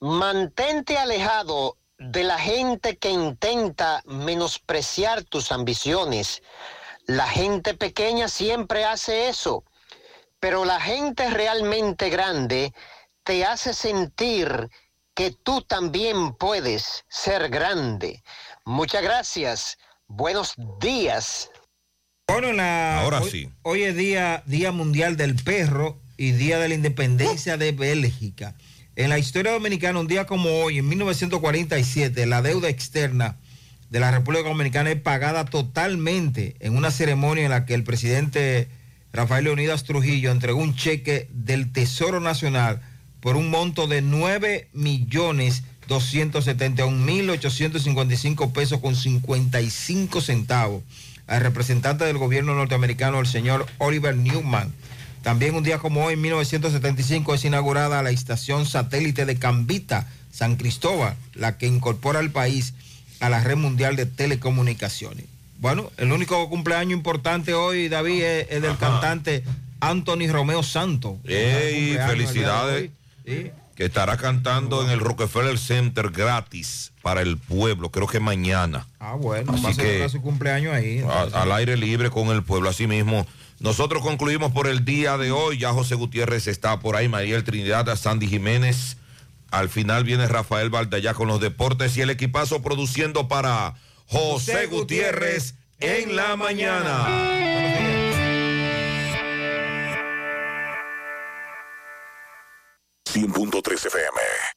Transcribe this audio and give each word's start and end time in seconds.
Mantente 0.00 0.98
alejado 0.98 1.76
de 1.98 2.24
la 2.24 2.38
gente 2.38 2.96
que 2.96 3.10
intenta 3.10 4.02
menospreciar 4.06 5.24
tus 5.24 5.52
ambiciones. 5.52 6.42
La 7.06 7.28
gente 7.28 7.74
pequeña 7.74 8.28
siempre 8.28 8.84
hace 8.84 9.28
eso, 9.28 9.64
pero 10.40 10.64
la 10.64 10.80
gente 10.80 11.30
realmente 11.30 12.10
grande 12.10 12.72
te 13.22 13.44
hace 13.44 13.72
sentir 13.72 14.70
que 15.14 15.30
tú 15.30 15.62
también 15.62 16.34
puedes 16.34 17.04
ser 17.08 17.48
grande. 17.48 18.22
Muchas 18.64 19.02
gracias. 19.02 19.78
Buenos 20.06 20.54
días. 20.80 21.50
Bueno, 22.26 22.52
la, 22.52 23.00
Ahora 23.00 23.20
hoy, 23.20 23.30
sí. 23.30 23.50
Hoy 23.62 23.84
es 23.84 23.96
día, 23.96 24.42
día 24.46 24.72
Mundial 24.72 25.16
del 25.16 25.36
Perro 25.36 26.00
y 26.16 26.32
Día 26.32 26.58
de 26.58 26.68
la 26.68 26.74
Independencia 26.74 27.56
de 27.56 27.72
Bélgica. 27.72 28.56
En 28.96 29.08
la 29.08 29.18
historia 29.18 29.50
dominicana, 29.50 29.98
un 29.98 30.06
día 30.06 30.24
como 30.24 30.62
hoy, 30.62 30.78
en 30.78 30.88
1947, 30.88 32.26
la 32.26 32.42
deuda 32.42 32.68
externa 32.68 33.34
de 33.90 33.98
la 33.98 34.12
República 34.12 34.48
Dominicana 34.48 34.92
es 34.92 35.00
pagada 35.00 35.46
totalmente 35.46 36.54
en 36.60 36.76
una 36.76 36.92
ceremonia 36.92 37.42
en 37.44 37.50
la 37.50 37.66
que 37.66 37.74
el 37.74 37.82
presidente 37.82 38.68
Rafael 39.12 39.42
Leonidas 39.44 39.82
Trujillo 39.82 40.30
entregó 40.30 40.60
un 40.60 40.76
cheque 40.76 41.26
del 41.32 41.72
Tesoro 41.72 42.20
Nacional 42.20 42.82
por 43.20 43.34
un 43.36 43.50
monto 43.50 43.88
de 43.88 44.00
9 44.00 44.68
millones 44.72 45.64
271.855 45.88 48.52
pesos 48.52 48.78
con 48.78 48.94
55 48.94 50.20
centavos 50.20 50.84
al 51.26 51.40
representante 51.40 52.04
del 52.04 52.18
gobierno 52.18 52.54
norteamericano, 52.54 53.18
el 53.18 53.26
señor 53.26 53.66
Oliver 53.78 54.16
Newman. 54.16 54.72
También 55.24 55.54
un 55.56 55.64
día 55.64 55.78
como 55.78 56.04
hoy, 56.04 56.14
en 56.14 56.20
1975, 56.20 57.34
es 57.34 57.44
inaugurada 57.44 58.02
la 58.02 58.10
estación 58.10 58.66
satélite 58.66 59.24
de 59.26 59.36
Cambita, 59.38 60.06
San 60.30 60.56
Cristóbal, 60.56 61.16
la 61.34 61.58
que 61.58 61.66
incorpora 61.66 62.18
al 62.20 62.30
país 62.30 62.74
a 63.20 63.28
la 63.30 63.40
red 63.42 63.56
mundial 63.56 63.96
de 63.96 64.06
telecomunicaciones. 64.06 65.24
Bueno, 65.58 65.90
el 65.96 66.12
único 66.12 66.48
cumpleaños 66.50 66.92
importante 66.92 67.54
hoy, 67.54 67.88
David, 67.88 68.22
es, 68.22 68.60
del 68.62 68.76
cantante 68.76 69.42
Anthony 69.80 70.28
Romeo 70.30 70.62
Santos. 70.62 71.14
¡Ey! 71.24 71.96
Felicidades. 72.06 72.90
Sí. 73.26 73.50
Que 73.74 73.86
estará 73.86 74.16
cantando 74.16 74.84
en 74.84 74.90
el 74.90 75.00
Rockefeller 75.00 75.58
Center 75.58 76.10
gratis 76.10 76.92
para 77.02 77.22
el 77.22 77.38
pueblo, 77.38 77.90
creo 77.90 78.06
que 78.06 78.20
mañana. 78.20 78.86
Ah, 79.00 79.14
bueno, 79.14 79.52
Así 79.52 79.62
va 79.64 79.70
a 79.70 79.74
que- 79.74 80.08
su 80.10 80.20
cumpleaños 80.20 80.72
ahí. 80.74 81.00
a- 81.08 81.42
al 81.42 81.50
aire 81.52 81.76
libre 81.76 82.10
con 82.10 82.28
el 82.28 82.42
pueblo. 82.44 82.68
Así 82.68 82.86
mismo, 82.86 83.26
nosotros 83.64 84.02
concluimos 84.02 84.52
por 84.52 84.66
el 84.66 84.84
día 84.84 85.16
de 85.16 85.32
hoy. 85.32 85.56
Ya 85.56 85.72
José 85.72 85.94
Gutiérrez 85.94 86.48
está 86.48 86.80
por 86.80 86.96
ahí, 86.96 87.08
Mariel 87.08 87.44
Trinidad, 87.44 87.96
Sandy 87.96 88.28
Jiménez. 88.28 88.98
Al 89.50 89.70
final 89.70 90.04
viene 90.04 90.28
Rafael 90.28 90.68
Valdallá 90.68 91.14
con 91.14 91.28
los 91.28 91.40
deportes 91.40 91.96
y 91.96 92.02
el 92.02 92.10
equipazo 92.10 92.60
produciendo 92.60 93.26
para 93.26 93.72
José, 94.04 94.52
José 94.52 94.66
Gutiérrez, 94.66 95.54
Gutiérrez 95.80 96.04
en 96.04 96.14
la 96.14 96.36
mañana. 96.36 97.04
Buenos 97.08 97.78
días. 97.78 98.14
100.3 103.14 103.86
FM. 103.86 104.53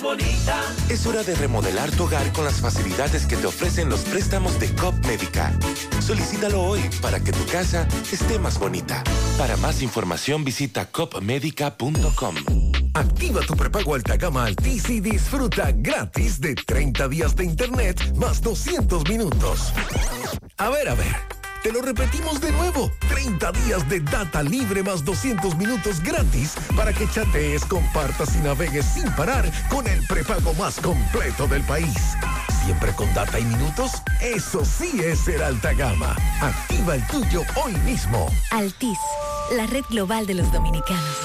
Más 0.00 0.02
bonita. 0.02 0.62
Es 0.88 1.06
hora 1.06 1.22
de 1.22 1.34
remodelar 1.34 1.90
tu 1.90 2.04
hogar 2.04 2.32
con 2.32 2.44
las 2.44 2.60
facilidades 2.60 3.26
que 3.26 3.36
te 3.36 3.46
ofrecen 3.46 3.88
los 3.88 4.00
préstamos 4.00 4.58
de 4.58 4.74
COP 4.74 4.94
Médica. 5.06 5.52
Solicítalo 6.00 6.62
hoy 6.62 6.80
para 7.00 7.20
que 7.20 7.32
tu 7.32 7.44
casa 7.46 7.86
esté 8.12 8.38
más 8.38 8.58
bonita. 8.58 9.02
Para 9.38 9.56
más 9.56 9.82
información 9.82 10.44
visita 10.44 10.86
copmedica.com. 10.86 12.34
Activa 12.94 13.40
tu 13.42 13.56
prepago 13.56 13.94
alta 13.94 14.16
gama 14.16 14.44
Altis 14.44 14.90
y 14.90 15.00
disfruta 15.00 15.72
gratis 15.72 16.40
de 16.40 16.54
30 16.54 17.08
días 17.08 17.36
de 17.36 17.44
internet 17.44 18.14
más 18.16 18.42
200 18.42 19.08
minutos. 19.08 19.72
A 20.56 20.68
ver, 20.70 20.88
a 20.88 20.94
ver. 20.94 21.39
Te 21.62 21.72
lo 21.72 21.82
repetimos 21.82 22.40
de 22.40 22.52
nuevo. 22.52 22.90
30 23.08 23.52
días 23.52 23.88
de 23.88 24.00
data 24.00 24.42
libre 24.42 24.82
más 24.82 25.04
200 25.04 25.56
minutos 25.56 26.00
gratis 26.02 26.54
para 26.74 26.92
que 26.92 27.06
chatees, 27.08 27.64
compartas 27.66 28.34
y 28.34 28.38
navegues 28.38 28.86
sin 28.86 29.10
parar 29.12 29.50
con 29.68 29.86
el 29.86 30.02
prepago 30.06 30.54
más 30.54 30.80
completo 30.80 31.46
del 31.46 31.62
país. 31.64 32.16
Siempre 32.64 32.92
con 32.92 33.12
data 33.12 33.38
y 33.38 33.44
minutos. 33.44 33.92
Eso 34.22 34.64
sí 34.64 35.02
es 35.04 35.20
ser 35.20 35.42
alta 35.42 35.74
gama. 35.74 36.16
Activa 36.40 36.94
el 36.94 37.06
tuyo 37.08 37.42
hoy 37.62 37.74
mismo. 37.84 38.32
Altis, 38.52 38.98
la 39.52 39.66
red 39.66 39.84
global 39.90 40.26
de 40.26 40.34
los 40.34 40.50
dominicanos. 40.52 41.16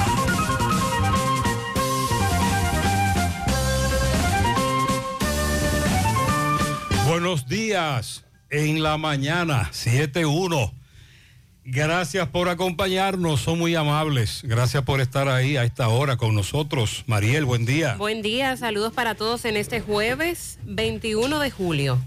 Buenos 7.11 7.45
días 7.45 8.23
en 8.49 8.81
la 8.81 8.97
mañana, 8.97 9.69
7-1. 9.73 10.71
Gracias 11.65 12.29
por 12.29 12.47
acompañarnos, 12.47 13.41
son 13.41 13.59
muy 13.59 13.75
amables. 13.75 14.39
Gracias 14.45 14.83
por 14.83 15.01
estar 15.01 15.27
ahí 15.27 15.57
a 15.57 15.65
esta 15.65 15.89
hora 15.89 16.15
con 16.15 16.33
nosotros. 16.33 17.03
Mariel, 17.07 17.43
buen 17.43 17.65
día. 17.65 17.95
Buen 17.97 18.21
día, 18.21 18.55
saludos 18.55 18.93
para 18.93 19.15
todos 19.15 19.43
en 19.43 19.57
este 19.57 19.81
jueves 19.81 20.57
21 20.63 21.39
de 21.39 21.51
julio. 21.51 21.99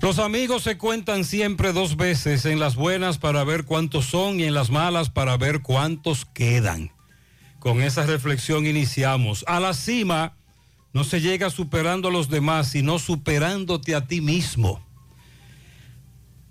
Los 0.00 0.20
amigos 0.20 0.62
se 0.62 0.78
cuentan 0.78 1.24
siempre 1.24 1.72
dos 1.72 1.96
veces, 1.96 2.44
en 2.44 2.60
las 2.60 2.76
buenas 2.76 3.18
para 3.18 3.42
ver 3.42 3.64
cuántos 3.64 4.04
son 4.04 4.38
y 4.38 4.44
en 4.44 4.54
las 4.54 4.70
malas 4.70 5.10
para 5.10 5.36
ver 5.36 5.62
cuántos 5.62 6.26
quedan. 6.26 6.92
Con 7.58 7.82
esa 7.82 8.06
reflexión 8.06 8.66
iniciamos. 8.66 9.44
A 9.48 9.58
la 9.58 9.74
cima 9.74 10.36
no 10.92 11.04
se 11.04 11.20
llega 11.20 11.50
superando 11.50 12.08
a 12.08 12.12
los 12.12 12.28
demás, 12.28 12.68
sino 12.68 12.98
superándote 12.98 13.94
a 13.94 14.06
ti 14.06 14.20
mismo. 14.20 14.84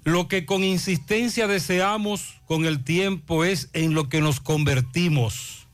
Lo 0.03 0.27
que 0.27 0.45
con 0.45 0.63
insistencia 0.63 1.47
deseamos 1.47 2.41
con 2.47 2.65
el 2.65 2.83
tiempo 2.83 3.45
es 3.45 3.69
en 3.73 3.93
lo 3.93 4.09
que 4.09 4.19
nos 4.19 4.39
convertimos. 4.39 5.67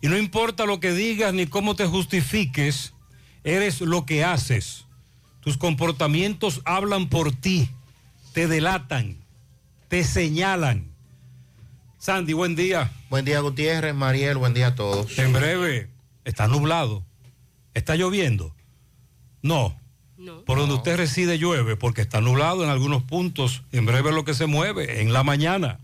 Y 0.00 0.08
no 0.08 0.16
importa 0.16 0.64
lo 0.64 0.80
que 0.80 0.92
digas 0.92 1.34
ni 1.34 1.46
cómo 1.46 1.76
te 1.76 1.86
justifiques, 1.86 2.94
eres 3.44 3.82
lo 3.82 4.06
que 4.06 4.24
haces. 4.24 4.86
Tus 5.40 5.58
comportamientos 5.58 6.62
hablan 6.64 7.10
por 7.10 7.32
ti, 7.32 7.68
te 8.32 8.46
delatan, 8.46 9.18
te 9.88 10.04
señalan. 10.04 10.90
Sandy, 11.98 12.32
buen 12.32 12.56
día. 12.56 12.90
Buen 13.10 13.26
día, 13.26 13.40
Gutiérrez, 13.40 13.94
Mariel, 13.94 14.38
buen 14.38 14.54
día 14.54 14.68
a 14.68 14.74
todos. 14.74 15.18
En 15.18 15.34
breve, 15.34 15.90
está 16.24 16.48
nublado. 16.48 17.04
¿Está 17.74 17.96
lloviendo? 17.96 18.54
No. 19.42 19.76
Por 20.44 20.58
donde 20.58 20.74
usted 20.74 20.96
reside 20.96 21.38
llueve, 21.38 21.76
porque 21.76 22.02
está 22.02 22.20
nublado 22.20 22.62
en 22.62 22.70
algunos 22.70 23.02
puntos. 23.02 23.62
En 23.72 23.86
breve 23.86 24.12
lo 24.12 24.24
que 24.24 24.34
se 24.34 24.46
mueve, 24.46 25.00
en 25.00 25.12
la 25.12 25.22
mañana. 25.22 25.80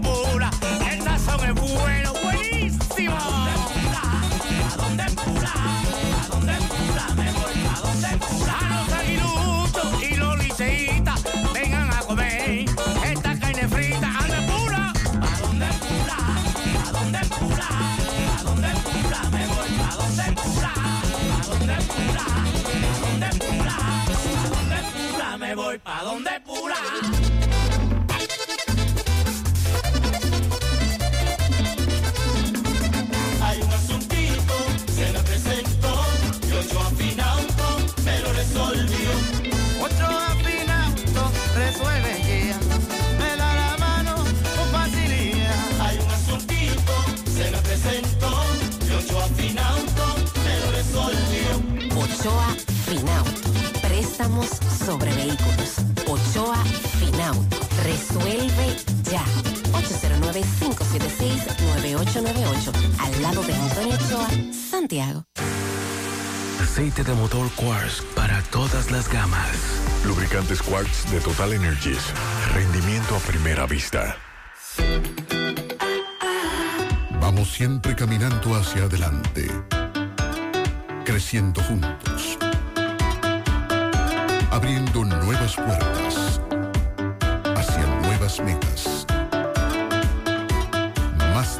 Pula 0.00 0.50
el 0.90 1.02
sazón 1.02 1.40
es 1.44 1.54
bueno, 1.54 2.12
buenísimo. 2.22 3.16
¿A 3.16 4.76
dónde 4.76 5.04
Pula? 5.14 5.50
¿A 6.22 6.28
dónde 6.28 6.54
Pula? 6.68 7.04
Me 7.16 7.32
voy 7.32 7.58
a 7.66 7.80
donde 7.80 8.12
Pula. 8.26 8.58
A 8.58 8.62
los 8.76 8.92
aguiluchos 8.92 10.02
y 10.02 10.16
los 10.16 10.38
liceitas 10.38 11.22
vengan 11.54 11.90
a 11.94 12.00
comer 12.00 12.66
esta 13.04 13.38
carne 13.38 13.68
frita. 13.68 14.08
¿A 14.18 14.26
dónde 14.26 14.40
Pula? 14.52 14.92
¿A 14.92 15.40
dónde 15.40 15.66
Pula? 15.80 16.18
¿A 16.84 16.92
dónde 16.92 17.20
Pula? 17.38 17.68
¿A 18.36 18.42
dónde 18.42 18.68
Pula? 18.84 19.20
Me 19.30 19.46
voy 19.46 19.72
a 19.80 19.96
donde 19.96 20.26
Pula. 20.42 20.72
¿A 20.76 21.46
dónde 21.48 21.76
Pula? 21.86 22.26
¿A 22.26 23.00
dónde 23.00 23.28
Pula? 23.38 23.76
¿A 23.76 24.48
dónde 24.50 24.78
Pula? 24.92 25.36
Me 25.38 25.54
voy 25.54 25.78
pa' 25.78 26.02
donde 26.02 26.40
Pula. 26.44 26.76
Hay 26.76 27.25
809-576-9898. 62.16 63.00
Al 63.00 63.22
lado 63.22 63.42
de 63.42 63.54
Antonio 63.54 63.94
Ochoa, 63.94 64.28
Santiago. 64.52 65.24
Aceite 66.60 67.04
de 67.04 67.14
motor 67.14 67.50
Quartz 67.56 68.02
para 68.14 68.42
todas 68.44 68.90
las 68.90 69.08
gamas. 69.08 69.56
Lubricantes 70.04 70.62
Quartz 70.62 71.10
de 71.10 71.20
Total 71.20 71.52
Energies. 71.52 72.12
Rendimiento 72.54 73.16
a 73.16 73.18
primera 73.20 73.66
vista. 73.66 74.16
Vamos 77.20 77.50
siempre 77.52 77.94
caminando 77.94 78.54
hacia 78.54 78.84
adelante, 78.84 79.50
creciendo 81.04 81.62
juntos, 81.62 82.38
abriendo 84.50 85.04
nuevas 85.04 85.56
puertas 85.56 86.40
hacia 87.56 87.86
nuevas 88.02 88.40
metas. 88.40 88.95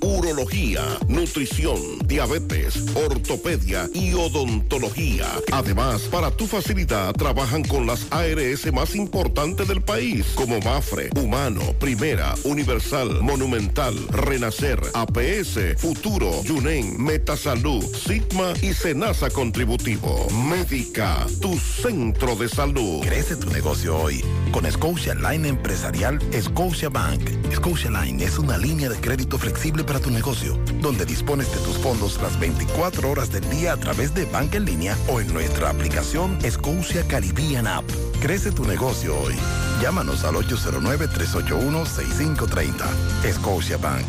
urología, 0.00 0.82
nutrición, 1.08 1.80
diabetes, 2.06 2.84
ortopedia 2.94 3.88
y 3.92 4.14
odontología. 4.14 5.26
Además, 5.50 6.02
para 6.02 6.30
tu 6.30 6.46
facilidad, 6.46 7.12
trabajan 7.14 7.64
con 7.64 7.84
las 7.84 8.06
ARS 8.12 8.72
más 8.72 8.94
importantes 8.94 9.66
del 9.66 9.82
país, 9.82 10.26
como 10.36 10.60
Mafre, 10.60 11.10
Humano, 11.16 11.60
Primera, 11.80 12.34
Universal, 12.44 13.20
Monumental, 13.20 13.96
Renacer, 14.10 14.80
APS, 14.94 15.76
Futuro, 15.76 16.40
Yunen, 16.44 17.02
Metasalud, 17.02 17.84
Sigma 17.96 18.52
y 18.62 18.72
Senasa 18.74 19.28
Contributivo. 19.28 20.28
Médica, 20.30 21.26
tu 21.40 21.58
centro 21.58 22.36
de 22.36 22.48
salud. 22.48 23.00
Crece 23.00 23.34
tu 23.34 23.50
negocio 23.50 23.96
hoy 23.98 24.22
con 24.52 24.70
Scotia 24.70 25.14
Line 25.14 25.48
Empresarial 25.48 26.20
Scotia 26.40 26.88
Bank. 26.88 27.22
Scotia 27.52 27.90
Line 27.90 28.24
es 28.24 28.38
una 28.38 28.56
línea 28.56 28.88
de 28.88 28.96
crédito 28.96 29.37
flexible 29.38 29.84
para 29.84 30.00
tu 30.00 30.10
negocio, 30.10 30.58
donde 30.80 31.06
dispones 31.06 31.50
de 31.50 31.56
tus 31.58 31.78
fondos 31.78 32.20
las 32.20 32.38
24 32.38 33.10
horas 33.10 33.30
del 33.30 33.48
día 33.48 33.72
a 33.72 33.76
través 33.76 34.12
de 34.14 34.26
banca 34.26 34.58
en 34.58 34.66
línea 34.66 34.94
o 35.08 35.20
en 35.20 35.32
nuestra 35.32 35.70
aplicación 35.70 36.38
Scotia 36.48 37.04
Caribbean 37.08 37.66
App. 37.66 37.84
Crece 38.20 38.52
tu 38.52 38.64
negocio 38.64 39.18
hoy. 39.18 39.34
Llámanos 39.80 40.24
al 40.24 40.34
809-381-6530. 40.34 43.32
Scotia 43.32 43.78
Bank. 43.78 44.06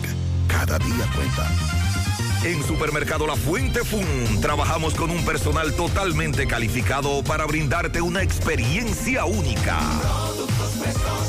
Cada 0.48 0.78
día 0.80 1.08
cuenta. 1.16 1.48
En 2.44 2.64
Supermercado 2.64 3.28
La 3.28 3.36
Fuente 3.36 3.84
Fun 3.84 4.40
trabajamos 4.42 4.96
con 4.96 5.12
un 5.12 5.24
personal 5.26 5.74
totalmente 5.74 6.48
calificado 6.48 7.22
para 7.22 7.46
brindarte 7.46 8.02
una 8.02 8.24
experiencia 8.24 9.26
única. 9.26 9.78
Productos 10.02 10.72
frescos, 10.80 11.29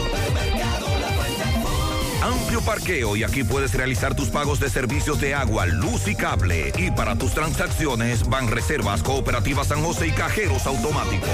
Amplio 2.21 2.61
parqueo 2.61 3.15
y 3.15 3.23
aquí 3.23 3.43
puedes 3.43 3.73
realizar 3.73 4.15
tus 4.15 4.29
pagos 4.29 4.59
de 4.59 4.69
servicios 4.69 5.19
de 5.19 5.33
agua, 5.33 5.65
luz 5.65 6.07
y 6.07 6.15
cable. 6.15 6.71
Y 6.77 6.91
para 6.91 7.15
tus 7.15 7.33
transacciones 7.33 8.27
van 8.29 8.47
reservas 8.47 9.01
cooperativas 9.01 9.67
San 9.67 9.83
José 9.83 10.07
y 10.07 10.11
cajeros 10.11 10.65
automáticos. 10.67 11.29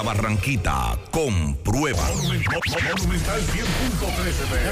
La 0.00 0.06
Barranquita. 0.06 0.98
Comprueba. 1.10 2.02
Monumental 2.08 3.40
100.13 3.42 4.00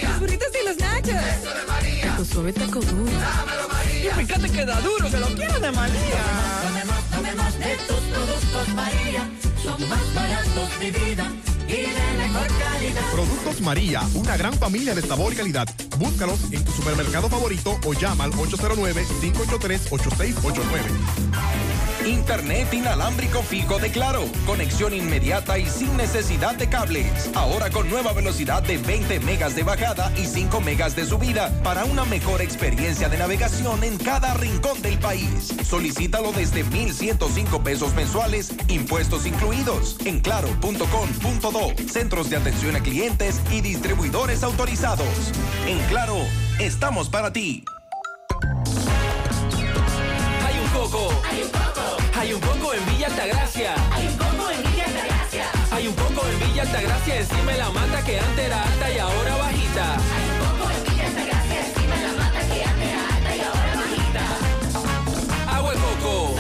Los 0.03 0.19
burritos 0.19 0.49
y 0.61 0.65
los 0.67 0.77
nachos. 0.77 1.15
Eso 1.15 1.49
de 1.49 1.65
María. 1.65 1.74
Tu 2.17 2.23
suave 2.23 2.53
taco 2.53 2.79
duro. 2.79 3.11
Dámelo, 3.11 3.67
María. 3.67 4.11
Y 4.11 4.25
fíjate 4.25 4.49
que 4.49 4.65
da 4.65 4.79
duro, 4.79 5.09
que 5.09 5.17
lo 5.17 5.27
quiero 5.27 5.59
de 5.59 5.71
María. 5.71 6.23
Tomemos, 6.63 7.03
tomemos 7.11 7.59
de 7.59 7.75
tus 7.87 7.99
productos, 8.13 8.67
María. 8.73 9.29
Son 9.61 9.89
más 9.89 10.13
baratos 10.13 10.79
de 10.79 10.91
vida 10.91 11.31
y 11.67 11.71
de 11.71 11.87
mejor 12.17 12.47
calidad. 12.47 13.01
Productos 13.11 13.61
María, 13.61 14.01
una 14.13 14.37
gran 14.37 14.53
familia 14.53 14.95
de 14.95 15.01
sabor 15.01 15.33
y 15.33 15.35
calidad. 15.35 15.67
Búscalos 15.97 16.39
en 16.51 16.63
tu 16.63 16.71
supermercado 16.71 17.27
favorito 17.29 17.77
o 17.85 17.93
llama 17.93 18.23
al 18.25 18.31
809-583-8689. 18.33 21.25
Internet 22.05 22.71
inalámbrico 22.71 23.41
fijo 23.41 23.79
de 23.79 23.89
Claro. 23.89 24.25
Conexión 24.45 24.93
inmediata 24.93 25.57
y 25.57 25.65
sin 25.65 25.97
necesidad 25.97 26.55
de 26.55 26.69
cables. 26.69 27.31
Ahora 27.33 27.71
con 27.71 27.89
nueva 27.89 28.13
velocidad 28.13 28.61
de 28.61 28.77
20 28.77 29.19
megas 29.21 29.55
de 29.55 29.63
bajada 29.63 30.11
y 30.15 30.25
5 30.25 30.61
megas 30.61 30.95
de 30.95 31.05
subida 31.05 31.49
para 31.63 31.85
una 31.85 32.05
mejor 32.05 32.41
experiencia 32.41 33.09
de 33.09 33.17
navegación 33.17 33.83
en 33.83 33.97
cada 33.97 34.35
rincón 34.35 34.81
del 34.83 34.99
país. 34.99 35.51
Solicítalo 35.67 36.31
desde 36.31 36.63
1,105 36.63 37.63
pesos 37.63 37.93
mensuales, 37.95 38.53
impuestos 38.67 39.25
incluidos, 39.25 39.97
en 40.05 40.19
claro.com.do, 40.19 41.54
centros 41.87 42.29
de 42.29 42.35
atención 42.35 42.75
a 42.75 42.81
clientes 42.81 43.39
y 43.51 43.61
distribuidores 43.61 44.43
autorizados. 44.43 45.07
En 45.65 45.79
Claro, 45.87 46.17
estamos 46.59 47.09
para 47.09 47.31
ti. 47.31 47.63
Hay 50.45 50.59
un 50.59 50.67
coco. 50.69 51.09
Hay 51.29 51.43
un 51.43 51.49
coco. 51.49 51.97
Hay 52.19 52.33
un 52.33 52.41
poco 52.41 52.73
en 52.73 52.85
Villa 52.87 53.07
Altagracia. 53.07 53.75
Hay 53.93 54.07
un 54.07 54.17
coco 54.17 54.51
en 54.51 54.63
Villa 54.63 54.85
Altagracia. 54.85 55.45
Hay 55.71 55.87
un 55.87 55.95
poco 55.95 56.27
en 56.27 56.39
Villa 56.39 56.63
Altagracia 56.63 57.19
encima 57.19 57.51
de 57.51 57.57
la 57.57 57.69
mata 57.69 58.03
que 58.03 58.19
antes 58.19 58.45
era 58.45 58.63
alta 58.63 58.93
y 58.93 58.97
ahora 58.99 59.35
bajita. 59.37 59.95
Hay 59.95 60.29
un 60.29 60.37
coco 60.39 60.71
en 60.71 60.83
Villa 60.83 61.07
Altagracia 61.07 61.67
encima 61.67 61.95
de 61.95 62.01
la 62.03 62.13
mata 62.13 62.39
que 62.47 62.63
antes 62.63 62.89
era 62.89 63.07
alta 63.15 63.35
y 63.35 63.41
ahora 63.41 63.75
bajita. 63.75 65.55
Agua 65.55 65.71
de 65.71 65.79
coco. 65.79 66.35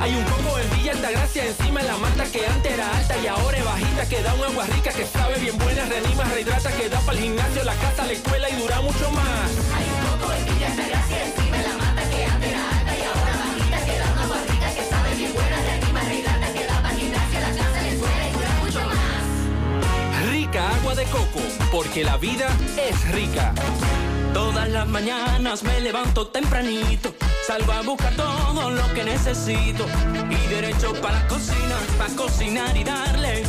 Hay 0.00 0.14
un 0.14 0.24
poco 0.24 0.58
en 0.58 0.70
Villa 0.76 0.92
Altagracia 0.92 1.46
encima 1.46 1.80
de 1.80 1.88
la 1.88 1.96
mata 1.96 2.24
que 2.24 2.46
antes 2.46 2.72
era 2.72 2.96
alta 2.98 3.16
y 3.18 3.26
ahora 3.26 3.47
Que 4.06 4.22
da 4.22 4.32
un 4.32 4.42
agua 4.42 4.64
rica 4.64 4.90
que 4.90 5.04
sabe 5.04 5.38
bien 5.38 5.58
buena, 5.58 5.84
reanima, 5.84 6.24
rehidrata, 6.24 6.72
que 6.72 6.88
da 6.88 6.98
para 7.00 7.18
el 7.18 7.24
gimnasio, 7.24 7.62
la 7.62 7.74
casa, 7.74 8.06
la 8.06 8.12
escuela 8.12 8.48
y 8.48 8.54
dura 8.54 8.80
mucho 8.80 9.10
más. 9.10 9.50
Hay 9.76 9.84
un 9.84 10.00
coco 10.08 10.32
en 10.32 10.44
Villa 10.46 10.66
Altagracia 10.68 11.24
encima 11.26 11.56
de 11.58 11.62
la 11.68 11.76
mata 11.76 12.08
que 12.08 12.24
antes 12.24 12.48
era 12.48 12.70
alta 12.70 12.96
y 12.96 13.02
ahora 13.02 13.36
bajita. 13.36 13.84
Que 13.84 13.98
da 13.98 14.12
un 14.12 14.18
agua 14.18 14.36
rica 14.48 14.74
que 14.74 14.84
sabe 14.88 15.14
bien 15.14 15.34
buena, 15.34 15.56
reanima, 15.60 16.00
rehidrata, 16.00 16.52
que 16.54 16.64
da 16.64 16.74
para 16.80 16.94
el 16.94 17.00
gimnasio, 17.00 17.40
la 17.40 17.48
casa, 17.48 17.82
la 17.82 17.88
escuela 17.88 18.28
y 18.28 18.32
dura 18.32 18.50
mucho 18.62 18.80
más. 18.80 20.30
Rica 20.30 20.70
agua 20.70 20.94
de 20.94 21.04
coco, 21.04 21.40
porque 21.70 22.04
la 22.04 22.16
vida 22.16 22.48
es 22.88 23.08
rica. 23.12 23.52
Todas 24.32 24.68
las 24.70 24.86
mañanas 24.88 25.62
me 25.64 25.80
levanto 25.80 26.28
tempranito, 26.28 27.14
salgo 27.46 27.72
a 27.72 27.82
buscar 27.82 28.14
todo 28.14 28.70
lo 28.70 28.94
que 28.94 29.04
necesito 29.04 29.84
y 30.30 30.48
derecho 30.48 30.94
para 31.02 31.20
la 31.20 31.28
cocina, 31.28 31.76
para 31.98 32.14
cocinar 32.14 32.74
y 32.74 32.84
darle 32.84 33.44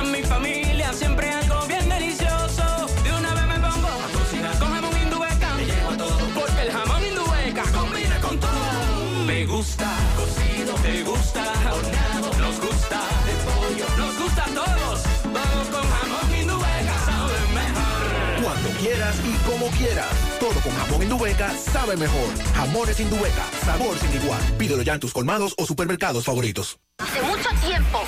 a 0.00 0.04
mi 0.04 0.22
familia 0.22 0.92
siempre 0.92 1.30
algo 1.30 1.66
bien 1.66 1.88
delicioso. 1.88 2.86
De 3.04 3.12
una 3.12 3.34
vez 3.34 3.46
me 3.46 3.58
pongo 3.60 3.88
a 3.88 4.08
cocinar 4.18 4.58
con 4.58 4.72
jamón 4.72 4.96
indubeca, 5.02 5.54
me 5.54 5.64
llevo 5.66 5.90
a 5.90 5.96
todo 5.96 6.18
porque 6.34 6.62
el 6.62 6.72
jamón 6.72 7.02
indubeca 7.04 7.62
combina 7.72 8.20
con 8.20 8.40
todo. 8.40 9.24
Me 9.26 9.46
gusta 9.46 9.88
cocido, 10.16 10.74
te 10.76 11.02
gusta 11.02 11.42
horneado, 11.72 12.28
nos 12.38 12.60
gusta 12.60 13.00
de 13.26 13.34
pollo, 13.46 13.86
nos 13.98 14.18
gusta 14.18 14.44
a 14.44 14.54
todos. 14.60 15.00
Vamos 15.24 15.66
con 15.68 15.84
jamón 15.94 16.40
indubeca, 16.40 16.94
sabe 17.04 17.38
mejor. 17.60 18.42
Cuando 18.42 18.68
quieras 18.80 19.16
y 19.24 19.50
como 19.50 19.66
quieras. 19.78 20.14
Todo 20.40 20.58
con 20.62 20.72
jamón 20.72 21.02
Indubeca 21.02 21.52
sabe 21.54 21.96
mejor. 21.96 22.28
Jamones 22.54 22.98
Indubeca, 22.98 23.44
sabor 23.64 23.98
sin 23.98 24.14
igual. 24.22 24.40
Pídelo 24.56 24.82
ya 24.82 24.94
en 24.94 25.00
tus 25.00 25.12
colmados 25.12 25.54
o 25.58 25.66
supermercados 25.66 26.24
favoritos. 26.24 26.78
Hace 26.98 27.22
mucho 27.22 27.48
tiempo, 27.66 28.02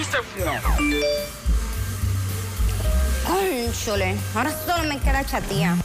estuviste... 0.00 0.18
Cónchole, 3.26 4.16
ahora 4.34 4.52
solo 4.66 4.88
me 4.88 4.98
queda 5.00 5.24
chatía. 5.24 5.76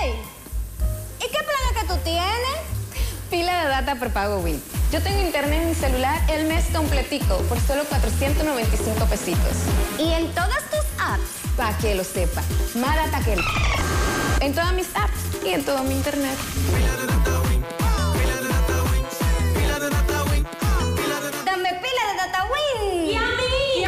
¡Ey! 0.00 0.14
¿Y 1.18 1.22
qué 1.22 1.38
planes 1.42 1.80
que 1.80 1.86
tú 1.86 1.96
tienes? 2.04 2.30
Pila 3.30 3.64
de 3.64 3.68
data 3.68 3.94
por 3.96 4.10
pago 4.10 4.38
Win. 4.38 4.62
Yo 4.92 5.02
tengo 5.02 5.20
internet 5.20 5.62
en 5.62 5.68
mi 5.68 5.74
celular 5.74 6.20
el 6.30 6.46
mes 6.46 6.64
completico 6.72 7.38
por 7.48 7.60
solo 7.60 7.84
495 7.84 9.04
pesitos. 9.06 9.56
¿Y 9.98 10.12
en 10.12 10.32
todas 10.32 10.62
tus 10.70 10.84
apps? 10.98 11.56
Para 11.56 11.76
que 11.78 11.94
lo 11.94 12.04
sepa. 12.04 12.42
Más 12.76 12.96
data 12.96 13.20
que 13.24 13.34
el... 13.34 13.44
En 14.40 14.54
todas 14.54 14.72
mis 14.74 14.86
apps 14.94 15.25
y 15.46 15.50
en 15.50 15.62
todo 15.64 15.84
mi 15.84 15.94
internet. 15.94 16.36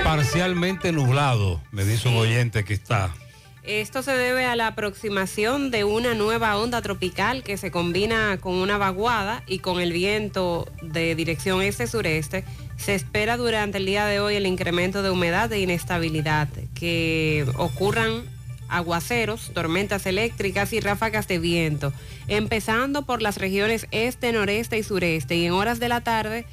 Parcialmente 0.04 0.92
nublado, 0.92 1.60
me 1.70 1.84
dice 1.84 2.08
un 2.08 2.16
oyente 2.16 2.64
que 2.64 2.74
está. 2.74 3.14
Esto 3.62 4.02
se 4.02 4.12
debe 4.12 4.46
a 4.46 4.56
la 4.56 4.68
aproximación 4.68 5.70
de 5.70 5.84
una 5.84 6.14
nueva 6.14 6.56
onda 6.56 6.80
tropical 6.80 7.42
que 7.42 7.58
se 7.58 7.70
combina 7.70 8.38
con 8.40 8.54
una 8.54 8.78
vaguada 8.78 9.42
y 9.46 9.58
con 9.58 9.80
el 9.80 9.92
viento 9.92 10.66
de 10.80 11.14
dirección 11.14 11.60
este-sureste. 11.60 12.44
Se 12.78 12.94
espera 12.94 13.36
durante 13.36 13.76
el 13.76 13.84
día 13.84 14.06
de 14.06 14.20
hoy 14.20 14.36
el 14.36 14.46
incremento 14.46 15.02
de 15.02 15.10
humedad 15.10 15.52
e 15.52 15.60
inestabilidad, 15.60 16.48
que 16.74 17.44
ocurran 17.58 18.22
aguaceros, 18.68 19.50
tormentas 19.54 20.06
eléctricas 20.06 20.72
y 20.72 20.80
ráfagas 20.80 21.28
de 21.28 21.38
viento, 21.38 21.92
empezando 22.26 23.02
por 23.02 23.22
las 23.22 23.38
regiones 23.38 23.86
este, 23.90 24.32
noreste 24.32 24.78
y 24.78 24.82
sureste. 24.82 25.36
Y 25.36 25.46
en 25.46 25.52
horas 25.52 25.80
de 25.80 25.88
la 25.88 26.02
tarde 26.02 26.46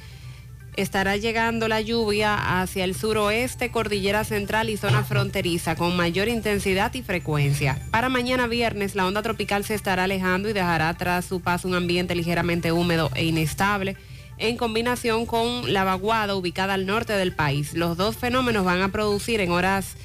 estará 0.75 1.15
llegando 1.17 1.67
la 1.67 1.81
lluvia 1.81 2.61
hacia 2.61 2.83
el 2.83 2.95
suroeste, 2.95 3.71
cordillera 3.71 4.23
central 4.23 4.69
y 4.69 4.77
zona 4.77 5.03
fronteriza 5.03 5.75
con 5.75 5.95
mayor 5.95 6.27
intensidad 6.27 6.93
y 6.93 7.01
frecuencia. 7.01 7.79
Para 7.91 8.09
mañana 8.09 8.47
viernes 8.47 8.95
la 8.95 9.05
onda 9.05 9.21
tropical 9.21 9.63
se 9.63 9.73
estará 9.73 10.03
alejando 10.03 10.49
y 10.49 10.53
dejará 10.53 10.93
tras 10.95 11.25
su 11.25 11.41
paso 11.41 11.67
un 11.67 11.75
ambiente 11.75 12.15
ligeramente 12.15 12.71
húmedo 12.71 13.09
e 13.15 13.25
inestable 13.25 13.95
en 14.37 14.57
combinación 14.57 15.25
con 15.25 15.71
la 15.71 15.85
vaguada 15.85 16.35
ubicada 16.35 16.73
al 16.73 16.85
norte 16.85 17.13
del 17.13 17.33
país. 17.33 17.73
Los 17.73 17.95
dos 17.95 18.17
fenómenos 18.17 18.65
van 18.65 18.81
a 18.81 18.89
producir 18.89 19.39
en 19.39 19.51
horas 19.51 19.95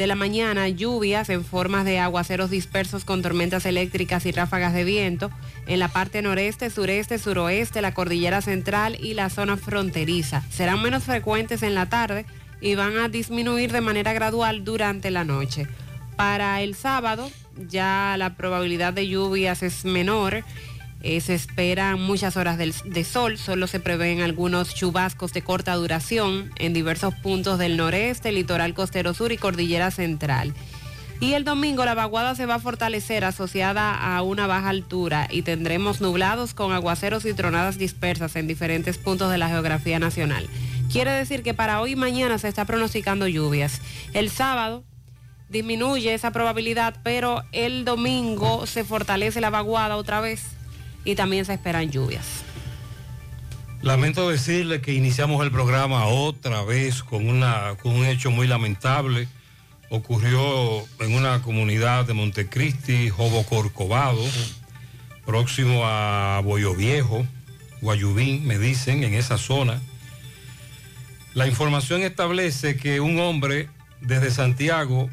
de 0.00 0.06
la 0.06 0.14
mañana 0.14 0.66
lluvias 0.66 1.28
en 1.28 1.44
formas 1.44 1.84
de 1.84 1.98
aguaceros 1.98 2.48
dispersos 2.48 3.04
con 3.04 3.20
tormentas 3.20 3.66
eléctricas 3.66 4.24
y 4.24 4.32
ráfagas 4.32 4.72
de 4.72 4.82
viento 4.82 5.30
en 5.66 5.78
la 5.78 5.88
parte 5.88 6.22
noreste, 6.22 6.70
sureste, 6.70 7.18
suroeste, 7.18 7.82
la 7.82 7.92
cordillera 7.92 8.40
central 8.40 8.96
y 8.98 9.12
la 9.12 9.28
zona 9.28 9.58
fronteriza. 9.58 10.42
Serán 10.48 10.80
menos 10.80 11.04
frecuentes 11.04 11.62
en 11.62 11.74
la 11.74 11.90
tarde 11.90 12.24
y 12.62 12.76
van 12.76 12.96
a 12.96 13.10
disminuir 13.10 13.72
de 13.72 13.82
manera 13.82 14.14
gradual 14.14 14.64
durante 14.64 15.10
la 15.10 15.24
noche. 15.24 15.66
Para 16.16 16.62
el 16.62 16.74
sábado 16.76 17.30
ya 17.68 18.14
la 18.16 18.36
probabilidad 18.36 18.94
de 18.94 19.06
lluvias 19.06 19.62
es 19.62 19.84
menor 19.84 20.44
Eh, 21.02 21.20
se 21.20 21.34
esperan 21.34 22.00
muchas 22.00 22.36
horas 22.36 22.58
de 22.58 23.04
sol, 23.04 23.38
solo 23.38 23.66
se 23.66 23.80
prevén 23.80 24.20
algunos 24.20 24.74
chubascos 24.74 25.32
de 25.32 25.42
corta 25.42 25.74
duración 25.74 26.50
en 26.56 26.74
diversos 26.74 27.14
puntos 27.14 27.58
del 27.58 27.78
noreste, 27.78 28.32
litoral 28.32 28.74
costero 28.74 29.14
sur 29.14 29.32
y 29.32 29.38
cordillera 29.38 29.90
central. 29.90 30.52
Y 31.20 31.34
el 31.34 31.44
domingo 31.44 31.84
la 31.84 31.94
vaguada 31.94 32.34
se 32.34 32.46
va 32.46 32.54
a 32.54 32.60
fortalecer 32.60 33.24
asociada 33.24 33.94
a 33.94 34.22
una 34.22 34.46
baja 34.46 34.70
altura 34.70 35.28
y 35.30 35.42
tendremos 35.42 36.00
nublados 36.00 36.54
con 36.54 36.72
aguaceros 36.72 37.26
y 37.26 37.34
tronadas 37.34 37.76
dispersas 37.76 38.36
en 38.36 38.46
diferentes 38.46 38.96
puntos 38.96 39.30
de 39.30 39.36
la 39.36 39.48
geografía 39.48 39.98
nacional. 39.98 40.48
Quiere 40.90 41.12
decir 41.12 41.42
que 41.42 41.52
para 41.52 41.80
hoy 41.80 41.92
y 41.92 41.96
mañana 41.96 42.38
se 42.38 42.48
está 42.48 42.64
pronosticando 42.64 43.28
lluvias. 43.28 43.82
El 44.14 44.30
sábado 44.30 44.82
disminuye 45.50 46.14
esa 46.14 46.30
probabilidad, 46.30 46.96
pero 47.02 47.42
el 47.52 47.84
domingo 47.84 48.66
se 48.66 48.84
fortalece 48.84 49.42
la 49.42 49.50
vaguada 49.50 49.96
otra 49.96 50.20
vez 50.20 50.42
y 51.04 51.14
también 51.14 51.44
se 51.44 51.54
esperan 51.54 51.90
lluvias. 51.90 52.44
Lamento 53.82 54.28
decirle 54.28 54.82
que 54.82 54.92
iniciamos 54.92 55.42
el 55.42 55.50
programa 55.50 56.06
otra 56.06 56.62
vez 56.62 57.02
con, 57.02 57.26
una, 57.28 57.76
con 57.82 57.92
un 57.94 58.04
hecho 58.04 58.30
muy 58.30 58.46
lamentable. 58.46 59.26
Ocurrió 59.88 60.86
en 61.00 61.14
una 61.14 61.40
comunidad 61.40 62.04
de 62.04 62.12
Montecristi, 62.12 63.08
Jobo 63.08 63.42
Corcovado, 63.44 64.22
próximo 65.24 65.82
a 65.84 66.40
Boyo 66.44 66.74
Viejo, 66.74 67.26
Guayubín, 67.80 68.46
me 68.46 68.58
dicen, 68.58 69.02
en 69.02 69.14
esa 69.14 69.38
zona. 69.38 69.80
La 71.32 71.46
información 71.46 72.02
establece 72.02 72.76
que 72.76 73.00
un 73.00 73.18
hombre 73.18 73.68
desde 74.02 74.30
Santiago 74.30 75.08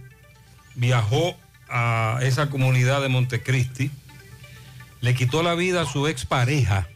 viajó 0.76 1.38
a 1.70 2.20
esa 2.22 2.50
comunidad 2.50 3.02
de 3.02 3.08
Montecristi, 3.08 3.92
le 5.02 5.16
quitó 5.16 5.44
la 5.44 5.56
vida 5.56 5.82
a 5.82 5.86
su 5.86 6.08
expareja 6.08 6.88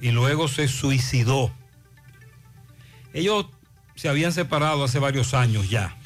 y 0.00 0.10
luego 0.10 0.48
se 0.48 0.68
suicidó. 0.68 1.52
Ellos 3.12 3.46
se 3.96 4.08
habían 4.08 4.32
separado 4.32 4.84
hace 4.84 4.98
varios 4.98 5.34
años 5.34 5.68
ya. 5.68 5.96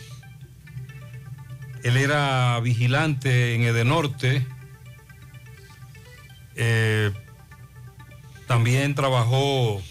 Él 1.83 1.99
era 1.99 2.59
vigilante 2.61 3.55
en 3.55 3.63
Edenorte. 3.63 4.47
Eh, 6.57 7.13
también 8.47 8.95
trabajó 8.95 9.83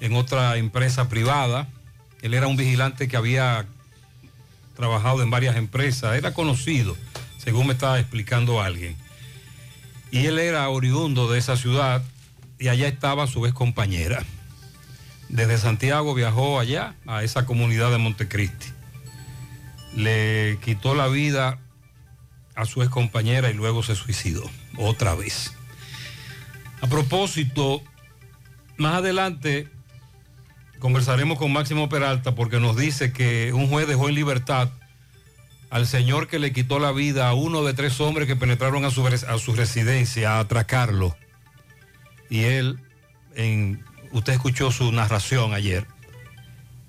en 0.00 0.16
otra 0.16 0.56
empresa 0.56 1.08
privada. 1.08 1.68
Él 2.22 2.34
era 2.34 2.46
un 2.46 2.56
vigilante 2.56 3.08
que 3.08 3.16
había 3.16 3.66
trabajado 4.74 5.22
en 5.22 5.30
varias 5.30 5.56
empresas. 5.56 6.16
Era 6.16 6.32
conocido, 6.32 6.96
según 7.36 7.66
me 7.66 7.74
estaba 7.74 8.00
explicando 8.00 8.62
alguien. 8.62 8.96
Y 10.12 10.26
él 10.26 10.38
era 10.38 10.68
oriundo 10.68 11.28
de 11.28 11.38
esa 11.38 11.56
ciudad 11.56 12.02
y 12.58 12.68
allá 12.68 12.86
estaba 12.86 13.26
su 13.26 13.46
ex 13.46 13.54
compañera. 13.54 14.22
Desde 15.30 15.56
Santiago 15.56 16.14
viajó 16.14 16.60
allá, 16.60 16.94
a 17.06 17.24
esa 17.24 17.46
comunidad 17.46 17.90
de 17.90 17.96
Montecristi. 17.96 18.66
Le 19.96 20.58
quitó 20.62 20.94
la 20.94 21.08
vida 21.08 21.58
a 22.54 22.66
su 22.66 22.82
ex 22.82 22.90
compañera 22.90 23.50
y 23.50 23.54
luego 23.54 23.82
se 23.82 23.96
suicidó 23.96 24.44
otra 24.76 25.14
vez. 25.14 25.54
A 26.82 26.88
propósito, 26.88 27.82
más 28.76 28.96
adelante 28.96 29.70
conversaremos 30.78 31.38
con 31.38 31.50
Máximo 31.54 31.88
Peralta 31.88 32.34
porque 32.34 32.60
nos 32.60 32.76
dice 32.76 33.14
que 33.14 33.54
un 33.54 33.68
juez 33.68 33.88
dejó 33.88 34.10
en 34.10 34.14
libertad 34.14 34.68
al 35.72 35.86
señor 35.86 36.28
que 36.28 36.38
le 36.38 36.52
quitó 36.52 36.78
la 36.78 36.92
vida 36.92 37.30
a 37.30 37.34
uno 37.34 37.64
de 37.64 37.72
tres 37.72 37.98
hombres 37.98 38.26
que 38.26 38.36
penetraron 38.36 38.84
a 38.84 38.90
su, 38.90 39.06
a 39.06 39.38
su 39.38 39.54
residencia 39.54 40.34
a 40.36 40.40
atracarlo. 40.40 41.16
Y 42.28 42.44
él, 42.44 42.78
en, 43.34 43.82
usted 44.12 44.34
escuchó 44.34 44.70
su 44.70 44.92
narración 44.92 45.54
ayer, 45.54 45.86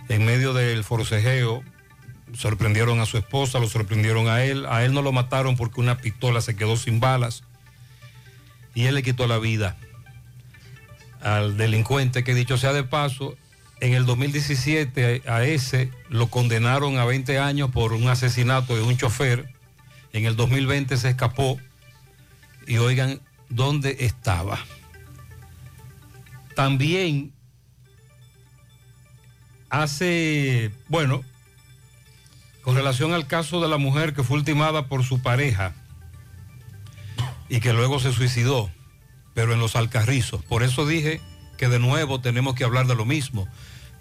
en 0.09 0.25
medio 0.25 0.51
del 0.51 0.83
forcejeo, 0.83 1.63
sorprendieron 2.33 2.99
a 2.99 3.05
su 3.05 3.17
esposa, 3.17 3.57
lo 3.59 3.69
sorprendieron 3.69 4.27
a 4.27 4.43
él. 4.43 4.65
A 4.65 4.83
él 4.83 4.93
no 4.93 5.01
lo 5.01 5.13
mataron 5.13 5.55
porque 5.55 5.79
una 5.79 5.99
pistola 5.99 6.41
se 6.41 6.57
quedó 6.57 6.75
sin 6.75 6.99
balas. 6.99 7.45
Y 8.75 8.87
él 8.87 8.95
le 8.95 9.03
quitó 9.03 9.27
la 9.27 9.37
vida 9.37 9.77
al 11.21 11.55
delincuente 11.55 12.25
que 12.25 12.33
dicho 12.33 12.57
sea 12.57 12.73
de 12.73 12.83
paso, 12.83 13.37
en 13.83 13.93
el 13.93 14.05
2017 14.05 15.23
a 15.27 15.43
ese 15.43 15.91
lo 16.07 16.27
condenaron 16.27 16.97
a 16.97 17.03
20 17.03 17.37
años 17.37 17.69
por 17.69 17.91
un 17.91 18.07
asesinato 18.07 18.77
de 18.77 18.81
un 18.81 18.95
chofer. 18.95 19.49
En 20.13 20.25
el 20.25 20.37
2020 20.37 20.95
se 20.95 21.09
escapó 21.09 21.59
y 22.65 22.77
oigan 22.77 23.19
dónde 23.49 23.97
estaba. 23.99 24.57
También 26.55 27.33
hace, 29.69 30.71
bueno, 30.87 31.21
con 32.61 32.77
relación 32.77 33.13
al 33.13 33.27
caso 33.27 33.59
de 33.59 33.67
la 33.67 33.77
mujer 33.77 34.13
que 34.13 34.23
fue 34.23 34.37
ultimada 34.37 34.87
por 34.87 35.03
su 35.03 35.21
pareja 35.21 35.73
y 37.49 37.59
que 37.59 37.73
luego 37.73 37.99
se 37.99 38.13
suicidó, 38.13 38.71
pero 39.33 39.51
en 39.51 39.59
los 39.59 39.75
Alcarrizos. 39.75 40.41
Por 40.45 40.63
eso 40.63 40.87
dije 40.87 41.19
que 41.57 41.67
de 41.67 41.79
nuevo 41.79 42.21
tenemos 42.21 42.55
que 42.55 42.63
hablar 42.63 42.87
de 42.87 42.95
lo 42.95 43.03
mismo, 43.03 43.45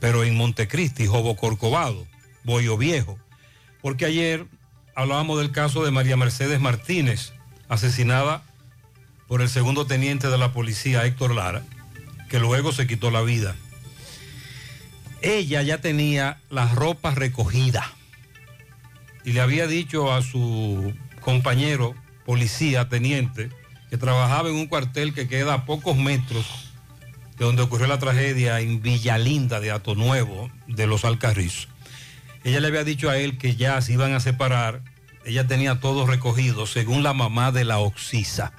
pero 0.03 0.25
en 0.25 0.37
Montecristi, 0.37 1.07
Jobo 1.07 1.37
Corcovado, 1.37 2.09
Boyo 2.43 2.77
Viejo. 2.77 3.21
Porque 3.81 4.05
ayer 4.05 4.47
hablábamos 4.97 5.38
del 5.38 5.53
caso 5.53 5.85
de 5.85 5.93
María 5.93 6.17
Mercedes 6.17 6.61
Martínez, 6.61 7.33
asesinada 7.69 8.43
por 9.29 9.43
el 9.43 9.49
segundo 9.49 9.87
teniente 9.87 10.27
de 10.27 10.38
la 10.38 10.53
policía, 10.53 11.07
Héctor 11.07 11.37
Lara, 11.37 11.62
que 12.29 12.41
luego 12.41 12.73
se 12.73 12.88
quitó 12.88 13.12
la 13.12 13.23
vida. 13.23 13.55
Ella 15.21 15.62
ya 15.62 15.81
tenía 15.81 16.41
las 16.51 16.75
ropas 16.75 17.15
recogidas 17.15 17.87
y 19.25 19.35
le 19.35 19.41
había 19.41 19.69
dicho 19.69 20.12
a 20.12 20.21
su 20.23 20.93
compañero 21.21 21.95
policía, 22.27 22.88
teniente, 22.88 23.51
que 23.88 23.99
trabajaba 23.99 24.49
en 24.49 24.57
un 24.57 24.67
cuartel 24.67 25.15
que 25.15 25.29
queda 25.29 25.55
a 25.55 25.65
pocos 25.65 25.97
metros 25.97 26.72
de 27.38 27.45
donde 27.45 27.62
ocurrió 27.62 27.87
la 27.87 27.99
tragedia 27.99 28.61
en 28.61 28.83
Villalinda 28.83 29.61
de 29.61 29.71
Ato 29.71 29.95
Nuevo, 29.95 30.51
de 30.66 30.87
los 30.87 31.05
Alcarrizos. 31.05 31.68
Ella 32.45 32.61
le 32.61 32.68
había 32.68 32.85
dicho 32.85 33.09
a 33.09 33.16
él 33.16 33.38
que 33.38 33.57
ya 33.57 33.81
se 33.81 33.92
iban 33.92 34.14
a 34.14 34.21
separar, 34.21 34.83
ella 35.25 35.47
tenía 35.47 35.81
todo 35.81 36.07
recogido, 36.07 36.66
según 36.66 37.03
la 37.03 37.12
mamá 37.12 37.53
de 37.53 37.64
la 37.64 37.79
Oxisa. 37.79 38.53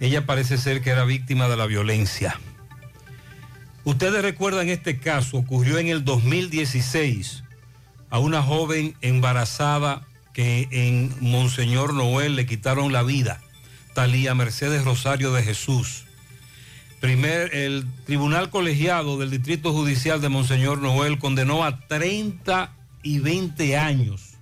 Ella 0.00 0.26
parece 0.26 0.58
ser 0.58 0.80
que 0.80 0.90
era 0.90 1.04
víctima 1.04 1.48
de 1.48 1.56
la 1.56 1.66
violencia. 1.66 2.38
Ustedes 3.84 4.22
recuerdan 4.22 4.68
este 4.68 4.98
caso, 4.98 5.36
ocurrió 5.36 5.78
en 5.78 5.88
el 5.88 6.04
2016 6.04 7.44
a 8.10 8.18
una 8.18 8.42
joven 8.42 8.96
embarazada 9.00 10.06
que 10.32 10.68
en 10.70 11.14
Monseñor 11.20 11.94
Noel 11.94 12.36
le 12.36 12.46
quitaron 12.46 12.92
la 12.92 13.02
vida, 13.02 13.40
Talía 13.94 14.34
Mercedes 14.34 14.84
Rosario 14.84 15.32
de 15.32 15.42
Jesús. 15.42 16.04
El 17.04 17.84
Tribunal 18.06 18.48
Colegiado 18.48 19.18
del 19.18 19.30
Distrito 19.30 19.74
Judicial 19.74 20.22
de 20.22 20.30
Monseñor 20.30 20.80
Noel 20.80 21.18
condenó 21.18 21.62
a 21.62 21.80
30 21.80 22.72
y 23.02 23.18
20 23.18 23.76
años. 23.76 24.38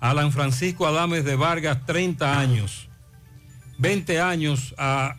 Alan 0.00 0.32
Francisco 0.32 0.86
Adames 0.86 1.24
de 1.24 1.36
Vargas, 1.36 1.86
30 1.86 2.38
años. 2.38 2.90
20 3.78 4.20
años 4.20 4.74
a 4.76 5.16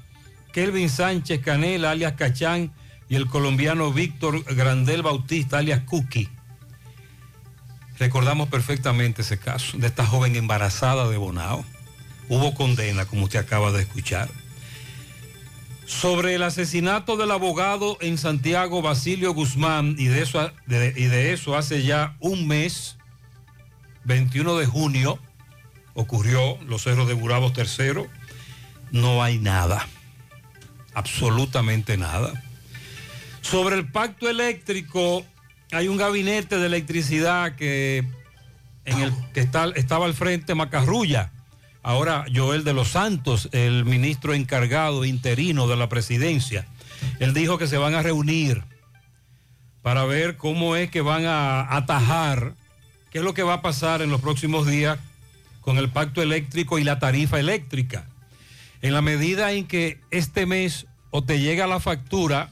Kelvin 0.53 0.89
Sánchez 0.91 1.41
Canela, 1.41 1.89
alias 1.89 2.13
Cachán, 2.13 2.71
y 3.10 3.15
el 3.15 3.25
colombiano 3.25 3.91
Víctor 3.91 4.43
Grandel 4.43 5.01
Bautista, 5.01 5.57
alias 5.57 5.81
Cookie. 5.86 6.29
Recordamos 7.97 8.47
perfectamente 8.47 9.23
ese 9.23 9.39
caso 9.39 9.75
de 9.79 9.88
esta 9.88 10.05
joven 10.05 10.36
embarazada 10.36 11.10
de 11.10 11.17
Bonao. 11.17 11.65
Hubo 12.29 12.53
condena, 12.53 13.07
como 13.07 13.23
usted 13.23 13.39
acaba 13.39 13.71
de 13.71 13.81
escuchar. 13.81 14.29
Sobre 15.91 16.36
el 16.36 16.41
asesinato 16.43 17.17
del 17.17 17.32
abogado 17.32 17.97
en 17.99 18.17
Santiago, 18.17 18.82
Basilio 18.82 19.34
Guzmán, 19.34 19.95
y 19.99 20.06
de 20.06 20.21
eso, 20.21 20.51
y 20.67 21.04
de 21.04 21.34
eso 21.34 21.58
hace 21.58 21.84
ya 21.84 22.15
un 22.21 22.47
mes, 22.47 22.97
21 24.06 24.58
de 24.58 24.65
junio, 24.65 25.19
ocurrió 25.93 26.58
los 26.65 26.84
cerros 26.84 27.08
de 27.10 27.13
Burabos 27.13 27.54
III, 27.56 28.06
no 28.91 29.21
hay 29.21 29.38
nada, 29.38 29.86
absolutamente 30.93 31.97
nada. 31.97 32.41
Sobre 33.41 33.75
el 33.75 33.91
pacto 33.91 34.30
eléctrico, 34.30 35.25
hay 35.71 35.89
un 35.89 35.97
gabinete 35.97 36.58
de 36.58 36.67
electricidad 36.67 37.56
que, 37.58 38.08
en 38.86 38.99
el, 39.01 39.13
que 39.34 39.41
está, 39.41 39.65
estaba 39.75 40.06
al 40.06 40.13
frente 40.13 40.56
Macarrulla. 40.56 41.32
Ahora 41.83 42.25
Joel 42.33 42.63
de 42.63 42.73
los 42.73 42.89
Santos, 42.89 43.49
el 43.53 43.85
ministro 43.85 44.33
encargado 44.33 45.03
interino 45.05 45.67
de 45.67 45.75
la 45.75 45.89
presidencia, 45.89 46.67
él 47.19 47.33
dijo 47.33 47.57
que 47.57 47.67
se 47.67 47.77
van 47.77 47.95
a 47.95 48.03
reunir 48.03 48.63
para 49.81 50.05
ver 50.05 50.37
cómo 50.37 50.75
es 50.75 50.91
que 50.91 51.01
van 51.01 51.25
a 51.25 51.75
atajar, 51.75 52.53
qué 53.09 53.17
es 53.17 53.23
lo 53.23 53.33
que 53.33 53.43
va 53.43 53.55
a 53.55 53.61
pasar 53.61 54.01
en 54.01 54.11
los 54.11 54.21
próximos 54.21 54.67
días 54.67 54.99
con 55.61 55.77
el 55.77 55.89
pacto 55.89 56.21
eléctrico 56.21 56.77
y 56.77 56.83
la 56.83 56.99
tarifa 56.99 57.39
eléctrica. 57.39 58.07
En 58.81 58.93
la 58.93 59.01
medida 59.01 59.51
en 59.51 59.67
que 59.67 59.99
este 60.11 60.45
mes 60.45 60.87
o 61.09 61.23
te 61.23 61.39
llega 61.39 61.67
la 61.67 61.79
factura 61.79 62.51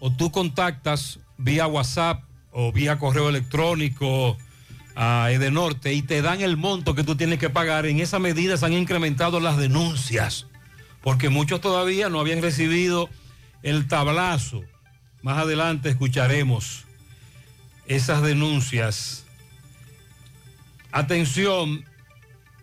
o 0.00 0.12
tú 0.12 0.30
contactas 0.30 1.20
vía 1.38 1.66
WhatsApp 1.66 2.22
o 2.50 2.72
vía 2.72 2.98
correo 2.98 3.28
electrónico 3.28 4.36
a 4.96 5.30
Edenorte 5.30 5.92
y 5.92 6.00
te 6.00 6.22
dan 6.22 6.40
el 6.40 6.56
monto 6.56 6.94
que 6.94 7.04
tú 7.04 7.16
tienes 7.16 7.38
que 7.38 7.50
pagar, 7.50 7.84
en 7.84 8.00
esa 8.00 8.18
medida 8.18 8.56
se 8.56 8.64
han 8.64 8.72
incrementado 8.72 9.40
las 9.40 9.58
denuncias, 9.58 10.46
porque 11.02 11.28
muchos 11.28 11.60
todavía 11.60 12.08
no 12.08 12.18
habían 12.18 12.40
recibido 12.40 13.10
el 13.62 13.86
tablazo. 13.88 14.64
Más 15.22 15.38
adelante 15.38 15.90
escucharemos 15.90 16.84
esas 17.86 18.22
denuncias. 18.22 19.26
Atención, 20.92 21.84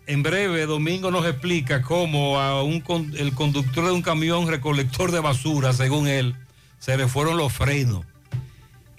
en 0.06 0.22
breve 0.24 0.66
Domingo 0.66 1.12
nos 1.12 1.26
explica 1.26 1.82
cómo 1.82 2.40
a 2.40 2.64
un 2.64 2.82
el 3.16 3.32
conductor 3.34 3.86
de 3.86 3.92
un 3.92 4.02
camión 4.02 4.48
recolector 4.48 5.12
de 5.12 5.20
basura, 5.20 5.72
según 5.72 6.08
él, 6.08 6.34
se 6.80 6.96
le 6.96 7.06
fueron 7.06 7.36
los 7.36 7.52
frenos. 7.52 8.04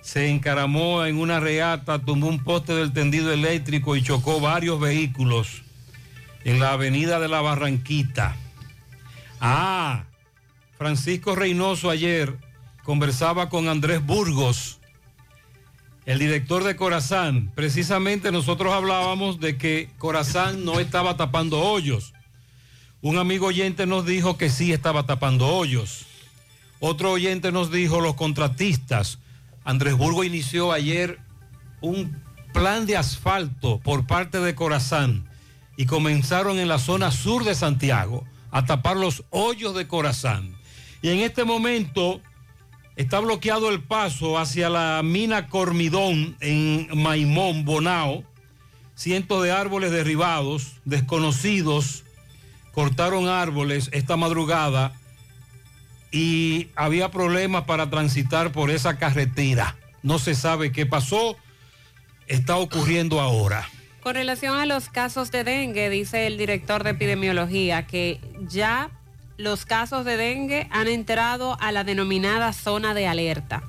Se 0.06 0.30
encaramó 0.30 1.04
en 1.04 1.18
una 1.18 1.40
reata, 1.40 1.98
tumbó 1.98 2.28
un 2.28 2.44
poste 2.44 2.76
del 2.76 2.94
tendido 2.94 3.34
eléctrico 3.34 3.96
y 3.96 4.04
chocó 4.04 4.40
varios 4.40 4.80
vehículos 4.80 5.64
en 6.44 6.60
la 6.60 6.74
avenida 6.74 7.20
de 7.20 7.28
la 7.28 7.42
Barranquita. 7.42 8.38
Ah, 9.42 10.04
Francisco 10.78 11.36
Reynoso 11.36 11.90
ayer 11.90 12.38
conversaba 12.84 13.50
con 13.50 13.68
Andrés 13.68 14.06
Burgos, 14.06 14.78
el 16.06 16.20
director 16.20 16.64
de 16.64 16.76
Corazán. 16.76 17.52
Precisamente 17.56 18.32
nosotros 18.32 18.74
hablábamos 18.74 19.40
de 19.40 19.58
que 19.58 19.90
Corazán 19.98 20.66
no 20.66 20.80
estaba 20.80 21.18
tapando 21.18 21.60
hoyos. 21.60 22.14
Un 23.02 23.18
amigo 23.18 23.48
oyente 23.48 23.88
nos 23.88 24.06
dijo 24.06 24.38
que 24.38 24.52
sí 24.52 24.72
estaba 24.72 25.08
tapando 25.08 25.48
hoyos. 25.48 26.06
Otro 26.80 27.12
oyente 27.12 27.52
nos 27.52 27.72
dijo 27.72 28.02
los 28.02 28.14
contratistas. 28.14 29.18
Andrés 29.66 29.96
Burgo 29.96 30.24
inició 30.24 30.72
ayer 30.72 31.20
un 31.82 32.16
plan 32.54 32.86
de 32.86 32.96
asfalto 32.96 33.80
por 33.80 34.06
parte 34.06 34.40
de 34.40 34.54
Corazán 34.54 35.28
y 35.76 35.88
comenzaron 35.88 36.60
en 36.60 36.68
la 36.68 36.78
zona 36.78 37.12
sur 37.12 37.44
de 37.44 37.56
Santiago 37.56 38.24
a 38.52 38.66
tapar 38.66 38.96
los 38.96 39.24
hoyos 39.32 39.76
de 39.76 39.88
Corazán. 39.88 40.56
Y 41.02 41.10
en 41.10 41.20
este 41.20 41.44
momento 41.44 42.22
está 42.96 43.20
bloqueado 43.20 43.70
el 43.70 43.82
paso 43.82 44.38
hacia 44.38 44.70
la 44.70 45.02
mina 45.04 45.48
Cormidón 45.48 46.38
en 46.40 46.88
Maimón, 46.94 47.66
Bonao. 47.66 48.24
Cientos 48.94 49.44
de 49.44 49.52
árboles 49.52 49.92
derribados, 49.92 50.74
desconocidos, 50.86 52.06
cortaron 52.72 53.28
árboles 53.28 53.90
esta 53.92 54.16
madrugada 54.16 54.94
y 56.16 56.70
había 56.78 57.12
problemas 57.12 57.66
para 57.66 57.90
transitar 57.90 58.54
por 58.54 58.72
esa 58.72 58.98
carretera. 58.98 59.76
No 60.02 60.18
se 60.18 60.34
sabe 60.34 60.72
qué 60.72 60.86
pasó, 60.86 61.36
está 62.28 62.56
ocurriendo 62.56 63.20
ahora. 63.20 63.68
Con 64.02 64.16
relación 64.16 64.58
a 64.58 64.66
los 64.66 64.88
casos 64.88 65.30
de 65.30 65.44
dengue, 65.44 65.90
dice 65.90 66.26
el 66.26 66.38
director 66.38 66.86
de 66.86 66.92
epidemiología 66.92 67.86
que 67.86 68.22
ya 68.48 68.92
los 69.36 69.66
casos 69.66 70.06
de 70.06 70.16
dengue 70.16 70.68
han 70.72 70.88
entrado 70.88 71.58
a 71.60 71.74
la 71.74 71.84
denominada 71.84 72.54
zona 72.54 72.94
de 72.94 73.08
alerta. 73.08 73.64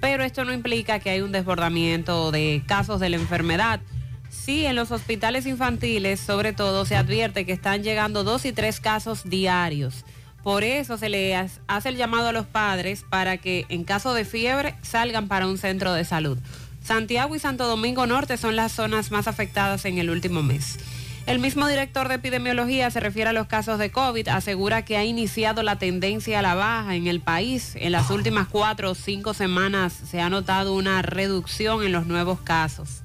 Pero 0.00 0.24
esto 0.24 0.44
no 0.44 0.52
implica 0.52 0.98
que 0.98 1.10
hay 1.10 1.20
un 1.20 1.30
desbordamiento 1.30 2.32
de 2.32 2.64
casos 2.66 2.98
de 2.98 3.10
la 3.10 3.16
enfermedad. 3.16 3.80
Sí, 4.28 4.66
en 4.66 4.74
los 4.74 4.90
hospitales 4.90 5.46
infantiles, 5.46 6.18
sobre 6.18 6.52
todo, 6.52 6.84
se 6.84 6.96
advierte 6.96 7.46
que 7.46 7.52
están 7.52 7.84
llegando 7.84 8.24
dos 8.24 8.44
y 8.44 8.50
tres 8.50 8.80
casos 8.80 9.22
diarios. 9.30 10.04
Por 10.42 10.64
eso 10.64 10.96
se 10.96 11.08
le 11.08 11.36
hace 11.36 11.88
el 11.88 11.96
llamado 11.96 12.28
a 12.28 12.32
los 12.32 12.46
padres 12.46 13.04
para 13.08 13.36
que 13.36 13.66
en 13.68 13.84
caso 13.84 14.14
de 14.14 14.24
fiebre 14.24 14.74
salgan 14.82 15.28
para 15.28 15.46
un 15.46 15.58
centro 15.58 15.92
de 15.92 16.04
salud. 16.04 16.38
Santiago 16.82 17.36
y 17.36 17.38
Santo 17.38 17.66
Domingo 17.66 18.06
Norte 18.06 18.36
son 18.36 18.56
las 18.56 18.72
zonas 18.72 19.10
más 19.10 19.28
afectadas 19.28 19.84
en 19.84 19.98
el 19.98 20.10
último 20.10 20.42
mes. 20.42 20.78
El 21.26 21.38
mismo 21.38 21.68
director 21.68 22.08
de 22.08 22.14
epidemiología 22.14 22.90
se 22.90 22.98
refiere 22.98 23.30
a 23.30 23.32
los 23.34 23.46
casos 23.46 23.78
de 23.78 23.90
COVID, 23.90 24.28
asegura 24.28 24.84
que 24.84 24.96
ha 24.96 25.04
iniciado 25.04 25.62
la 25.62 25.76
tendencia 25.76 26.38
a 26.38 26.42
la 26.42 26.54
baja 26.54 26.96
en 26.96 27.06
el 27.06 27.20
país. 27.20 27.76
En 27.76 27.92
las 27.92 28.10
últimas 28.10 28.48
cuatro 28.48 28.90
o 28.90 28.94
cinco 28.94 29.34
semanas 29.34 29.92
se 29.92 30.20
ha 30.20 30.30
notado 30.30 30.74
una 30.74 31.02
reducción 31.02 31.84
en 31.84 31.92
los 31.92 32.06
nuevos 32.06 32.40
casos. 32.40 33.02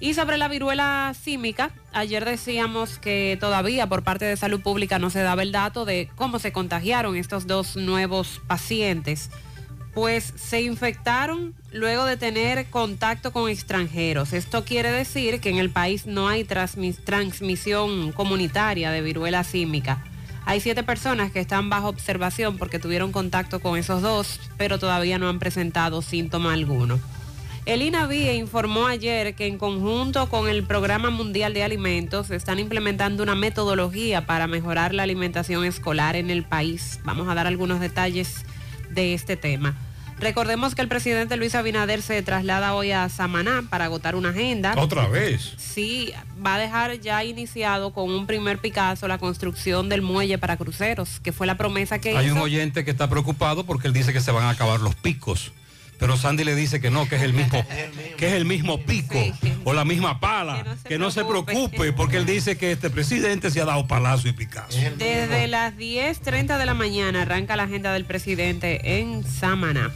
Y 0.00 0.14
sobre 0.14 0.38
la 0.38 0.46
viruela 0.46 1.12
símica, 1.20 1.70
ayer 1.92 2.24
decíamos 2.24 2.98
que 2.98 3.36
todavía 3.40 3.88
por 3.88 4.04
parte 4.04 4.24
de 4.26 4.36
salud 4.36 4.60
pública 4.60 5.00
no 5.00 5.10
se 5.10 5.22
daba 5.22 5.42
el 5.42 5.50
dato 5.50 5.84
de 5.84 6.08
cómo 6.14 6.38
se 6.38 6.52
contagiaron 6.52 7.16
estos 7.16 7.48
dos 7.48 7.76
nuevos 7.76 8.40
pacientes. 8.46 9.30
Pues 9.94 10.32
se 10.36 10.62
infectaron 10.62 11.54
luego 11.72 12.04
de 12.04 12.16
tener 12.16 12.66
contacto 12.70 13.32
con 13.32 13.50
extranjeros. 13.50 14.32
Esto 14.32 14.64
quiere 14.64 14.92
decir 14.92 15.40
que 15.40 15.50
en 15.50 15.56
el 15.56 15.70
país 15.70 16.06
no 16.06 16.28
hay 16.28 16.44
transmi- 16.44 16.96
transmisión 17.02 18.12
comunitaria 18.12 18.92
de 18.92 19.00
viruela 19.00 19.42
símica. 19.42 20.04
Hay 20.46 20.60
siete 20.60 20.84
personas 20.84 21.32
que 21.32 21.40
están 21.40 21.68
bajo 21.70 21.88
observación 21.88 22.56
porque 22.56 22.78
tuvieron 22.78 23.10
contacto 23.10 23.58
con 23.58 23.76
esos 23.76 24.00
dos, 24.00 24.38
pero 24.56 24.78
todavía 24.78 25.18
no 25.18 25.28
han 25.28 25.40
presentado 25.40 26.00
síntoma 26.02 26.52
alguno. 26.52 27.00
El 27.68 27.82
INAVIE 27.82 28.34
informó 28.34 28.86
ayer 28.86 29.34
que 29.34 29.46
en 29.46 29.58
conjunto 29.58 30.30
con 30.30 30.48
el 30.48 30.64
Programa 30.64 31.10
Mundial 31.10 31.52
de 31.52 31.62
Alimentos 31.62 32.30
están 32.30 32.58
implementando 32.58 33.22
una 33.22 33.34
metodología 33.34 34.24
para 34.24 34.46
mejorar 34.46 34.94
la 34.94 35.02
alimentación 35.02 35.66
escolar 35.66 36.16
en 36.16 36.30
el 36.30 36.44
país. 36.44 36.98
Vamos 37.04 37.28
a 37.28 37.34
dar 37.34 37.46
algunos 37.46 37.78
detalles 37.78 38.46
de 38.88 39.12
este 39.12 39.36
tema. 39.36 39.76
Recordemos 40.18 40.74
que 40.74 40.80
el 40.80 40.88
presidente 40.88 41.36
Luis 41.36 41.54
Abinader 41.54 42.00
se 42.00 42.22
traslada 42.22 42.72
hoy 42.72 42.92
a 42.92 43.06
Samaná 43.10 43.62
para 43.68 43.84
agotar 43.84 44.16
una 44.16 44.30
agenda. 44.30 44.72
¿Otra 44.78 45.06
vez? 45.06 45.52
Sí, 45.58 46.14
va 46.44 46.54
a 46.54 46.58
dejar 46.58 46.98
ya 47.00 47.22
iniciado 47.22 47.92
con 47.92 48.10
un 48.10 48.26
primer 48.26 48.60
Picasso 48.60 49.06
la 49.08 49.18
construcción 49.18 49.90
del 49.90 50.00
muelle 50.00 50.38
para 50.38 50.56
cruceros, 50.56 51.20
que 51.20 51.32
fue 51.32 51.46
la 51.46 51.58
promesa 51.58 51.98
que 51.98 52.16
Hay 52.16 52.28
hizo. 52.28 52.34
un 52.36 52.40
oyente 52.40 52.86
que 52.86 52.90
está 52.92 53.10
preocupado 53.10 53.66
porque 53.66 53.88
él 53.88 53.92
dice 53.92 54.14
que 54.14 54.22
se 54.22 54.30
van 54.30 54.44
a 54.44 54.50
acabar 54.50 54.80
los 54.80 54.94
picos. 54.94 55.52
Pero 55.98 56.16
Sandy 56.16 56.44
le 56.44 56.54
dice 56.54 56.80
que 56.80 56.90
no, 56.90 57.08
que 57.08 57.16
es 57.16 57.22
el 57.22 57.32
mismo, 57.32 57.64
que 58.16 58.28
es 58.28 58.32
el 58.34 58.44
mismo 58.44 58.80
pico 58.80 59.18
o 59.64 59.72
la 59.72 59.84
misma 59.84 60.20
pala, 60.20 60.76
que 60.86 60.98
no 60.98 61.10
se 61.10 61.24
preocupe, 61.24 61.92
porque 61.92 62.18
él 62.18 62.26
dice 62.26 62.56
que 62.56 62.72
este 62.72 62.88
presidente 62.90 63.50
se 63.50 63.60
ha 63.60 63.64
dado 63.64 63.86
palazo 63.86 64.28
y 64.28 64.32
picazo. 64.32 64.78
Desde 64.96 65.48
las 65.48 65.74
10.30 65.74 66.58
de 66.58 66.66
la 66.66 66.74
mañana 66.74 67.22
arranca 67.22 67.56
la 67.56 67.64
agenda 67.64 67.92
del 67.92 68.04
presidente 68.04 68.98
en 69.00 69.24
Samaná. 69.24 69.90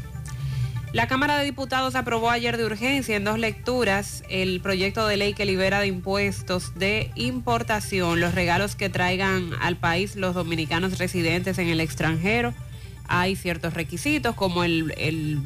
La 0.92 1.06
Cámara 1.06 1.38
de 1.38 1.46
Diputados 1.46 1.94
aprobó 1.94 2.28
ayer 2.28 2.58
de 2.58 2.66
urgencia 2.66 3.16
en 3.16 3.24
dos 3.24 3.38
lecturas 3.38 4.22
el 4.28 4.60
proyecto 4.60 5.06
de 5.06 5.16
ley 5.16 5.32
que 5.32 5.46
libera 5.46 5.80
de 5.80 5.86
impuestos 5.86 6.74
de 6.74 7.10
importación 7.14 8.20
los 8.20 8.34
regalos 8.34 8.76
que 8.76 8.90
traigan 8.90 9.52
al 9.62 9.78
país 9.78 10.16
los 10.16 10.34
dominicanos 10.34 10.98
residentes 10.98 11.56
en 11.56 11.68
el 11.68 11.80
extranjero. 11.80 12.52
Hay 13.08 13.36
ciertos 13.36 13.72
requisitos 13.72 14.34
como 14.34 14.64
el, 14.64 14.92
el 14.98 15.40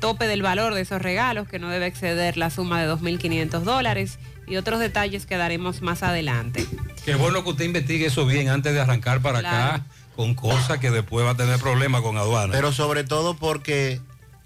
tope 0.00 0.26
del 0.26 0.42
valor 0.42 0.74
de 0.74 0.80
esos 0.80 1.00
regalos 1.00 1.46
que 1.46 1.58
no 1.58 1.68
debe 1.68 1.86
exceder 1.86 2.36
la 2.36 2.50
suma 2.50 2.82
de 2.82 2.90
2.500 2.90 3.60
dólares 3.60 4.18
y 4.46 4.56
otros 4.56 4.80
detalles 4.80 5.26
que 5.26 5.36
daremos 5.36 5.82
más 5.82 6.02
adelante. 6.02 6.66
Qué 7.04 7.14
bueno 7.14 7.44
que 7.44 7.50
usted 7.50 7.64
investigue 7.64 8.06
eso 8.06 8.26
bien 8.26 8.48
antes 8.48 8.74
de 8.74 8.80
arrancar 8.80 9.20
para 9.20 9.38
acá 9.38 9.86
con 10.16 10.34
cosas 10.34 10.78
que 10.78 10.90
después 10.90 11.24
va 11.24 11.30
a 11.30 11.36
tener 11.36 11.58
problemas 11.60 12.02
con 12.02 12.16
aduana. 12.16 12.52
Pero 12.52 12.72
sobre 12.72 13.04
todo 13.04 13.34
porque 13.34 14.00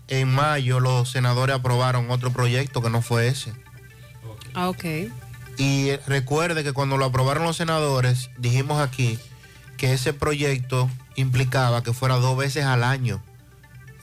en 0.08 0.28
mayo 0.28 0.80
los 0.80 1.10
senadores 1.10 1.56
aprobaron 1.56 2.10
otro 2.10 2.32
proyecto 2.32 2.82
que 2.82 2.90
no 2.90 3.02
fue 3.02 3.28
ese. 3.28 3.52
Ah, 4.54 4.68
ok. 4.68 4.84
Y 5.56 5.96
recuerde 6.06 6.64
que 6.64 6.72
cuando 6.72 6.96
lo 6.96 7.06
aprobaron 7.06 7.44
los 7.44 7.56
senadores, 7.56 8.30
dijimos 8.38 8.80
aquí 8.80 9.18
que 9.76 9.92
ese 9.92 10.12
proyecto 10.12 10.90
implicaba 11.16 11.82
que 11.82 11.92
fuera 11.92 12.16
dos 12.16 12.36
veces 12.36 12.64
al 12.64 12.84
año. 12.84 13.22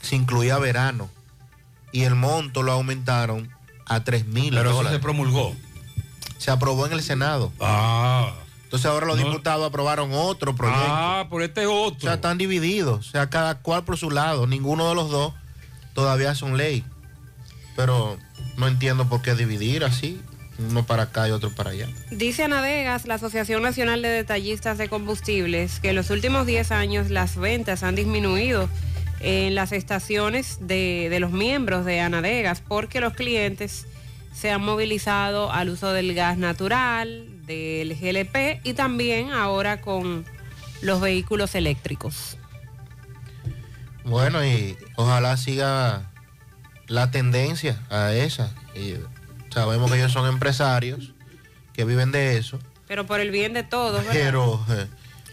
Se 0.01 0.15
incluía 0.15 0.57
verano. 0.57 1.09
Y 1.91 2.03
el 2.03 2.15
monto 2.15 2.63
lo 2.63 2.71
aumentaron 2.71 3.49
a 3.85 4.03
3 4.03 4.27
mil 4.27 4.49
Pero 4.55 4.69
eso 4.69 4.77
dólares. 4.77 4.97
se 4.97 5.01
promulgó. 5.01 5.55
Se 6.37 6.51
aprobó 6.51 6.85
en 6.85 6.93
el 6.93 7.01
Senado. 7.03 7.51
Ah. 7.59 8.33
Entonces 8.63 8.85
ahora 8.89 9.05
los 9.05 9.19
No. 9.19 9.25
diputados 9.25 9.67
aprobaron 9.67 10.11
otro 10.13 10.55
proyecto. 10.55 10.85
Ah, 10.87 11.27
por 11.29 11.41
este 11.43 11.65
otro. 11.65 11.97
O 11.97 12.01
sea, 12.01 12.13
están 12.13 12.37
divididos. 12.37 13.07
O 13.09 13.11
sea, 13.11 13.29
cada 13.29 13.55
cual 13.59 13.83
por 13.83 13.97
su 13.97 14.09
lado. 14.09 14.47
Ninguno 14.47 14.87
de 14.89 14.95
los 14.95 15.11
dos 15.11 15.33
todavía 15.93 16.33
son 16.35 16.55
ley. 16.57 16.85
Pero 17.75 18.17
no 18.57 18.67
entiendo 18.67 19.07
por 19.09 19.21
qué 19.21 19.35
dividir 19.35 19.83
así. 19.83 20.21
Uno 20.59 20.85
para 20.85 21.03
acá 21.03 21.27
y 21.27 21.31
otro 21.31 21.49
para 21.53 21.71
allá. 21.71 21.87
Dice 22.11 22.43
Anadegas, 22.43 23.07
la 23.07 23.15
Asociación 23.15 23.63
Nacional 23.63 24.01
de 24.01 24.09
Detallistas 24.09 24.77
de 24.77 24.89
Combustibles, 24.89 25.79
que 25.79 25.89
en 25.89 25.95
los 25.95 26.09
últimos 26.11 26.45
10 26.45 26.71
años 26.71 27.09
las 27.09 27.35
ventas 27.35 27.81
han 27.83 27.95
disminuido 27.95 28.69
en 29.21 29.55
las 29.55 29.71
estaciones 29.71 30.57
de, 30.61 31.07
de 31.09 31.19
los 31.19 31.31
miembros 31.31 31.85
de 31.85 32.01
Anadegas 32.01 32.61
porque 32.67 32.99
los 32.99 33.13
clientes 33.13 33.85
se 34.33 34.51
han 34.51 34.61
movilizado 34.61 35.51
al 35.51 35.69
uso 35.69 35.91
del 35.93 36.13
gas 36.13 36.37
natural, 36.37 37.27
del 37.45 37.95
GLP 37.95 38.61
y 38.63 38.73
también 38.73 39.31
ahora 39.31 39.81
con 39.81 40.25
los 40.81 41.01
vehículos 41.01 41.53
eléctricos. 41.55 42.37
Bueno, 44.03 44.43
y 44.43 44.77
ojalá 44.95 45.37
siga 45.37 46.11
la 46.87 47.11
tendencia 47.11 47.79
a 47.89 48.13
esa. 48.13 48.51
Y 48.75 48.95
sabemos 49.53 49.91
que 49.91 49.97
ellos 49.97 50.11
son 50.11 50.27
empresarios 50.27 51.13
que 51.73 51.85
viven 51.85 52.11
de 52.11 52.37
eso, 52.37 52.59
Pero 52.87 53.05
por 53.05 53.19
el 53.19 53.31
bien 53.31 53.53
de 53.53 53.63
todos, 53.63 54.05
¿verdad? 54.05 54.11
pero 54.13 54.65
eh, 54.69 54.87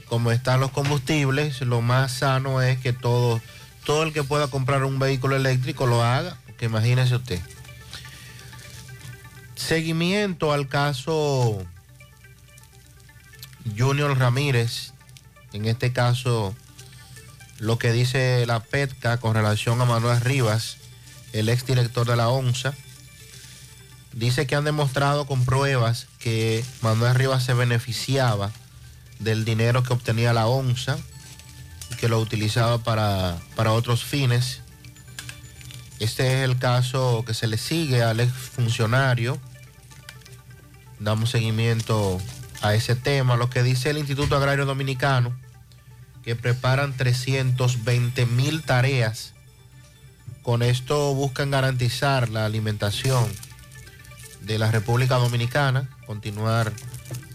como 0.07 0.31
están 0.31 0.61
los 0.61 0.70
combustibles, 0.70 1.61
lo 1.62 1.81
más 1.81 2.12
sano 2.12 2.62
es 2.62 2.79
que 2.79 2.92
todo, 2.92 3.40
todo 3.88 4.03
el 4.03 4.12
que 4.12 4.22
pueda 4.22 4.48
comprar 4.48 4.85
un 4.85 4.98
vehículo 4.98 5.35
eléctrico 5.35 5.87
lo 5.87 6.05
haga, 6.05 6.37
porque 6.44 6.66
imagínese 6.66 7.14
usted. 7.14 7.40
Seguimiento 9.55 10.53
al 10.53 10.68
caso 10.68 11.64
Junior 13.79 14.18
Ramírez, 14.18 14.92
en 15.55 15.64
este 15.64 15.94
caso 15.94 16.55
lo 17.61 17.79
que 17.79 17.90
dice 17.92 18.44
la 18.44 18.61
PETCA 18.61 19.16
con 19.16 19.33
relación 19.33 19.81
a 19.81 19.87
Manuel 19.87 20.20
Rivas, 20.20 20.77
el 21.33 21.48
exdirector 21.48 22.07
de 22.07 22.16
la 22.16 22.29
ONSA, 22.29 22.74
dice 24.12 24.46
que 24.46 24.55
han 24.55 24.64
demostrado 24.64 25.27
con 25.27 25.46
pruebas 25.46 26.09
que 26.18 26.62
Manuel 26.83 27.14
Rivas 27.14 27.42
se 27.42 27.55
beneficiaba 27.55 28.51
del 29.18 29.46
dinero 29.46 29.83
que 29.83 29.94
obtenía 29.94 30.35
la 30.35 30.46
ONSA 30.46 30.98
que 31.96 32.09
lo 32.09 32.20
utilizaba 32.20 32.79
para, 32.79 33.38
para 33.57 33.72
otros 33.72 34.05
fines. 34.05 34.62
Este 35.98 36.38
es 36.38 36.48
el 36.48 36.59
caso 36.59 37.24
que 37.27 37.35
se 37.35 37.46
le 37.46 37.59
sigue 37.59 38.03
al 38.03 38.20
exfuncionario. 38.20 39.38
Damos 41.01 41.31
seguimiento 41.31 42.20
a 42.61 42.74
ese 42.74 42.94
tema. 42.94 43.37
Lo 43.37 43.51
que 43.51 43.62
dice 43.62 43.90
el 43.90 43.98
Instituto 43.98 44.37
Agrario 44.37 44.66
Dominicano, 44.66 45.37
que 46.22 46.37
preparan 46.37 46.96
320 46.96 48.27
mil 48.27 48.62
tareas. 48.62 49.35
Con 50.42 50.62
esto 50.62 51.14
buscan 51.14 51.51
garantizar 51.51 52.29
la 52.29 52.46
alimentación 52.46 53.27
de 54.42 54.59
la 54.59 54.70
República 54.70 55.16
Dominicana, 55.16 55.88
continuar 56.07 56.72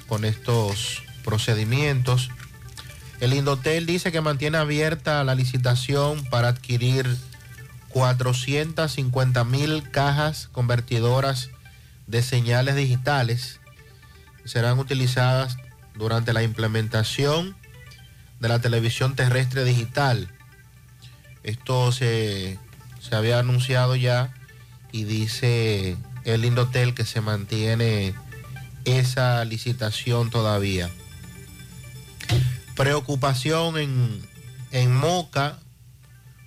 con 0.07 0.25
estos 0.25 1.03
procedimientos. 1.23 2.29
El 3.23 3.33
Indotel 3.33 3.85
dice 3.85 4.11
que 4.11 4.19
mantiene 4.19 4.57
abierta 4.57 5.23
la 5.23 5.33
licitación 5.33 6.25
para 6.25 6.49
adquirir 6.49 7.07
450 7.87 9.45
mil 9.45 9.89
cajas 9.91 10.49
convertidoras 10.51 11.49
de 12.05 12.21
señales 12.21 12.75
digitales 12.75 13.61
serán 14.43 14.77
utilizadas 14.77 15.55
durante 15.95 16.33
la 16.33 16.43
implementación 16.43 17.55
de 18.41 18.49
la 18.49 18.59
televisión 18.59 19.15
terrestre 19.15 19.63
digital. 19.63 20.27
Esto 21.43 21.93
se, 21.93 22.59
se 22.99 23.15
había 23.15 23.39
anunciado 23.39 23.95
ya 23.95 24.33
y 24.91 25.05
dice 25.05 25.95
el 26.25 26.43
Indotel 26.43 26.93
que 26.93 27.05
se 27.05 27.21
mantiene 27.21 28.15
esa 28.83 29.45
licitación 29.45 30.29
todavía. 30.29 30.89
Preocupación 32.75 33.77
en, 33.77 34.21
en 34.71 34.95
Moca 34.95 35.59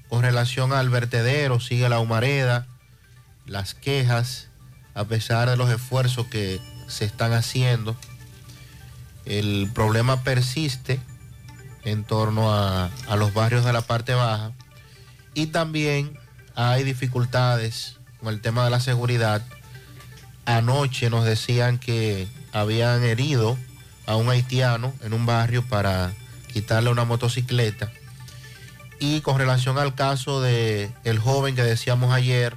con 0.08 0.22
relación 0.22 0.72
al 0.72 0.88
vertedero, 0.88 1.60
sigue 1.60 1.88
la 1.88 2.00
humareda, 2.00 2.66
las 3.44 3.74
quejas, 3.74 4.48
a 4.94 5.04
pesar 5.04 5.48
de 5.48 5.56
los 5.56 5.70
esfuerzos 5.70 6.26
que 6.26 6.60
se 6.88 7.04
están 7.04 7.32
haciendo. 7.32 7.96
El 9.24 9.70
problema 9.74 10.22
persiste 10.22 11.00
en 11.84 12.04
torno 12.04 12.52
a, 12.52 12.90
a 13.08 13.16
los 13.16 13.34
barrios 13.34 13.64
de 13.64 13.72
la 13.72 13.82
parte 13.82 14.14
baja 14.14 14.52
y 15.34 15.48
también 15.48 16.18
hay 16.54 16.82
dificultades 16.82 17.98
con 18.20 18.32
el 18.32 18.40
tema 18.40 18.64
de 18.64 18.70
la 18.70 18.80
seguridad. 18.80 19.42
Anoche 20.46 21.10
nos 21.10 21.24
decían 21.24 21.78
que 21.78 22.26
habían 22.52 23.02
herido 23.02 23.58
a 24.06 24.16
un 24.16 24.28
haitiano 24.30 24.94
en 25.02 25.12
un 25.12 25.26
barrio 25.26 25.62
para 25.66 26.12
quitarle 26.52 26.90
una 26.90 27.04
motocicleta. 27.04 27.92
Y 28.98 29.20
con 29.20 29.38
relación 29.38 29.76
al 29.78 29.94
caso 29.94 30.40
de 30.40 30.90
el 31.04 31.18
joven 31.18 31.54
que 31.54 31.62
decíamos 31.62 32.14
ayer, 32.14 32.56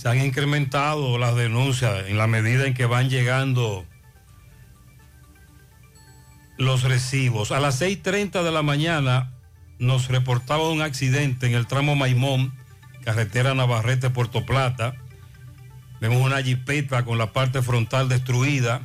Se 0.00 0.08
han 0.08 0.18
incrementado 0.24 1.18
las 1.18 1.36
denuncias 1.36 2.06
en 2.08 2.16
la 2.16 2.26
medida 2.26 2.66
en 2.66 2.72
que 2.72 2.86
van 2.86 3.10
llegando 3.10 3.84
los 6.56 6.84
recibos. 6.84 7.52
A 7.52 7.60
las 7.60 7.82
6.30 7.82 8.42
de 8.42 8.50
la 8.50 8.62
mañana 8.62 9.30
nos 9.78 10.08
reportaba 10.08 10.70
un 10.70 10.80
accidente 10.80 11.48
en 11.48 11.54
el 11.54 11.66
tramo 11.66 11.96
Maimón, 11.96 12.54
carretera 13.04 13.52
Navarrete, 13.54 14.08
Puerto 14.08 14.46
Plata. 14.46 14.94
Vemos 16.00 16.24
una 16.24 16.40
jipeta 16.42 17.04
con 17.04 17.18
la 17.18 17.34
parte 17.34 17.60
frontal 17.60 18.08
destruida. 18.08 18.80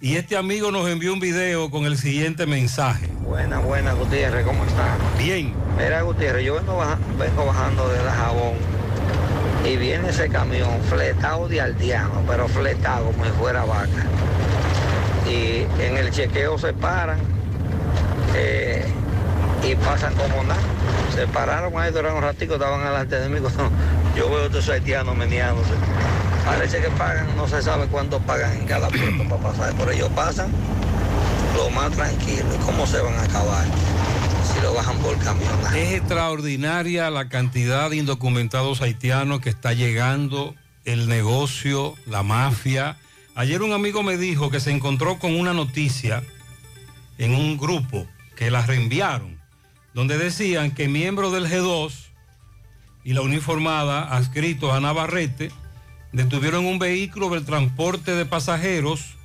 Y 0.00 0.14
este 0.14 0.36
amigo 0.36 0.70
nos 0.70 0.88
envió 0.88 1.12
un 1.12 1.18
video 1.18 1.72
con 1.72 1.86
el 1.86 1.98
siguiente 1.98 2.46
mensaje. 2.46 3.08
Buena, 3.22 3.58
buena, 3.58 3.94
Gutiérrez, 3.94 4.46
¿cómo 4.46 4.64
está? 4.64 4.96
Bien. 5.18 5.54
Mira, 5.76 6.02
Gutiérrez, 6.02 6.46
yo 6.46 6.54
vengo, 6.54 6.76
baja- 6.76 7.00
vengo 7.18 7.46
bajando 7.46 7.88
de 7.88 8.04
la 8.04 8.12
jabón 8.12 8.75
y 9.64 9.76
viene 9.76 10.10
ese 10.10 10.28
camión 10.28 10.80
fletado 10.88 11.48
de 11.48 11.60
aldeano, 11.60 12.22
pero 12.26 12.48
fletado 12.48 13.06
como 13.06 13.24
si 13.24 13.30
fuera 13.32 13.64
vaca. 13.64 14.06
Y 15.28 15.66
en 15.82 15.96
el 15.96 16.10
chequeo 16.10 16.58
se 16.58 16.72
paran 16.72 17.18
eh, 18.34 18.84
y 19.64 19.74
pasan 19.76 20.14
como 20.14 20.44
nada. 20.44 20.60
Se 21.14 21.26
pararon 21.26 21.76
ahí 21.78 21.90
durante 21.90 22.16
un 22.16 22.22
ratico, 22.22 22.54
estaban 22.54 22.84
delante 22.84 23.18
de 23.18 23.28
mí. 23.28 23.40
cuando 23.40 23.70
Yo 24.16 24.28
veo 24.28 24.42
a 24.42 24.46
estos 24.46 24.68
haitianos 24.68 25.16
meneándose. 25.16 25.72
Parece 26.44 26.80
que 26.80 26.88
pagan, 26.90 27.26
no 27.36 27.48
se 27.48 27.60
sabe 27.60 27.86
cuánto 27.86 28.20
pagan 28.20 28.52
en 28.52 28.66
cada 28.66 28.88
puerto 28.88 29.24
para 29.28 29.42
pasar, 29.42 29.74
pero 29.76 29.90
ellos 29.90 30.10
pasan 30.14 30.48
lo 31.56 31.70
más 31.70 31.90
tranquilo. 31.90 32.46
¿Y 32.54 32.64
cómo 32.64 32.86
se 32.86 33.00
van 33.00 33.14
a 33.14 33.22
acabar? 33.22 33.64
Bajan 34.74 34.96
por. 34.98 35.16
Es 35.74 35.92
extraordinaria 35.94 37.10
la 37.10 37.28
cantidad 37.28 37.90
de 37.90 37.96
indocumentados 37.96 38.82
haitianos 38.82 39.40
que 39.40 39.50
está 39.50 39.72
llegando, 39.72 40.54
el 40.84 41.08
negocio, 41.08 41.94
la 42.06 42.22
mafia. 42.22 42.96
Ayer 43.34 43.62
un 43.62 43.72
amigo 43.72 44.02
me 44.02 44.16
dijo 44.16 44.50
que 44.50 44.60
se 44.60 44.70
encontró 44.70 45.18
con 45.18 45.38
una 45.38 45.52
noticia 45.52 46.22
en 47.18 47.34
un 47.34 47.56
grupo 47.56 48.06
que 48.36 48.50
la 48.50 48.64
reenviaron, 48.64 49.38
donde 49.94 50.18
decían 50.18 50.70
que 50.70 50.88
miembros 50.88 51.32
del 51.32 51.46
G2 51.46 51.92
y 53.04 53.12
la 53.12 53.22
uniformada 53.22 54.14
adscritos 54.14 54.72
a 54.72 54.80
Navarrete 54.80 55.50
detuvieron 56.12 56.66
un 56.66 56.78
vehículo 56.78 57.28
del 57.30 57.44
transporte 57.44 58.14
de 58.14 58.26
pasajeros 58.26 59.16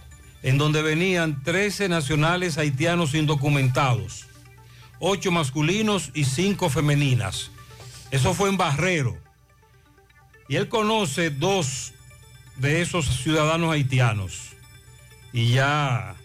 en 0.44 0.58
donde 0.58 0.82
venían 0.82 1.44
13 1.44 1.90
nacionales 1.90 2.58
haitianos 2.58 3.14
indocumentados, 3.14 4.28
8 5.02 5.32
masculinos 5.32 6.12
y 6.14 6.26
5 6.26 6.70
femeninas. 6.70 7.50
Eso 8.12 8.34
fue 8.36 8.50
en 8.50 8.58
Barrero. 8.58 9.18
Y 10.48 10.58
él 10.58 10.70
conoce 10.70 11.32
dos 11.32 11.94
de 12.58 12.82
esos 12.82 13.08
ciudadanos 13.24 13.74
haitianos. 13.74 14.52
Y 15.34 15.54
ya, 15.54 16.16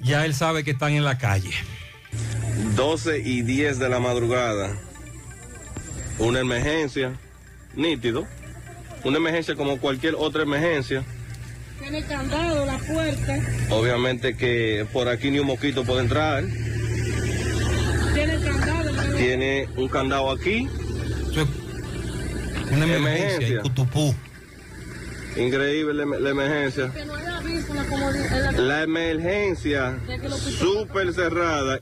ya 0.00 0.26
él 0.26 0.34
sabe 0.34 0.64
que 0.64 0.72
están 0.72 0.92
en 0.92 1.04
la 1.04 1.16
calle. 1.16 1.52
12 2.76 3.20
y 3.20 3.40
10 3.40 3.78
de 3.78 3.88
la 3.88 3.98
madrugada. 3.98 4.76
Una 6.18 6.40
emergencia, 6.40 7.18
nítido. 7.74 8.26
Una 9.02 9.16
emergencia 9.16 9.56
como 9.56 9.78
cualquier 9.78 10.14
otra 10.16 10.42
emergencia. 10.42 11.04
Tiene 11.82 12.04
candado 12.04 12.64
la 12.64 12.78
puerta. 12.78 13.40
Obviamente 13.70 14.36
que 14.36 14.86
por 14.92 15.08
aquí 15.08 15.32
ni 15.32 15.40
un 15.40 15.48
mosquito 15.48 15.82
puede 15.82 16.02
entrar. 16.02 16.44
Tiene 18.14 18.40
candado. 18.40 19.16
Tiene 19.16 19.68
un 19.76 19.88
candado 19.88 20.30
aquí. 20.30 20.68
Una 22.70 22.84
emergencia 22.84 23.48
en 23.48 23.58
Cutupú. 23.62 24.14
Increíble 25.36 26.06
la, 26.06 26.20
la 26.20 26.30
emergencia. 26.30 26.92
Que 26.92 27.04
no 27.04 27.16
haya 27.16 27.40
visto 27.40 27.74
la 27.74 27.84
comodidad. 27.84 28.52
La 28.52 28.82
emergencia 28.84 29.98
súper 30.58 31.12
cerrada. 31.12 31.80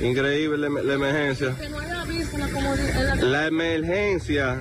Increíble 0.00 0.68
la, 0.68 0.94
emergencia. 0.94 1.56
La 3.20 3.46
emergencia 3.46 4.60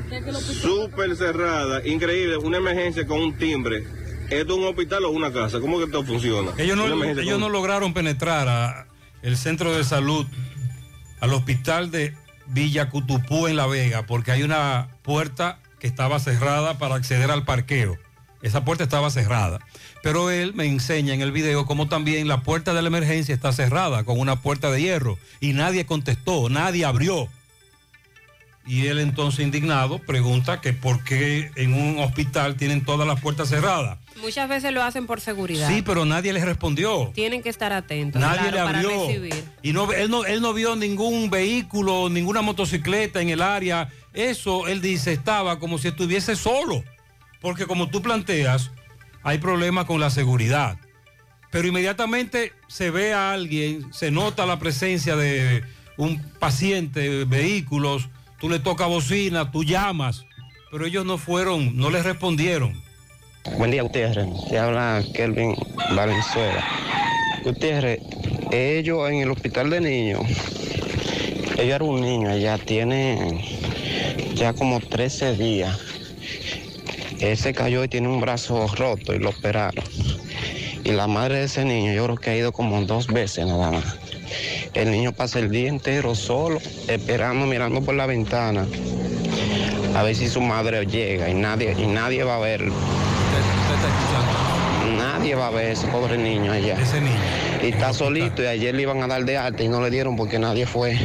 súper 0.62 1.16
cerrada. 1.16 1.86
Increíble, 1.86 2.38
una 2.38 2.58
emergencia 2.58 3.06
con 3.06 3.20
un 3.20 3.38
timbre. 3.38 3.84
¿Esto 4.30 4.54
es 4.54 4.60
un 4.60 4.66
hospital 4.66 5.06
o 5.06 5.10
una 5.12 5.32
casa? 5.32 5.60
¿Cómo 5.60 5.78
que 5.78 5.86
esto 5.86 6.04
funciona? 6.04 6.52
Ellos 6.58 6.76
no, 6.78 6.86
ellos 7.04 7.26
con- 7.32 7.40
no 7.42 7.50
lograron 7.50 7.94
penetrar 7.94 8.48
a 8.48 8.88
el 9.22 9.38
centro 9.38 9.76
de 9.76 9.84
salud, 9.84 10.26
al 11.20 11.34
hospital 11.34 11.92
de 11.92 12.14
Villa 12.48 12.90
Cutupú 12.90 13.48
en 13.48 13.56
La 13.56 13.68
Vega, 13.68 14.06
porque 14.06 14.32
hay 14.32 14.44
una 14.44 14.90
puerta 15.04 15.60
que 15.80 15.88
estaba 15.88 16.20
cerrada 16.20 16.78
para 16.78 16.96
acceder 16.96 17.30
al 17.30 17.44
parqueo. 17.46 17.98
Esa 18.46 18.64
puerta 18.64 18.84
estaba 18.84 19.10
cerrada. 19.10 19.60
Pero 20.04 20.30
él 20.30 20.54
me 20.54 20.66
enseña 20.66 21.16
en 21.16 21.22
el 21.22 21.32
video 21.32 21.66
cómo 21.66 21.88
también 21.88 22.28
la 22.28 22.44
puerta 22.44 22.76
de 22.76 22.84
la 22.84 22.90
emergencia 22.90 23.34
está 23.34 23.52
cerrada 23.52 24.04
con 24.04 24.20
una 24.20 24.44
puerta 24.44 24.70
de 24.70 24.84
hierro 24.84 25.18
y 25.40 25.54
nadie 25.54 25.88
contestó, 25.88 26.48
nadie 26.48 26.86
abrió. 26.86 27.28
Y 28.68 28.86
él 28.86 29.00
entonces 29.00 29.44
indignado 29.44 29.98
pregunta 29.98 30.62
que 30.62 30.74
por 30.74 31.04
qué 31.04 31.50
en 31.56 31.74
un 31.74 31.98
hospital 31.98 32.56
tienen 32.56 32.86
todas 32.86 33.08
las 33.08 33.20
puertas 33.20 33.50
cerradas. 33.50 33.98
Muchas 34.22 34.48
veces 34.48 34.72
lo 34.74 34.84
hacen 34.84 35.08
por 35.08 35.22
seguridad. 35.22 35.68
Sí, 35.68 35.82
pero 35.82 36.06
nadie 36.06 36.32
les 36.32 36.46
respondió. 36.46 37.12
Tienen 37.16 37.42
que 37.42 37.50
estar 37.50 37.74
atentos. 37.74 38.22
Nadie 38.22 38.52
claro, 38.52 38.58
le 38.58 38.64
para 38.64 38.80
abrió. 38.80 39.08
recibir. 39.08 39.44
Y 39.64 39.74
no, 39.74 39.92
él, 39.92 40.12
no, 40.12 40.24
él 40.24 40.40
no 40.42 40.54
vio 40.54 40.76
ningún 40.76 41.32
vehículo, 41.32 42.10
ninguna 42.10 42.44
motocicleta 42.44 43.22
en 43.22 43.30
el 43.30 43.42
área. 43.42 43.90
Eso, 44.14 44.68
él 44.68 44.82
dice, 44.82 45.14
estaba 45.14 45.58
como 45.58 45.80
si 45.80 45.88
estuviese 45.88 46.36
solo. 46.36 46.84
Porque 47.46 47.68
como 47.68 47.90
tú 47.90 48.02
planteas, 48.02 48.72
hay 49.22 49.38
problemas 49.38 49.86
con 49.86 50.00
la 50.00 50.10
seguridad. 50.10 50.80
Pero 51.52 51.68
inmediatamente 51.68 52.54
se 52.68 52.90
ve 52.90 53.14
a 53.14 53.34
alguien, 53.34 53.94
se 53.94 54.10
nota 54.10 54.48
la 54.48 54.58
presencia 54.58 55.16
de 55.16 55.64
un 55.96 56.20
paciente, 56.40 57.24
vehículos, 57.26 58.10
tú 58.40 58.50
le 58.50 58.58
tocas 58.58 58.88
bocina, 58.88 59.52
tú 59.52 59.64
llamas. 59.64 60.26
Pero 60.72 60.88
ellos 60.88 61.06
no 61.06 61.20
fueron, 61.20 61.78
no 61.78 61.92
les 61.92 62.04
respondieron. 62.04 62.82
Buen 63.60 63.70
día, 63.70 63.84
Gutiérrez. 63.84 64.28
Te 64.50 64.58
habla 64.58 65.04
Kelvin 65.14 65.54
Valenzuela. 65.96 66.66
Gutiérrez, 67.44 68.00
ellos 68.50 69.08
en 69.08 69.20
el 69.20 69.30
hospital 69.30 69.70
de 69.70 69.82
niños, 69.82 70.22
ella 71.60 71.76
era 71.76 71.86
un 71.86 72.02
niño, 72.02 72.32
ella 72.32 72.58
tiene 72.58 73.46
ya 74.34 74.54
como 74.54 74.80
13 74.80 75.36
días. 75.36 75.95
Él 77.26 77.38
se 77.38 77.54
cayó 77.54 77.84
y 77.84 77.88
tiene 77.88 78.08
un 78.08 78.22
brazo 78.22 78.68
roto 78.68 79.14
y 79.16 79.20
lo 79.20 79.32
operaron. 79.32 79.84
Y 80.84 80.92
la 80.92 81.08
madre 81.08 81.40
de 81.40 81.44
ese 81.46 81.66
niño, 81.66 81.92
yo 81.94 82.06
creo 82.06 82.18
que 82.18 82.30
ha 82.30 82.36
ido 82.36 82.52
como 82.52 82.80
dos 82.84 83.08
veces 83.08 83.48
nada 83.48 83.72
más. 83.72 83.98
El 84.76 84.92
niño 84.92 85.12
pasa 85.12 85.40
el 85.40 85.50
día 85.50 85.70
entero 85.70 86.14
solo, 86.14 86.60
esperando, 86.88 87.48
mirando 87.48 87.82
por 87.82 87.96
la 87.96 88.06
ventana, 88.06 88.68
a 89.96 90.04
ver 90.04 90.16
si 90.16 90.28
su 90.28 90.40
madre 90.40 90.86
llega 90.86 91.28
y 91.28 91.34
nadie, 91.34 91.76
y 91.76 91.88
nadie 91.88 92.24
va 92.24 92.36
a 92.36 92.40
verlo. 92.40 92.76
Nadie 94.96 95.34
va 95.34 95.48
a 95.48 95.52
ver 95.52 95.72
ese 95.72 95.88
pobre 95.88 96.20
niño 96.20 96.52
allá. 96.52 96.80
Ese 96.80 97.02
niño. 97.02 97.16
Y 97.64 97.70
está 97.70 97.92
solito 97.92 98.44
y 98.44 98.46
ayer 98.46 98.76
le 98.76 98.84
iban 98.84 99.02
a 99.02 99.08
dar 99.08 99.26
de 99.26 99.38
alta 99.38 99.64
y 99.64 99.68
no 99.68 99.82
le 99.82 99.90
dieron 99.90 100.16
porque 100.16 100.38
nadie 100.38 100.68
fue, 100.68 101.00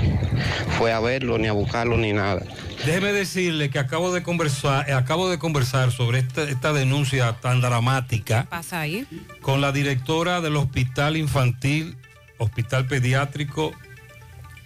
fue 0.77 0.93
a 0.93 1.01
verlo, 1.01 1.39
ni 1.39 1.49
a 1.49 1.53
buscarlo, 1.53 1.97
ni 1.97 2.13
nada. 2.13 2.43
Déjeme 2.85 3.13
decirle 3.13 3.71
que 3.71 3.79
acabo 3.79 4.13
de 4.13 4.23
conversar, 4.23 4.89
eh, 4.89 4.93
acabo 4.93 5.29
de 5.29 5.39
conversar 5.39 5.93
sobre 5.93 6.19
esta, 6.19 6.45
esta 6.45 6.73
denuncia 6.73 7.33
tan 7.41 7.61
dramática 7.61 8.47
Pasa 8.49 8.81
ahí. 8.81 9.07
con 9.41 9.61
la 9.61 9.73
directora 9.73 10.41
del 10.41 10.57
Hospital 10.57 11.17
Infantil, 11.17 11.97
Hospital 12.39 12.87
Pediátrico, 12.87 13.73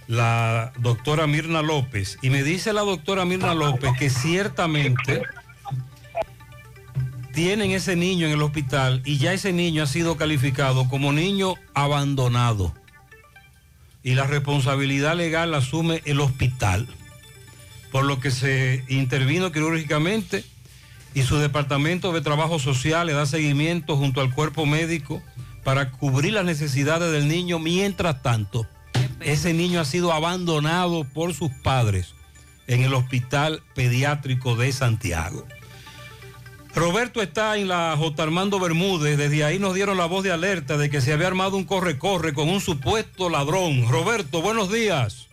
la 0.07 0.73
doctora 0.79 1.27
Mirna 1.27 1.63
López. 1.63 2.19
Y 2.23 2.31
me 2.31 2.43
dice 2.43 2.73
la 2.73 2.83
doctora 2.83 3.25
Mirna 3.25 3.55
López 3.55 3.91
que 3.99 4.11
ciertamente 4.11 5.23
tienen 7.33 7.73
ese 7.73 7.97
niño 7.97 8.27
en 8.27 8.33
el 8.33 8.43
hospital 8.43 9.03
y 9.05 9.19
ya 9.19 9.33
ese 9.33 9.53
niño 9.53 9.83
ha 9.83 9.87
sido 9.87 10.17
calificado 10.17 10.89
como 10.89 11.13
niño 11.13 11.55
abandonado. 11.75 12.73
Y 14.05 14.15
la 14.15 14.27
responsabilidad 14.27 15.17
legal 15.17 15.51
la 15.51 15.59
asume 15.59 16.03
el 16.05 16.21
hospital 16.21 16.87
por 17.95 18.07
lo 18.07 18.19
que 18.19 18.33
se 18.33 18.83
intervino 18.89 19.53
quirúrgicamente 19.53 20.45
y 21.15 21.23
su 21.23 21.37
departamento 21.37 22.13
de 22.13 22.23
trabajo 22.23 22.59
social 22.59 23.07
le 23.07 23.13
da 23.13 23.25
seguimiento 23.25 23.97
junto 23.97 24.21
al 24.21 24.35
cuerpo 24.35 24.67
médico 24.67 25.23
para 25.63 25.93
cubrir 25.93 26.33
las 26.33 26.45
necesidades 26.45 27.13
del 27.13 27.29
niño. 27.29 27.61
Mientras 27.61 28.21
tanto, 28.21 28.67
ese 29.21 29.55
niño 29.55 29.81
ha 29.81 29.85
sido 29.85 30.13
abandonado 30.13 31.05
por 31.05 31.35
sus 31.35 31.53
padres 31.63 32.17
en 32.67 32.83
el 32.83 32.95
Hospital 32.95 33.63
Pediátrico 33.77 34.57
de 34.57 34.73
Santiago. 34.73 35.47
Roberto 36.75 37.23
está 37.23 37.57
en 37.59 37.69
la 37.69 37.95
J. 37.97 38.21
Armando 38.21 38.59
Bermúdez. 38.59 39.17
Desde 39.17 39.45
ahí 39.45 39.61
nos 39.61 39.73
dieron 39.73 39.99
la 39.99 40.07
voz 40.07 40.25
de 40.25 40.33
alerta 40.33 40.77
de 40.77 40.91
que 40.91 41.01
se 41.01 41.13
había 41.13 41.29
armado 41.29 41.57
un 41.57 41.63
corre-corre 41.63 42.35
con 42.35 42.49
un 42.49 42.61
supuesto 42.61 43.31
ladrón. 43.31 43.89
Roberto, 43.89 44.43
buenos 44.43 44.73
días. 44.73 45.24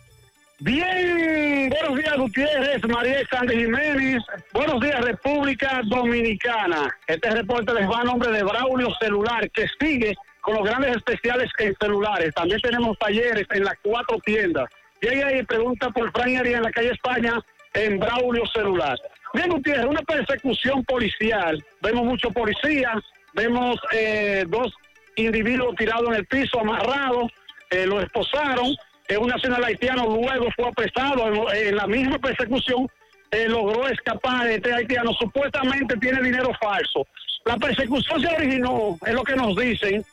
Bien, 0.64 1.68
buenos 1.70 1.98
días 1.98 2.16
Gutiérrez, 2.16 2.86
María 2.86 3.18
Sánchez 3.28 3.58
Jiménez, 3.58 4.22
buenos 4.52 4.80
días 4.80 5.00
República 5.00 5.80
Dominicana. 5.86 6.88
Este 7.08 7.30
reporte 7.30 7.74
les 7.74 7.90
va 7.90 8.02
a 8.02 8.04
nombre 8.04 8.30
de 8.30 8.44
Braulio 8.44 8.94
Celular, 9.00 9.50
que 9.50 9.66
sigue 9.80 10.14
con 10.40 10.54
los 10.54 10.64
grandes 10.64 10.98
especiales 10.98 11.50
en 11.58 11.74
celulares. 11.80 12.32
También 12.32 12.60
tenemos 12.60 12.96
talleres 12.96 13.44
en 13.50 13.64
las 13.64 13.74
cuatro 13.82 14.18
tiendas. 14.24 14.70
Llega 15.00 15.36
y 15.36 15.42
pregunta 15.42 15.90
por 15.90 16.12
Fran 16.12 16.28
en 16.28 16.62
la 16.62 16.70
calle 16.70 16.92
España 16.92 17.40
en 17.74 17.98
Braulio 17.98 18.46
Celular. 18.46 18.96
Bien 19.34 19.50
Gutiérrez, 19.50 19.86
una 19.86 20.02
persecución 20.02 20.84
policial. 20.84 21.60
Vemos 21.80 22.04
muchos 22.04 22.32
policías, 22.32 22.98
vemos 23.34 23.80
eh, 23.90 24.44
dos 24.46 24.72
individuos 25.16 25.74
tirados 25.74 26.06
en 26.10 26.14
el 26.14 26.26
piso, 26.26 26.60
amarrados, 26.60 27.32
eh, 27.68 27.84
lo 27.84 28.00
esposaron. 28.00 28.76
Un 29.18 29.28
nacional 29.28 29.64
haitiano 29.64 30.04
luego 30.06 30.48
fue 30.56 30.68
apresado 30.68 31.28
en, 31.28 31.68
en 31.68 31.76
la 31.76 31.86
misma 31.86 32.18
persecución, 32.18 32.88
eh, 33.30 33.48
logró 33.48 33.88
escapar 33.88 34.46
este 34.48 34.72
haitiano. 34.72 35.12
Supuestamente 35.14 35.96
tiene 35.96 36.22
dinero 36.22 36.50
falso. 36.60 37.06
La 37.44 37.56
persecución 37.56 38.20
se 38.20 38.28
originó, 38.28 38.98
es 39.04 39.14
lo 39.14 39.24
que 39.24 39.34
nos 39.34 39.56
dicen, 39.56 40.04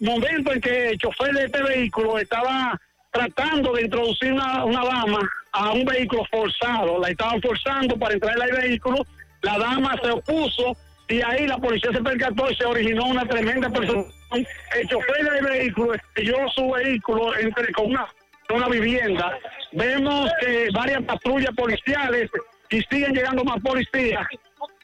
momento 0.00 0.52
en 0.52 0.60
que 0.60 0.90
el 0.90 0.98
chofer 0.98 1.34
de 1.34 1.44
este 1.44 1.62
vehículo 1.62 2.18
estaba 2.18 2.80
tratando 3.10 3.72
de 3.72 3.82
introducir 3.82 4.32
una, 4.32 4.64
una 4.64 4.84
dama 4.84 5.20
a 5.52 5.72
un 5.72 5.84
vehículo 5.84 6.24
forzado. 6.30 7.00
La 7.00 7.08
estaban 7.08 7.42
forzando 7.42 7.98
para 7.98 8.14
entrar 8.14 8.40
al 8.40 8.52
vehículo. 8.52 9.04
La 9.42 9.58
dama 9.58 9.94
se 10.02 10.10
opuso 10.10 10.76
y 11.08 11.20
ahí 11.22 11.46
la 11.46 11.58
policía 11.58 11.90
se 11.92 12.02
percató 12.02 12.50
y 12.50 12.54
se 12.54 12.64
originó 12.64 13.06
una 13.06 13.26
tremenda 13.26 13.68
persona. 13.70 14.04
El 14.32 14.88
chofer 14.88 15.30
del 15.30 15.44
vehículo 15.44 15.94
estrelló 15.94 16.36
su 16.54 16.70
vehículo 16.70 17.36
entre 17.38 17.72
con 17.72 17.86
una, 17.86 18.06
una 18.54 18.68
vivienda. 18.68 19.38
Vemos 19.72 20.30
que 20.40 20.68
varias 20.72 21.02
patrullas 21.04 21.54
policiales 21.54 22.30
y 22.70 22.80
siguen 22.82 23.12
llegando 23.14 23.44
más 23.44 23.60
policías. 23.60 24.26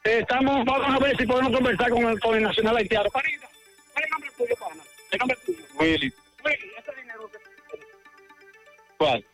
Eh, 0.04 0.18
estamos, 0.20 0.64
vamos 0.64 0.94
a 0.94 0.98
ver 1.04 1.16
si 1.16 1.26
podemos 1.26 1.52
conversar 1.52 1.90
con 1.90 2.04
el, 2.04 2.20
con 2.20 2.36
el 2.36 2.42
Nacional 2.42 2.76
Haitiano. 2.76 3.08
¿cuál 3.10 3.24
es 3.26 3.32
el 4.04 4.10
nombre 4.10 4.30
tuyo, 4.36 4.54
pana? 4.60 4.82
El 5.10 5.18
nombre 5.18 5.36
tuyo. 5.46 5.58
Willy. 5.78 6.12
Willy, 6.44 6.72
ese 6.78 7.00
dinero 7.00 7.30
que 7.30 7.38
¿Cuál? 8.98 9.24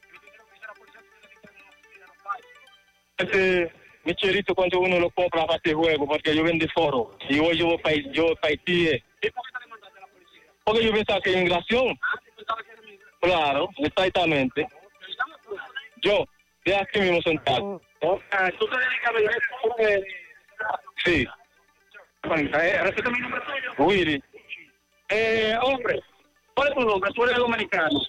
Este, 3.19 3.73
mi 4.05 4.15
chorito 4.15 4.55
cuando 4.55 4.81
uno 4.81 4.99
lo 4.99 5.11
compra 5.11 5.45
para 5.45 5.57
este 5.57 5.75
juego, 5.75 6.07
porque 6.07 6.35
yo 6.35 6.43
vendí 6.45 6.67
foro. 6.69 7.17
Y 7.29 7.39
hoy 7.39 7.59
yo 7.59 7.67
voy 7.67 7.79
para 7.79 7.97
yo 8.13 8.25
voy 8.25 8.37
pa' 8.37 8.49
Haití. 8.49 8.89
eh. 8.89 9.03
Porque 10.65 10.85
yo 10.85 10.93
pensaba 10.93 11.21
que 11.21 11.31
era 11.31 11.41
inmigración. 11.41 11.99
Claro, 13.21 13.69
exactamente. 13.79 14.67
Yo, 16.03 16.25
de 16.65 16.77
aquí 16.77 17.01
mismo 17.01 17.21
sentado. 17.23 17.81
Ah, 18.33 18.51
¿Tú 18.59 18.67
te 18.67 18.79
dedicas 18.79 19.09
a 19.09 19.13
vender 19.13 20.05
Sí. 21.05 21.27
Repite 22.23 23.11
mi 23.11 23.19
nombre 23.21 23.41
tuyo. 23.41 23.87
Willy. 23.87 24.23
Eh, 25.09 25.57
hombre, 25.63 26.01
¿cuál 26.55 26.69
es 26.69 26.75
tu 26.75 26.81
nombre? 26.81 27.11
Tú 27.13 27.25
eres 27.25 27.37
dominicano. 27.37 28.01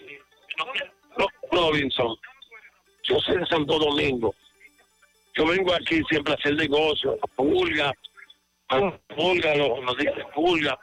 Robinson. 1.51 2.15
Yo 3.03 3.19
soy 3.19 3.37
de 3.37 3.45
Santo 3.47 3.79
Domingo. 3.79 4.33
Yo 5.33 5.45
vengo 5.47 5.73
aquí 5.73 6.01
siempre 6.09 6.33
a 6.33 6.35
hacer 6.35 6.55
negocio, 6.55 7.17
a 7.21 7.27
pulga, 7.27 7.93
pulga, 9.15 9.55
lo, 9.55 9.81
lo 9.81 9.95
dicen 9.95 10.25
pulga. 10.33 10.77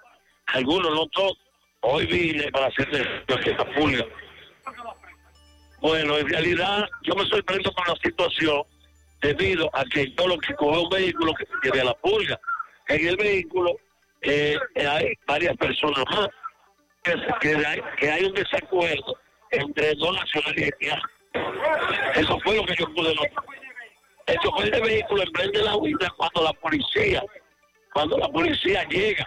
Algunos 0.46 0.90
no 0.94 1.06
todos. 1.08 1.38
Hoy 1.80 2.06
vine 2.06 2.50
para 2.50 2.66
hacer 2.66 2.88
negocio 3.28 3.56
a 3.60 3.64
pulga. 3.74 4.04
Bueno, 5.80 6.18
en 6.18 6.28
realidad 6.28 6.88
yo 7.02 7.14
me 7.14 7.24
sorprendo 7.26 7.72
con 7.72 7.86
la 7.86 7.94
situación 8.02 8.62
debido 9.20 9.70
a 9.72 9.84
que 9.84 10.10
yo 10.10 10.26
lo 10.26 10.38
que 10.38 10.54
cojo 10.54 10.82
un 10.82 10.88
vehículo 10.88 11.32
que 11.34 11.46
tiene 11.62 11.84
la 11.84 11.94
pulga. 11.94 12.38
En 12.88 13.06
el 13.06 13.16
vehículo 13.16 13.76
eh, 14.22 14.58
hay 14.74 15.12
varias 15.26 15.56
personas 15.56 16.04
más. 16.10 16.28
Que, 17.04 17.14
que 17.40 17.66
hay, 17.66 17.80
que 17.98 18.10
hay 18.10 18.24
un 18.24 18.34
desacuerdo 18.34 19.16
entre 19.52 19.94
dos 19.94 20.16
nacionalidades. 20.16 21.02
Eso 22.16 22.38
fue 22.40 22.56
lo 22.56 22.64
que 22.66 22.74
yo 22.76 22.92
pude 22.92 23.14
notar. 23.14 23.44
El 24.26 24.38
chofer 24.40 24.70
de 24.70 24.80
vehículo 24.80 25.22
emprende 25.22 25.62
la 25.62 25.76
huida 25.76 26.12
cuando 26.16 26.42
la 26.42 26.52
policía, 26.54 27.22
cuando 27.94 28.18
la 28.18 28.28
policía 28.28 28.84
llega. 28.88 29.26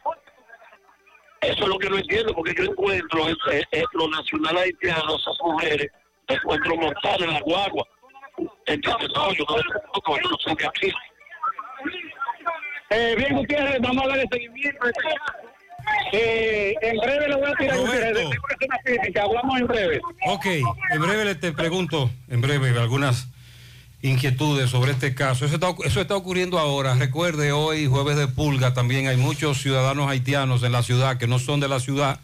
Eso 1.41 1.63
es 1.63 1.67
lo 1.67 1.77
que 1.79 1.89
no 1.89 1.97
entiendo, 1.97 2.33
porque 2.33 2.53
yo 2.55 2.63
encuentro 2.65 3.27
es, 3.27 3.35
es- 3.51 3.65
es 3.71 3.85
los 3.93 4.09
nacionales 4.09 4.63
haitianos, 4.63 5.19
esas 5.21 5.35
mujeres, 5.43 5.87
me 6.29 6.35
encuentro 6.35 6.75
montadas 6.75 7.21
en 7.21 7.33
la 7.33 7.41
guagua. 7.41 7.83
Entonces, 8.67 9.09
no, 9.15 9.33
yo 9.33 9.43
no, 9.49 9.57
yo 9.57 10.29
no 10.29 10.37
sé 10.45 10.55
qué 10.55 10.65
aquí. 10.67 10.91
Eh, 12.91 13.15
bien, 13.17 13.35
Gutiérrez, 13.35 13.79
vamos 13.81 14.03
a 14.05 14.07
darle 14.09 14.25
seguimiento. 14.31 14.79
Eh, 16.13 16.73
en 16.81 16.97
breve 16.97 17.27
le 17.29 17.35
voy 17.35 17.49
a 17.51 17.55
tirar 17.55 17.77
Gutiérrez. 17.79 18.13
Tengo 18.13 18.29
que 18.31 18.53
hacer 18.55 18.67
una 18.69 18.77
crítica, 18.83 19.23
hablamos 19.23 19.59
en 19.61 19.67
breve. 19.67 20.01
Ok, 20.27 20.45
en 20.45 21.01
breve 21.01 21.25
le 21.25 21.35
te 21.35 21.51
pregunto, 21.53 22.09
en 22.27 22.41
breve, 22.41 22.69
algunas 22.79 23.27
inquietudes 24.01 24.69
sobre 24.69 24.91
este 24.91 25.13
caso. 25.13 25.45
Eso 25.45 25.55
está, 25.55 25.73
eso 25.83 26.01
está 26.01 26.15
ocurriendo 26.15 26.59
ahora. 26.59 26.95
Recuerde, 26.95 27.51
hoy, 27.51 27.87
jueves 27.87 28.17
de 28.17 28.27
pulga, 28.27 28.73
también 28.73 29.07
hay 29.07 29.17
muchos 29.17 29.61
ciudadanos 29.61 30.09
haitianos 30.09 30.63
en 30.63 30.71
la 30.71 30.83
ciudad 30.83 31.17
que 31.17 31.27
no 31.27 31.39
son 31.39 31.59
de 31.59 31.67
la 31.67 31.79
ciudad, 31.79 32.19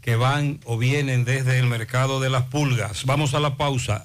que 0.00 0.16
van 0.16 0.60
o 0.64 0.76
vienen 0.76 1.24
desde 1.24 1.58
el 1.58 1.66
mercado 1.66 2.20
de 2.20 2.30
las 2.30 2.44
pulgas. 2.44 3.04
Vamos 3.06 3.34
a 3.34 3.40
la 3.40 3.56
pausa. 3.56 4.04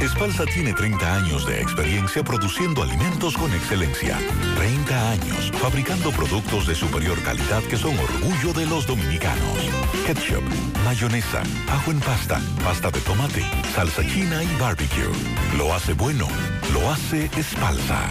Espalsa 0.00 0.46
tiene 0.46 0.72
30 0.72 1.14
años 1.14 1.46
de 1.46 1.60
experiencia 1.60 2.22
produciendo 2.22 2.82
alimentos 2.82 3.36
con 3.36 3.52
excelencia. 3.52 4.18
30 4.56 5.10
años 5.10 5.52
fabricando 5.60 6.10
productos 6.10 6.66
de 6.66 6.74
superior 6.74 7.20
calidad 7.22 7.62
que 7.64 7.76
son 7.76 7.98
orgullo 7.98 8.52
de 8.54 8.66
los 8.66 8.86
dominicanos. 8.86 9.58
Ketchup, 10.06 10.42
mayonesa, 10.84 11.42
ajo 11.68 11.90
en 11.90 12.00
pasta, 12.00 12.40
pasta 12.64 12.90
de 12.90 13.00
tomate, 13.00 13.44
salsa 13.74 14.02
china 14.06 14.42
y 14.42 14.56
barbecue. 14.58 15.12
Lo 15.58 15.74
hace 15.74 15.92
bueno, 15.92 16.26
lo 16.72 16.90
hace 16.90 17.26
Espalsa. 17.36 18.10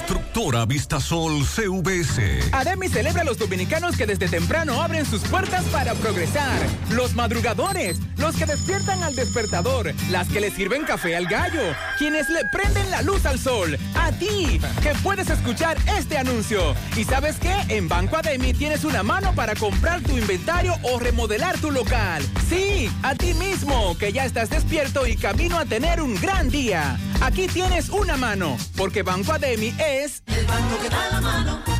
Constructora 0.00 0.64
Vistasol 0.64 1.44
CVS. 1.44 2.48
Ademi 2.52 2.88
celebra 2.88 3.20
a 3.20 3.24
los 3.24 3.36
dominicanos 3.36 3.98
que 3.98 4.06
desde 4.06 4.28
temprano 4.28 4.80
abren 4.80 5.04
sus 5.04 5.20
puertas 5.22 5.62
para 5.66 5.94
progresar. 5.94 6.58
Los 6.90 7.14
madrugadores, 7.14 7.98
los 8.16 8.34
que 8.34 8.46
despiertan 8.46 9.02
al 9.02 9.14
despertador, 9.14 9.92
las 10.10 10.28
que 10.28 10.40
le 10.40 10.50
sirven 10.50 10.84
café 10.84 11.16
al 11.16 11.26
gallo, 11.26 11.60
quienes 11.98 12.30
le 12.30 12.40
prenden 12.50 12.90
la 12.90 13.02
luz 13.02 13.26
al 13.26 13.38
sol. 13.38 13.78
A 13.94 14.10
ti, 14.12 14.58
que 14.82 14.94
puedes 15.02 15.28
escuchar 15.28 15.76
este 15.98 16.16
anuncio. 16.16 16.74
¿Y 16.96 17.04
sabes 17.04 17.36
qué? 17.36 17.54
En 17.68 17.86
Banco 17.86 18.16
Ademi 18.16 18.54
tienes 18.54 18.84
una 18.84 19.02
mano 19.02 19.34
para 19.34 19.54
comprar 19.54 20.00
tu 20.00 20.16
inventario 20.16 20.74
o 20.82 20.98
remodelar 20.98 21.58
tu 21.58 21.70
local. 21.70 22.22
Sí, 22.48 22.90
a 23.02 23.14
ti 23.14 23.34
mismo, 23.34 23.96
que 23.98 24.12
ya 24.12 24.24
estás 24.24 24.48
despierto 24.48 25.06
y 25.06 25.16
camino 25.16 25.58
a 25.58 25.66
tener 25.66 26.00
un 26.00 26.14
gran 26.14 26.48
día. 26.48 26.98
Aquí 27.20 27.48
tienes 27.48 27.90
una 27.90 28.16
mano, 28.16 28.56
porque 28.76 29.02
Banco 29.02 29.32
Ademi 29.32 29.74
es... 29.78 29.89
El 29.90 30.46
banco 30.46 30.78
que 30.80 30.88
da 30.88 31.10
la 31.10 31.20
mano. 31.20 31.79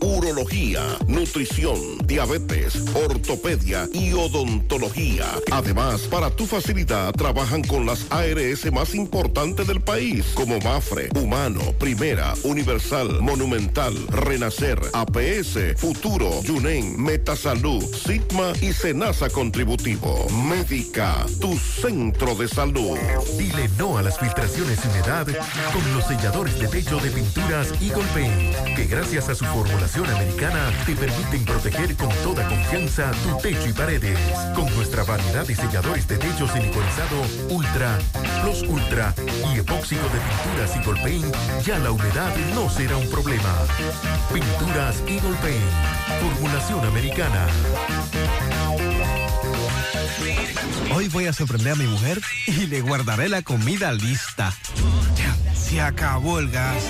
urología, 0.00 0.80
nutrición, 1.08 1.76
diabetes, 2.04 2.84
ortopedia 2.94 3.88
y 3.92 4.12
odontología. 4.12 5.26
Además, 5.50 6.02
para 6.02 6.30
tu 6.30 6.46
facilidad 6.46 7.12
trabajan 7.12 7.62
con 7.62 7.84
las 7.84 8.06
ARS 8.10 8.70
más 8.72 8.94
importantes 8.94 9.66
del 9.66 9.80
país, 9.80 10.24
como 10.34 10.58
Mafre, 10.60 11.08
Humano, 11.16 11.60
Primera, 11.80 12.34
Universal, 12.44 13.20
Monumental, 13.22 13.94
Renacer, 14.08 14.80
APS, 14.92 15.76
Futuro, 15.76 16.42
Yunen, 16.42 17.02
Metasalud, 17.02 17.82
Sigma 17.82 18.52
y 18.60 18.72
Senasa 18.72 19.30
Contributivo. 19.30 20.28
Médica, 20.48 21.26
tu 21.40 21.58
centro 21.58 22.36
de 22.36 22.46
salud. 22.46 22.96
Dile 23.36 23.68
no 23.76 23.98
a 23.98 24.02
las 24.02 24.18
filtraciones 24.18 24.78
y 24.84 24.88
humedad 24.88 25.26
con 25.72 25.94
los 25.94 26.06
selladores 26.06 26.58
de 26.60 26.68
techo 26.68 26.98
de 27.00 27.10
pinturas 27.10 27.72
Eagle 27.80 28.04
Paint, 28.14 28.76
que 28.76 28.86
gracias 28.86 29.28
a 29.28 29.39
su 29.40 29.46
formulación 29.46 30.04
americana 30.10 30.70
te 30.84 30.94
permiten 30.94 31.46
proteger 31.46 31.96
con 31.96 32.10
toda 32.22 32.46
confianza 32.46 33.10
tu 33.22 33.38
techo 33.38 33.70
y 33.70 33.72
paredes. 33.72 34.18
Con 34.54 34.66
nuestra 34.76 35.02
variedad 35.02 35.46
de 35.46 35.54
selladores 35.54 36.06
de 36.06 36.18
techo 36.18 36.46
siliconizado 36.46 37.22
Ultra, 37.48 37.98
Plus 38.42 38.62
Ultra 38.68 39.14
y 39.54 39.60
epóxico 39.60 40.02
de 40.02 40.20
pinturas 40.20 40.76
Eagle 40.76 41.02
Paint, 41.02 41.64
ya 41.64 41.78
la 41.78 41.90
humedad 41.90 42.36
no 42.54 42.68
será 42.68 42.98
un 42.98 43.08
problema. 43.08 43.54
Pinturas 44.30 44.96
Eagle 45.06 45.36
Paint, 45.40 45.70
formulación 46.20 46.84
americana. 46.84 47.46
Hoy 50.94 51.08
voy 51.08 51.28
a 51.28 51.32
sorprender 51.32 51.72
a 51.72 51.76
mi 51.76 51.86
mujer 51.86 52.20
y 52.46 52.66
le 52.66 52.82
guardaré 52.82 53.30
la 53.30 53.40
comida 53.40 53.90
lista. 53.92 54.52
Ya, 55.16 55.54
se 55.54 55.80
acabó 55.80 56.40
el 56.40 56.50
gas. 56.50 56.84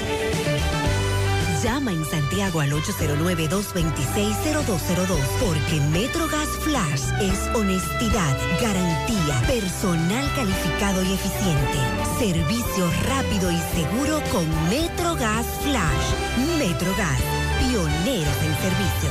Llama 1.63 1.93
en 1.93 2.05
Santiago 2.07 2.61
al 2.61 2.73
809-226-0202 2.73 5.19
porque 5.45 5.79
MetroGas 5.93 6.49
Flash 6.61 7.03
es 7.21 7.39
honestidad, 7.55 8.35
garantía, 8.63 9.43
personal 9.47 10.25
calificado 10.35 11.03
y 11.03 11.13
eficiente, 11.13 11.79
servicio 12.19 12.91
rápido 13.07 13.53
y 13.53 13.59
seguro 13.75 14.23
con 14.33 14.49
MetroGas 14.71 15.45
Flash. 15.63 16.15
MetroGas, 16.59 17.21
pioneros 17.59 18.43
en 18.43 18.55
servicio. 18.63 19.11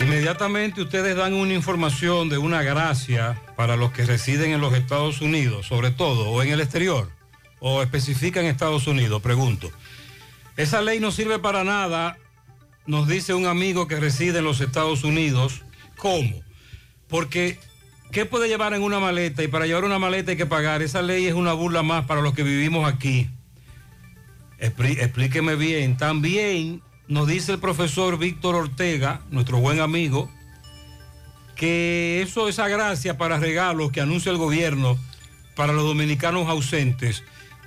Inmediatamente 0.00 0.82
ustedes 0.82 1.16
dan 1.16 1.32
una 1.32 1.54
información 1.54 2.28
de 2.28 2.36
una 2.36 2.62
gracia 2.62 3.40
para 3.56 3.76
los 3.76 3.92
que 3.92 4.04
residen 4.04 4.52
en 4.52 4.60
los 4.60 4.74
Estados 4.74 5.22
Unidos, 5.22 5.68
sobre 5.68 5.90
todo, 5.90 6.28
o 6.28 6.42
en 6.42 6.50
el 6.50 6.60
exterior, 6.60 7.08
o 7.60 7.80
especifican 7.80 8.44
Estados 8.44 8.86
Unidos, 8.86 9.22
pregunto. 9.22 9.72
Esa 10.62 10.80
ley 10.80 11.00
no 11.00 11.10
sirve 11.10 11.40
para 11.40 11.64
nada, 11.64 12.16
nos 12.86 13.08
dice 13.08 13.34
un 13.34 13.46
amigo 13.46 13.88
que 13.88 13.98
reside 13.98 14.38
en 14.38 14.44
los 14.44 14.60
Estados 14.60 15.02
Unidos. 15.02 15.62
¿Cómo? 15.96 16.40
Porque, 17.08 17.58
¿qué 18.12 18.26
puede 18.26 18.46
llevar 18.46 18.72
en 18.72 18.82
una 18.82 19.00
maleta? 19.00 19.42
Y 19.42 19.48
para 19.48 19.66
llevar 19.66 19.82
una 19.82 19.98
maleta 19.98 20.30
hay 20.30 20.36
que 20.36 20.46
pagar. 20.46 20.80
Esa 20.80 21.02
ley 21.02 21.26
es 21.26 21.34
una 21.34 21.52
burla 21.52 21.82
más 21.82 22.04
para 22.04 22.20
los 22.20 22.32
que 22.34 22.44
vivimos 22.44 22.86
aquí. 22.86 23.28
Explí- 24.60 25.00
explíqueme 25.00 25.56
bien. 25.56 25.96
También 25.96 26.80
nos 27.08 27.26
dice 27.26 27.50
el 27.50 27.58
profesor 27.58 28.16
Víctor 28.16 28.54
Ortega, 28.54 29.22
nuestro 29.32 29.58
buen 29.58 29.80
amigo, 29.80 30.30
que 31.56 32.22
eso, 32.22 32.48
esa 32.48 32.68
gracia 32.68 33.18
para 33.18 33.36
regalos 33.40 33.90
que 33.90 34.00
anuncia 34.00 34.30
el 34.30 34.38
gobierno 34.38 34.96
para 35.56 35.72
los 35.72 35.82
dominicanos 35.82 36.48
ausentes. 36.48 37.24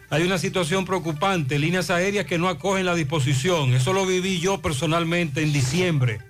Hay 0.10 0.24
una 0.24 0.38
situación 0.38 0.86
preocupante, 0.86 1.58
líneas 1.58 1.90
aéreas 1.90 2.26
que 2.26 2.38
no 2.38 2.48
acogen 2.48 2.86
la 2.86 2.96
disposición. 2.96 3.74
Eso 3.74 3.92
lo 3.92 4.06
viví 4.06 4.40
yo 4.40 4.62
personalmente 4.62 5.42
en 5.42 5.52
diciembre. 5.52 6.22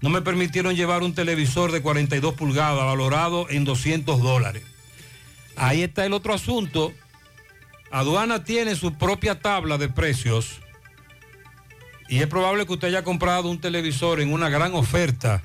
No 0.00 0.08
me 0.10 0.22
permitieron 0.22 0.76
llevar 0.76 1.02
un 1.02 1.14
televisor 1.14 1.72
de 1.72 1.82
42 1.82 2.34
pulgadas 2.34 2.84
valorado 2.84 3.48
en 3.50 3.64
200 3.64 4.20
dólares. 4.20 4.62
Ahí 5.56 5.82
está 5.82 6.04
el 6.04 6.12
otro 6.12 6.34
asunto. 6.34 6.92
Aduana 7.90 8.44
tiene 8.44 8.76
su 8.76 8.94
propia 8.94 9.40
tabla 9.40 9.78
de 9.78 9.88
precios 9.88 10.60
y 12.08 12.20
es 12.20 12.26
probable 12.26 12.66
que 12.66 12.74
usted 12.74 12.88
haya 12.88 13.02
comprado 13.02 13.48
un 13.48 13.60
televisor 13.60 14.20
en 14.20 14.32
una 14.32 14.48
gran 14.48 14.74
oferta, 14.74 15.42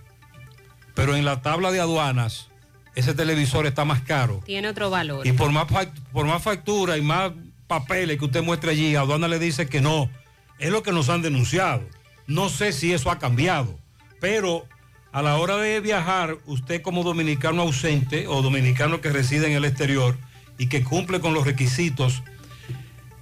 pero 0.93 1.15
en 1.15 1.25
la 1.25 1.41
tabla 1.41 1.71
de 1.71 1.79
aduanas 1.79 2.48
ese 2.95 3.13
televisor 3.13 3.65
está 3.65 3.85
más 3.85 4.01
caro. 4.01 4.41
Tiene 4.45 4.67
otro 4.67 4.89
valor. 4.89 5.25
Y 5.25 5.31
por 5.31 5.51
más, 5.51 5.67
por 6.11 6.25
más 6.25 6.41
factura 6.41 6.97
y 6.97 7.01
más 7.01 7.31
papeles 7.67 8.17
que 8.17 8.25
usted 8.25 8.43
muestre 8.43 8.71
allí, 8.71 8.95
aduana 8.95 9.27
le 9.27 9.39
dice 9.39 9.67
que 9.67 9.81
no. 9.81 10.09
Es 10.57 10.71
lo 10.71 10.83
que 10.83 10.91
nos 10.91 11.09
han 11.09 11.21
denunciado. 11.21 11.83
No 12.27 12.49
sé 12.49 12.73
si 12.73 12.93
eso 12.93 13.09
ha 13.11 13.19
cambiado, 13.19 13.79
pero 14.19 14.67
a 15.11 15.21
la 15.21 15.37
hora 15.37 15.57
de 15.57 15.79
viajar, 15.79 16.37
usted 16.45 16.81
como 16.81 17.03
dominicano 17.03 17.63
ausente 17.63 18.27
o 18.27 18.41
dominicano 18.41 19.01
que 19.01 19.09
reside 19.09 19.47
en 19.47 19.53
el 19.53 19.65
exterior 19.65 20.17
y 20.57 20.67
que 20.67 20.83
cumple 20.83 21.19
con 21.19 21.33
los 21.33 21.45
requisitos, 21.45 22.21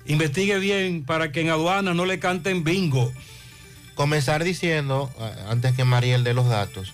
investigue 0.06 0.58
bien 0.60 1.06
para 1.06 1.32
que 1.32 1.42
en 1.42 1.50
aduana 1.50 1.94
no 1.94 2.06
le 2.06 2.20
canten 2.20 2.64
bingo. 2.64 3.12
Comenzar 3.96 4.44
diciendo, 4.44 5.12
antes 5.48 5.76
que 5.76 5.84
Mariel 5.84 6.24
dé 6.24 6.34
los 6.34 6.50
datos, 6.50 6.94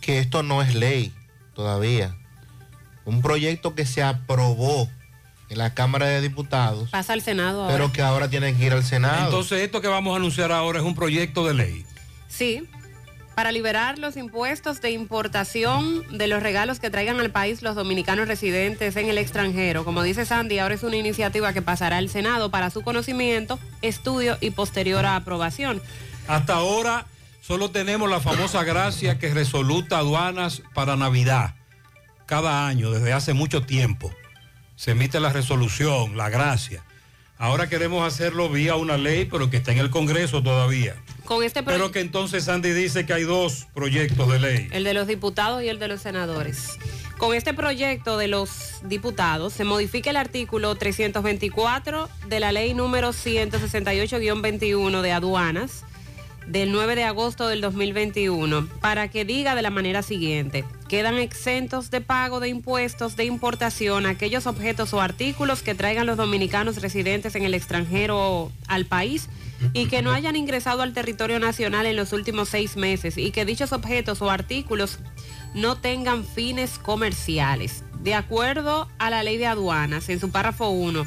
que 0.00 0.18
esto 0.18 0.42
no 0.42 0.62
es 0.62 0.74
ley 0.74 1.12
todavía. 1.56 2.14
Un 3.04 3.22
proyecto 3.22 3.74
que 3.74 3.86
se 3.86 4.02
aprobó 4.02 4.88
en 5.48 5.58
la 5.58 5.74
Cámara 5.74 6.06
de 6.06 6.20
Diputados, 6.20 6.90
Pasa 6.90 7.12
al 7.12 7.22
Senado 7.22 7.62
ahora. 7.62 7.72
pero 7.72 7.92
que 7.92 8.02
ahora 8.02 8.28
tiene 8.28 8.54
que 8.54 8.66
ir 8.66 8.72
al 8.72 8.84
Senado. 8.84 9.24
Entonces 9.26 9.62
esto 9.62 9.80
que 9.80 9.88
vamos 9.88 10.12
a 10.12 10.16
anunciar 10.16 10.52
ahora 10.52 10.80
es 10.80 10.84
un 10.84 10.94
proyecto 10.94 11.46
de 11.46 11.54
ley. 11.54 11.86
Sí, 12.28 12.68
para 13.36 13.52
liberar 13.52 13.98
los 13.98 14.16
impuestos 14.16 14.80
de 14.80 14.90
importación 14.90 16.02
de 16.16 16.26
los 16.26 16.42
regalos 16.42 16.80
que 16.80 16.90
traigan 16.90 17.20
al 17.20 17.30
país 17.30 17.62
los 17.62 17.74
dominicanos 17.76 18.26
residentes 18.28 18.96
en 18.96 19.08
el 19.08 19.18
extranjero. 19.18 19.84
Como 19.84 20.02
dice 20.02 20.24
Sandy, 20.26 20.58
ahora 20.58 20.74
es 20.74 20.82
una 20.82 20.96
iniciativa 20.96 21.52
que 21.52 21.62
pasará 21.62 21.98
al 21.98 22.08
Senado 22.08 22.50
para 22.50 22.70
su 22.70 22.82
conocimiento, 22.82 23.58
estudio 23.82 24.38
y 24.40 24.50
posterior 24.50 25.04
a 25.06 25.16
aprobación. 25.16 25.80
Hasta 26.26 26.54
ahora 26.54 27.06
solo 27.46 27.70
tenemos 27.70 28.10
la 28.10 28.18
famosa 28.18 28.64
gracia 28.64 29.20
que 29.20 29.32
resoluta 29.32 29.98
aduanas 29.98 30.62
para 30.74 30.96
Navidad. 30.96 31.54
Cada 32.26 32.66
año, 32.66 32.90
desde 32.90 33.12
hace 33.12 33.34
mucho 33.34 33.62
tiempo. 33.62 34.12
Se 34.74 34.90
emite 34.90 35.20
la 35.20 35.32
resolución, 35.32 36.16
la 36.16 36.28
gracia. 36.28 36.82
Ahora 37.38 37.68
queremos 37.68 38.04
hacerlo 38.04 38.48
vía 38.48 38.74
una 38.74 38.96
ley, 38.96 39.26
pero 39.26 39.48
que 39.48 39.58
está 39.58 39.70
en 39.70 39.78
el 39.78 39.90
Congreso 39.90 40.42
todavía. 40.42 40.96
Con 41.24 41.44
este 41.44 41.62
Pero 41.62 41.92
que 41.92 42.00
entonces 42.00 42.44
Sandy 42.44 42.72
dice 42.72 43.06
que 43.06 43.12
hay 43.12 43.22
dos 43.22 43.68
proyectos 43.74 44.28
de 44.28 44.40
ley. 44.40 44.68
el 44.72 44.82
de 44.82 44.94
los 44.94 45.06
diputados 45.06 45.62
y 45.62 45.68
el 45.68 45.78
de 45.78 45.86
los 45.86 46.00
senadores. 46.02 46.78
Con 47.16 47.32
este 47.32 47.54
proyecto 47.54 48.18
de 48.18 48.26
los 48.26 48.80
diputados 48.82 49.52
se 49.52 49.62
modifica 49.62 50.10
el 50.10 50.16
artículo 50.16 50.74
324 50.74 52.08
de 52.26 52.40
la 52.40 52.50
ley 52.50 52.74
número 52.74 53.10
168-21 53.12 55.00
de 55.00 55.12
aduanas 55.12 55.84
del 56.46 56.72
9 56.72 56.94
de 56.94 57.04
agosto 57.04 57.48
del 57.48 57.60
2021 57.60 58.68
para 58.80 59.08
que 59.08 59.24
diga 59.24 59.54
de 59.54 59.62
la 59.62 59.70
manera 59.70 60.02
siguiente, 60.02 60.64
quedan 60.88 61.16
exentos 61.16 61.90
de 61.90 62.00
pago 62.00 62.40
de 62.40 62.48
impuestos 62.48 63.16
de 63.16 63.24
importación 63.24 64.06
aquellos 64.06 64.46
objetos 64.46 64.94
o 64.94 65.00
artículos 65.00 65.62
que 65.62 65.74
traigan 65.74 66.06
los 66.06 66.16
dominicanos 66.16 66.80
residentes 66.80 67.34
en 67.34 67.44
el 67.44 67.54
extranjero 67.54 68.52
al 68.68 68.86
país 68.86 69.28
y 69.72 69.86
que 69.86 70.02
no 70.02 70.12
hayan 70.12 70.36
ingresado 70.36 70.82
al 70.82 70.92
territorio 70.92 71.40
nacional 71.40 71.86
en 71.86 71.96
los 71.96 72.12
últimos 72.12 72.48
seis 72.48 72.76
meses 72.76 73.18
y 73.18 73.30
que 73.30 73.44
dichos 73.44 73.72
objetos 73.72 74.22
o 74.22 74.30
artículos 74.30 74.98
no 75.54 75.76
tengan 75.78 76.24
fines 76.24 76.78
comerciales. 76.78 77.82
De 78.00 78.14
acuerdo 78.14 78.88
a 78.98 79.10
la 79.10 79.22
ley 79.22 79.36
de 79.38 79.46
aduanas, 79.46 80.08
en 80.10 80.20
su 80.20 80.30
párrafo 80.30 80.68
1, 80.68 81.04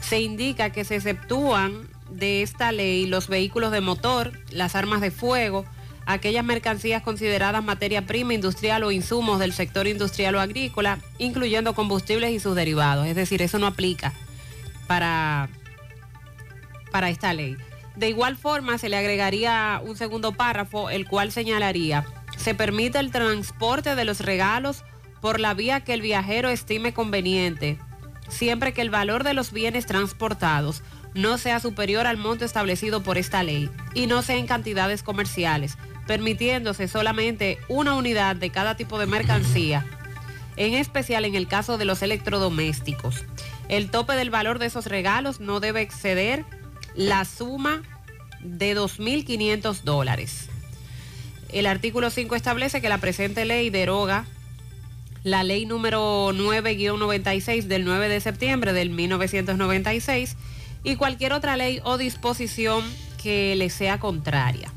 se 0.00 0.20
indica 0.20 0.70
que 0.70 0.84
se 0.84 0.96
exceptúan 0.96 1.88
de 2.14 2.42
esta 2.42 2.72
ley 2.72 3.06
los 3.06 3.28
vehículos 3.28 3.72
de 3.72 3.80
motor, 3.80 4.32
las 4.50 4.74
armas 4.74 5.00
de 5.00 5.10
fuego, 5.10 5.64
aquellas 6.06 6.44
mercancías 6.44 7.02
consideradas 7.02 7.62
materia 7.64 8.06
prima 8.06 8.34
industrial 8.34 8.84
o 8.84 8.92
insumos 8.92 9.38
del 9.38 9.52
sector 9.52 9.86
industrial 9.86 10.34
o 10.34 10.40
agrícola, 10.40 10.98
incluyendo 11.18 11.74
combustibles 11.74 12.32
y 12.32 12.40
sus 12.40 12.54
derivados. 12.54 13.06
Es 13.06 13.16
decir, 13.16 13.42
eso 13.42 13.58
no 13.58 13.66
aplica 13.66 14.12
para, 14.86 15.48
para 16.90 17.10
esta 17.10 17.32
ley. 17.32 17.56
De 17.96 18.08
igual 18.08 18.36
forma, 18.36 18.78
se 18.78 18.88
le 18.88 18.96
agregaría 18.96 19.80
un 19.84 19.96
segundo 19.96 20.32
párrafo, 20.32 20.90
el 20.90 21.06
cual 21.06 21.30
señalaría, 21.30 22.04
se 22.36 22.54
permite 22.54 22.98
el 22.98 23.10
transporte 23.10 23.94
de 23.94 24.04
los 24.04 24.20
regalos 24.20 24.84
por 25.20 25.38
la 25.38 25.54
vía 25.54 25.80
que 25.80 25.94
el 25.94 26.00
viajero 26.00 26.48
estime 26.48 26.94
conveniente, 26.94 27.78
siempre 28.28 28.72
que 28.72 28.80
el 28.80 28.90
valor 28.90 29.24
de 29.24 29.34
los 29.34 29.52
bienes 29.52 29.86
transportados 29.86 30.82
no 31.14 31.38
sea 31.38 31.60
superior 31.60 32.06
al 32.06 32.16
monto 32.16 32.44
establecido 32.44 33.02
por 33.02 33.18
esta 33.18 33.42
ley 33.42 33.70
y 33.94 34.06
no 34.06 34.22
sea 34.22 34.36
en 34.36 34.46
cantidades 34.46 35.02
comerciales, 35.02 35.76
permitiéndose 36.06 36.88
solamente 36.88 37.58
una 37.68 37.94
unidad 37.94 38.36
de 38.36 38.50
cada 38.50 38.76
tipo 38.76 38.98
de 38.98 39.06
mercancía, 39.06 39.86
en 40.56 40.74
especial 40.74 41.24
en 41.24 41.34
el 41.34 41.48
caso 41.48 41.78
de 41.78 41.84
los 41.84 42.02
electrodomésticos. 42.02 43.24
El 43.68 43.90
tope 43.90 44.14
del 44.14 44.30
valor 44.30 44.58
de 44.58 44.66
esos 44.66 44.86
regalos 44.86 45.40
no 45.40 45.60
debe 45.60 45.80
exceder 45.82 46.44
la 46.94 47.24
suma 47.24 47.82
de 48.40 48.76
2.500 48.76 49.82
dólares. 49.82 50.48
El 51.52 51.66
artículo 51.66 52.10
5 52.10 52.34
establece 52.34 52.80
que 52.80 52.88
la 52.88 52.98
presente 52.98 53.44
ley 53.44 53.70
deroga 53.70 54.24
la 55.22 55.44
ley 55.44 55.66
número 55.66 56.32
9-96 56.32 57.64
del 57.64 57.84
9 57.84 58.08
de 58.08 58.20
septiembre 58.20 58.72
del 58.72 58.90
1996 58.90 60.36
y 60.84 60.96
cualquier 60.96 61.32
otra 61.32 61.56
ley 61.56 61.80
o 61.84 61.98
disposición 61.98 62.84
que 63.22 63.54
le 63.56 63.70
sea 63.70 63.98
contraria. 63.98 64.72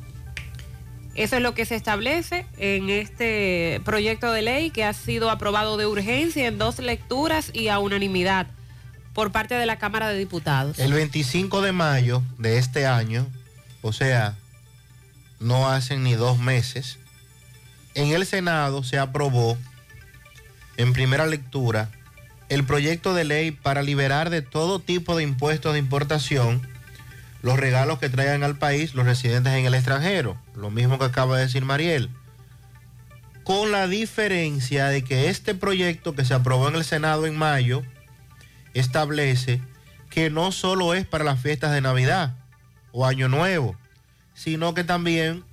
Eso 1.16 1.38
es 1.38 1.42
lo 1.42 1.56
que 1.56 1.66
se 1.66 1.76
establece 1.76 2.46
en 2.58 2.90
este 2.90 3.82
proyecto 3.86 4.32
de 4.34 4.42
ley 4.42 4.70
que 4.70 4.84
ha 4.84 4.94
sido 4.94 5.30
aprobado 5.30 5.78
de 5.78 5.86
urgencia 5.86 6.46
en 6.46 6.58
dos 6.58 6.80
lecturas 6.80 7.52
y 7.54 7.70
a 7.70 7.80
unanimidad 7.80 8.48
por 9.14 9.32
parte 9.32 9.56
de 9.56 9.66
la 9.66 9.78
Cámara 9.78 10.10
de 10.10 10.18
Diputados. 10.18 10.78
El 10.78 10.92
25 10.92 11.62
de 11.62 11.72
mayo 11.72 12.22
de 12.38 12.58
este 12.58 12.86
año, 12.86 13.26
o 13.82 13.94
sea, 13.94 14.36
no 15.40 15.70
hacen 15.70 16.04
ni 16.04 16.16
dos 16.16 16.38
meses, 16.38 17.00
en 17.94 18.12
el 18.12 18.26
Senado 18.26 18.84
se 18.84 19.00
aprobó 19.00 19.58
en 20.76 20.92
primera 20.92 21.26
lectura 21.26 21.90
el 22.56 22.64
proyecto 22.64 23.14
de 23.14 23.26
ley 23.26 23.52
para 23.52 23.84
liberar 23.84 24.30
de 24.30 24.42
todo 24.42 24.80
tipo 24.80 25.18
de 25.18 25.24
impuestos 25.24 25.74
de 25.74 25.80
importación 25.80 26.66
los 27.42 27.60
regalos 27.60 28.00
que 28.00 28.08
traigan 28.08 28.44
al 28.44 28.58
país 28.58 28.96
los 28.96 29.06
residentes 29.06 29.52
en 29.52 29.66
el 29.66 29.74
extranjero, 29.74 30.38
lo 30.56 30.72
mismo 30.72 30.98
que 30.98 31.04
acaba 31.04 31.36
de 31.36 31.44
decir 31.44 31.66
Mariel, 31.66 32.10
con 33.44 33.74
la 33.74 33.88
diferencia 33.88 34.88
de 34.88 35.04
que 35.04 35.30
este 35.30 35.54
proyecto 35.54 36.16
que 36.16 36.24
se 36.24 36.34
aprobó 36.34 36.70
en 36.70 36.76
el 36.76 36.86
Senado 36.86 37.26
en 37.26 37.38
mayo 37.38 37.84
establece 38.74 39.62
que 40.10 40.30
no 40.30 40.54
solo 40.54 40.94
es 40.94 41.06
para 41.06 41.26
las 41.26 41.42
fiestas 41.42 41.74
de 41.74 41.82
Navidad 41.82 42.38
o 42.94 43.06
Año 43.06 43.28
Nuevo, 43.28 43.76
sino 44.34 44.74
que 44.74 44.86
también 44.86 45.44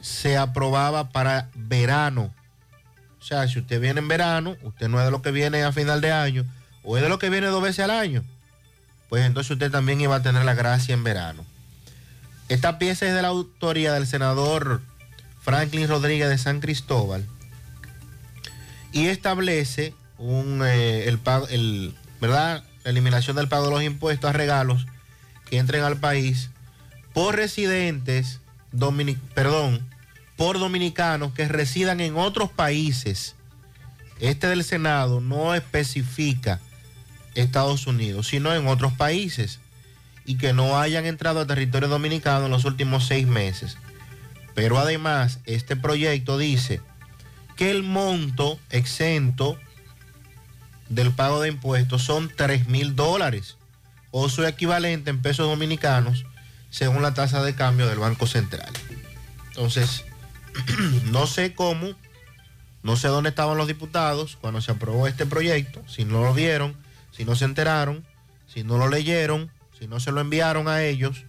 se 0.00 0.38
aprobaba 0.38 1.10
para 1.10 1.50
verano. 1.54 2.34
O 3.24 3.26
sea, 3.26 3.48
si 3.48 3.58
usted 3.58 3.80
viene 3.80 4.00
en 4.00 4.08
verano, 4.08 4.54
usted 4.64 4.86
no 4.88 4.98
es 4.98 5.06
de 5.06 5.10
lo 5.10 5.22
que 5.22 5.30
viene 5.30 5.62
a 5.64 5.72
final 5.72 6.02
de 6.02 6.12
año, 6.12 6.44
o 6.82 6.98
es 6.98 7.02
de 7.02 7.08
lo 7.08 7.18
que 7.18 7.30
viene 7.30 7.46
dos 7.46 7.62
veces 7.62 7.82
al 7.82 7.90
año, 7.90 8.22
pues 9.08 9.24
entonces 9.24 9.50
usted 9.52 9.70
también 9.70 9.98
iba 9.98 10.14
a 10.14 10.22
tener 10.22 10.44
la 10.44 10.52
gracia 10.52 10.92
en 10.92 11.04
verano. 11.04 11.42
Esta 12.50 12.78
pieza 12.78 13.06
es 13.06 13.14
de 13.14 13.22
la 13.22 13.28
autoría 13.28 13.94
del 13.94 14.06
senador 14.06 14.82
Franklin 15.40 15.88
Rodríguez 15.88 16.28
de 16.28 16.36
San 16.36 16.60
Cristóbal 16.60 17.24
y 18.92 19.06
establece 19.06 19.94
un, 20.18 20.60
eh, 20.62 21.08
el, 21.08 21.94
¿verdad? 22.20 22.62
la 22.84 22.90
eliminación 22.90 23.36
del 23.36 23.48
pago 23.48 23.64
de 23.64 23.70
los 23.70 23.82
impuestos 23.82 24.28
a 24.28 24.34
regalos 24.34 24.86
que 25.48 25.56
entren 25.56 25.82
al 25.82 25.96
país 25.96 26.50
por 27.14 27.36
residentes, 27.36 28.40
domini- 28.70 29.18
perdón, 29.34 29.80
por 30.36 30.58
dominicanos 30.58 31.32
que 31.32 31.46
residan 31.48 32.00
en 32.00 32.16
otros 32.16 32.50
países. 32.50 33.34
Este 34.20 34.46
del 34.46 34.64
Senado 34.64 35.20
no 35.20 35.54
especifica 35.54 36.60
Estados 37.34 37.86
Unidos, 37.86 38.28
sino 38.28 38.54
en 38.54 38.66
otros 38.66 38.92
países 38.92 39.60
y 40.24 40.36
que 40.36 40.52
no 40.52 40.78
hayan 40.78 41.04
entrado 41.04 41.40
a 41.40 41.46
territorio 41.46 41.88
dominicano 41.88 42.46
en 42.46 42.50
los 42.50 42.64
últimos 42.64 43.06
seis 43.06 43.26
meses. 43.26 43.76
Pero 44.54 44.78
además, 44.78 45.40
este 45.44 45.76
proyecto 45.76 46.38
dice 46.38 46.80
que 47.56 47.70
el 47.70 47.82
monto 47.82 48.58
exento 48.70 49.58
del 50.88 51.12
pago 51.12 51.40
de 51.40 51.48
impuestos 51.48 52.02
son 52.02 52.30
3 52.34 52.68
mil 52.68 52.94
dólares 52.94 53.56
o 54.10 54.28
su 54.28 54.44
equivalente 54.44 55.10
en 55.10 55.20
pesos 55.20 55.48
dominicanos 55.48 56.24
según 56.70 57.02
la 57.02 57.14
tasa 57.14 57.42
de 57.42 57.54
cambio 57.54 57.86
del 57.88 57.98
Banco 57.98 58.26
Central. 58.26 58.72
Entonces, 59.48 60.04
no 61.04 61.26
sé 61.26 61.54
cómo, 61.54 61.94
no 62.82 62.96
sé 62.96 63.08
dónde 63.08 63.30
estaban 63.30 63.56
los 63.56 63.66
diputados 63.66 64.36
cuando 64.40 64.60
se 64.60 64.72
aprobó 64.72 65.06
este 65.06 65.26
proyecto, 65.26 65.82
si 65.88 66.04
no 66.04 66.22
lo 66.22 66.34
vieron, 66.34 66.76
si 67.12 67.24
no 67.24 67.36
se 67.36 67.44
enteraron, 67.44 68.04
si 68.46 68.64
no 68.64 68.78
lo 68.78 68.88
leyeron, 68.88 69.50
si 69.78 69.88
no 69.88 70.00
se 70.00 70.12
lo 70.12 70.20
enviaron 70.20 70.68
a 70.68 70.82
ellos, 70.82 71.24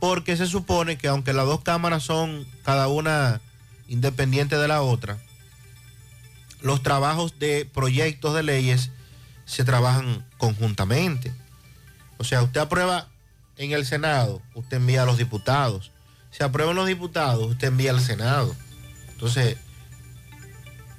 porque 0.00 0.36
se 0.36 0.46
supone 0.46 0.98
que 0.98 1.08
aunque 1.08 1.32
las 1.32 1.46
dos 1.46 1.62
cámaras 1.62 2.02
son 2.02 2.46
cada 2.64 2.88
una 2.88 3.40
independiente 3.88 4.56
de 4.56 4.68
la 4.68 4.82
otra, 4.82 5.18
los 6.62 6.82
trabajos 6.82 7.38
de 7.38 7.68
proyectos 7.72 8.34
de 8.34 8.42
leyes 8.42 8.90
se 9.44 9.64
trabajan 9.64 10.26
conjuntamente. 10.38 11.32
O 12.18 12.24
sea, 12.24 12.42
usted 12.42 12.60
aprueba 12.60 13.08
en 13.56 13.72
el 13.72 13.84
Senado, 13.84 14.42
usted 14.54 14.78
envía 14.78 15.02
a 15.02 15.06
los 15.06 15.18
diputados. 15.18 15.90
Se 16.30 16.44
aprueban 16.44 16.76
los 16.76 16.86
diputados, 16.86 17.50
usted 17.50 17.68
envía 17.68 17.90
al 17.90 18.00
Senado. 18.00 18.54
Entonces, 19.12 19.56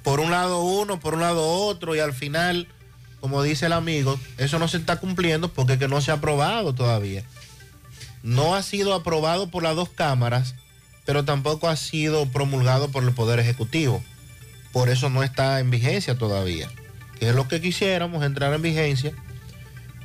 por 0.02 0.20
un 0.20 0.30
lado 0.30 0.60
uno, 0.60 1.00
por 1.00 1.14
un 1.14 1.20
lado 1.20 1.46
otro, 1.46 1.94
y 1.94 2.00
al 2.00 2.12
final, 2.12 2.68
como 3.20 3.42
dice 3.42 3.66
el 3.66 3.72
amigo, 3.72 4.18
eso 4.36 4.58
no 4.58 4.68
se 4.68 4.76
está 4.76 4.96
cumpliendo 4.96 5.48
porque 5.48 5.74
es 5.74 5.78
que 5.78 5.88
no 5.88 6.00
se 6.00 6.10
ha 6.10 6.14
aprobado 6.14 6.74
todavía. 6.74 7.24
No 8.22 8.54
ha 8.54 8.62
sido 8.62 8.94
aprobado 8.94 9.48
por 9.50 9.62
las 9.62 9.74
dos 9.74 9.88
cámaras, 9.88 10.54
pero 11.04 11.24
tampoco 11.24 11.68
ha 11.68 11.76
sido 11.76 12.26
promulgado 12.26 12.88
por 12.88 13.02
el 13.04 13.12
Poder 13.12 13.38
Ejecutivo. 13.38 14.02
Por 14.72 14.88
eso 14.88 15.10
no 15.10 15.22
está 15.22 15.60
en 15.60 15.70
vigencia 15.70 16.16
todavía. 16.16 16.68
Que 17.18 17.30
es 17.30 17.34
lo 17.34 17.48
que 17.48 17.60
quisiéramos, 17.60 18.24
entrar 18.24 18.52
en 18.54 18.62
vigencia 18.62 19.12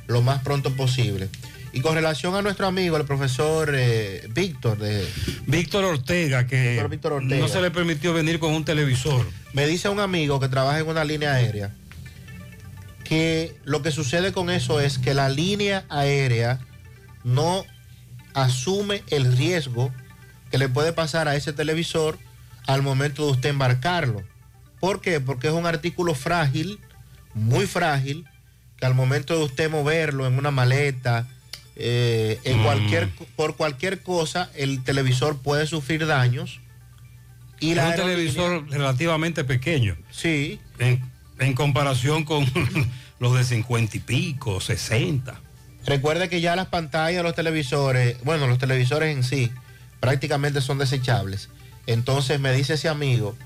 lo 0.06 0.22
más 0.22 0.42
pronto 0.42 0.72
posible. 0.74 1.28
Y 1.72 1.80
con 1.80 1.94
relación 1.94 2.34
a 2.34 2.42
nuestro 2.42 2.66
amigo, 2.66 2.96
el 2.96 3.04
profesor 3.04 3.72
eh, 3.74 4.26
Víctor 4.30 4.78
de... 4.78 5.06
Víctor 5.46 5.84
Ortega, 5.84 6.46
que 6.46 6.74
Doctor 6.74 6.90
Víctor 6.90 7.12
Ortega. 7.12 7.40
no 7.40 7.48
se 7.48 7.60
le 7.60 7.70
permitió 7.70 8.12
venir 8.12 8.38
con 8.38 8.52
un 8.54 8.64
televisor. 8.64 9.26
Me 9.52 9.66
dice 9.66 9.88
un 9.88 10.00
amigo 10.00 10.40
que 10.40 10.48
trabaja 10.48 10.78
en 10.78 10.88
una 10.88 11.04
línea 11.04 11.34
aérea 11.34 11.72
que 13.08 13.56
lo 13.64 13.80
que 13.80 13.90
sucede 13.90 14.32
con 14.32 14.50
eso 14.50 14.80
es 14.80 14.98
que 14.98 15.14
la 15.14 15.30
línea 15.30 15.86
aérea 15.88 16.60
no 17.24 17.64
asume 18.34 19.02
el 19.08 19.34
riesgo 19.34 19.90
que 20.50 20.58
le 20.58 20.68
puede 20.68 20.92
pasar 20.92 21.26
a 21.26 21.34
ese 21.34 21.54
televisor 21.54 22.18
al 22.66 22.82
momento 22.82 23.24
de 23.24 23.32
usted 23.32 23.48
embarcarlo. 23.48 24.22
¿Por 24.78 25.00
qué? 25.00 25.20
Porque 25.20 25.48
es 25.48 25.54
un 25.54 25.64
artículo 25.64 26.14
frágil, 26.14 26.80
muy 27.32 27.66
frágil, 27.66 28.26
que 28.76 28.84
al 28.84 28.94
momento 28.94 29.38
de 29.38 29.44
usted 29.44 29.70
moverlo 29.70 30.26
en 30.26 30.36
una 30.36 30.50
maleta, 30.50 31.26
eh, 31.78 32.38
en 32.44 32.58
Mm. 32.60 32.64
cualquier, 32.64 33.08
por 33.36 33.56
cualquier 33.56 34.02
cosa, 34.02 34.50
el 34.56 34.82
televisor 34.84 35.38
puede 35.40 35.66
sufrir 35.66 36.06
daños. 36.06 36.60
Y 37.60 37.72
es 37.72 37.78
un 37.78 37.94
televisor 37.94 38.70
relativamente 38.70 39.44
pequeño. 39.44 39.96
Sí. 40.10 40.60
En, 40.78 41.00
en 41.38 41.54
comparación 41.54 42.24
con 42.24 42.44
los 43.20 43.34
de 43.36 43.44
50 43.44 43.96
y 43.96 44.00
pico, 44.00 44.60
60. 44.60 45.40
Recuerde 45.86 46.28
que 46.28 46.40
ya 46.40 46.54
las 46.56 46.66
pantallas 46.66 47.16
de 47.18 47.22
los 47.22 47.34
televisores, 47.34 48.16
bueno, 48.22 48.46
los 48.46 48.58
televisores 48.58 49.16
en 49.16 49.24
sí, 49.24 49.50
prácticamente 50.00 50.60
son 50.60 50.78
desechables. 50.78 51.48
Entonces 51.86 52.38
me 52.38 52.52
dice 52.52 52.74
ese 52.74 52.88
amigo 52.88 53.36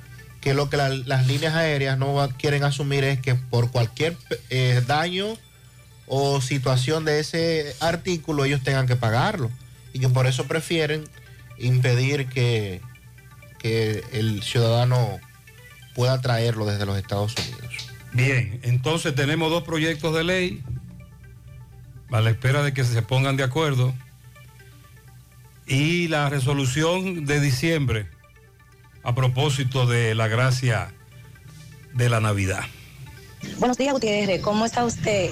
que 0.40 0.52
lo 0.54 0.68
que 0.68 0.76
la- 0.76 0.88
las 0.88 1.26
líneas 1.26 1.54
aéreas 1.54 1.96
no 1.98 2.28
quieren 2.38 2.64
asumir 2.64 3.04
es 3.04 3.20
que 3.20 3.34
por 3.36 3.70
cualquier 3.70 4.16
eh, 4.50 4.82
daño 4.86 5.36
o 6.14 6.42
situación 6.42 7.06
de 7.06 7.20
ese 7.20 7.74
artículo 7.80 8.44
ellos 8.44 8.62
tengan 8.62 8.86
que 8.86 8.96
pagarlo. 8.96 9.50
Y 9.94 9.98
que 9.98 10.10
por 10.10 10.26
eso 10.26 10.44
prefieren 10.44 11.04
impedir 11.56 12.26
que, 12.28 12.82
que 13.58 14.04
el 14.12 14.42
ciudadano 14.42 15.18
pueda 15.94 16.20
traerlo 16.20 16.66
desde 16.66 16.84
los 16.84 16.98
Estados 16.98 17.34
Unidos. 17.38 17.88
Bien, 18.12 18.60
entonces 18.62 19.14
tenemos 19.14 19.50
dos 19.50 19.62
proyectos 19.62 20.14
de 20.14 20.24
ley. 20.24 20.62
a 22.10 22.20
la 22.20 22.28
espera 22.28 22.62
de 22.62 22.74
que 22.74 22.84
se 22.84 23.00
pongan 23.00 23.38
de 23.38 23.44
acuerdo. 23.44 23.94
Y 25.66 26.08
la 26.08 26.28
resolución 26.28 27.24
de 27.24 27.40
diciembre 27.40 28.06
a 29.02 29.14
propósito 29.14 29.86
de 29.86 30.14
la 30.14 30.28
gracia 30.28 30.92
de 31.94 32.10
la 32.10 32.20
Navidad. 32.20 32.64
Buenos 33.56 33.78
días, 33.78 33.94
Gutiérrez. 33.94 34.42
¿Cómo 34.42 34.66
está 34.66 34.84
usted? 34.84 35.30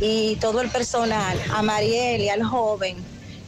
Y 0.00 0.36
todo 0.36 0.60
el 0.60 0.70
personal, 0.70 1.40
a 1.50 1.62
Mariel 1.62 2.20
y 2.20 2.28
al 2.28 2.42
joven. 2.42 2.96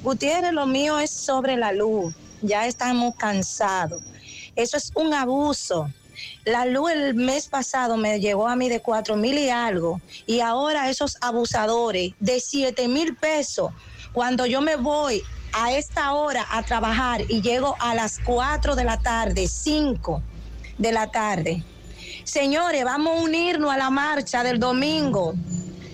Gutiérrez, 0.02 0.52
lo 0.52 0.66
mío 0.66 0.98
es 0.98 1.10
sobre 1.10 1.56
la 1.56 1.72
luz. 1.72 2.14
Ya 2.40 2.66
estamos 2.66 3.14
cansados. 3.16 4.02
Eso 4.56 4.76
es 4.76 4.90
un 4.94 5.12
abuso. 5.12 5.90
La 6.44 6.64
luz 6.64 6.92
el 6.92 7.14
mes 7.14 7.46
pasado 7.48 7.96
me 7.96 8.20
llegó 8.20 8.48
a 8.48 8.56
mí 8.56 8.68
de 8.68 8.80
cuatro 8.80 9.16
mil 9.16 9.38
y 9.38 9.50
algo. 9.50 10.00
Y 10.26 10.40
ahora 10.40 10.88
esos 10.88 11.18
abusadores 11.20 12.12
de 12.18 12.40
siete 12.40 12.88
mil 12.88 13.14
pesos. 13.14 13.72
Cuando 14.12 14.46
yo 14.46 14.60
me 14.60 14.76
voy 14.76 15.22
a 15.52 15.72
esta 15.72 16.12
hora 16.14 16.46
a 16.50 16.62
trabajar 16.62 17.22
y 17.28 17.42
llego 17.42 17.76
a 17.80 17.94
las 17.94 18.18
4 18.24 18.76
de 18.76 18.84
la 18.84 18.98
tarde, 18.98 19.48
5 19.48 20.22
de 20.78 20.92
la 20.92 21.10
tarde. 21.10 21.62
Señores, 22.24 22.84
vamos 22.84 23.18
a 23.18 23.22
unirnos 23.22 23.70
a 23.70 23.76
la 23.76 23.90
marcha 23.90 24.42
del 24.42 24.58
domingo. 24.58 25.34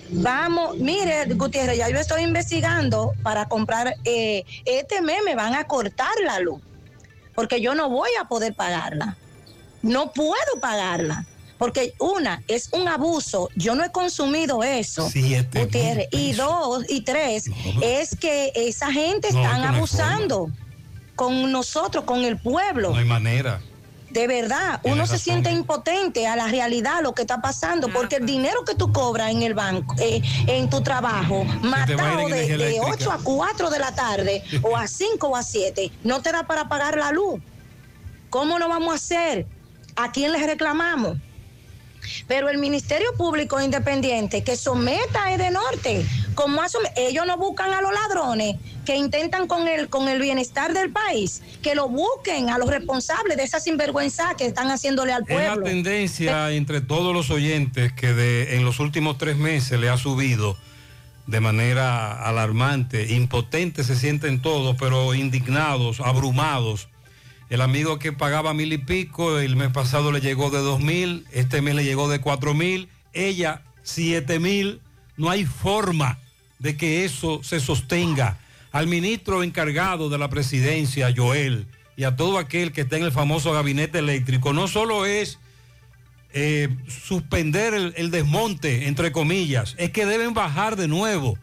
Vamos, 0.09 0.77
mire, 0.77 1.25
Gutiérrez, 1.33 1.77
ya 1.77 1.89
yo 1.89 1.99
estoy 1.99 2.23
investigando 2.23 3.13
para 3.23 3.47
comprar, 3.47 3.95
eh, 4.05 4.43
este 4.65 5.01
mes 5.01 5.19
me 5.25 5.35
van 5.35 5.53
a 5.55 5.65
cortar 5.65 6.11
la 6.25 6.39
luz, 6.39 6.61
porque 7.35 7.61
yo 7.61 7.75
no 7.75 7.89
voy 7.89 8.09
a 8.19 8.25
poder 8.25 8.53
pagarla. 8.53 9.17
No 9.81 10.11
puedo 10.11 10.59
pagarla. 10.61 11.25
Porque 11.57 11.95
una, 11.97 12.43
es 12.47 12.69
un 12.71 12.87
abuso, 12.87 13.49
yo 13.55 13.73
no 13.73 13.83
he 13.83 13.91
consumido 13.91 14.63
eso, 14.63 15.09
Siete 15.09 15.63
Gutiérrez. 15.65 16.07
Y 16.11 16.33
dos, 16.33 16.85
y 16.87 17.01
tres, 17.01 17.49
es 17.81 18.15
que 18.15 18.51
esa 18.53 18.91
gente 18.91 19.31
No, 19.31 19.41
están 19.41 19.63
abusando 19.63 20.51
con 21.15 21.51
nosotros, 21.51 22.03
con 22.03 22.23
el 22.25 22.37
pueblo. 22.37 22.91
No 22.91 22.97
hay 22.97 23.05
manera. 23.05 23.59
De 24.17 24.25
verdad, 24.25 24.79
uno 24.81 25.05
se 25.05 25.19
siente 25.19 25.51
impotente 25.51 26.25
a 26.25 26.35
la 26.35 26.47
realidad, 26.47 27.03
lo 27.03 27.13
que 27.13 27.21
está 27.21 27.39
pasando, 27.39 27.87
porque 27.89 28.15
el 28.15 28.25
dinero 28.25 28.65
que 28.65 28.73
tú 28.73 28.91
cobras 28.91 29.29
en 29.29 29.43
el 29.43 29.53
banco, 29.53 29.93
eh, 29.99 30.23
en 30.47 30.71
tu 30.71 30.81
trabajo, 30.81 31.45
a 31.47 31.53
matado 31.63 32.27
de, 32.27 32.33
de 32.33 32.53
eléctrica. 32.55 32.87
8 32.93 33.11
a 33.11 33.19
4 33.23 33.69
de 33.69 33.77
la 33.77 33.93
tarde, 33.93 34.43
o 34.63 34.75
a 34.75 34.87
5 34.87 35.27
o 35.27 35.35
a 35.35 35.43
7, 35.43 35.91
no 36.03 36.19
te 36.23 36.31
da 36.31 36.47
para 36.47 36.67
pagar 36.67 36.97
la 36.97 37.11
luz. 37.11 37.39
¿Cómo 38.31 38.57
lo 38.57 38.67
vamos 38.67 38.93
a 38.93 38.95
hacer? 38.95 39.45
¿A 39.95 40.11
quién 40.11 40.31
les 40.31 40.43
reclamamos? 40.47 41.19
Pero 42.27 42.49
el 42.49 42.57
Ministerio 42.57 43.07
Público 43.17 43.61
Independiente 43.61 44.43
que 44.43 44.55
someta 44.55 45.25
a 45.25 45.33
Edenorte, 45.33 46.05
como 46.35 46.61
ellos 46.95 47.25
no 47.25 47.37
buscan 47.37 47.73
a 47.73 47.81
los 47.81 47.91
ladrones 47.91 48.55
que 48.85 48.95
intentan 48.95 49.47
con 49.47 49.67
el, 49.67 49.89
con 49.89 50.07
el 50.07 50.19
bienestar 50.21 50.73
del 50.73 50.91
país, 50.91 51.41
que 51.61 51.75
lo 51.75 51.89
busquen 51.89 52.49
a 52.49 52.57
los 52.57 52.69
responsables 52.69 53.35
de 53.37 53.43
esa 53.43 53.59
sinvergüenza 53.59 54.35
que 54.37 54.45
están 54.45 54.69
haciéndole 54.69 55.11
al 55.13 55.23
Es 55.23 55.29
la 55.29 55.35
pueblo. 55.53 55.65
tendencia 55.65 56.51
entre 56.51 56.81
todos 56.81 57.13
los 57.13 57.29
oyentes 57.29 57.91
que 57.93 58.13
de, 58.13 58.55
en 58.55 58.63
los 58.65 58.79
últimos 58.79 59.17
tres 59.17 59.37
meses 59.37 59.79
le 59.79 59.89
ha 59.89 59.97
subido 59.97 60.57
de 61.27 61.41
manera 61.41 62.23
alarmante, 62.23 63.13
impotentes 63.13 63.87
se 63.87 63.97
sienten 63.97 64.41
todos, 64.41 64.77
pero 64.79 65.13
indignados, 65.13 65.99
abrumados. 65.99 66.87
El 67.49 67.61
amigo 67.61 67.97
que 67.97 68.11
pagaba 68.11 68.53
mil 68.53 68.73
y 68.73 68.77
pico, 68.77 69.39
el 69.39 69.55
mes 69.55 69.71
pasado 69.71 70.11
le 70.11 70.19
llegó 70.19 70.49
de 70.49 70.59
dos 70.59 70.81
mil, 70.81 71.25
este 71.31 71.61
mes 71.61 71.75
le 71.75 71.85
llegó 71.85 72.09
de 72.09 72.19
cuatro 72.19 72.53
mil, 72.53 72.89
ella 73.13 73.61
siete 73.83 74.39
mil. 74.39 74.81
No 75.15 75.29
hay 75.29 75.45
forma 75.45 76.19
de 76.59 76.75
que 76.75 77.05
eso 77.05 77.41
se 77.43 77.59
sostenga. 77.59 78.37
Al 78.71 78.87
ministro 78.87 79.43
encargado 79.43 80.09
de 80.09 80.17
la 80.17 80.29
presidencia, 80.29 81.13
Joel, 81.15 81.67
y 81.95 82.03
a 82.03 82.15
todo 82.15 82.37
aquel 82.37 82.73
que 82.73 82.81
está 82.81 82.97
en 82.97 83.03
el 83.03 83.11
famoso 83.11 83.53
gabinete 83.53 83.99
eléctrico, 83.99 84.51
no 84.51 84.67
solo 84.67 85.05
es 85.05 85.39
eh, 86.33 86.67
suspender 86.87 87.73
el, 87.73 87.93
el 87.95 88.11
desmonte, 88.11 88.87
entre 88.87 89.11
comillas, 89.11 89.73
es 89.77 89.91
que 89.91 90.05
deben 90.05 90.33
bajar 90.33 90.75
de 90.75 90.87
nuevo 90.87 91.37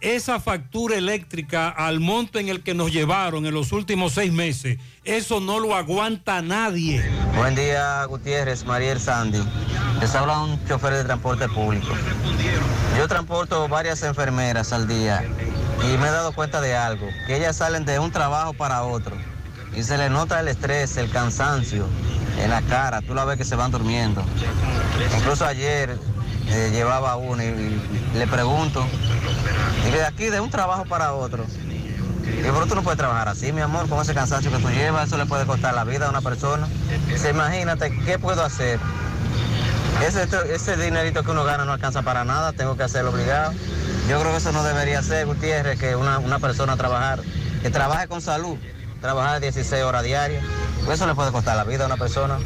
esa 0.00 0.40
factura 0.40 0.96
eléctrica 0.96 1.68
al 1.68 2.00
monto 2.00 2.38
en 2.38 2.48
el 2.48 2.62
que 2.62 2.74
nos 2.74 2.92
llevaron 2.92 3.46
en 3.46 3.54
los 3.54 3.72
últimos 3.72 4.14
seis 4.14 4.32
meses. 4.32 4.78
Eso 5.04 5.40
no 5.40 5.60
lo 5.60 5.74
aguanta 5.74 6.40
nadie. 6.42 7.04
Buen 7.36 7.54
día, 7.54 8.04
Gutiérrez, 8.04 8.64
Mariel 8.64 9.00
Sandy. 9.00 9.42
Les 10.00 10.14
habla 10.14 10.40
un 10.40 10.66
chofer 10.66 10.94
de 10.94 11.04
transporte 11.04 11.48
público. 11.48 11.88
Yo 12.96 13.08
transporto 13.08 13.68
varias 13.68 14.02
enfermeras 14.02 14.72
al 14.72 14.88
día 14.88 15.22
y 15.82 15.98
me 15.98 16.08
he 16.08 16.10
dado 16.10 16.32
cuenta 16.32 16.60
de 16.60 16.74
algo, 16.74 17.06
que 17.26 17.36
ellas 17.36 17.56
salen 17.56 17.84
de 17.84 17.98
un 17.98 18.10
trabajo 18.10 18.54
para 18.54 18.82
otro 18.82 19.16
y 19.74 19.82
se 19.82 19.96
les 19.96 20.10
nota 20.10 20.40
el 20.40 20.48
estrés, 20.48 20.96
el 20.96 21.10
cansancio 21.10 21.86
en 22.38 22.50
la 22.50 22.62
cara, 22.62 23.02
tú 23.02 23.14
la 23.14 23.24
ves 23.24 23.36
que 23.36 23.44
se 23.44 23.56
van 23.56 23.70
durmiendo. 23.70 24.24
Incluso 25.16 25.44
ayer 25.44 25.96
llevaba 26.70 27.16
uno 27.16 27.42
y, 27.42 27.80
le 28.14 28.26
pregunto, 28.26 28.86
y 29.86 29.90
de 29.90 30.04
aquí 30.04 30.26
de 30.26 30.40
un 30.40 30.50
trabajo 30.50 30.84
para 30.84 31.12
otro. 31.14 31.44
Y 32.24 32.42
pero 32.42 32.66
tú 32.66 32.74
no 32.74 32.82
puedes 32.82 32.98
trabajar 32.98 33.28
así, 33.28 33.52
mi 33.52 33.60
amor, 33.60 33.88
con 33.88 34.00
ese 34.00 34.14
cansancio 34.14 34.50
que 34.50 34.58
tú 34.58 34.68
llevas, 34.70 35.08
eso 35.08 35.16
le 35.16 35.26
puede 35.26 35.46
costar 35.46 35.74
la 35.74 35.84
vida 35.84 36.06
a 36.06 36.10
una 36.10 36.20
persona. 36.20 36.68
Dice, 37.08 37.30
imagínate, 37.30 37.96
¿qué 38.04 38.18
puedo 38.18 38.44
hacer? 38.44 38.78
Ese, 40.06 40.26
ese 40.54 40.76
dinerito 40.76 41.22
que 41.22 41.30
uno 41.30 41.44
gana 41.44 41.64
no 41.64 41.72
alcanza 41.72 42.02
para 42.02 42.24
nada, 42.24 42.52
tengo 42.52 42.76
que 42.76 42.84
hacerlo 42.84 43.10
obligado. 43.10 43.52
Yo 44.08 44.18
creo 44.18 44.32
que 44.32 44.38
eso 44.38 44.52
no 44.52 44.64
debería 44.64 45.02
ser, 45.02 45.26
Gutiérrez, 45.26 45.78
que 45.78 45.94
una, 45.96 46.18
una 46.18 46.38
persona 46.38 46.76
trabajar, 46.76 47.20
que 47.62 47.70
trabaje 47.70 48.08
con 48.08 48.22
salud, 48.22 48.56
trabajar 49.00 49.40
16 49.40 49.82
horas 49.82 50.02
diarias. 50.02 50.42
Eso 50.90 51.06
le 51.06 51.14
puede 51.14 51.30
costar 51.32 51.56
la 51.56 51.64
vida 51.64 51.84
a 51.84 51.86
una 51.86 51.96
persona. 51.96 52.38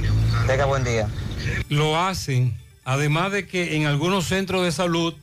Tenga 0.46 0.64
buen 0.64 0.84
día. 0.84 1.08
Lo 1.68 1.98
hacen, 1.98 2.58
además 2.84 3.32
de 3.32 3.46
que 3.46 3.76
en 3.76 3.86
algunos 3.86 4.26
centros 4.26 4.64
de 4.64 4.72
salud 4.72 5.14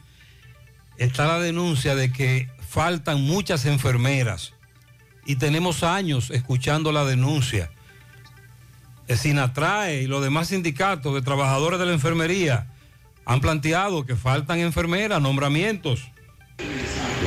está 0.97 1.27
la 1.27 1.39
denuncia 1.39 1.95
de 1.95 2.11
que 2.11 2.49
faltan 2.67 3.21
muchas 3.21 3.65
enfermeras 3.65 4.53
y 5.25 5.35
tenemos 5.35 5.83
años 5.83 6.29
escuchando 6.31 6.91
la 6.91 7.05
denuncia. 7.05 7.71
El 9.07 9.17
SINATRAE 9.17 10.03
y 10.03 10.07
los 10.07 10.23
demás 10.23 10.47
sindicatos 10.47 11.13
de 11.13 11.21
trabajadores 11.21 11.79
de 11.79 11.85
la 11.85 11.93
enfermería 11.93 12.67
han 13.25 13.41
planteado 13.41 14.05
que 14.05 14.15
faltan 14.15 14.59
enfermeras, 14.59 15.21
nombramientos. 15.21 16.09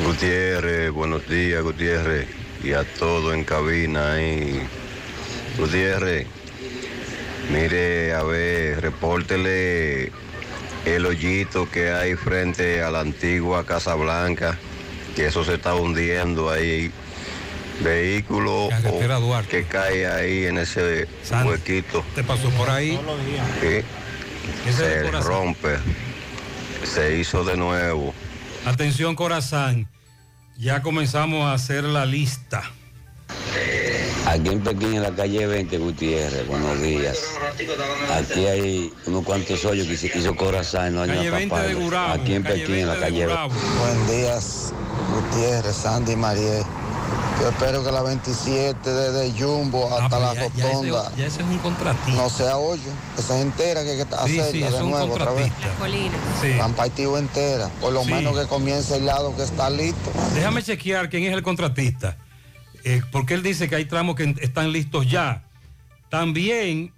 Gutiérrez, 0.04 0.90
buenos 0.90 1.28
días, 1.28 1.62
Gutiérrez, 1.62 2.28
y 2.62 2.72
a 2.72 2.84
todo 2.84 3.32
en 3.32 3.44
cabina 3.44 4.14
ahí. 4.14 4.60
Gutiérrez, 5.58 6.26
mire, 7.52 8.12
a 8.12 8.22
ver, 8.22 8.80
repórtele 8.80 10.23
el 10.84 11.06
hoyito 11.06 11.68
que 11.70 11.90
hay 11.90 12.14
frente 12.14 12.82
a 12.82 12.90
la 12.90 13.00
antigua 13.00 13.64
Casa 13.64 13.94
Blanca, 13.94 14.58
que 15.16 15.26
eso 15.26 15.44
se 15.44 15.54
está 15.54 15.74
hundiendo 15.74 16.50
ahí. 16.50 16.90
Vehículo 17.82 18.66
o- 18.66 18.70
que 19.48 19.64
cae 19.64 20.06
ahí 20.06 20.44
en 20.44 20.58
ese 20.58 21.08
huequito. 21.44 22.04
¿Te 22.14 22.22
pasó 22.22 22.48
por 22.50 22.70
ahí? 22.70 22.98
Sí. 23.60 24.72
Se 24.72 25.10
rompe. 25.10 25.78
Se 26.84 27.18
hizo 27.18 27.44
de 27.44 27.56
nuevo. 27.56 28.14
Atención 28.64 29.16
Corazán, 29.16 29.88
ya 30.56 30.82
comenzamos 30.82 31.46
a 31.46 31.54
hacer 31.54 31.82
la 31.84 32.06
lista. 32.06 32.62
Aquí 34.34 34.48
en 34.48 34.60
Pekín, 34.64 34.94
en 34.94 35.02
la 35.02 35.14
calle 35.14 35.46
20, 35.46 35.78
Gutiérrez, 35.78 36.46
buenos 36.48 36.80
días. 36.82 37.18
Aquí 38.12 38.46
hay 38.46 38.92
unos 39.06 39.22
cuantos 39.24 39.64
hoyos 39.64 39.86
que 39.86 39.94
hizo- 39.94 40.18
hizo 40.18 40.34
Corazán, 40.34 40.98
hay 40.98 41.08
20 41.30 41.30
de 41.40 41.46
tapada. 41.46 41.72
Gurabo, 41.74 42.12
Aquí 42.14 42.34
en 42.34 42.42
Pekín, 42.42 42.74
en 42.76 42.86
la 42.88 42.94
20 42.94 43.00
calle 43.10 43.26
Gurabo. 43.26 43.52
Buen 43.78 44.06
días, 44.08 44.72
Gutiérrez, 45.30 45.76
Sandy 45.76 46.12
y 46.12 46.16
Mariel. 46.16 46.64
Yo 47.40 47.48
espero 47.48 47.84
que 47.84 47.92
la 47.92 48.02
27 48.02 48.90
desde 48.90 49.38
Jumbo 49.40 49.88
hasta 49.96 50.18
la 50.18 50.30
Ah, 50.30 50.34
ya, 50.34 50.40
ya 50.40 50.46
ese, 50.48 50.62
rotonda 50.72 51.12
ya 51.16 51.26
ese 51.26 51.40
es 51.42 51.46
un 51.48 51.58
contratista. 51.58 52.22
no 52.22 52.30
sea 52.30 52.56
hoyo, 52.58 52.82
que 53.16 53.22
se 53.22 53.40
entera 53.40 53.82
que, 53.84 53.96
que 53.96 54.02
está 54.02 54.24
Sí, 54.26 54.36
cerca 54.36 54.50
sí, 54.52 54.58
de 54.60 54.66
es 54.68 54.80
nuevo 54.80 55.12
otra 55.14 55.30
vez. 55.32 55.52
contratista. 55.52 56.64
Han 56.64 56.72
partido 56.74 57.18
entera, 57.18 57.68
por 57.80 57.92
lo 57.92 58.02
Sí. 58.04 58.10
menos 58.12 58.38
que 58.38 58.46
comience 58.46 58.96
el 58.96 59.06
lado 59.06 59.34
que 59.36 59.42
está 59.42 59.68
listo. 59.68 60.10
Déjame 60.34 60.62
chequear 60.62 61.08
quién 61.10 61.24
es 61.24 61.32
el 61.34 61.42
contratista, 61.42 62.16
eh, 62.84 63.02
porque 63.10 63.34
él 63.34 63.42
dice 63.42 63.68
que 63.68 63.76
hay 63.76 63.84
tramos 63.86 64.14
que 64.16 64.34
están 64.40 64.72
listos 64.72 65.10
ya. 65.10 65.42
También, 66.10 66.92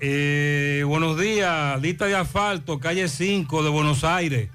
eh, 0.00 0.84
buenos 0.86 1.18
días, 1.18 1.80
lista 1.80 2.06
de 2.06 2.16
asfalto, 2.16 2.78
calle 2.78 3.08
5 3.08 3.62
de 3.62 3.70
Buenos 3.70 4.04
Aires. 4.04 4.48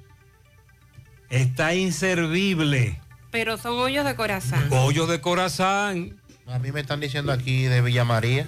Está 1.30 1.74
inservible. 1.74 3.00
Pero 3.32 3.58
son 3.58 3.74
hoyos 3.80 4.06
de 4.06 4.16
corazón. 4.16 4.64
Hoyo 4.72 5.08
de 5.08 5.20
Corazán. 5.20 6.18
A 6.48 6.60
mí 6.60 6.72
me 6.72 6.80
están 6.82 7.00
diciendo 7.00 7.32
aquí 7.32 7.64
de 7.64 7.82
Villa 7.82 8.06
María. 8.06 8.48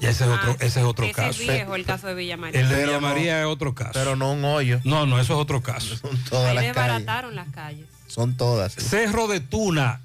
Y 0.00 0.06
ese 0.06 0.24
es 0.24 0.30
otro, 0.30 0.56
ese 0.60 0.80
es 0.80 0.84
otro 0.86 1.04
Ese 1.06 1.14
caso. 1.14 1.42
es 1.42 1.48
viejo 1.48 1.74
el 1.74 1.84
caso 1.84 2.06
de 2.08 2.14
Villa 2.14 2.36
María. 2.36 2.60
El 2.60 2.68
de 2.68 2.84
Villa 2.84 3.00
María 3.00 3.40
es 3.40 3.46
otro 3.46 3.74
caso. 3.74 3.92
Pero 3.94 4.14
no 4.16 4.32
un 4.32 4.44
hoyo. 4.44 4.80
No, 4.84 5.06
no, 5.06 5.18
eso 5.18 5.32
es 5.34 5.38
otro 5.40 5.62
caso. 5.62 5.96
Son 6.02 6.16
todas 6.28 6.50
Ahí 6.50 6.54
las 6.56 6.64
calles. 6.64 6.74
desbarataron 6.76 7.34
las 7.34 7.48
calles. 7.48 7.86
Son 8.06 8.36
todas. 8.36 8.74
Cerro 8.74 9.26
de 9.26 9.40
Tuna. 9.40 10.00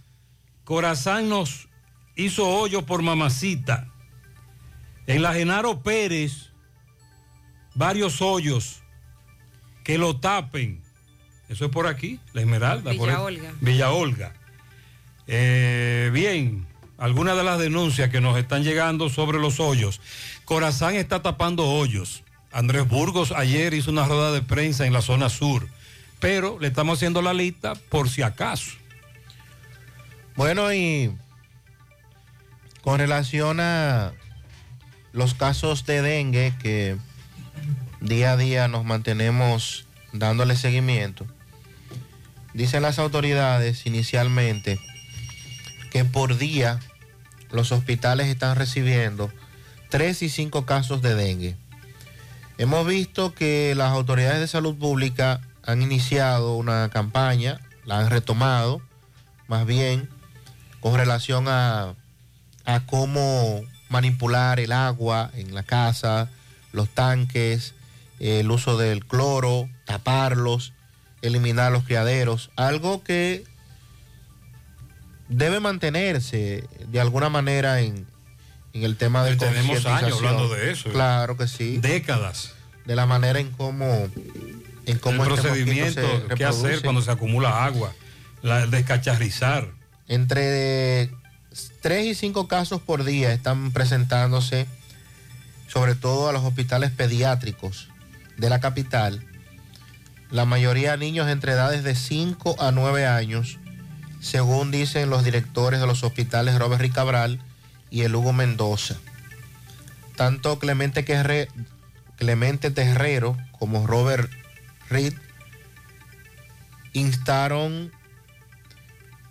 Corazán 0.67 1.29
nos 1.29 1.69
hizo 2.17 2.45
hoyo 2.45 2.85
por 2.85 3.01
mamacita. 3.01 3.87
En 5.05 5.21
la 5.21 5.33
Genaro 5.33 5.81
Pérez, 5.81 6.49
varios 7.73 8.21
hoyos. 8.21 8.81
Que 9.85 9.97
lo 9.97 10.17
tapen. 10.17 10.81
Eso 11.47 11.63
es 11.63 11.71
por 11.71 11.87
aquí, 11.87 12.19
la 12.33 12.41
Esmeralda. 12.41 12.91
por 12.95 13.07
Villa 13.07 13.17
ahí. 13.17 13.23
Olga. 13.23 13.53
Villa 13.61 13.91
Olga. 13.91 14.33
Eh, 15.25 16.09
bien, 16.11 16.67
algunas 16.97 17.37
de 17.37 17.45
las 17.45 17.59
denuncias 17.59 18.09
que 18.09 18.19
nos 18.19 18.37
están 18.37 18.65
llegando 18.65 19.07
sobre 19.07 19.39
los 19.39 19.61
hoyos. 19.61 20.01
Corazán 20.43 20.95
está 20.95 21.21
tapando 21.21 21.63
hoyos. 21.65 22.23
Andrés 22.51 22.85
Burgos 22.89 23.31
ayer 23.31 23.73
hizo 23.73 23.89
una 23.89 24.05
rueda 24.05 24.33
de 24.33 24.41
prensa 24.41 24.85
en 24.85 24.91
la 24.91 25.01
zona 25.01 25.29
sur, 25.29 25.65
pero 26.19 26.59
le 26.59 26.67
estamos 26.67 26.99
haciendo 26.99 27.21
la 27.21 27.33
lista 27.33 27.73
por 27.87 28.09
si 28.09 28.21
acaso. 28.21 28.71
Bueno, 30.37 30.71
y 30.71 31.17
con 32.83 32.99
relación 32.99 33.59
a 33.59 34.13
los 35.11 35.33
casos 35.33 35.83
de 35.87 36.03
dengue 36.03 36.53
que 36.61 36.95
día 38.01 38.33
a 38.33 38.37
día 38.37 38.67
nos 38.67 38.85
mantenemos 38.85 39.87
dándole 40.13 40.55
seguimiento, 40.55 41.25
dicen 42.53 42.83
las 42.83 42.99
autoridades 42.99 43.87
inicialmente 43.87 44.79
que 45.89 46.05
por 46.05 46.37
día 46.37 46.79
los 47.49 47.71
hospitales 47.71 48.27
están 48.27 48.57
recibiendo 48.57 49.31
3 49.89 50.21
y 50.21 50.29
5 50.29 50.67
casos 50.67 51.01
de 51.01 51.15
dengue. 51.15 51.55
Hemos 52.59 52.85
visto 52.85 53.33
que 53.33 53.73
las 53.75 53.91
autoridades 53.91 54.39
de 54.39 54.47
salud 54.47 54.77
pública 54.77 55.41
han 55.63 55.81
iniciado 55.81 56.57
una 56.57 56.89
campaña, 56.89 57.59
la 57.85 57.97
han 57.97 58.11
retomado, 58.11 58.83
más 59.47 59.65
bien 59.65 60.15
con 60.79 60.95
relación 60.95 61.47
a, 61.47 61.95
a 62.65 62.79
cómo 62.85 63.61
manipular 63.89 64.59
el 64.59 64.71
agua 64.71 65.31
en 65.35 65.53
la 65.53 65.63
casa, 65.63 66.29
los 66.71 66.89
tanques, 66.89 67.73
el 68.19 68.49
uso 68.51 68.77
del 68.77 69.05
cloro, 69.05 69.69
taparlos, 69.85 70.73
eliminar 71.21 71.71
los 71.71 71.83
criaderos, 71.83 72.51
algo 72.55 73.03
que 73.03 73.43
debe 75.29 75.59
mantenerse 75.59 76.63
de 76.87 76.99
alguna 76.99 77.29
manera 77.29 77.81
en, 77.81 78.07
en 78.73 78.83
el 78.83 78.97
tema 78.97 79.23
de 79.23 79.35
Tenemos 79.35 79.85
años 79.85 80.17
hablando 80.17 80.49
de 80.49 80.71
eso. 80.71 80.89
Claro 80.91 81.37
que 81.37 81.47
sí. 81.47 81.77
Décadas. 81.77 82.53
De 82.85 82.95
la 82.95 83.05
manera 83.05 83.39
en 83.39 83.51
cómo 83.51 84.09
en 84.85 84.99
cómo 84.99 85.25
el 85.25 85.33
este 85.33 85.41
procedimiento, 85.41 86.01
se 86.01 86.35
qué 86.35 86.45
hacer 86.45 86.81
cuando 86.81 87.01
se 87.01 87.11
acumula 87.11 87.65
agua, 87.65 87.93
la, 88.41 88.65
descacharrizar. 88.67 89.69
Entre 90.07 91.11
3 91.81 92.05
y 92.05 92.15
5 92.15 92.47
casos 92.47 92.81
por 92.81 93.03
día 93.03 93.33
están 93.33 93.71
presentándose, 93.71 94.67
sobre 95.67 95.95
todo 95.95 96.29
a 96.29 96.33
los 96.33 96.43
hospitales 96.43 96.91
pediátricos 96.91 97.89
de 98.37 98.49
la 98.49 98.59
capital. 98.59 99.25
La 100.31 100.45
mayoría 100.45 100.97
niños 100.97 101.29
entre 101.29 101.53
edades 101.53 101.83
de 101.83 101.95
5 101.95 102.55
a 102.59 102.71
9 102.71 103.05
años, 103.05 103.57
según 104.21 104.71
dicen 104.71 105.09
los 105.09 105.23
directores 105.23 105.79
de 105.79 105.87
los 105.87 106.03
hospitales 106.03 106.57
Robert 106.57 106.81
Ricabral 106.81 107.39
y 107.89 108.01
el 108.01 108.15
Hugo 108.15 108.33
Mendoza. 108.33 108.95
Tanto 110.15 110.59
Clemente, 110.59 111.05
Querre- 111.05 111.49
Clemente 112.17 112.71
Terrero 112.71 113.37
como 113.59 113.85
Robert 113.87 114.29
Reed 114.89 115.13
instaron 116.93 117.91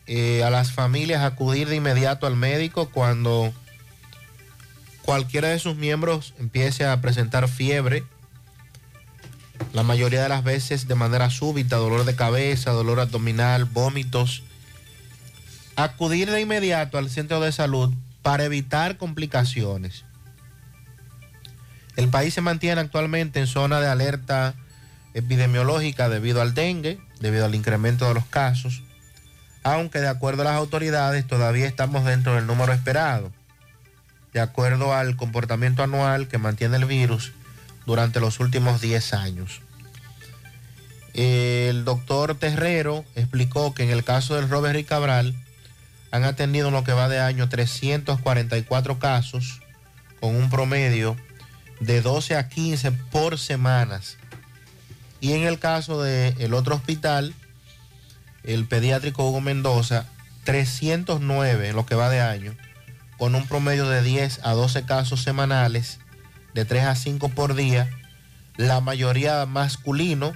eh, 0.06 0.44
a 0.44 0.50
las 0.50 0.72
familias 0.72 1.24
acudir 1.24 1.68
de 1.68 1.76
inmediato 1.76 2.26
al 2.26 2.36
médico 2.36 2.90
cuando 2.90 3.52
cualquiera 5.02 5.48
de 5.48 5.58
sus 5.58 5.76
miembros 5.76 6.34
empiece 6.38 6.86
a 6.86 7.00
presentar 7.00 7.48
fiebre, 7.48 8.04
la 9.72 9.82
mayoría 9.82 10.22
de 10.22 10.28
las 10.28 10.44
veces 10.44 10.88
de 10.88 10.94
manera 10.94 11.30
súbita, 11.30 11.76
dolor 11.76 12.04
de 12.04 12.14
cabeza, 12.14 12.72
dolor 12.72 13.00
abdominal, 13.00 13.64
vómitos. 13.64 14.42
Acudir 15.76 16.30
de 16.30 16.40
inmediato 16.40 16.98
al 16.98 17.10
centro 17.10 17.40
de 17.40 17.52
salud 17.52 17.92
para 18.22 18.44
evitar 18.44 18.96
complicaciones. 18.96 20.04
El 21.96 22.08
país 22.08 22.34
se 22.34 22.40
mantiene 22.40 22.80
actualmente 22.80 23.40
en 23.40 23.46
zona 23.46 23.80
de 23.80 23.88
alerta 23.88 24.54
epidemiológica 25.14 26.08
debido 26.08 26.42
al 26.42 26.54
dengue, 26.54 26.98
debido 27.20 27.46
al 27.46 27.54
incremento 27.54 28.06
de 28.06 28.14
los 28.14 28.26
casos, 28.26 28.82
aunque 29.66 29.98
de 29.98 30.06
acuerdo 30.06 30.42
a 30.42 30.44
las 30.44 30.54
autoridades 30.54 31.26
todavía 31.26 31.66
estamos 31.66 32.04
dentro 32.04 32.36
del 32.36 32.46
número 32.46 32.72
esperado, 32.72 33.32
de 34.32 34.38
acuerdo 34.38 34.94
al 34.94 35.16
comportamiento 35.16 35.82
anual 35.82 36.28
que 36.28 36.38
mantiene 36.38 36.76
el 36.76 36.84
virus 36.84 37.32
durante 37.84 38.20
los 38.20 38.38
últimos 38.38 38.80
10 38.80 39.12
años. 39.14 39.62
El 41.14 41.84
doctor 41.84 42.36
Terrero 42.36 43.04
explicó 43.16 43.74
que 43.74 43.82
en 43.82 43.90
el 43.90 44.04
caso 44.04 44.36
del 44.36 44.48
Robert 44.48 44.86
Cabral 44.86 45.34
han 46.12 46.22
atendido 46.22 46.68
en 46.68 46.74
lo 46.74 46.84
que 46.84 46.92
va 46.92 47.08
de 47.08 47.18
año 47.18 47.48
344 47.48 49.00
casos 49.00 49.62
con 50.20 50.36
un 50.36 50.48
promedio 50.48 51.16
de 51.80 52.02
12 52.02 52.36
a 52.36 52.48
15 52.48 52.92
por 52.92 53.36
semanas. 53.36 54.16
Y 55.20 55.32
en 55.32 55.42
el 55.42 55.58
caso 55.58 56.00
del 56.00 56.54
otro 56.54 56.76
hospital, 56.76 57.34
el 58.46 58.66
pediátrico 58.66 59.28
Hugo 59.28 59.40
Mendoza, 59.40 60.06
309 60.44 61.68
en 61.68 61.76
lo 61.76 61.84
que 61.84 61.96
va 61.96 62.08
de 62.08 62.20
año, 62.20 62.56
con 63.18 63.34
un 63.34 63.46
promedio 63.46 63.88
de 63.88 64.02
10 64.02 64.40
a 64.44 64.52
12 64.52 64.84
casos 64.84 65.22
semanales, 65.22 65.98
de 66.54 66.64
3 66.64 66.84
a 66.84 66.94
5 66.94 67.28
por 67.30 67.54
día, 67.54 67.90
la 68.56 68.80
mayoría 68.80 69.44
masculino, 69.46 70.32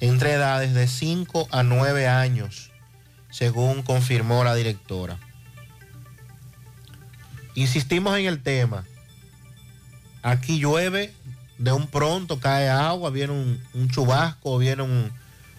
entre 0.00 0.32
edades 0.32 0.74
de 0.74 0.88
5 0.88 1.48
a 1.50 1.62
9 1.62 2.08
años, 2.08 2.72
según 3.30 3.82
confirmó 3.82 4.44
la 4.44 4.54
directora. 4.54 5.18
Insistimos 7.54 8.18
en 8.18 8.26
el 8.26 8.42
tema. 8.42 8.84
Aquí 10.22 10.58
llueve, 10.58 11.14
de 11.56 11.72
un 11.72 11.86
pronto 11.86 12.40
cae 12.40 12.68
agua, 12.68 13.10
viene 13.10 13.32
un, 13.32 13.62
un 13.72 13.88
chubasco, 13.88 14.58
viene 14.58 14.82
un, 14.82 15.12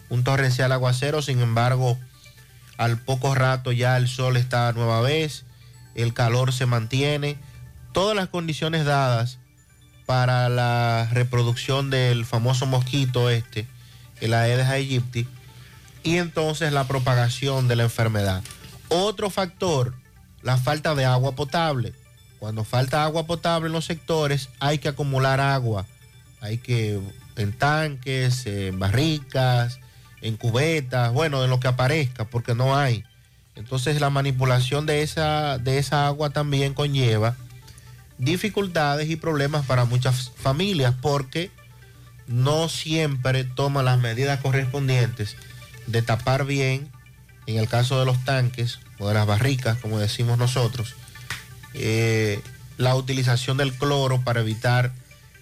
un 0.09 0.23
torrencial 0.23 0.71
aguacero, 0.71 1.21
sin 1.21 1.39
embargo, 1.39 1.97
al 2.77 2.97
poco 2.97 3.35
rato 3.35 3.71
ya 3.71 3.97
el 3.97 4.07
sol 4.07 4.37
está 4.37 4.71
nueva 4.73 5.01
vez, 5.01 5.45
el 5.95 6.13
calor 6.13 6.53
se 6.53 6.65
mantiene, 6.65 7.37
todas 7.91 8.15
las 8.15 8.27
condiciones 8.27 8.85
dadas 8.85 9.39
para 10.05 10.47
la 10.49 11.09
reproducción 11.11 11.89
del 11.89 12.25
famoso 12.25 12.65
mosquito 12.65 13.29
este, 13.29 13.67
el 14.21 14.33
Aedes 14.33 14.67
aegypti, 14.67 15.27
y 16.03 16.17
entonces 16.17 16.71
la 16.71 16.85
propagación 16.85 17.67
de 17.67 17.75
la 17.75 17.83
enfermedad. 17.83 18.43
Otro 18.89 19.29
factor, 19.29 19.93
la 20.41 20.57
falta 20.57 20.95
de 20.95 21.05
agua 21.05 21.33
potable. 21.33 21.93
Cuando 22.39 22.63
falta 22.63 23.03
agua 23.03 23.25
potable 23.25 23.67
en 23.67 23.73
los 23.73 23.85
sectores, 23.85 24.49
hay 24.59 24.77
que 24.77 24.87
acumular 24.87 25.41
agua. 25.41 25.85
Hay 26.39 26.59
que 26.59 27.01
en 27.35 27.51
tanques, 27.51 28.45
en 28.45 28.79
barricas, 28.79 29.79
en 30.21 30.37
cubetas, 30.37 31.13
bueno, 31.13 31.43
en 31.43 31.49
lo 31.49 31.59
que 31.59 31.67
aparezca, 31.67 32.25
porque 32.25 32.55
no 32.55 32.75
hay. 32.75 33.03
Entonces 33.55 33.99
la 33.99 34.09
manipulación 34.09 34.85
de 34.85 35.01
esa, 35.01 35.57
de 35.57 35.79
esa 35.79 36.07
agua 36.07 36.29
también 36.29 36.73
conlleva 36.73 37.35
dificultades 38.17 39.09
y 39.09 39.15
problemas 39.15 39.65
para 39.65 39.85
muchas 39.85 40.31
familias 40.35 40.95
porque 41.01 41.51
no 42.27 42.67
siempre 42.67 43.43
toman 43.43 43.85
las 43.85 43.99
medidas 43.99 44.39
correspondientes 44.41 45.35
de 45.85 46.01
tapar 46.01 46.45
bien, 46.45 46.91
en 47.45 47.57
el 47.57 47.67
caso 47.67 47.99
de 47.99 48.05
los 48.05 48.23
tanques 48.25 48.79
o 48.99 49.07
de 49.07 49.13
las 49.13 49.25
barricas, 49.25 49.77
como 49.77 49.99
decimos 49.99 50.37
nosotros, 50.37 50.95
eh, 51.73 52.41
la 52.77 52.95
utilización 52.95 53.57
del 53.57 53.73
cloro 53.73 54.21
para 54.21 54.41
evitar 54.41 54.91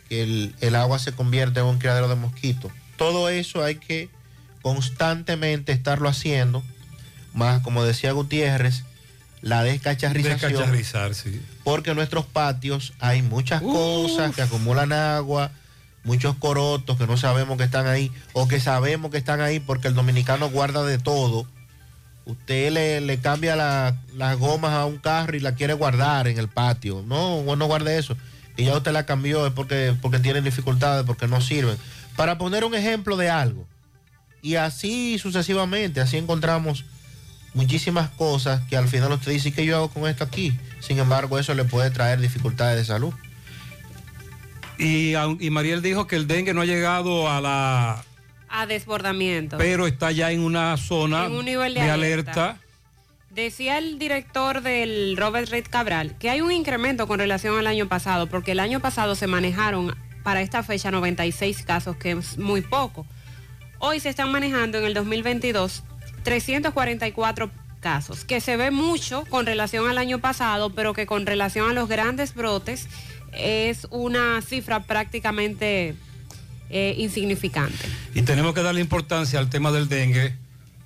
que 0.08 0.22
el, 0.22 0.56
el 0.62 0.76
agua 0.76 1.00
se 1.00 1.14
convierta 1.14 1.62
en 1.62 1.66
un 1.66 1.80
criadero 1.80 2.08
de 2.08 2.16
mosquitos. 2.16 2.72
Todo 2.98 3.30
eso 3.30 3.64
hay 3.64 3.76
que 3.76 4.10
constantemente 4.66 5.72
estarlo 5.74 6.10
haciendo, 6.10 6.64
más 7.36 7.62
como 7.62 7.84
decía 7.84 8.12
Gutiérrez, 8.14 8.84
la 9.44 9.62
descacharrización. 9.62 10.40
Descacharrizar, 10.54 11.14
sí. 11.14 11.40
Porque 11.64 11.92
en 11.92 11.98
nuestros 11.98 12.26
patios 12.26 12.94
hay 13.00 13.22
muchas 13.22 13.62
cosas 13.62 14.34
que 14.34 14.42
acumulan 14.42 14.92
agua, 14.92 15.52
muchos 16.04 16.36
corotos 16.38 16.98
que 16.98 17.06
no 17.06 17.16
sabemos 17.16 17.60
que 17.60 17.64
están 17.66 17.86
ahí, 17.86 18.12
o 18.34 18.48
que 18.48 18.60
sabemos 18.60 19.12
que 19.12 19.18
están 19.20 19.40
ahí 19.40 19.60
porque 19.60 19.88
el 19.88 19.94
dominicano 19.94 20.50
guarda 20.50 20.84
de 20.84 20.98
todo. 20.98 21.46
Usted 22.26 22.72
le, 22.72 23.02
le 23.02 23.20
cambia 23.20 23.56
la- 23.56 23.96
las 24.18 24.36
gomas 24.40 24.72
a 24.74 24.86
un 24.88 24.98
carro 24.98 25.38
y 25.38 25.42
la 25.42 25.54
quiere 25.54 25.74
guardar 25.76 26.28
en 26.28 26.40
el 26.40 26.48
patio. 26.48 27.04
No, 27.06 27.56
no 27.56 27.66
guarde 27.68 28.00
eso. 28.00 28.18
y 28.58 28.66
ya 28.66 28.76
usted 28.78 28.94
la 28.94 29.06
cambió 29.06 29.46
es 29.46 29.54
porque, 29.54 29.96
porque 30.02 30.18
tienen 30.18 30.44
dificultades, 30.44 31.06
porque 31.06 31.28
no 31.28 31.40
sirven. 31.40 31.78
Para 32.16 32.40
poner 32.40 32.64
un 32.64 32.74
ejemplo 32.74 33.16
de 33.16 33.30
algo. 33.30 33.68
Y 34.46 34.58
así 34.58 35.18
sucesivamente, 35.18 36.02
así 36.02 36.18
encontramos 36.18 36.86
muchísimas 37.56 38.12
cosas 38.12 38.62
que 38.70 38.78
al 38.78 38.88
final 38.88 39.12
usted 39.12 39.32
dice, 39.32 39.52
¿qué 39.52 39.66
yo 39.66 39.76
hago 39.76 39.90
con 39.90 40.08
esto 40.08 40.24
aquí? 40.24 40.56
Sin 40.82 41.00
embargo, 41.00 41.40
eso 41.40 41.56
le 41.56 41.64
puede 41.64 41.90
traer 41.90 42.22
dificultades 42.22 42.78
de 42.78 42.86
salud. 42.86 43.12
Y, 44.78 45.16
y 45.16 45.50
Mariel 45.50 45.82
dijo 45.82 46.06
que 46.06 46.16
el 46.16 46.28
dengue 46.28 46.54
no 46.54 46.62
ha 46.62 46.66
llegado 46.66 47.28
a 47.28 47.42
la... 47.42 48.06
A 48.48 48.68
desbordamiento. 48.68 49.58
pero 49.58 49.88
está 49.88 50.12
ya 50.12 50.32
en 50.32 50.42
una 50.42 50.78
zona 50.78 51.26
En 51.26 51.32
un 51.32 51.46
nivel 51.46 51.74
de 51.74 51.82
alerta. 51.90 52.60
Decía 53.32 53.80
el 53.80 53.98
director 53.98 54.62
del 54.62 55.18
Robert 55.18 55.50
Reid 55.50 55.66
Cabral 55.72 56.20
que 56.20 56.30
hay 56.30 56.42
un 56.42 56.52
incremento 56.52 57.08
con 57.08 57.18
relación 57.18 57.58
al 57.58 57.66
año 57.66 57.88
pasado, 57.88 58.28
porque 58.28 58.52
el 58.52 58.60
año 58.60 58.80
pasado 58.80 59.16
se 59.16 59.26
manejaron 59.26 59.96
para 60.22 60.42
esta 60.42 60.62
fecha 60.62 60.92
96 60.92 61.64
casos, 61.64 61.98
que 61.98 62.12
es 62.12 62.38
muy 62.38 62.62
poco. 62.62 63.08
Hoy 63.88 64.00
se 64.00 64.10
están 64.10 64.32
manejando 64.32 64.80
en 64.80 64.86
el 64.86 64.96
2022 64.96 65.84
344 66.24 67.52
casos, 67.80 68.26
que 68.26 68.42
se 68.42 68.58
ve 68.58 68.72
mucho 68.72 69.26
con 69.30 69.46
relación 69.46 69.88
al 69.88 70.00
año 70.00 70.18
pasado, 70.18 70.72
pero 70.72 70.94
que 70.94 71.06
con 71.06 71.28
relación 71.28 71.70
a 71.70 71.74
los 71.74 71.88
grandes 71.88 72.34
brotes 72.34 72.88
es 73.32 73.86
una 73.92 74.42
cifra 74.42 74.80
prácticamente 74.80 75.94
eh, 76.72 76.96
insignificante. 76.98 77.78
Y 78.16 78.24
tenemos 78.24 78.56
que 78.56 78.64
darle 78.64 78.82
importancia 78.82 79.38
al 79.38 79.52
tema 79.52 79.72
del 79.72 79.88
dengue 79.88 80.36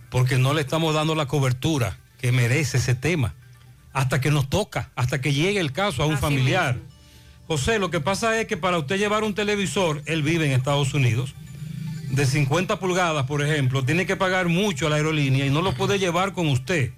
porque 0.09 0.37
no 0.37 0.53
le 0.53 0.59
estamos 0.59 0.93
dando 0.93 1.15
la 1.15 1.25
cobertura 1.25 1.97
que 2.19 2.33
merece 2.33 2.79
ese 2.79 2.95
tema. 2.95 3.33
Hasta 3.93 4.19
que 4.19 4.29
nos 4.29 4.49
toca, 4.49 4.91
hasta 4.97 5.21
que 5.21 5.31
llegue 5.31 5.61
el 5.61 5.71
caso 5.71 6.03
a 6.03 6.05
un 6.05 6.17
familiar. 6.17 6.75
José, 7.47 7.79
lo 7.79 7.91
que 7.91 8.01
pasa 8.01 8.37
es 8.41 8.47
que 8.47 8.57
para 8.57 8.77
usted 8.77 8.97
llevar 8.97 9.23
un 9.23 9.35
televisor, 9.35 10.03
él 10.05 10.21
vive 10.21 10.47
en 10.47 10.51
Estados 10.51 10.93
Unidos, 10.93 11.33
de 12.10 12.26
50 12.26 12.80
pulgadas, 12.80 13.26
por 13.26 13.41
ejemplo, 13.41 13.84
tiene 13.84 14.05
que 14.05 14.16
pagar 14.16 14.47
mucho 14.47 14.88
a 14.88 14.89
la 14.89 14.95
aerolínea 14.97 15.45
y 15.45 15.49
no 15.49 15.62
lo 15.62 15.74
puede 15.74 15.99
llevar 15.99 16.34
con 16.34 16.47
usted. 16.47 16.91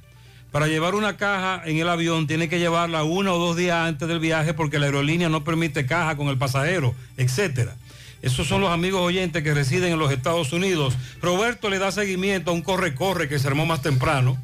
Para 0.52 0.68
llevar 0.68 0.96
una 0.96 1.16
caja 1.16 1.62
en 1.66 1.78
el 1.78 1.88
avión 1.88 2.28
tiene 2.28 2.50
que 2.50 2.60
llevarla 2.60 3.04
uno 3.04 3.36
o 3.36 3.40
dos 3.40 3.56
días 3.56 3.88
antes 3.88 4.08
del 4.08 4.20
viaje 4.20 4.54
porque 4.54 4.80
la 4.80 4.88
aerolínea 4.88 5.30
no 5.30 5.44
permite 5.44 5.86
caja 5.86 6.18
con 6.18 6.28
el 6.28 6.38
pasajero, 6.38 6.94
etcétera. 7.18 7.76
Esos 8.22 8.48
son 8.48 8.62
los 8.62 8.70
amigos 8.70 9.02
oyentes 9.02 9.44
que 9.44 9.54
residen 9.54 9.94
en 9.94 10.00
los 10.00 10.12
Estados 10.12 10.54
Unidos. 10.54 10.96
Roberto 11.22 11.70
le 11.70 11.80
da 11.80 11.92
seguimiento 11.92 12.52
a 12.52 12.54
un 12.54 12.62
corre-corre 12.62 13.28
que 13.28 13.40
se 13.40 13.48
armó 13.48 13.66
más 13.66 13.82
temprano 13.82 14.38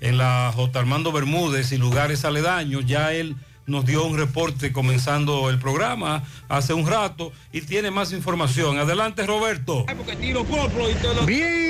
en 0.00 0.18
la 0.18 0.50
J. 0.54 0.78
Armando 0.78 1.12
Bermúdez 1.12 1.72
y 1.72 1.76
lugares 1.76 2.24
aledaños. 2.24 2.86
Ya 2.86 3.12
él 3.12 3.36
nos 3.70 3.86
dio 3.86 4.04
un 4.04 4.18
reporte 4.18 4.72
comenzando 4.72 5.48
el 5.48 5.58
programa 5.58 6.24
hace 6.48 6.74
un 6.74 6.86
rato 6.86 7.32
y 7.52 7.62
tiene 7.62 7.90
más 7.90 8.12
información. 8.12 8.78
Adelante, 8.78 9.24
Roberto. 9.24 9.86
Bien, 11.24 11.69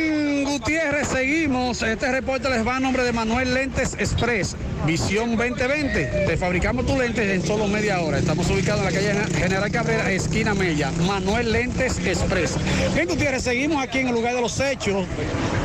Gutiérrez, 0.51 1.07
seguimos. 1.07 1.81
Este 1.81 2.11
reporte 2.11 2.51
les 2.51 2.67
va 2.67 2.77
a 2.77 2.81
nombre 2.81 3.05
de 3.05 3.13
Manuel 3.13 3.55
Lentes 3.55 3.95
Express, 3.95 4.57
Visión 4.85 5.37
2020. 5.37 6.27
Te 6.27 6.37
fabricamos 6.37 6.87
tus 6.87 6.99
lentes 6.99 7.25
en 7.25 7.47
solo 7.47 7.69
media 7.69 8.01
hora. 8.01 8.19
Estamos 8.19 8.51
ubicados 8.51 8.81
en 8.81 8.87
la 8.87 8.93
calle 8.93 9.35
General 9.39 9.71
Cabrera, 9.71 10.11
esquina 10.11 10.53
Mella. 10.53 10.91
Manuel 11.07 11.53
Lentes 11.53 12.05
Express. 12.05 12.57
Bien, 12.95 13.07
Gutiérrez, 13.07 13.45
seguimos 13.45 13.81
aquí 13.81 14.01
en 14.01 14.09
el 14.09 14.15
lugar 14.15 14.35
de 14.35 14.41
los 14.41 14.59
hechos, 14.59 15.07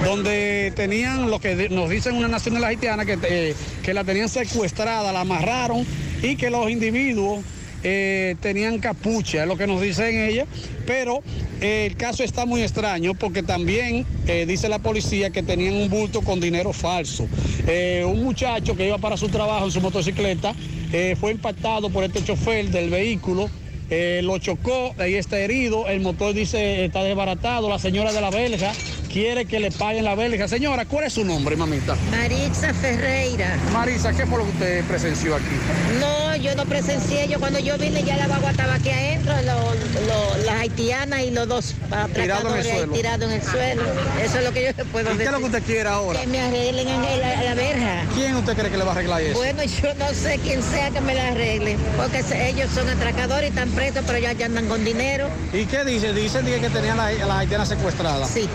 donde 0.03 0.71
tenían 0.75 1.31
lo 1.31 1.39
que 1.39 1.67
nos 1.69 1.89
dicen 1.89 2.15
una 2.15 2.27
nacional 2.27 2.63
haitiana 2.65 3.05
que, 3.05 3.17
eh, 3.23 3.55
que 3.81 3.91
la 3.91 4.03
tenían 4.03 4.29
secuestrada, 4.29 5.11
la 5.11 5.21
amarraron 5.21 5.83
y 6.21 6.35
que 6.35 6.51
los 6.51 6.69
individuos 6.69 7.43
eh, 7.87 8.35
tenían 8.41 8.79
capucha, 8.79 9.43
es 9.43 9.47
lo 9.47 9.57
que 9.57 9.67
nos 9.67 9.79
dicen 9.79 10.19
ellas, 10.19 10.47
pero 10.87 11.21
eh, 11.61 11.85
el 11.85 11.95
caso 11.95 12.23
está 12.23 12.47
muy 12.47 12.63
extraño 12.63 13.13
porque 13.13 13.43
también 13.43 14.07
eh, 14.25 14.47
dice 14.47 14.69
la 14.69 14.79
policía 14.79 15.29
que 15.29 15.43
tenían 15.43 15.75
un 15.75 15.87
bulto 15.87 16.21
con 16.21 16.39
dinero 16.39 16.73
falso. 16.73 17.27
Un 18.05 18.23
muchacho 18.23 18.75
que 18.75 18.87
iba 18.87 18.97
para 18.97 19.17
su 19.17 19.29
trabajo 19.29 19.65
en 19.65 19.71
su 19.71 19.81
motocicleta 19.81 20.55
fue 21.19 21.31
impactado 21.31 21.91
por 21.91 22.03
este 22.03 22.23
chofer 22.23 22.69
del 22.69 22.89
vehículo. 22.89 23.49
eh, 23.89 24.21
lo 24.23 24.37
chocó, 24.39 24.95
ahí 24.97 25.13
está 25.13 25.37
herido, 25.39 25.87
el 25.87 26.01
motor 26.01 26.33
dice 26.33 26.85
está 26.85 27.03
desbaratado, 27.03 27.69
la 27.69 27.77
señora 27.77 28.11
de 28.11 28.21
la 28.21 28.31
belga 28.31 28.73
quiere 29.15 29.45
que 29.45 29.61
le 29.61 29.71
paguen 29.71 30.03
la 30.03 30.13
belga. 30.13 30.45
Señora, 30.45 30.83
¿cuál 30.83 31.05
es 31.05 31.13
su 31.13 31.23
nombre, 31.23 31.55
mamita? 31.55 31.95
Maritza 32.11 32.73
Ferreira. 32.73 33.55
Marisa, 33.71 34.11
¿qué 34.11 34.25
fue 34.25 34.39
lo 34.39 34.43
que 34.43 34.49
usted 34.51 34.83
presenció 34.83 35.35
aquí? 35.35 35.55
No, 36.01 36.35
yo 36.35 36.53
no 36.55 36.65
presencié. 36.65 37.25
Yo 37.29 37.39
cuando 37.39 37.59
yo 37.59 37.77
vine 37.77 38.03
ya 38.03 38.17
la 38.17 38.27
bagua 38.27 38.51
estaba 38.51 38.73
aquí 38.73 38.89
adentro, 38.89 39.33
lo- 39.43 39.73
lo- 40.05 40.43
las 40.45 40.55
haitianas 40.59 41.21
y 41.21 41.31
los 41.31 41.47
dos 41.47 41.75
Tirado 41.85 42.03
atracadores 42.03 42.67
suelo. 42.67 42.91
tirados 42.91 43.25
en 43.31 43.31
el 43.31 43.41
suelo. 43.41 43.83
Eso 44.21 44.37
es 44.39 44.43
lo 44.43 44.51
que 44.51 44.63
yo 44.65 44.67
le 44.75 44.83
puedo 44.83 45.05
¿Y 45.05 45.13
decir. 45.13 45.17
qué 45.19 45.23
es 45.23 45.31
lo 45.31 45.37
que 45.39 45.45
usted 45.45 45.63
quiere 45.63 45.87
ahora? 45.89 46.19
Que 46.19 46.27
me 46.27 46.41
arreglen 46.41 46.87
en 46.89 47.03
el- 47.05 47.23
a 47.23 47.43
la 47.43 47.53
verja. 47.55 48.01
¿Quién 48.15 48.35
usted 48.35 48.53
cree 48.57 48.69
que 48.69 48.77
le 48.77 48.83
va 48.83 48.89
a 48.91 48.95
arreglar 48.95 49.21
eso? 49.21 49.37
Bueno, 49.39 49.63
yo 49.63 49.93
no 49.93 50.09
sé 50.13 50.41
quién 50.43 50.61
sea 50.61 50.89
que 50.91 50.99
me 50.99 51.15
la 51.15 51.29
arregle, 51.29 51.77
porque 51.95 52.21
ellos 52.49 52.69
son 52.75 52.89
atracadores 52.89 53.45
y 53.49 53.53
están 53.53 53.69
presos, 53.69 54.03
pero 54.05 54.19
ya, 54.19 54.33
ya 54.33 54.47
andan 54.47 54.67
con 54.67 54.83
dinero. 54.83 55.29
¿Y 55.53 55.63
qué 55.67 55.85
dice? 55.85 56.11
Dicen 56.13 56.45
que 56.45 56.69
tenían 56.69 56.99
a 56.99 57.11
las 57.13 57.37
haitianas 57.39 57.69
secuestradas. 57.69 58.29
Sí. 58.29 58.49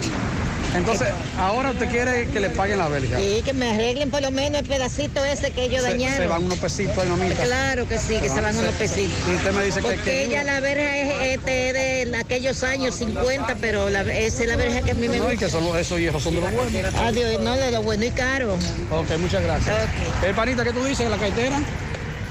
Entonces, 0.75 1.09
ahora 1.37 1.71
usted 1.73 1.89
quiere 1.91 2.29
que 2.29 2.39
le 2.41 2.51
paguen 2.51 2.79
la 2.79 2.89
belga. 2.89 3.19
Sí, 3.19 3.43
que 3.45 3.53
me 3.53 3.71
arreglen 3.73 4.11
por 4.11 4.23
lo 4.23 4.31
menos 4.31 4.61
el 4.61 4.67
pedacito 4.69 5.25
ese 5.25 5.51
que 5.51 5.65
ellos 5.65 5.83
Se- 5.83 5.91
dañaron. 5.91 6.17
se 6.19 6.27
van 6.27 6.45
unos 6.45 6.59
pesitos 6.59 6.97
ahí, 6.99 7.09
mamita. 7.09 7.43
Claro 7.43 7.89
que 7.89 7.99
sí, 7.99 8.19
que 8.21 8.29
se 8.29 8.41
van 8.41 8.57
unos 8.57 8.75
pesitos. 8.75 9.13
Y 9.29 9.35
usted 9.35 9.53
me 9.53 9.65
dice 9.65 9.81
que- 9.81 9.87
Porque 9.89 10.03
que- 10.03 10.25
ella 10.25 10.45
la 10.45 10.61
verja 10.61 10.97
es 10.97 11.37
este, 11.39 11.73
de 11.73 12.17
aquellos 12.17 12.63
años 12.63 12.95
50, 12.95 13.57
pero 13.61 13.91
la, 13.91 14.03
esa 14.03 14.43
es 14.43 14.49
la 14.49 14.57
verja 14.57 14.83
que 14.83 14.93
a 14.93 14.95
mí 14.95 15.09
me 15.09 15.19
No, 15.19 15.25
y 15.25 15.31
gusta. 15.33 15.47
que 15.47 15.51
son 15.51 15.65
los- 15.65 15.77
esos 15.77 15.99
hierros 15.99 16.23
son 16.23 16.35
de 16.37 16.41
los 16.41 16.53
buenos. 16.53 16.95
Adiós, 16.95 17.41
no, 17.41 17.57
de 17.57 17.71
lo 17.73 17.83
bueno 17.83 18.05
y 18.05 18.11
caro. 18.11 18.55
Ok, 18.91 19.11
muchas 19.19 19.43
gracias. 19.43 19.77
Eh, 20.25 20.33
panita, 20.37 20.63
¿qué 20.65 20.73
tú 20.73 20.85
dices 20.85 21.01
de 21.05 21.11
la 21.11 21.19
cartera? 21.19 21.61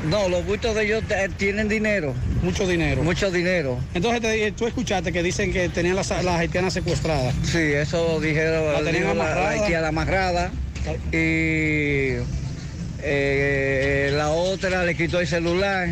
No, 0.07 0.29
los 0.29 0.45
bultos 0.45 0.75
de 0.75 0.85
ellos 0.85 1.03
eh, 1.09 1.27
tienen 1.37 1.67
dinero. 1.67 2.13
Mucho 2.41 2.65
dinero. 2.65 3.03
Mucho 3.03 3.29
dinero. 3.31 3.77
Entonces, 3.93 4.21
te- 4.21 4.51
tú 4.53 4.65
escuchaste 4.65 5.11
que 5.11 5.21
dicen 5.21 5.51
que 5.51 5.67
tenían 5.69 5.95
las, 5.95 6.09
las 6.09 6.39
haitianas 6.39 6.73
secuestradas. 6.73 7.35
Sí, 7.43 7.57
eso 7.57 8.19
dijeron 8.21 8.71
La 8.73 8.79
tenían 8.79 8.93
dijo 9.03 9.07
la, 9.13 9.13
la 9.13 9.31
amarrada. 9.31 9.49
haitiana 9.49 9.87
amarrada. 9.89 10.51
Y 11.11 12.15
eh, 13.01 14.11
la 14.15 14.29
otra 14.29 14.83
le 14.85 14.95
quitó 14.95 15.19
el 15.19 15.27
celular. 15.27 15.89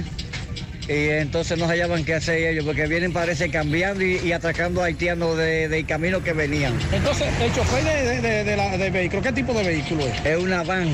Y 0.90 1.10
entonces 1.10 1.58
no 1.58 1.68
hallaban 1.68 2.06
qué 2.06 2.14
hacer 2.14 2.38
ellos, 2.38 2.64
porque 2.64 2.88
vienen, 2.88 3.12
parece, 3.12 3.50
cambiando 3.50 4.06
y, 4.06 4.20
y 4.24 4.32
atracando 4.32 4.82
a 4.82 4.86
haitianos 4.86 5.38
de- 5.38 5.68
del 5.68 5.86
camino 5.86 6.24
que 6.24 6.32
venían. 6.32 6.80
Entonces, 6.94 7.28
el 7.42 7.54
chofer 7.54 7.84
de, 8.22 8.44
de- 8.46 8.56
la- 8.56 8.78
vehículo, 8.90 9.22
¿qué 9.22 9.34
tipo 9.34 9.54
de 9.54 9.64
vehículo 9.64 10.08
es? 10.08 10.26
Es 10.26 10.38
una 10.38 10.64
van 10.64 10.88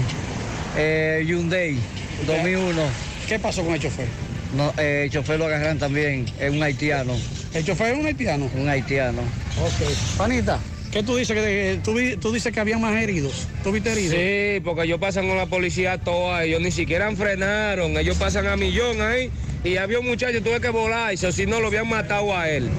eh, 0.75 1.23
Hyundai 1.27 1.77
2001. 2.25 2.89
¿Qué 3.27 3.39
pasó 3.39 3.63
con 3.63 3.73
el 3.73 3.79
chofer? 3.79 4.07
No, 4.55 4.73
eh, 4.77 5.03
el 5.05 5.09
chofer 5.11 5.39
lo 5.39 5.45
agarran 5.45 5.79
también, 5.79 6.25
es 6.39 6.51
un 6.51 6.61
haitiano. 6.61 7.15
¿El 7.53 7.65
chofer 7.65 7.93
es 7.93 7.99
un 7.99 8.05
haitiano? 8.05 8.49
Un 8.55 8.69
haitiano. 8.69 9.21
Ok. 9.57 10.17
Panita, 10.17 10.59
¿qué 10.91 11.01
tú 11.03 11.15
dices? 11.15 11.35
Que, 11.35 11.79
tú, 11.83 11.93
vi- 11.93 12.17
tú 12.17 12.31
dices 12.31 12.51
que 12.53 12.59
había 12.59 12.77
más 12.77 12.95
heridos. 13.01 13.47
¿Tú 13.63 13.71
viste 13.71 13.91
heridos? 13.91 14.13
Sí, 14.15 14.61
porque 14.63 14.83
ellos 14.83 14.99
pasan 14.99 15.27
con 15.27 15.37
la 15.37 15.45
policía 15.47 15.97
toda, 15.97 16.43
ellos 16.43 16.61
ni 16.61 16.71
siquiera 16.71 17.11
frenaron, 17.15 17.97
ellos 17.97 18.17
pasan 18.17 18.45
a 18.47 18.55
millón 18.57 19.01
ahí 19.01 19.31
y 19.63 19.77
había 19.77 19.99
un 19.99 20.05
muchacho 20.07 20.41
tuve 20.43 20.59
que 20.59 20.69
volar, 20.69 21.13
eso 21.13 21.31
si 21.31 21.45
no 21.45 21.59
lo 21.61 21.67
habían 21.67 21.87
matado 21.87 22.35
a 22.37 22.49
él. 22.49 22.69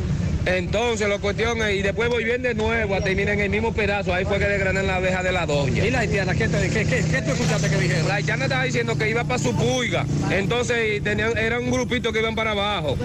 Entonces 0.46 1.08
la 1.08 1.18
cuestión 1.18 1.60
es, 1.62 1.76
y 1.76 1.82
después 1.82 2.08
volvían 2.10 2.42
de 2.42 2.54
nuevo 2.54 2.94
hasta 2.94 3.06
terminar 3.06 3.34
en 3.34 3.40
el 3.40 3.50
mismo 3.50 3.72
pedazo, 3.72 4.12
ahí 4.12 4.24
fue 4.24 4.38
que 4.38 4.46
desgranan 4.46 4.86
la 4.86 4.96
abeja 4.96 5.22
de 5.22 5.32
la 5.32 5.46
doña. 5.46 5.84
¿Y 5.84 5.90
la 5.90 6.00
haitiana? 6.00 6.34
¿Qué, 6.34 6.48
te- 6.48 6.68
qué- 6.70 6.84
qué- 6.84 7.04
qué 7.10 7.22
tú 7.22 7.30
escuchaste 7.32 7.70
que 7.70 7.76
dijeron? 7.76 8.06
La 8.08 8.16
haitiana 8.16 8.44
estaba 8.44 8.64
diciendo 8.64 8.96
que 8.98 9.08
iba 9.08 9.24
para 9.24 9.38
su 9.38 9.54
pulga, 9.56 10.04
entonces 10.30 10.98
y 10.98 11.00
tenían, 11.00 11.36
era 11.38 11.58
un 11.58 11.70
grupito 11.70 12.12
que 12.12 12.18
iban 12.20 12.34
para 12.34 12.50
abajo. 12.52 12.96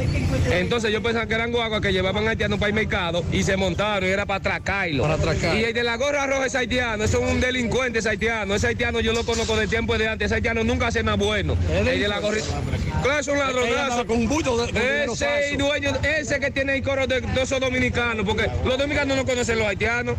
Entonces 0.52 0.92
yo 0.92 1.02
pensaba 1.02 1.26
que 1.28 1.34
eran 1.36 1.52
guaguas 1.52 1.82
que 1.82 1.94
llevaban 1.94 2.28
haitianos 2.28 2.60
para 2.60 2.70
el 2.70 2.76
mercado 2.76 3.24
y 3.32 3.44
se 3.44 3.56
montaron 3.58 4.08
y 4.10 4.12
era 4.12 4.26
para 4.26 4.38
atracarlo. 4.40 5.04
Para 5.04 5.14
atracar. 5.16 5.56
Y 5.58 5.64
el 5.64 5.74
de 5.74 5.84
la 5.84 5.96
gorra 5.98 6.28
roja 6.28 6.46
es 6.46 6.56
haitiano, 6.56 7.04
eso 7.04 7.24
es 7.26 7.32
un 7.32 7.40
delincuente 7.40 8.00
ese 8.00 8.10
haitiano. 8.10 8.56
Ese 8.56 8.68
haitiano 8.68 9.00
yo 9.00 9.14
lo 9.14 9.24
conozco 9.24 9.56
del 9.56 9.70
tiempo 9.70 9.98
de 9.98 10.08
antes, 10.08 10.26
ese 10.26 10.36
haitiano 10.36 10.64
nunca 10.64 10.88
hace 10.88 11.04
nada 11.04 11.18
bueno. 11.18 11.56
El 11.72 11.86
de 12.00 12.08
la 12.08 12.20
gorra. 12.20 12.38
Claro, 13.02 13.20
es 13.20 13.28
un 13.28 13.38
ladronazo. 13.40 14.06
con 14.06 14.28
bulto 14.28 14.66
de- 14.66 15.06
Ese 15.06 15.56
dueño, 15.58 15.92
ese 16.04 16.40
que 16.40 16.52
tiene 16.52 16.76
el 16.76 16.84
coro 16.84 17.08
de, 17.08 17.22
de 17.22 17.42
esos 17.42 17.60
dominicanos, 17.60 18.26
porque 18.26 18.50
los 18.66 18.78
dominicanos 18.78 19.18
no 19.18 19.26
conocen 19.26 19.60
los 19.60 19.68
haitianos. 19.68 20.16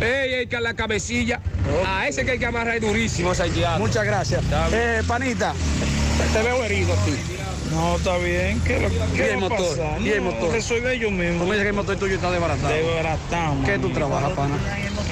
Ey, 0.00 0.34
el 0.34 0.48
que 0.48 0.56
a 0.56 0.60
la 0.60 0.74
cabecilla. 0.74 1.40
A 1.86 2.08
ese 2.08 2.24
que 2.24 2.32
hay 2.32 2.38
que 2.38 2.46
amarrar 2.46 2.80
durísimo, 2.80 3.32
ese 3.32 3.44
haitiano. 3.44 3.78
Muchas 3.78 4.04
gracias. 4.04 4.42
Eh, 4.72 5.02
panita, 5.06 5.54
te 6.32 6.42
veo 6.42 6.64
herido 6.64 6.92
aquí. 6.94 7.12
No, 7.70 7.96
está 7.96 8.18
bien. 8.18 8.60
¿Qué, 8.60 8.80
lo, 8.80 8.88
¿Y 8.88 9.16
qué 9.16 9.24
el 9.32 9.42
va 9.42 9.46
a 9.46 9.48
motor? 9.48 9.68
pasar? 9.78 10.02
¿Y 10.02 10.10
el 10.10 10.24
No, 10.24 10.30
motor? 10.30 10.52
Resuelve 10.52 10.94
ellos 10.94 11.12
mismos. 11.12 11.38
Tú 11.38 11.44
me 11.46 11.52
dices 11.52 11.62
que 11.62 11.68
el 11.68 11.74
motor 11.74 11.96
tuyo 11.96 12.14
está 12.16 12.30
desbaratado. 12.30 12.74
Desbaratado. 12.74 13.56
¿Qué 13.64 13.78
tú 13.78 13.90
trabajas, 13.90 14.32
pana? 14.32 14.56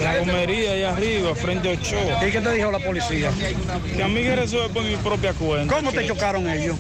La 0.03 0.19
gomería 0.19 0.73
allá 0.73 0.91
arriba, 0.91 1.35
frente 1.35 1.69
a 1.69 1.73
Ochoa. 1.73 2.27
¿Y 2.27 2.31
qué 2.31 2.41
te 2.41 2.53
dijo 2.53 2.71
la 2.71 2.79
policía? 2.79 3.31
Que 3.97 4.03
a 4.03 4.09
mí 4.09 4.23
que 4.23 4.37
resuelve 4.37 4.69
por 4.71 4.83
mi 4.85 4.97
propia 4.97 5.33
cuenta. 5.35 5.75
¿Cómo 5.75 5.93
te 5.93 6.07
chocaron 6.07 6.49
ellos? 6.49 6.77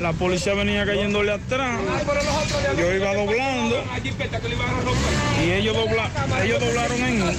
la 0.00 0.12
policía 0.12 0.54
venía 0.54 0.84
cayéndole 0.84 1.32
atrás. 1.32 1.78
Yo 2.76 2.92
iba 2.92 3.14
doblando 3.14 3.84
y 5.44 5.50
ellos, 5.52 5.76
dobla, 5.76 6.10
ellos 6.42 6.60
doblaron 6.60 7.04
en 7.04 7.22
uno. 7.22 7.32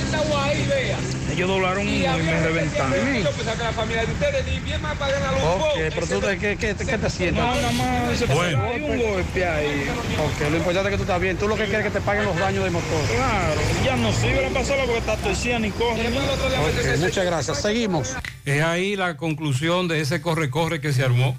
Ellos 1.34 1.50
doblaron 1.50 1.88
uno 1.88 1.96
y 1.96 2.24
me 2.24 2.40
reventaron. 2.42 2.94
Ok, 5.44 5.80
pero 5.94 6.08
tú, 6.08 6.22
¿qué, 6.22 6.58
qué, 6.58 6.76
qué 6.76 6.98
te 6.98 7.10
sientes? 7.10 7.44
No, 7.44 7.55
nada 7.62 7.72
más 7.74 8.28
Bueno. 8.28 8.64
hay 8.64 8.82
un 8.82 8.98
golpe 9.12 9.46
ahí. 9.46 9.88
Ok, 10.20 10.50
lo 10.52 10.58
importante 10.58 10.90
es 10.90 10.92
que 10.94 10.98
tú 10.98 11.04
estás 11.04 11.22
bien. 11.22 11.38
Tú 11.38 11.48
lo 11.48 11.56
que 11.56 11.66
quieres 11.66 11.86
es 11.86 11.94
que 11.94 12.00
te 12.00 12.06
paguen 12.06 12.26
los 12.26 12.36
daños 12.38 12.64
de 12.64 12.70
motor. 12.70 13.02
Claro, 13.14 13.62
ya 13.86 13.96
no 13.96 14.12
sirve 14.14 14.42
la 14.42 14.50
pasola 14.50 14.84
porque 14.84 15.00
está 15.00 15.18
torcida 15.18 15.60
ni 15.60 15.72
corre. 15.72 16.08
Ok, 16.08 17.00
muchas 17.00 17.26
gracias. 17.26 17.62
Seguimos. 17.62 18.16
Es 18.46 18.64
ahí 18.64 18.96
la 18.96 19.18
conclusión 19.18 19.88
de 19.88 20.02
ese 20.02 20.22
corre-corre 20.22 20.80
que 20.82 20.94
se 20.94 21.04
armó. 21.04 21.38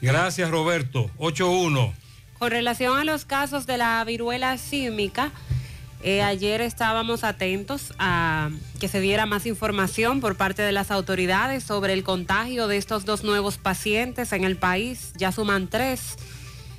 Gracias, 0.00 0.50
Roberto. 0.50 1.10
8-1. 1.18 1.92
Con 2.38 2.50
relación 2.50 2.98
a 2.98 3.04
los 3.04 3.24
casos 3.24 3.66
de 3.66 3.78
la 3.78 4.04
viruela 4.04 4.58
símica, 4.58 5.30
eh, 6.02 6.22
ayer 6.22 6.60
estábamos 6.60 7.24
atentos 7.24 7.94
a 7.98 8.50
que 8.78 8.88
se 8.88 9.00
diera 9.00 9.26
más 9.26 9.46
información 9.46 10.20
por 10.20 10.36
parte 10.36 10.62
de 10.62 10.72
las 10.72 10.90
autoridades 10.90 11.64
sobre 11.64 11.94
el 11.94 12.04
contagio 12.04 12.68
de 12.68 12.76
estos 12.76 13.04
dos 13.04 13.24
nuevos 13.24 13.58
pacientes 13.58 14.32
en 14.32 14.44
el 14.44 14.56
país. 14.56 15.12
Ya 15.16 15.32
suman 15.32 15.68
tres. 15.68 16.16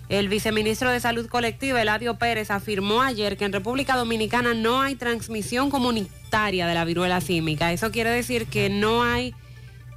El 0.09 0.29
viceministro 0.29 0.89
de 0.89 1.01
Salud 1.01 1.27
Colectiva, 1.27 1.81
Eladio 1.81 2.15
Pérez, 2.17 2.49
afirmó 2.49 3.01
ayer 3.01 3.35
que 3.35 3.43
en 3.43 3.51
República 3.51 3.97
Dominicana 3.97 4.53
no 4.53 4.81
hay 4.81 4.95
transmisión 4.95 5.69
comunitaria 5.69 6.65
de 6.65 6.73
la 6.73 6.85
viruela 6.85 7.19
símica. 7.19 7.73
Eso 7.73 7.91
quiere 7.91 8.11
decir 8.11 8.45
que 8.45 8.69
no 8.69 9.03
hay, 9.03 9.35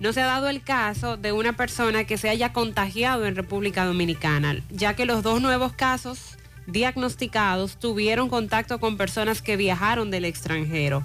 no 0.01 0.12
se 0.12 0.23
ha 0.23 0.27
dado 0.27 0.49
el 0.49 0.62
caso 0.62 1.16
de 1.16 1.31
una 1.31 1.53
persona 1.53 2.05
que 2.05 2.18
se 2.18 2.29
haya 2.29 2.53
contagiado 2.53 3.25
en 3.25 3.37
República 3.37 3.85
Dominicana, 3.85 4.61
ya 4.71 4.97
que 4.97 5.05
los 5.05 5.23
dos 5.23 5.41
nuevos 5.41 5.75
casos 5.75 6.37
diagnosticados 6.71 7.77
tuvieron 7.77 8.29
contacto 8.29 8.81
con 8.81 8.97
personas 8.97 9.43
que 9.43 9.57
viajaron 9.57 10.11
del 10.11 10.25
extranjero. 10.25 11.05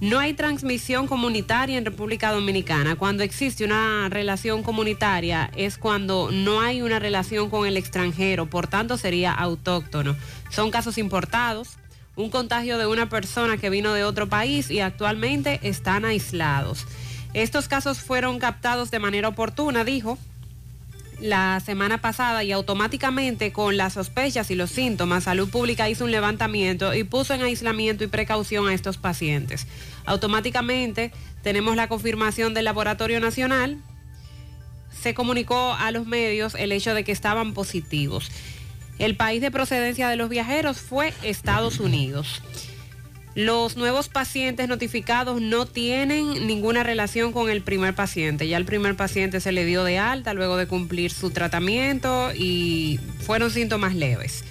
No 0.00 0.18
hay 0.18 0.34
transmisión 0.34 1.06
comunitaria 1.06 1.78
en 1.78 1.84
República 1.84 2.32
Dominicana. 2.32 2.96
Cuando 2.96 3.22
existe 3.22 3.64
una 3.64 4.08
relación 4.10 4.62
comunitaria 4.62 5.50
es 5.56 5.78
cuando 5.78 6.30
no 6.30 6.60
hay 6.60 6.82
una 6.82 6.98
relación 6.98 7.48
con 7.48 7.66
el 7.66 7.76
extranjero, 7.76 8.46
por 8.46 8.66
tanto 8.66 8.98
sería 8.98 9.32
autóctono. 9.32 10.16
Son 10.50 10.70
casos 10.70 10.98
importados, 10.98 11.78
un 12.16 12.28
contagio 12.28 12.76
de 12.76 12.86
una 12.86 13.08
persona 13.08 13.56
que 13.56 13.70
vino 13.70 13.94
de 13.94 14.04
otro 14.04 14.28
país 14.28 14.70
y 14.70 14.80
actualmente 14.80 15.60
están 15.62 16.04
aislados. 16.04 16.86
Estos 17.32 17.66
casos 17.66 17.98
fueron 17.98 18.38
captados 18.38 18.90
de 18.90 18.98
manera 18.98 19.28
oportuna, 19.28 19.84
dijo, 19.84 20.18
la 21.20 21.60
semana 21.60 22.00
pasada 22.00 22.44
y 22.44 22.52
automáticamente 22.52 23.52
con 23.52 23.76
las 23.76 23.94
sospechas 23.94 24.50
y 24.50 24.54
los 24.54 24.70
síntomas, 24.70 25.24
Salud 25.24 25.48
Pública 25.48 25.88
hizo 25.88 26.04
un 26.04 26.10
levantamiento 26.10 26.94
y 26.94 27.04
puso 27.04 27.34
en 27.34 27.42
aislamiento 27.42 28.04
y 28.04 28.08
precaución 28.08 28.68
a 28.68 28.74
estos 28.74 28.98
pacientes. 28.98 29.66
Automáticamente 30.04 31.12
tenemos 31.42 31.76
la 31.76 31.88
confirmación 31.88 32.54
del 32.54 32.64
Laboratorio 32.64 33.20
Nacional. 33.20 33.78
Se 35.02 35.14
comunicó 35.14 35.74
a 35.74 35.90
los 35.90 36.06
medios 36.06 36.54
el 36.54 36.72
hecho 36.72 36.94
de 36.94 37.04
que 37.04 37.12
estaban 37.12 37.54
positivos. 37.54 38.30
El 38.98 39.16
país 39.16 39.40
de 39.40 39.50
procedencia 39.50 40.08
de 40.08 40.16
los 40.16 40.28
viajeros 40.28 40.78
fue 40.78 41.12
Estados 41.22 41.80
Unidos. 41.80 42.42
Los 43.34 43.76
nuevos 43.76 44.08
pacientes 44.08 44.68
notificados 44.68 45.40
no 45.40 45.66
tienen 45.66 46.46
ninguna 46.46 46.84
relación 46.84 47.32
con 47.32 47.50
el 47.50 47.62
primer 47.62 47.92
paciente. 47.94 48.46
Ya 48.46 48.56
el 48.56 48.64
primer 48.64 48.94
paciente 48.96 49.40
se 49.40 49.50
le 49.50 49.64
dio 49.64 49.82
de 49.82 49.98
alta 49.98 50.34
luego 50.34 50.56
de 50.56 50.68
cumplir 50.68 51.10
su 51.10 51.30
tratamiento 51.30 52.30
y 52.32 53.00
fueron 53.26 53.50
síntomas 53.50 53.94
leves. 53.96 54.44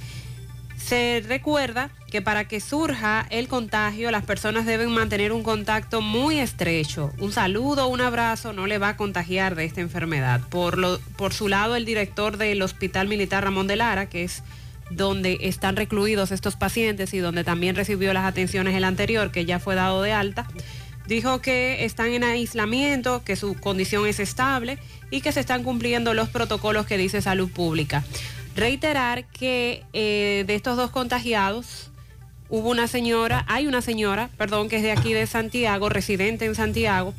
Se 0.78 1.24
recuerda 1.26 1.92
que 2.12 2.22
para 2.22 2.46
que 2.50 2.60
surja 2.60 3.26
el 3.30 3.48
contagio 3.48 4.12
las 4.12 4.26
personas 4.26 4.66
deben 4.66 4.92
mantener 4.92 5.32
un 5.32 5.44
contacto 5.44 6.02
muy 6.02 6.40
estrecho. 6.40 7.14
Un 7.20 7.32
saludo, 7.32 7.88
un 7.88 8.02
abrazo 8.02 8.52
no 8.52 8.68
le 8.68 8.80
va 8.80 8.90
a 8.90 8.98
contagiar 8.98 9.56
de 9.56 9.64
esta 9.64 9.80
enfermedad. 9.80 10.42
Por, 10.50 10.78
lo- 10.78 11.00
por 11.16 11.34
su 11.34 11.48
lado, 11.48 11.78
el 11.78 11.86
director 11.86 12.36
del 12.36 12.62
Hospital 12.62 13.08
Militar 13.08 13.46
Ramón 13.46 13.66
de 13.68 13.78
Lara, 13.78 14.10
que 14.10 14.26
es 14.26 14.44
donde 14.96 15.38
están 15.42 15.76
recluidos 15.76 16.32
estos 16.32 16.56
pacientes 16.56 17.14
y 17.14 17.20
donde 17.20 17.44
también 17.44 17.76
recibió 17.76 18.14
las 18.14 18.26
atenciones 18.26 18.76
el 18.76 18.84
anterior, 18.84 19.32
que 19.32 19.46
ya 19.46 19.60
fue 19.60 19.76
dado 19.76 20.02
de 20.02 20.14
alta, 20.14 20.48
dijo 21.08 21.42
que 21.42 21.86
están 21.86 22.14
en 22.14 22.24
aislamiento, 22.24 23.24
que 23.24 23.36
su 23.36 23.56
condición 23.56 24.08
es 24.08 24.20
estable 24.20 24.78
y 25.12 25.22
que 25.22 25.32
se 25.32 25.40
están 25.40 25.64
cumpliendo 25.64 26.14
los 26.14 26.30
protocolos 26.30 26.86
que 26.86 26.98
dice 26.98 27.22
Salud 27.22 27.50
Pública. 27.50 28.04
Reiterar 28.56 29.26
que 29.26 29.84
eh, 29.94 30.44
de 30.48 30.56
estos 30.56 30.78
dos 30.78 30.92
contagiados 30.92 31.90
hubo 32.50 32.70
una 32.70 32.88
señora, 32.88 33.46
hay 33.48 33.68
una 33.68 33.82
señora, 33.82 34.30
perdón, 34.38 34.70
que 34.70 34.78
es 34.78 34.84
de 34.84 34.92
aquí 34.92 35.14
de 35.14 35.26
Santiago, 35.26 35.90
residente 35.90 36.46
en 36.46 36.56
Santiago, 36.56 37.14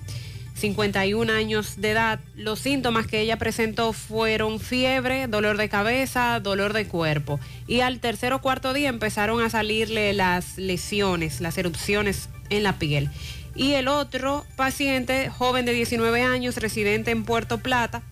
51 0.54 1.32
años 1.32 1.80
de 1.80 1.90
edad. 1.90 2.20
Los 2.36 2.60
síntomas 2.60 3.06
que 3.06 3.20
ella 3.20 3.38
presentó 3.38 3.92
fueron 3.92 4.60
fiebre, 4.60 5.26
dolor 5.26 5.56
de 5.56 5.68
cabeza, 5.68 6.38
dolor 6.40 6.72
de 6.72 6.86
cuerpo. 6.86 7.40
Y 7.66 7.80
al 7.80 8.00
tercer 8.00 8.32
o 8.32 8.40
cuarto 8.40 8.72
día 8.72 8.88
empezaron 8.88 9.42
a 9.42 9.50
salirle 9.50 10.12
las 10.12 10.56
lesiones, 10.56 11.40
las 11.40 11.58
erupciones 11.58 12.28
en 12.50 12.62
la 12.62 12.78
piel. 12.78 13.10
Y 13.56 13.72
el 13.72 13.88
otro 13.88 14.44
paciente, 14.56 15.28
joven 15.28 15.64
de 15.64 15.72
19 15.72 16.22
años, 16.22 16.56
residente 16.56 17.10
en 17.10 17.24
Puerto 17.24 17.58
Plata, 17.58 18.02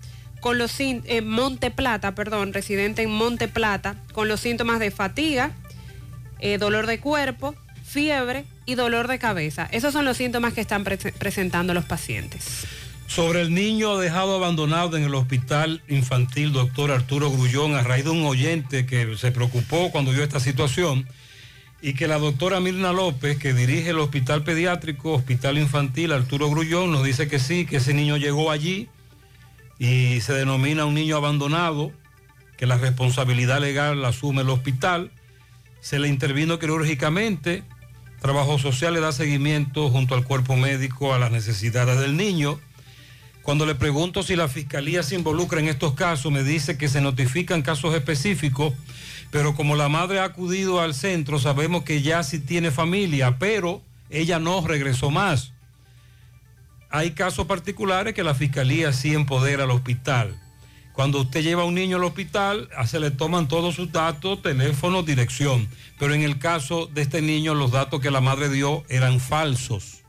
con 0.40 0.58
los 0.58 0.78
en 0.80 1.28
Monte 1.28 1.70
Plata, 1.70 2.14
perdón, 2.14 2.52
residente 2.52 3.02
en 3.02 3.10
Monte 3.10 3.46
Plata, 3.46 3.96
con 4.12 4.28
los 4.28 4.40
síntomas 4.40 4.80
de 4.80 4.90
fatiga, 4.90 5.52
eh, 6.40 6.58
dolor 6.58 6.86
de 6.86 6.98
cuerpo, 6.98 7.54
fiebre 7.84 8.44
y 8.66 8.74
dolor 8.74 9.08
de 9.08 9.18
cabeza. 9.18 9.68
Esos 9.72 9.92
son 9.92 10.04
los 10.04 10.16
síntomas 10.16 10.52
que 10.54 10.60
están 10.60 10.84
prese- 10.84 11.12
presentando 11.12 11.74
los 11.74 11.84
pacientes. 11.84 12.66
Sobre 13.06 13.42
el 13.42 13.52
niño 13.52 13.98
dejado 13.98 14.36
abandonado 14.36 14.96
en 14.96 15.04
el 15.04 15.14
hospital 15.14 15.82
infantil, 15.88 16.52
doctor 16.52 16.90
Arturo 16.90 17.30
Grullón, 17.30 17.74
a 17.74 17.82
raíz 17.82 18.04
de 18.04 18.10
un 18.10 18.24
oyente 18.24 18.86
que 18.86 19.16
se 19.18 19.32
preocupó 19.32 19.90
cuando 19.90 20.12
vio 20.12 20.22
esta 20.22 20.40
situación 20.40 21.06
y 21.82 21.94
que 21.94 22.06
la 22.08 22.18
doctora 22.18 22.60
Mirna 22.60 22.92
López, 22.92 23.36
que 23.38 23.52
dirige 23.52 23.90
el 23.90 23.98
hospital 23.98 24.44
pediátrico, 24.44 25.12
hospital 25.12 25.58
infantil 25.58 26.12
Arturo 26.12 26.48
Grullón, 26.48 26.92
nos 26.92 27.04
dice 27.04 27.28
que 27.28 27.38
sí, 27.38 27.66
que 27.66 27.78
ese 27.78 27.92
niño 27.92 28.16
llegó 28.16 28.50
allí 28.50 28.88
y 29.78 30.20
se 30.20 30.32
denomina 30.32 30.84
un 30.86 30.94
niño 30.94 31.16
abandonado, 31.16 31.92
que 32.56 32.66
la 32.66 32.78
responsabilidad 32.78 33.60
legal 33.60 34.00
la 34.00 34.08
asume 34.08 34.42
el 34.42 34.48
hospital, 34.50 35.10
se 35.80 35.98
le 35.98 36.06
intervino 36.08 36.60
quirúrgicamente, 36.60 37.64
Trabajo 38.22 38.56
Social 38.56 38.94
le 38.94 39.00
da 39.00 39.10
seguimiento 39.10 39.90
junto 39.90 40.14
al 40.14 40.22
cuerpo 40.22 40.54
médico 40.54 41.12
a 41.12 41.18
las 41.18 41.32
necesidades 41.32 41.98
del 41.98 42.16
niño. 42.16 42.60
Cuando 43.42 43.66
le 43.66 43.74
pregunto 43.74 44.22
si 44.22 44.36
la 44.36 44.46
fiscalía 44.46 45.02
se 45.02 45.16
involucra 45.16 45.58
en 45.58 45.66
estos 45.66 45.94
casos, 45.94 46.30
me 46.30 46.44
dice 46.44 46.78
que 46.78 46.88
se 46.88 47.00
notifican 47.00 47.62
casos 47.62 47.96
específicos, 47.96 48.74
pero 49.32 49.56
como 49.56 49.74
la 49.74 49.88
madre 49.88 50.20
ha 50.20 50.24
acudido 50.24 50.80
al 50.80 50.94
centro, 50.94 51.40
sabemos 51.40 51.82
que 51.82 52.00
ya 52.00 52.22
sí 52.22 52.38
tiene 52.38 52.70
familia, 52.70 53.38
pero 53.40 53.82
ella 54.08 54.38
no 54.38 54.64
regresó 54.64 55.10
más. 55.10 55.52
Hay 56.90 57.10
casos 57.12 57.46
particulares 57.46 58.14
que 58.14 58.22
la 58.22 58.36
fiscalía 58.36 58.92
sí 58.92 59.14
empodera 59.14 59.64
al 59.64 59.72
hospital. 59.72 60.40
Cuando 60.92 61.20
usted 61.20 61.42
lleva 61.42 61.62
a 61.62 61.66
un 61.66 61.74
niño 61.74 61.96
al 61.96 62.04
hospital, 62.04 62.68
se 62.86 63.00
le 63.00 63.10
toman 63.10 63.48
todos 63.48 63.74
sus 63.74 63.90
datos, 63.92 64.42
teléfono, 64.42 65.02
dirección. 65.02 65.68
Pero 65.98 66.14
en 66.14 66.22
el 66.22 66.38
caso 66.38 66.86
de 66.86 67.02
este 67.02 67.22
niño, 67.22 67.54
los 67.54 67.70
datos 67.70 68.00
que 68.00 68.10
la 68.10 68.20
madre 68.20 68.50
dio 68.50 68.84
eran 68.88 69.18
falsos. 69.18 70.02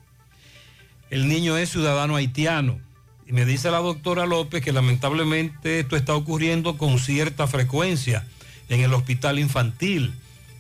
El 1.09 1.27
niño 1.27 1.57
es 1.57 1.69
ciudadano 1.69 2.15
haitiano. 2.15 2.79
Y 3.25 3.31
me 3.31 3.45
dice 3.45 3.71
la 3.71 3.77
doctora 3.77 4.25
López 4.25 4.61
que 4.61 4.73
lamentablemente 4.73 5.79
esto 5.79 5.95
está 5.95 6.15
ocurriendo 6.15 6.77
con 6.77 6.99
cierta 6.99 7.47
frecuencia 7.47 8.27
en 8.67 8.81
el 8.81 8.93
hospital 8.93 9.39
infantil. 9.39 10.13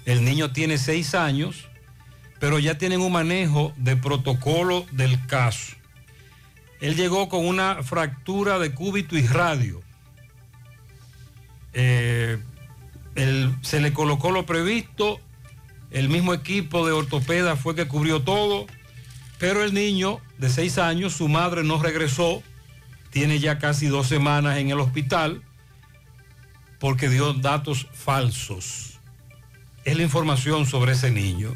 El 0.05 0.23
niño 0.23 0.51
tiene 0.51 0.77
seis 0.77 1.15
años, 1.15 1.67
pero 2.39 2.59
ya 2.59 2.77
tienen 2.77 3.01
un 3.01 3.11
manejo 3.11 3.73
de 3.75 3.97
protocolo 3.97 4.85
del 4.91 5.25
caso. 5.25 5.75
Él 6.79 6.95
llegó 6.95 7.27
con 7.29 7.45
una 7.45 7.83
fractura 7.83 8.59
de 8.59 8.73
cúbito 8.73 9.17
y 9.17 9.25
radio. 9.27 9.81
Eh, 11.73 12.39
se 13.61 13.81
le 13.81 13.93
colocó 13.93 14.31
lo 14.31 14.45
previsto, 14.45 15.19
el 15.91 16.09
mismo 16.09 16.33
equipo 16.33 16.85
de 16.85 16.91
ortopeda 16.91 17.55
fue 17.55 17.75
que 17.75 17.87
cubrió 17.87 18.21
todo, 18.23 18.65
pero 19.37 19.63
el 19.63 19.73
niño 19.73 20.19
de 20.39 20.49
seis 20.49 20.77
años, 20.77 21.13
su 21.13 21.27
madre 21.27 21.63
no 21.63 21.81
regresó, 21.81 22.41
tiene 23.11 23.39
ya 23.39 23.59
casi 23.59 23.87
dos 23.87 24.07
semanas 24.07 24.57
en 24.57 24.71
el 24.71 24.79
hospital 24.79 25.43
porque 26.79 27.09
dio 27.09 27.33
datos 27.33 27.87
falsos. 27.93 28.99
Es 29.85 29.95
la 29.95 30.03
información 30.03 30.65
sobre 30.65 30.93
ese 30.93 31.11
niño. 31.11 31.55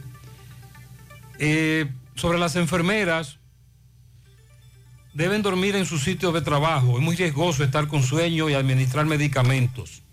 Eh, 1.39 1.89
sobre 2.15 2.38
las 2.39 2.56
enfermeras, 2.56 3.39
deben 5.14 5.41
dormir 5.41 5.76
en 5.76 5.85
sus 5.85 6.03
sitios 6.03 6.34
de 6.34 6.41
trabajo. 6.41 6.98
Es 6.98 7.03
muy 7.03 7.15
riesgoso 7.15 7.64
estar 7.64 7.88
con 7.88 8.03
sueño 8.03 8.49
y 8.49 8.53
administrar 8.53 9.06
medicamentos. 9.06 10.03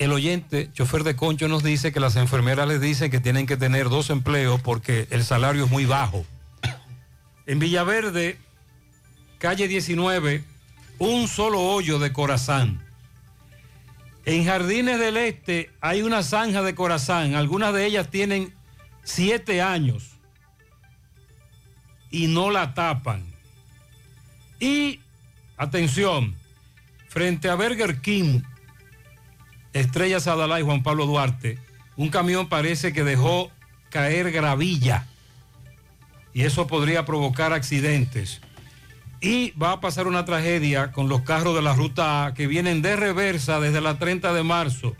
El 0.00 0.12
oyente, 0.12 0.70
chofer 0.72 1.04
de 1.04 1.14
concho, 1.14 1.46
nos 1.46 1.62
dice 1.62 1.92
que 1.92 2.00
las 2.00 2.16
enfermeras 2.16 2.66
les 2.66 2.80
dicen 2.80 3.10
que 3.10 3.20
tienen 3.20 3.46
que 3.46 3.58
tener 3.58 3.90
dos 3.90 4.08
empleos 4.08 4.58
porque 4.62 5.06
el 5.10 5.22
salario 5.24 5.66
es 5.66 5.70
muy 5.70 5.84
bajo. 5.84 6.24
En 7.44 7.58
Villaverde, 7.58 8.38
calle 9.38 9.68
19, 9.68 10.42
un 11.00 11.28
solo 11.28 11.60
hoyo 11.60 11.98
de 11.98 12.14
corazón. 12.14 12.80
En 14.24 14.46
Jardines 14.46 14.98
del 14.98 15.18
Este 15.18 15.70
hay 15.82 16.00
una 16.00 16.22
zanja 16.22 16.62
de 16.62 16.74
corazón. 16.74 17.34
Algunas 17.34 17.74
de 17.74 17.84
ellas 17.84 18.08
tienen 18.08 18.54
siete 19.04 19.60
años 19.60 20.12
y 22.10 22.26
no 22.26 22.50
la 22.50 22.72
tapan. 22.72 23.22
Y, 24.60 25.00
atención, 25.58 26.34
frente 27.10 27.50
a 27.50 27.54
Burger 27.54 28.00
King, 28.00 28.40
Estrella 29.72 30.20
Sadalá 30.20 30.60
y 30.60 30.64
Juan 30.64 30.82
Pablo 30.82 31.06
Duarte, 31.06 31.58
un 31.96 32.08
camión 32.08 32.48
parece 32.48 32.92
que 32.92 33.04
dejó 33.04 33.50
caer 33.90 34.30
gravilla 34.32 35.06
y 36.32 36.42
eso 36.42 36.66
podría 36.66 37.04
provocar 37.04 37.52
accidentes. 37.52 38.40
Y 39.20 39.50
va 39.52 39.72
a 39.72 39.80
pasar 39.80 40.06
una 40.06 40.24
tragedia 40.24 40.92
con 40.92 41.08
los 41.08 41.22
carros 41.22 41.54
de 41.54 41.62
la 41.62 41.74
ruta 41.74 42.24
A 42.24 42.34
que 42.34 42.46
vienen 42.46 42.80
de 42.80 42.96
reversa 42.96 43.60
desde 43.60 43.80
la 43.80 43.98
30 43.98 44.32
de 44.32 44.42
marzo. 44.42 44.96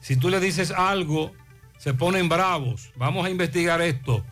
Si 0.00 0.16
tú 0.16 0.28
le 0.28 0.40
dices 0.40 0.70
algo, 0.70 1.32
se 1.78 1.94
ponen 1.94 2.28
bravos. 2.28 2.90
Vamos 2.96 3.24
a 3.26 3.30
investigar 3.30 3.80
esto. 3.80 4.24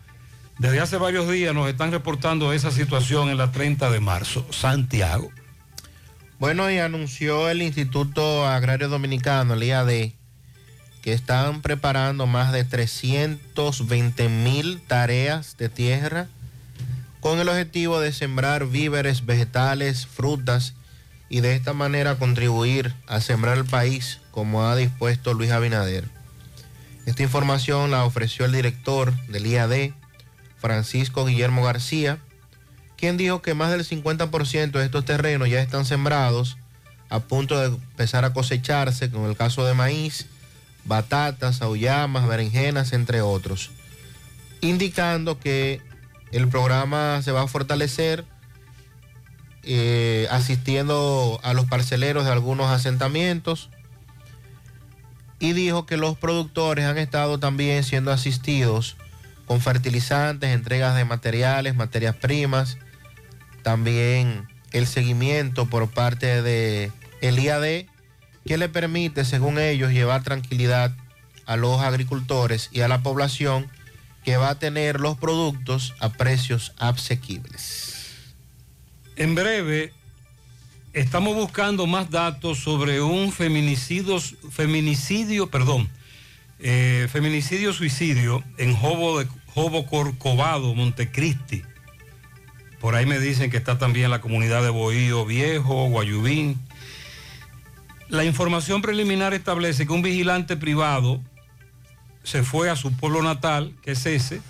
Desde 0.59 0.81
hace 0.81 0.97
varios 0.99 1.29
días 1.31 1.55
nos 1.55 1.69
están 1.69 1.91
reportando 1.91 2.53
esa 2.53 2.71
situación 2.71 3.29
en 3.29 3.39
la 3.39 3.51
30 3.53 3.91
de 3.91 4.01
marzo. 4.01 4.47
Santiago. 4.51 5.31
Bueno, 6.39 6.71
y 6.71 6.77
anunció 6.77 7.49
el 7.49 7.63
Instituto 7.63 8.47
Agrario 8.47 8.91
Dominicano, 8.91 9.55
el 9.55 9.63
IAD, 9.63 10.11
que 11.01 11.15
están 11.15 11.63
preparando 11.63 12.27
más 12.27 12.53
de 12.53 12.63
320 12.63 14.29
mil 14.29 14.83
tareas 14.87 15.57
de 15.57 15.71
tierra 15.71 16.29
con 17.21 17.39
el 17.39 17.49
objetivo 17.49 18.01
de 18.01 18.13
sembrar 18.13 18.67
víveres, 18.67 19.25
vegetales, 19.25 20.07
frutas 20.07 20.75
y 21.31 21.41
de 21.41 21.55
esta 21.55 21.73
manera 21.73 22.17
contribuir 22.17 22.95
a 23.07 23.23
sembrar 23.23 23.57
el 23.57 23.65
país 23.65 24.21
como 24.31 24.67
ha 24.67 24.77
dispuesto 24.77 25.33
Luis 25.33 25.53
Abinader. 25.53 26.05
Esta 27.07 27.23
información 27.23 27.91
la 27.91 28.05
ofreció 28.05 28.45
el 28.45 28.53
director 28.53 29.15
del 29.29 29.47
IAD, 29.47 29.93
Francisco 30.59 31.25
Guillermo 31.25 31.65
García, 31.65 32.19
quien 32.97 33.17
dijo 33.17 33.43
que 33.43 33.55
más 33.55 33.71
del 33.71 33.87
50% 33.87 34.71
de 34.71 34.85
estos 34.85 35.05
terrenos 35.05 35.49
ya 35.49 35.61
están 35.61 35.85
sembrados 35.85 36.57
a 37.09 37.21
punto 37.21 37.59
de 37.61 37.67
empezar 37.67 38.25
a 38.25 38.33
cosecharse, 38.33 39.11
como 39.11 39.29
el 39.29 39.37
caso 39.37 39.65
de 39.65 39.75
maíz, 39.75 40.27
batatas, 40.85 41.63
auyamas, 41.63 42.27
berenjenas, 42.27 42.93
entre 42.93 43.21
otros, 43.21 43.71
indicando 44.61 45.39
que 45.39 45.81
el 46.33 46.49
programa 46.49 47.23
se 47.23 47.33
va 47.33 47.43
a 47.43 47.49
fortalecer 47.49 48.25
eh, 49.63 50.29
asistiendo 50.31 51.41
a 51.43 51.53
los 51.53 51.67
parceleros 51.67 52.25
de 52.25 52.31
algunos 52.31 52.71
asentamientos. 52.71 53.69
Y 55.39 55.53
dijo 55.53 55.87
que 55.87 55.97
los 55.97 56.17
productores 56.17 56.87
han 56.87 56.99
estado 56.99 57.39
también 57.39 57.85
siendo 57.85 58.11
asistidos 58.11 58.97
con 59.45 59.61
fertilizantes, 59.61 60.51
entregas 60.51 60.97
de 60.97 61.05
materiales, 61.05 61.75
materias 61.75 62.17
primas, 62.17 62.79
también 63.67 64.47
el 64.71 64.87
seguimiento 64.87 65.67
por 65.67 65.91
parte 65.91 66.41
de 66.41 66.93
el 67.21 67.37
IAD 67.37 67.87
que 68.47 68.59
le 68.59 68.69
permite, 68.69 69.25
según 69.25 69.59
ellos, 69.59 69.91
llevar 69.91 70.23
tranquilidad 70.23 70.95
a 71.47 71.57
los 71.57 71.81
agricultores 71.81 72.69
y 72.71 72.83
a 72.83 72.89
la 72.89 73.03
población 73.03 73.69
que 74.25 74.37
va 74.37 74.51
a 74.51 74.59
tener 74.61 75.01
los 75.01 75.19
productos 75.19 75.95
a 75.99 76.11
precios 76.11 76.75
asequibles. 76.77 78.07
En 79.17 79.35
breve, 79.35 79.93
estamos 80.93 81.35
buscando 81.35 81.89
más 81.89 82.09
datos 82.09 82.59
sobre 82.59 83.01
un 83.01 83.33
feminicidio, 83.33 84.21
feminicidio, 84.21 85.51
perdón, 85.51 85.91
eh, 86.61 87.09
feminicidio 87.11 87.73
suicidio 87.73 88.45
en 88.59 88.77
Jobo, 88.77 89.19
de, 89.19 89.27
Jobo 89.49 89.87
Corcovado, 89.87 90.73
Montecristi. 90.73 91.65
Por 92.81 92.95
ahí 92.95 93.07
me 93.07 93.19
dicen 93.19 93.51
que 93.51 93.57
está 93.57 93.79
también 93.79 94.11
la 94.11 94.21
comunidad 94.21 94.63
de 94.63 94.71
Bohío 94.71 95.25
Viejo, 95.25 95.89
Guayubín. 95.89 96.59
La 98.09 98.25
información 98.25 98.83
preliminar 98.83 99.35
establece 99.35 99.87
que 99.87 99.93
un 99.93 100.03
vigilante 100.03 100.57
privado 100.57 101.21
se 102.23 102.43
fue 102.43 102.71
a 102.71 102.77
su 102.77 102.93
pueblo 102.93 103.23
natal, 103.23 103.75
que 103.83 103.93
es 103.93 104.05
ese, 104.07 104.41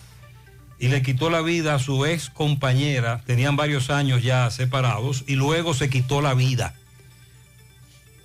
y 0.78 0.88
le 0.88 1.02
quitó 1.02 1.30
la 1.30 1.40
vida 1.40 1.74
a 1.74 1.78
su 1.78 2.04
ex 2.04 2.30
compañera, 2.30 3.22
tenían 3.26 3.56
varios 3.56 3.90
años 3.90 4.22
ya 4.22 4.50
separados, 4.50 5.24
y 5.26 5.36
luego 5.36 5.72
se 5.72 5.88
quitó 5.88 6.20
la 6.20 6.34
vida. 6.34 6.74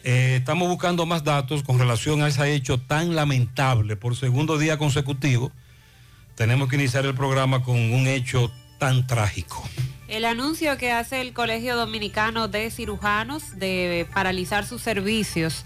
Eh, 0.03 0.37
estamos 0.39 0.67
buscando 0.67 1.05
más 1.05 1.23
datos 1.23 1.63
con 1.63 1.77
relación 1.77 2.23
a 2.23 2.27
ese 2.27 2.53
hecho 2.53 2.79
tan 2.79 3.15
lamentable 3.15 3.95
por 3.95 4.15
segundo 4.15 4.57
día 4.57 4.77
consecutivo. 4.77 5.51
Tenemos 6.35 6.69
que 6.69 6.75
iniciar 6.75 7.05
el 7.05 7.13
programa 7.13 7.63
con 7.63 7.75
un 7.75 8.07
hecho 8.07 8.51
tan 8.79 9.05
trágico. 9.05 9.63
El 10.11 10.25
anuncio 10.25 10.77
que 10.77 10.91
hace 10.91 11.21
el 11.21 11.31
Colegio 11.31 11.77
Dominicano 11.77 12.49
de 12.49 12.69
Cirujanos 12.69 13.57
de 13.57 14.05
paralizar 14.13 14.65
sus 14.65 14.81
servicios 14.81 15.63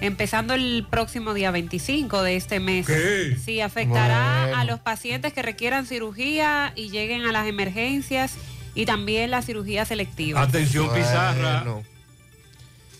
empezando 0.00 0.52
el 0.54 0.84
próximo 0.90 1.32
día 1.32 1.52
25 1.52 2.24
de 2.24 2.34
este 2.34 2.58
mes. 2.58 2.88
¿Qué? 2.88 3.36
Sí, 3.42 3.60
afectará 3.60 4.46
Bueno. 4.46 4.56
a 4.58 4.64
los 4.64 4.80
pacientes 4.80 5.32
que 5.32 5.42
requieran 5.42 5.86
cirugía 5.86 6.72
y 6.74 6.90
lleguen 6.90 7.24
a 7.24 7.30
las 7.30 7.46
emergencias 7.46 8.34
y 8.74 8.84
también 8.84 9.30
la 9.30 9.42
cirugía 9.42 9.84
selectiva. 9.84 10.42
Atención, 10.42 10.92
Pizarra. 10.92 11.64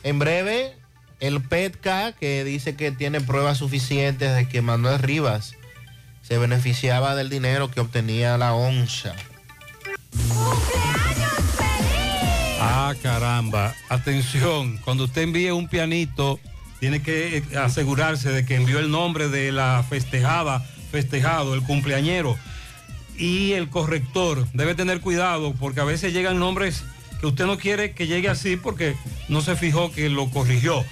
En 0.04 0.20
breve, 0.20 0.76
el 1.18 1.42
PETCA, 1.42 2.12
que 2.12 2.44
dice 2.44 2.76
que 2.76 2.92
tiene 2.92 3.20
pruebas 3.20 3.58
suficientes 3.58 4.32
de 4.32 4.48
que 4.48 4.62
Manuel 4.62 5.00
Rivas 5.00 5.56
se 6.22 6.38
beneficiaba 6.38 7.16
del 7.16 7.30
dinero 7.30 7.68
que 7.68 7.80
obtenía 7.80 8.38
la 8.38 8.54
onza. 10.30 10.84
Ah, 12.60 12.94
caramba. 13.02 13.74
Atención, 13.88 14.78
cuando 14.78 15.04
usted 15.04 15.22
envíe 15.22 15.50
un 15.50 15.68
pianito, 15.68 16.40
tiene 16.80 17.02
que 17.02 17.38
eh, 17.38 17.42
asegurarse 17.56 18.30
de 18.30 18.44
que 18.44 18.56
envió 18.56 18.78
el 18.78 18.90
nombre 18.90 19.28
de 19.28 19.52
la 19.52 19.84
festejada, 19.88 20.60
festejado, 20.90 21.54
el 21.54 21.62
cumpleañero. 21.62 22.36
Y 23.16 23.52
el 23.52 23.70
corrector 23.70 24.46
debe 24.52 24.74
tener 24.74 25.00
cuidado 25.00 25.54
porque 25.58 25.80
a 25.80 25.84
veces 25.84 26.12
llegan 26.12 26.38
nombres 26.38 26.84
que 27.20 27.26
usted 27.26 27.46
no 27.46 27.58
quiere 27.58 27.92
que 27.92 28.06
llegue 28.06 28.28
así 28.28 28.56
porque 28.56 28.96
no 29.28 29.40
se 29.40 29.56
fijó 29.56 29.92
que 29.92 30.08
lo 30.08 30.28
corrigió. 30.30 30.84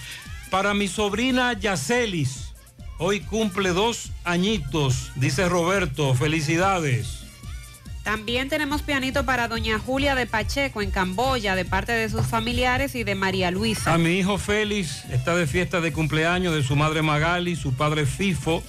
Para 0.51 0.73
mi 0.73 0.89
sobrina 0.89 1.53
Yacelis, 1.55 2.53
hoy 2.99 3.21
cumple 3.21 3.71
dos 3.71 4.13
añitos, 4.25 5.11
dice 5.17 5.49
Roberto, 5.49 6.15
felicidades. 6.15 7.22
También 8.03 8.49
tenemos 8.49 8.83
pianito 8.83 9.25
para 9.25 9.47
doña 9.47 9.79
Julia 9.79 10.17
de 10.17 10.27
Pacheco 10.27 10.83
en 10.83 10.91
Camboya 10.91 11.55
de 11.55 11.65
parte 11.65 11.93
de 11.93 12.09
sus 12.09 12.27
familiares 12.27 12.97
y 12.97 13.05
de 13.05 13.15
María 13.15 13.53
Luisa. 13.53 13.95
A 13.95 13.99
mi 13.99 14.19
hijo 14.19 14.39
Félix 14.39 15.05
está 15.11 15.37
de 15.37 15.47
fiesta 15.47 15.81
de 15.81 15.93
cumpleaños 15.93 16.53
de 16.55 16.65
su 16.65 16.75
madre 16.75 17.03
Magali, 17.03 17.55
su 17.55 17.75
padre 17.75 18.05
Fifo 18.05 18.63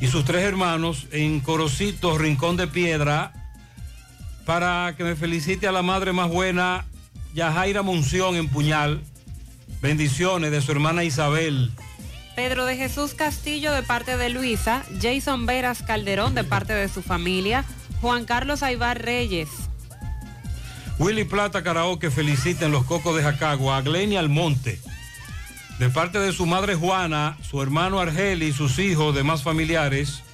y 0.00 0.06
sus 0.06 0.24
tres 0.24 0.42
hermanos 0.42 1.06
en 1.12 1.40
Corocito, 1.40 2.16
Rincón 2.16 2.56
de 2.56 2.66
Piedra, 2.66 3.32
para 4.46 4.94
que 4.96 5.04
me 5.04 5.16
felicite 5.16 5.68
a 5.68 5.72
la 5.72 5.82
madre 5.82 6.12
más 6.12 6.28
buena, 6.28 6.86
Yajaira 7.34 7.82
Monción 7.82 8.36
en 8.36 8.48
Puñal. 8.48 9.02
Bendiciones 9.82 10.50
de 10.50 10.62
su 10.62 10.72
hermana 10.72 11.04
Isabel. 11.04 11.72
Pedro 12.34 12.64
de 12.64 12.76
Jesús 12.76 13.12
Castillo 13.12 13.72
de 13.72 13.82
parte 13.82 14.16
de 14.16 14.30
Luisa, 14.30 14.82
Jason 15.00 15.44
Veras 15.44 15.82
Calderón 15.82 16.34
de 16.34 16.44
parte 16.44 16.72
de 16.72 16.88
su 16.88 17.02
familia, 17.02 17.64
Juan 18.02 18.24
Carlos 18.24 18.64
Aibar 18.64 19.00
Reyes. 19.00 19.48
Willy 20.98 21.22
Plata 21.22 21.62
Karaoke 21.62 22.10
felicita 22.10 22.66
en 22.66 22.72
los 22.72 22.84
Cocos 22.84 23.16
de 23.16 23.22
Jacagua 23.22 23.76
a 23.76 23.82
Glenia 23.82 24.18
Almonte. 24.18 24.80
De 25.78 25.88
parte 25.88 26.18
de 26.18 26.32
su 26.32 26.44
madre 26.44 26.74
Juana, 26.74 27.38
su 27.48 27.62
hermano 27.62 28.00
Argeli 28.00 28.46
y 28.46 28.52
sus 28.52 28.80
hijos, 28.80 29.14
demás 29.14 29.44
familiares. 29.44 30.24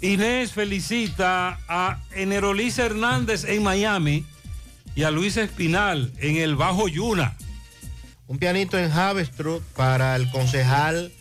Inés 0.00 0.52
felicita 0.52 1.60
a 1.68 2.00
Enerolisa 2.12 2.86
Hernández 2.86 3.44
en 3.44 3.62
Miami 3.62 4.24
y 4.94 5.02
a 5.02 5.10
Luis 5.10 5.36
Espinal 5.36 6.10
en 6.20 6.36
el 6.36 6.56
Bajo 6.56 6.88
Yuna. 6.88 7.36
Un 8.28 8.38
pianito 8.38 8.78
en 8.78 8.90
Havestrup 8.90 9.62
para 9.76 10.16
el 10.16 10.30
concejal 10.30 11.12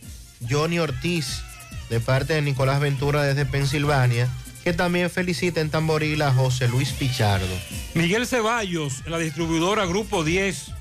Johnny 0.49 0.79
Ortiz, 0.79 1.43
de 1.89 1.99
parte 1.99 2.35
de 2.35 2.41
Nicolás 2.41 2.79
Ventura 2.79 3.23
desde 3.23 3.45
Pensilvania, 3.45 4.29
que 4.63 4.73
también 4.73 5.09
felicita 5.09 5.59
en 5.59 5.69
Tamboril 5.69 6.21
a 6.21 6.33
José 6.33 6.67
Luis 6.67 6.91
Pichardo. 6.91 7.55
Miguel 7.93 8.25
Ceballos, 8.25 9.05
la 9.05 9.17
distribuidora 9.17 9.85
Grupo 9.85 10.23
10, 10.23 10.71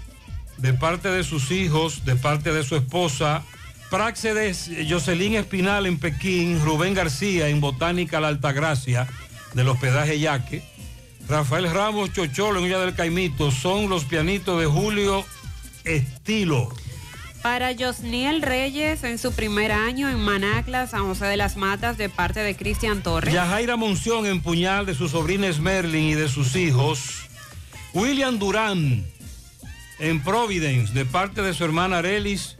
de 0.58 0.72
parte 0.72 1.08
de 1.08 1.24
sus 1.24 1.50
hijos, 1.50 2.04
de 2.04 2.14
parte 2.14 2.52
de 2.52 2.62
su 2.62 2.76
esposa, 2.76 3.42
Praxedes 3.90 4.70
Jocelyn 4.88 5.34
Espinal 5.34 5.86
en 5.86 5.98
Pekín, 5.98 6.64
Rubén 6.64 6.94
García 6.94 7.48
en 7.48 7.60
Botánica 7.60 8.20
La 8.20 8.28
Altagracia, 8.28 9.08
del 9.54 9.68
hospedaje 9.68 10.18
Yaque, 10.18 10.62
Rafael 11.28 11.70
Ramos 11.70 12.12
Chocholo 12.12 12.60
en 12.60 12.64
Villa 12.64 12.78
del 12.78 12.94
Caimito, 12.94 13.50
son 13.50 13.88
los 13.88 14.04
pianitos 14.04 14.60
de 14.60 14.66
Julio 14.66 15.24
Estilo. 15.84 16.72
Para 17.42 17.74
Josniel 17.76 18.40
Reyes 18.40 19.02
en 19.02 19.18
su 19.18 19.32
primer 19.32 19.72
año 19.72 20.08
en 20.08 20.20
Manacla, 20.20 20.86
San 20.86 21.06
José 21.06 21.26
de 21.26 21.36
las 21.36 21.56
Matas, 21.56 21.98
de 21.98 22.08
parte 22.08 22.38
de 22.38 22.54
Cristian 22.54 23.02
Torres. 23.02 23.34
Yajaira 23.34 23.76
Monción 23.76 24.26
en 24.26 24.40
Puñal 24.40 24.86
de 24.86 24.94
su 24.94 25.08
sobrina 25.08 25.52
Smerlin 25.52 26.10
y 26.10 26.14
de 26.14 26.28
sus 26.28 26.54
hijos. 26.54 27.28
William 27.94 28.38
Durán 28.38 29.04
en 29.98 30.22
Providence 30.22 30.94
de 30.94 31.04
parte 31.04 31.42
de 31.42 31.52
su 31.52 31.64
hermana 31.64 31.98
Arelis 31.98 32.56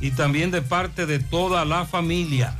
y 0.00 0.10
también 0.10 0.50
de 0.50 0.62
parte 0.62 1.06
de 1.06 1.20
toda 1.20 1.64
la 1.64 1.86
familia. 1.86 2.58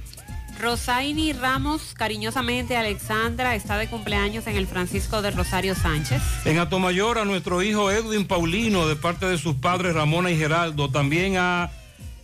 Rosaini 0.58 1.32
Ramos, 1.32 1.94
cariñosamente 1.94 2.76
Alexandra, 2.76 3.54
está 3.54 3.76
de 3.78 3.88
cumpleaños 3.88 4.46
en 4.46 4.56
el 4.56 4.66
Francisco 4.66 5.22
de 5.22 5.30
Rosario 5.30 5.74
Sánchez. 5.74 6.22
En 6.44 6.58
Atomayor 6.58 7.18
a 7.18 7.24
nuestro 7.24 7.62
hijo 7.62 7.90
Edwin 7.90 8.26
Paulino 8.26 8.86
de 8.86 8.96
parte 8.96 9.26
de 9.26 9.38
sus 9.38 9.56
padres 9.56 9.94
Ramona 9.94 10.30
y 10.30 10.38
Geraldo. 10.38 10.90
También 10.90 11.36
a 11.36 11.70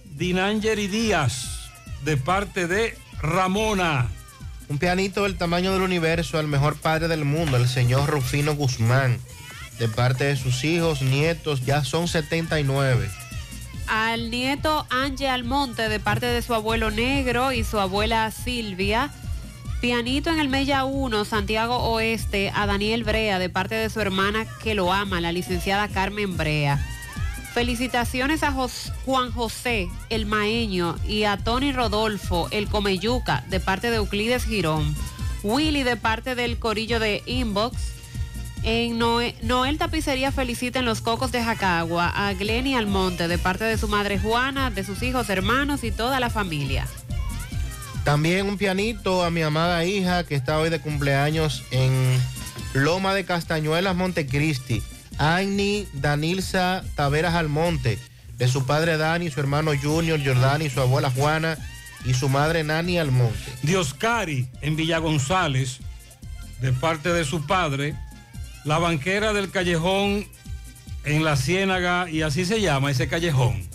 Dinangeri 0.05 0.87
Díaz 0.87 1.71
de 2.05 2.17
parte 2.17 2.67
de 2.67 2.97
Ramona. 3.21 4.09
Un 4.69 4.79
pianito 4.79 5.25
del 5.25 5.37
tamaño 5.37 5.73
del 5.73 5.83
universo 5.83 6.39
al 6.39 6.47
mejor 6.47 6.77
padre 6.77 7.09
del 7.09 7.25
mundo, 7.25 7.57
el 7.57 7.69
señor 7.69 8.09
Rufino 8.09 8.55
Guzmán, 8.55 9.19
de 9.79 9.89
parte 9.89 10.25
de 10.25 10.37
sus 10.37 10.63
hijos, 10.65 11.03
nietos, 11.03 11.65
ya 11.65 11.85
son 11.85 12.07
79. 12.07 13.11
Al 13.91 14.31
nieto 14.31 14.87
Ángel 14.89 15.27
Almonte 15.27 15.89
de 15.89 15.99
parte 15.99 16.27
de 16.27 16.43
su 16.43 16.55
abuelo 16.55 16.93
negro 16.93 17.51
y 17.51 17.65
su 17.65 17.81
abuela 17.81 18.31
Silvia. 18.31 19.11
Pianito 19.81 20.31
en 20.31 20.39
el 20.39 20.49
Mella 20.49 20.85
1, 20.85 21.25
Santiago 21.25 21.77
Oeste, 21.77 22.53
a 22.55 22.67
Daniel 22.67 23.03
Brea 23.03 23.41
de 23.41 23.49
parte 23.49 23.75
de 23.75 23.91
su 23.91 24.01
hermana 24.01 24.47
que 24.63 24.77
lo 24.77 24.93
ama, 24.93 25.21
la 25.21 25.33
licenciada 25.33 25.89
Carmen 25.89 26.37
Brea. 26.37 26.79
Felicitaciones 27.53 28.45
a 28.45 28.53
Juan 28.53 29.33
José, 29.33 29.89
el 30.09 30.25
maeño, 30.25 30.95
y 31.05 31.25
a 31.25 31.37
Tony 31.37 31.73
Rodolfo, 31.73 32.47
el 32.53 32.69
comeyuca, 32.69 33.43
de 33.49 33.59
parte 33.59 33.91
de 33.91 33.97
Euclides 33.97 34.45
Girón. 34.45 34.95
Willy 35.43 35.83
de 35.83 35.97
parte 35.97 36.37
del 36.37 36.61
corillo 36.61 37.01
de 37.01 37.25
Inbox. 37.27 37.77
En 38.63 38.99
Noe- 38.99 39.35
Noel 39.43 39.79
Tapicería 39.79 40.33
felicita 40.33 40.81
en 40.81 40.85
los 40.85 41.01
Cocos 41.01 41.33
de 41.33 41.43
Jacagua 41.43 42.09
a 42.15 42.33
Glenny 42.35 42.75
Almonte 42.75 43.27
de 43.27 43.39
parte 43.39 43.65
de 43.65 43.79
su 43.79 43.89
madre 43.89 44.19
Juana, 44.19 44.71
de 44.71 44.85
sus 44.85 45.03
hijos, 45.03 45.31
hermanos 45.31 45.83
y 45.83 45.91
toda 45.91 46.21
la 46.21 46.29
familia. 46.31 46.87
También 48.05 48.47
un 48.47 48.59
pianito 48.59 49.25
a 49.25 49.31
mi 49.31 49.43
amada 49.43 49.85
hija 49.85 50.25
que 50.25 50.35
está 50.35 50.59
hoy 50.59 50.69
de 50.71 50.81
cumpleaños 50.81 51.63
en 51.71 51.93
Loma 52.75 53.15
de 53.15 53.25
Castañuelas, 53.25 53.97
Montecristi. 53.97 54.83
Agni 55.19 55.87
Danilza 55.93 56.83
Taveras 56.95 57.35
Almonte, 57.35 57.99
de 58.39 58.49
su 58.49 58.65
padre 58.65 58.97
Dani, 58.97 59.31
su 59.31 59.39
hermano 59.41 59.73
Junior, 59.81 60.19
Jordani, 60.25 60.71
su 60.71 60.81
abuela 60.81 61.11
Juana 61.11 61.59
y 62.07 62.15
su 62.15 62.31
madre 62.31 62.65
Nani 62.65 62.99
Almonte. 62.99 63.53
Dioscari 63.63 64.49
en 64.63 64.77
Villa 64.77 64.97
González, 64.99 65.81
de 66.63 66.73
parte 66.73 67.11
de 67.13 67.25
su 67.27 67.47
padre, 67.47 67.95
la 68.65 68.79
banquera 68.79 69.33
del 69.33 69.51
callejón 69.51 70.27
en 71.05 71.25
la 71.25 71.37
Ciénaga, 71.37 72.11
y 72.11 72.23
así 72.23 72.45
se 72.45 72.61
llama 72.61 72.91
ese 72.91 73.09
callejón. 73.09 73.67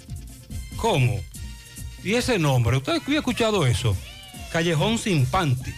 ¿Cómo? 0.77 1.19
¿Y 2.03 2.13
ese 2.13 2.37
nombre? 2.37 2.77
¿Usted 2.77 3.01
había 3.03 3.19
escuchado 3.19 3.65
eso? 3.65 3.97
Callejón 4.51 4.97
sin 4.97 5.25
panty. 5.25 5.73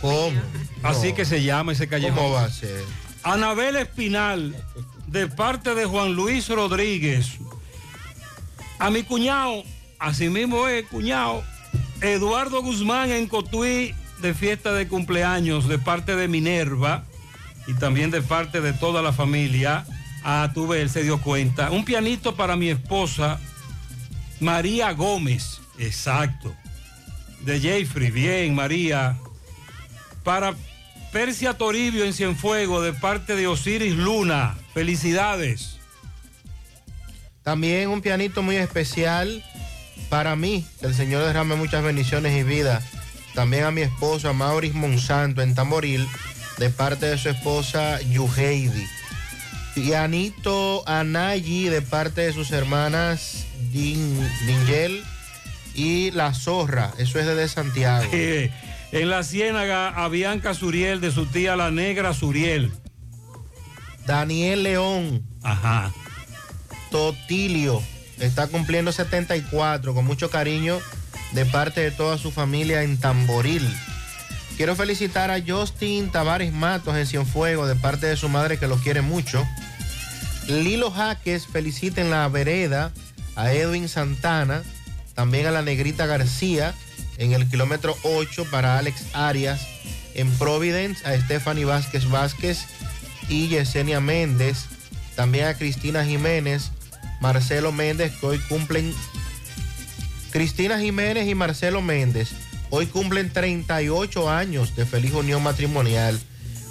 ¿Cómo? 0.00 0.40
Así 0.82 1.10
No. 1.10 1.14
que 1.14 1.24
se 1.26 1.42
llama 1.42 1.72
ese 1.72 1.86
callejón. 1.88 2.16
¿Cómo 2.16 2.30
va 2.32 2.44
a 2.44 2.50
ser? 2.50 2.82
Anabel 3.22 3.76
Espinal, 3.76 4.56
de 5.06 5.26
parte 5.28 5.74
de 5.74 5.84
Juan 5.84 6.14
Luis 6.14 6.48
Rodríguez. 6.48 7.32
A 8.78 8.90
mi 8.90 9.02
cuñado, 9.02 9.62
así 9.98 10.28
mismo 10.30 10.66
es, 10.68 10.86
cuñado, 10.86 11.44
Eduardo 12.00 12.62
Guzmán 12.62 13.10
en 13.12 13.28
Cotuí, 13.28 13.94
de 14.22 14.34
fiesta 14.34 14.72
de 14.72 14.88
cumpleaños, 14.88 15.68
de 15.68 15.78
parte 15.78 16.16
de 16.16 16.28
Minerva 16.28 17.04
y 17.66 17.74
también 17.74 18.10
de 18.10 18.22
parte 18.22 18.60
de 18.60 18.72
toda 18.72 19.02
la 19.02 19.12
familia. 19.12 19.84
A 20.24 20.50
tu 20.54 20.68
vez, 20.68 20.82
él 20.82 20.90
se 20.90 21.02
dio 21.02 21.20
cuenta. 21.20 21.70
Un 21.70 21.84
pianito 21.84 22.36
para 22.36 22.56
mi 22.56 22.68
esposa, 22.68 23.40
María 24.40 24.92
Gómez. 24.92 25.60
Exacto. 25.78 26.54
De 27.40 27.58
Jeffrey, 27.58 28.10
bien, 28.10 28.54
María. 28.54 29.18
Para 30.22 30.54
Persia 31.12 31.54
Toribio 31.54 32.04
en 32.04 32.12
Cienfuego, 32.12 32.80
de 32.80 32.92
parte 32.92 33.34
de 33.34 33.48
Osiris 33.48 33.96
Luna. 33.96 34.56
Felicidades. 34.74 35.78
También 37.42 37.90
un 37.90 38.00
pianito 38.00 38.42
muy 38.42 38.56
especial 38.56 39.42
para 40.12 40.36
mí, 40.36 40.66
el 40.82 40.94
Señor 40.94 41.24
derrame 41.24 41.56
muchas 41.56 41.82
bendiciones 41.82 42.38
y 42.38 42.42
vida. 42.42 42.82
También 43.34 43.64
a 43.64 43.70
mi 43.70 43.80
esposa 43.80 44.34
Mauris 44.34 44.74
Monsanto 44.74 45.40
en 45.40 45.54
Tamboril, 45.54 46.06
de 46.58 46.70
parte 46.70 47.06
de 47.06 47.18
su 47.18 47.28
esposa 47.28 48.00
Yuheidi. 48.02 48.86
Pianito 49.74 50.86
Anayi, 50.86 51.68
de 51.68 51.82
parte 51.82 52.22
de 52.22 52.32
sus 52.32 52.50
hermanas 52.50 53.46
Din, 53.72 54.18
Dingel 54.46 55.02
y 55.74 56.10
La 56.10 56.34
Zorra, 56.34 56.92
eso 56.98 57.18
es 57.18 57.26
desde 57.26 57.48
Santiago. 57.48 58.10
en 58.12 59.10
la 59.10 59.22
Ciénaga 59.22 59.88
a 59.88 60.08
Bianca 60.08 60.52
Suriel, 60.54 61.00
de 61.00 61.10
su 61.10 61.26
tía 61.26 61.56
la 61.56 61.70
negra 61.70 62.12
Suriel. 62.12 62.72
Daniel 64.06 64.62
León. 64.64 65.22
Ajá. 65.42 65.92
Totilio. 66.90 67.82
Está 68.18 68.46
cumpliendo 68.46 68.92
74 68.92 69.94
con 69.94 70.04
mucho 70.04 70.30
cariño 70.30 70.78
de 71.32 71.46
parte 71.46 71.80
de 71.80 71.90
toda 71.90 72.18
su 72.18 72.30
familia 72.30 72.82
en 72.82 72.98
Tamboril. 72.98 73.66
Quiero 74.56 74.76
felicitar 74.76 75.30
a 75.30 75.42
Justin 75.44 76.10
Tavares 76.10 76.52
Matos 76.52 76.96
en 76.96 77.06
Cienfuego 77.06 77.66
de 77.66 77.74
parte 77.74 78.06
de 78.06 78.16
su 78.16 78.28
madre 78.28 78.58
que 78.58 78.68
lo 78.68 78.76
quiere 78.76 79.02
mucho. 79.02 79.46
Lilo 80.46 80.90
Jaques 80.90 81.46
felicita 81.46 82.00
en 82.00 82.10
la 82.10 82.28
vereda 82.28 82.92
a 83.34 83.52
Edwin 83.52 83.88
Santana, 83.88 84.62
también 85.14 85.46
a 85.46 85.50
la 85.50 85.62
Negrita 85.62 86.06
García 86.06 86.74
en 87.18 87.32
el 87.32 87.48
kilómetro 87.48 87.96
8 88.02 88.46
para 88.50 88.78
Alex 88.78 89.04
Arias 89.14 89.66
en 90.14 90.30
Providence, 90.32 91.06
a 91.06 91.18
Stephanie 91.18 91.64
Vázquez 91.64 92.08
Vázquez 92.08 92.66
y 93.28 93.48
Yesenia 93.48 94.00
Méndez, 94.00 94.66
también 95.16 95.46
a 95.46 95.54
Cristina 95.54 96.04
Jiménez, 96.04 96.70
Marcelo 97.20 97.72
Méndez, 97.72 98.12
que 98.18 98.26
hoy 98.26 98.38
cumplen, 98.40 98.94
Cristina 100.30 100.78
Jiménez 100.78 101.28
y 101.28 101.34
Marcelo 101.34 101.80
Méndez, 101.80 102.30
hoy 102.74 102.86
cumplen 102.86 103.30
38 103.30 104.30
años 104.30 104.74
de 104.74 104.86
feliz 104.86 105.12
unión 105.12 105.42
matrimonial 105.42 106.18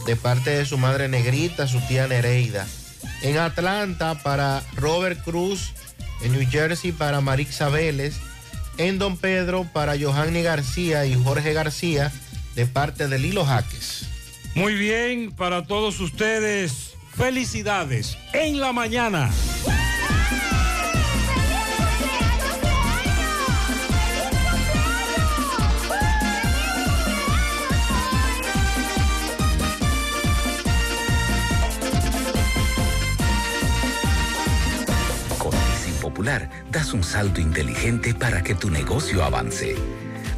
de 0.07 0.15
parte 0.15 0.49
de 0.49 0.65
su 0.65 0.79
madre 0.79 1.07
Negrita, 1.07 1.67
su 1.67 1.79
tía 1.81 2.07
Nereida. 2.07 2.67
En 3.21 3.37
Atlanta 3.37 4.15
para 4.23 4.63
Robert 4.75 5.23
Cruz, 5.23 5.73
en 6.23 6.31
New 6.31 6.49
Jersey 6.49 6.91
para 6.91 7.21
Marixa 7.21 7.69
Vélez, 7.69 8.15
en 8.77 8.97
Don 8.97 9.15
Pedro 9.15 9.67
para 9.71 9.93
Johanny 9.97 10.41
García 10.41 11.05
y 11.05 11.13
Jorge 11.13 11.53
García 11.53 12.11
de 12.55 12.65
parte 12.65 13.07
de 13.07 13.19
Lilo 13.19 13.45
Jaques. 13.45 14.07
Muy 14.55 14.73
bien, 14.73 15.31
para 15.31 15.67
todos 15.67 15.99
ustedes, 15.99 16.95
felicidades 17.15 18.17
en 18.33 18.59
la 18.59 18.73
mañana. 18.73 19.29
Das 36.21 36.93
un 36.93 37.03
salto 37.03 37.41
inteligente 37.41 38.13
para 38.13 38.43
que 38.43 38.53
tu 38.53 38.69
negocio 38.69 39.23
avance. 39.23 39.75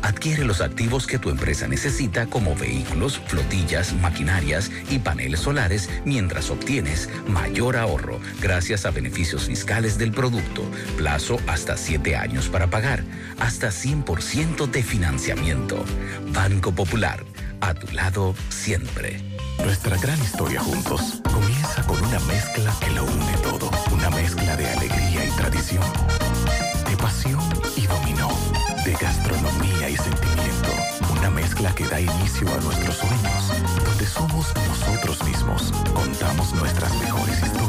Adquiere 0.01 0.45
los 0.45 0.61
activos 0.61 1.07
que 1.07 1.19
tu 1.19 1.29
empresa 1.29 1.67
necesita 1.67 2.25
como 2.25 2.55
vehículos, 2.55 3.19
flotillas, 3.27 3.93
maquinarias 3.93 4.71
y 4.89 4.99
paneles 4.99 5.41
solares 5.41 5.89
mientras 6.05 6.49
obtienes 6.49 7.09
mayor 7.27 7.75
ahorro 7.75 8.19
gracias 8.41 8.85
a 8.85 8.91
beneficios 8.91 9.43
fiscales 9.43 9.97
del 9.97 10.11
producto, 10.11 10.63
plazo 10.97 11.37
hasta 11.47 11.75
7 11.75 12.15
años 12.15 12.47
para 12.47 12.67
pagar, 12.67 13.03
hasta 13.39 13.67
100% 13.67 14.69
de 14.69 14.83
financiamiento. 14.83 15.83
Banco 16.29 16.71
Popular, 16.71 17.25
a 17.59 17.73
tu 17.73 17.91
lado 17.93 18.35
siempre. 18.49 19.21
Nuestra 19.63 19.97
gran 19.97 20.19
historia 20.21 20.61
juntos 20.61 21.21
comienza 21.23 21.83
con 21.83 22.03
una 22.03 22.19
mezcla 22.21 22.73
que 22.79 22.89
lo 22.91 23.03
une 23.03 23.37
todo. 23.43 23.69
Una 23.91 24.09
mezcla 24.09 24.57
de 24.57 24.67
alegría 24.67 25.02
tradición, 25.35 25.83
de 26.89 26.97
pasión 26.97 27.41
y 27.75 27.87
dominó, 27.87 28.29
de 28.85 28.93
gastronomía 28.93 29.89
y 29.89 29.97
sentimiento. 29.97 30.69
Una 31.11 31.29
mezcla 31.29 31.73
que 31.75 31.87
da 31.87 31.99
inicio 31.99 32.47
a 32.53 32.57
nuestros 32.61 32.97
sueños, 32.97 33.51
donde 33.85 34.05
somos 34.05 34.53
nosotros 34.67 35.23
mismos, 35.23 35.71
contamos 35.93 36.53
nuestras 36.53 36.93
mejores 36.99 37.41
historias 37.41 37.62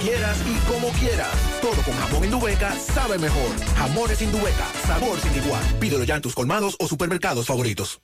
quieras 0.00 0.38
y 0.46 0.54
como 0.70 0.88
quieras. 0.98 1.28
Todo 1.60 1.82
con 1.82 1.94
jamón 1.94 2.24
Indubeca 2.24 2.74
sabe 2.74 3.18
mejor. 3.18 3.50
Jamones 3.76 4.22
Indubeca, 4.22 4.66
sabor 4.86 5.18
sin 5.20 5.34
igual. 5.42 5.62
Pídelo 5.78 6.04
ya 6.04 6.16
en 6.16 6.22
tus 6.22 6.34
colmados 6.34 6.76
o 6.78 6.88
supermercados 6.88 7.46
favoritos. 7.46 8.00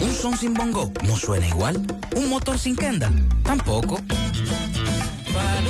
Un 0.00 0.12
son 0.12 0.36
sin 0.36 0.54
bongo 0.54 0.90
no 1.02 1.16
suena 1.16 1.46
igual. 1.48 1.76
Un 2.16 2.28
motor 2.28 2.58
sin 2.58 2.76
kenda 2.76 3.10
tampoco. 3.44 4.00
Para 5.32 5.60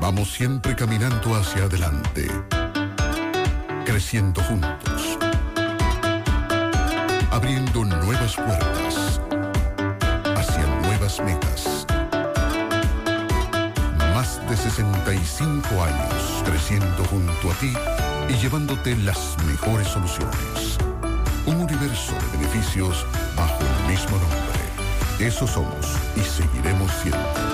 Vamos 0.00 0.32
siempre 0.32 0.76
caminando 0.76 1.34
hacia 1.34 1.64
adelante. 1.64 2.28
Creciendo 3.84 4.42
juntos. 4.42 5.18
Abriendo 7.30 7.84
nuevas 7.84 8.36
puertas. 8.36 9.20
Hacia 10.36 10.66
nuevas 10.82 11.20
metas. 11.20 11.86
Más 14.14 14.40
de 14.48 14.56
65 14.56 15.82
años 15.82 16.42
creciendo 16.44 17.04
junto 17.10 17.50
a 17.50 17.54
ti 17.54 17.72
y 18.28 18.32
llevándote 18.34 18.96
las 18.96 19.36
mejores 19.46 19.88
soluciones. 19.88 20.78
Un 21.46 21.56
universo 21.56 22.12
de 22.12 22.38
beneficios 22.38 23.06
bajo 23.36 23.58
el 23.60 23.92
mismo 23.92 24.18
nombre. 24.18 25.26
Eso 25.26 25.46
somos 25.46 25.86
y 26.16 26.20
seguiremos 26.20 26.90
siendo. 27.02 27.53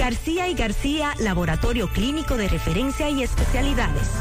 García 0.00 0.48
y 0.48 0.54
García, 0.54 1.12
laboratorio 1.18 1.86
clínico 1.92 2.38
de 2.38 2.48
referencia 2.48 3.10
y 3.10 3.22
especialidades. 3.22 4.19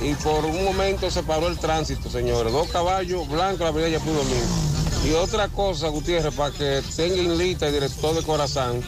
Y 0.00 0.14
por 0.14 0.44
un 0.44 0.64
momento 0.64 1.10
se 1.10 1.22
paró 1.22 1.48
el 1.48 1.58
tránsito, 1.58 2.10
señores. 2.10 2.52
Dos 2.52 2.68
caballos 2.68 3.28
blancos 3.28 3.60
en 3.60 3.64
la 3.64 3.68
avenida 3.68 3.98
Yapul 3.98 4.14
Dumí. 4.14 5.10
Y 5.10 5.12
otra 5.12 5.48
cosa, 5.48 5.88
Gutiérrez, 5.88 6.34
para 6.34 6.50
que 6.50 6.82
tengan 6.96 7.38
lista 7.38 7.66
el 7.66 7.74
director 7.74 8.14
de 8.14 8.22
Corazán, 8.22 8.82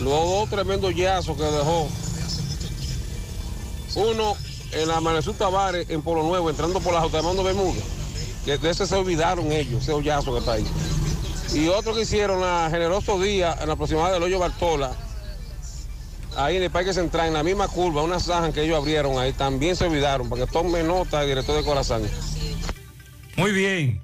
los 0.00 0.28
dos 0.28 0.50
tremendos 0.50 0.94
yazos 0.94 1.36
que 1.36 1.44
dejó. 1.44 1.88
Uno 3.94 4.36
en 4.72 4.88
la 4.88 5.00
Manesú 5.00 5.32
Tavares, 5.34 5.88
en 5.90 6.02
Polo 6.02 6.22
Nuevo, 6.22 6.50
entrando 6.50 6.80
por 6.80 6.92
la 6.92 7.00
Jotamando 7.00 7.42
Bermúdez. 7.42 7.84
Que 8.44 8.58
de 8.58 8.70
ese 8.70 8.86
se 8.86 8.94
olvidaron 8.94 9.50
ellos, 9.52 9.82
ese 9.82 9.92
hoyazo 9.92 10.32
que 10.32 10.38
está 10.38 10.52
ahí. 10.52 10.66
Y 11.52 11.68
otro 11.68 11.94
que 11.94 12.02
hicieron 12.02 12.42
a 12.44 12.68
Generoso 12.70 13.20
Día, 13.20 13.56
en 13.60 13.66
la 13.66 13.74
aproximada 13.74 14.12
del 14.12 14.22
Hoyo 14.22 14.38
Bartola, 14.38 14.92
ahí 16.36 16.56
en 16.56 16.62
el 16.62 16.70
Parque 16.70 16.92
Central, 16.92 17.28
en 17.28 17.34
la 17.34 17.42
misma 17.42 17.68
curva, 17.68 18.02
una 18.02 18.20
zanja 18.20 18.52
que 18.52 18.62
ellos 18.62 18.76
abrieron 18.76 19.18
ahí, 19.18 19.32
también 19.32 19.76
se 19.76 19.86
olvidaron, 19.86 20.28
para 20.28 20.44
que 20.44 20.52
tome 20.52 20.82
nota 20.82 21.22
el 21.22 21.28
director 21.28 21.56
de 21.56 21.64
Corazán. 21.64 22.02
Muy 23.36 23.52
bien. 23.52 24.00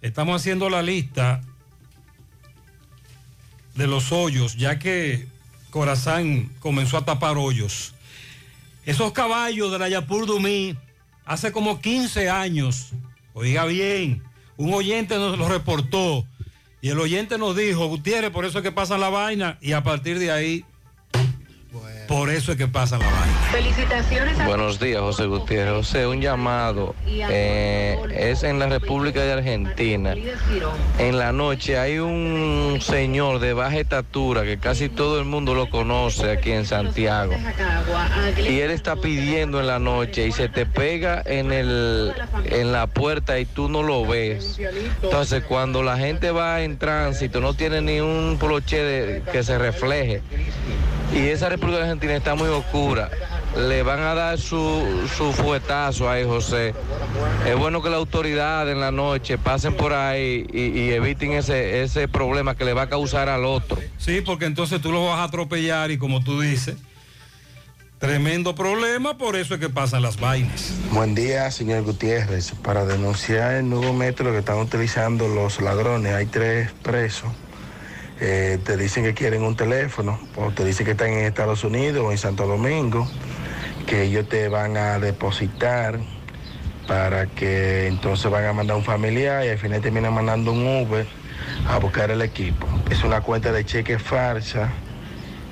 Estamos 0.00 0.40
haciendo 0.40 0.68
la 0.68 0.82
lista 0.82 1.40
de 3.74 3.86
los 3.86 4.12
hoyos, 4.12 4.56
ya 4.56 4.78
que 4.78 5.26
Corazán 5.70 6.50
comenzó 6.60 6.98
a 6.98 7.04
tapar 7.04 7.38
hoyos. 7.38 7.94
Esos 8.84 9.12
caballos 9.12 9.70
de 9.70 9.78
la 9.78 9.88
Yapur 9.88 10.26
Dumí, 10.26 10.76
hace 11.24 11.52
como 11.52 11.80
15 11.80 12.28
años, 12.28 12.90
oiga 13.32 13.64
bien, 13.64 14.22
un 14.56 14.74
oyente 14.74 15.16
nos 15.16 15.38
lo 15.38 15.48
reportó 15.48 16.26
y 16.80 16.88
el 16.88 16.98
oyente 16.98 17.38
nos 17.38 17.56
dijo, 17.56 17.86
Gutiérrez, 17.86 18.30
por 18.30 18.44
eso 18.44 18.58
es 18.58 18.64
que 18.64 18.72
pasa 18.72 18.98
la 18.98 19.08
vaina 19.08 19.56
y 19.60 19.72
a 19.72 19.84
partir 19.84 20.18
de 20.18 20.32
ahí, 20.32 20.64
por 22.08 22.30
eso 22.30 22.52
es 22.52 22.58
que 22.58 22.68
pasa 22.68 22.98
la 22.98 23.04
vaina. 23.06 23.38
Felicitaciones 23.50 24.44
Buenos 24.46 24.78
días, 24.80 25.00
José 25.00 25.26
Gutiérrez. 25.26 25.72
José, 25.74 26.06
un 26.06 26.20
llamado. 26.20 26.94
eh, 27.06 27.96
es 28.14 28.42
en 28.42 28.58
la 28.58 28.66
República 28.66 29.20
de 29.22 29.32
Argentina. 29.32 30.14
En 30.98 31.18
la 31.18 31.32
noche 31.32 31.78
hay 31.78 31.98
un 31.98 32.78
señor 32.82 33.38
de 33.38 33.52
baja 33.54 33.78
estatura 33.78 34.42
que 34.44 34.58
casi 34.58 34.88
todo 34.88 35.18
el 35.18 35.24
mundo 35.24 35.54
lo 35.54 35.70
conoce 35.70 36.30
aquí 36.30 36.52
en 36.52 36.66
Santiago. 36.66 37.34
Y 38.38 38.60
él 38.60 38.70
está 38.70 38.96
pidiendo 38.96 39.60
en 39.60 39.66
la 39.66 39.78
noche 39.78 40.26
y 40.26 40.32
se 40.32 40.48
te 40.48 40.66
pega 40.66 41.22
en, 41.24 41.52
el, 41.52 42.12
en 42.44 42.72
la 42.72 42.86
puerta 42.86 43.38
y 43.38 43.44
tú 43.46 43.68
no 43.68 43.82
lo 43.82 44.04
ves. 44.06 44.58
Entonces, 45.02 45.44
cuando 45.44 45.82
la 45.82 45.96
gente 45.96 46.30
va 46.30 46.62
en 46.62 46.78
tránsito, 46.78 47.40
no 47.40 47.54
tiene 47.54 47.80
ni 47.80 48.00
un 48.00 48.36
poloche 48.38 48.82
de- 48.82 49.22
que 49.30 49.42
se 49.42 49.58
refleje. 49.58 50.20
Y 51.14 51.28
esa 51.28 51.50
República 51.50 51.80
de 51.84 51.91
Argentina 51.92 52.16
está 52.16 52.34
muy 52.34 52.48
oscura. 52.48 53.10
Le 53.54 53.82
van 53.82 54.00
a 54.00 54.14
dar 54.14 54.38
su, 54.38 55.06
su 55.14 55.30
fuetazo 55.34 56.08
ahí, 56.08 56.24
José. 56.24 56.74
Es 57.46 57.54
bueno 57.54 57.82
que 57.82 57.90
la 57.90 57.96
autoridad 57.98 58.70
en 58.70 58.80
la 58.80 58.90
noche 58.90 59.36
pasen 59.36 59.76
por 59.76 59.92
ahí 59.92 60.46
y, 60.50 60.68
y 60.68 60.90
eviten 60.92 61.32
ese, 61.32 61.82
ese 61.82 62.08
problema 62.08 62.54
que 62.54 62.64
le 62.64 62.72
va 62.72 62.82
a 62.82 62.88
causar 62.88 63.28
al 63.28 63.44
otro. 63.44 63.78
Sí, 63.98 64.22
porque 64.22 64.46
entonces 64.46 64.80
tú 64.80 64.90
lo 64.90 65.04
vas 65.04 65.18
a 65.18 65.24
atropellar 65.24 65.90
y 65.90 65.98
como 65.98 66.24
tú 66.24 66.40
dices, 66.40 66.76
tremendo 67.98 68.54
problema, 68.54 69.18
por 69.18 69.36
eso 69.36 69.52
es 69.54 69.60
que 69.60 69.68
pasan 69.68 70.00
las 70.00 70.18
vainas. 70.18 70.72
Buen 70.92 71.14
día, 71.14 71.50
señor 71.50 71.82
Gutiérrez. 71.82 72.52
Para 72.62 72.86
denunciar 72.86 73.52
el 73.56 73.68
nuevo 73.68 73.92
método 73.92 74.32
que 74.32 74.38
están 74.38 74.56
utilizando 74.56 75.28
los 75.28 75.60
ladrones, 75.60 76.14
hay 76.14 76.24
tres 76.24 76.70
presos. 76.82 77.28
Eh, 78.24 78.60
te 78.64 78.76
dicen 78.76 79.02
que 79.02 79.14
quieren 79.14 79.42
un 79.42 79.56
teléfono, 79.56 80.16
o 80.36 80.52
te 80.52 80.64
dicen 80.64 80.86
que 80.86 80.92
están 80.92 81.08
en 81.08 81.24
Estados 81.24 81.64
Unidos 81.64 82.04
o 82.06 82.12
en 82.12 82.18
Santo 82.18 82.46
Domingo, 82.46 83.04
que 83.84 84.04
ellos 84.04 84.28
te 84.28 84.46
van 84.46 84.76
a 84.76 85.00
depositar 85.00 85.98
para 86.86 87.26
que 87.26 87.88
entonces 87.88 88.30
van 88.30 88.44
a 88.44 88.52
mandar 88.52 88.76
un 88.76 88.84
familiar 88.84 89.44
y 89.44 89.48
al 89.48 89.58
final 89.58 89.80
terminan 89.80 90.14
mandando 90.14 90.52
un 90.52 90.64
Uber 90.64 91.04
a 91.66 91.78
buscar 91.78 92.12
el 92.12 92.22
equipo. 92.22 92.68
Es 92.90 93.02
una 93.02 93.22
cuenta 93.22 93.50
de 93.50 93.64
cheque 93.64 93.98
falsa 93.98 94.70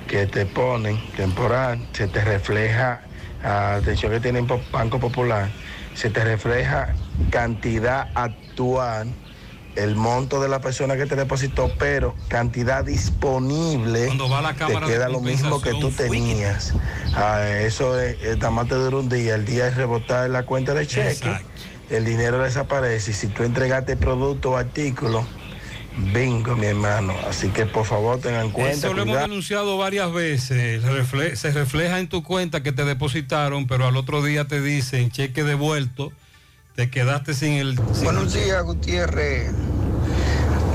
que 0.07 0.25
te 0.25 0.45
ponen 0.45 0.97
temporal, 1.17 1.85
se 1.91 2.07
te 2.07 2.23
refleja, 2.23 3.01
atención 3.43 4.13
que 4.13 4.21
tienen 4.21 4.47
Banco 4.71 4.97
Popular, 4.97 5.49
se 5.93 6.09
te 6.09 6.23
refleja 6.23 6.95
cantidad 7.31 8.07
actual, 8.15 9.09
el 9.75 9.95
monto 9.95 10.41
de 10.41 10.49
la 10.49 10.59
persona 10.59 10.97
que 10.97 11.05
te 11.05 11.15
depositó, 11.15 11.71
pero 11.79 12.15
cantidad 12.27 12.83
disponible 12.83 14.13
la 14.15 14.53
te 14.53 14.79
queda 14.85 15.09
lo 15.09 15.21
mismo 15.21 15.61
que 15.61 15.71
tú 15.71 15.91
tenías. 15.91 16.73
Ah, 17.15 17.47
eso 17.47 17.99
es, 17.99 18.37
nada 18.37 18.51
más 18.51 18.67
te 18.67 18.75
dura 18.75 18.97
un 18.97 19.09
día, 19.09 19.35
el 19.35 19.45
día 19.45 19.67
es 19.67 19.75
rebotar 19.75 20.29
la 20.29 20.43
cuenta 20.43 20.73
de 20.73 20.87
cheque, 20.87 21.31
el 21.89 22.05
dinero 22.05 22.39
desaparece 22.39 23.11
y 23.11 23.13
si 23.13 23.27
tú 23.27 23.43
entregaste 23.43 23.95
producto 23.97 24.51
o 24.51 24.57
artículo, 24.57 25.25
bingo 26.13 26.55
mi 26.55 26.67
hermano. 26.67 27.13
Así 27.27 27.49
que 27.49 27.65
por 27.65 27.85
favor 27.85 28.19
tengan 28.19 28.47
en 28.47 28.51
cuenta. 28.51 28.87
Eso 28.87 28.93
lo 28.93 29.03
hemos 29.03 29.19
denunciado 29.19 29.77
varias 29.77 30.11
veces. 30.11 30.83
Se 31.35 31.51
refleja 31.51 31.99
en 31.99 32.07
tu 32.07 32.23
cuenta 32.23 32.63
que 32.63 32.71
te 32.71 32.85
depositaron, 32.85 33.67
pero 33.67 33.87
al 33.87 33.97
otro 33.97 34.23
día 34.23 34.45
te 34.45 34.61
dicen 34.61 35.11
cheque 35.11 35.43
devuelto, 35.43 36.11
te 36.75 36.89
quedaste 36.89 37.33
sin 37.33 37.53
el... 37.53 37.75
sin 37.93 38.03
Buenos 38.05 38.33
el- 38.35 38.43
días, 38.43 38.63
Gutiérrez. 38.63 39.51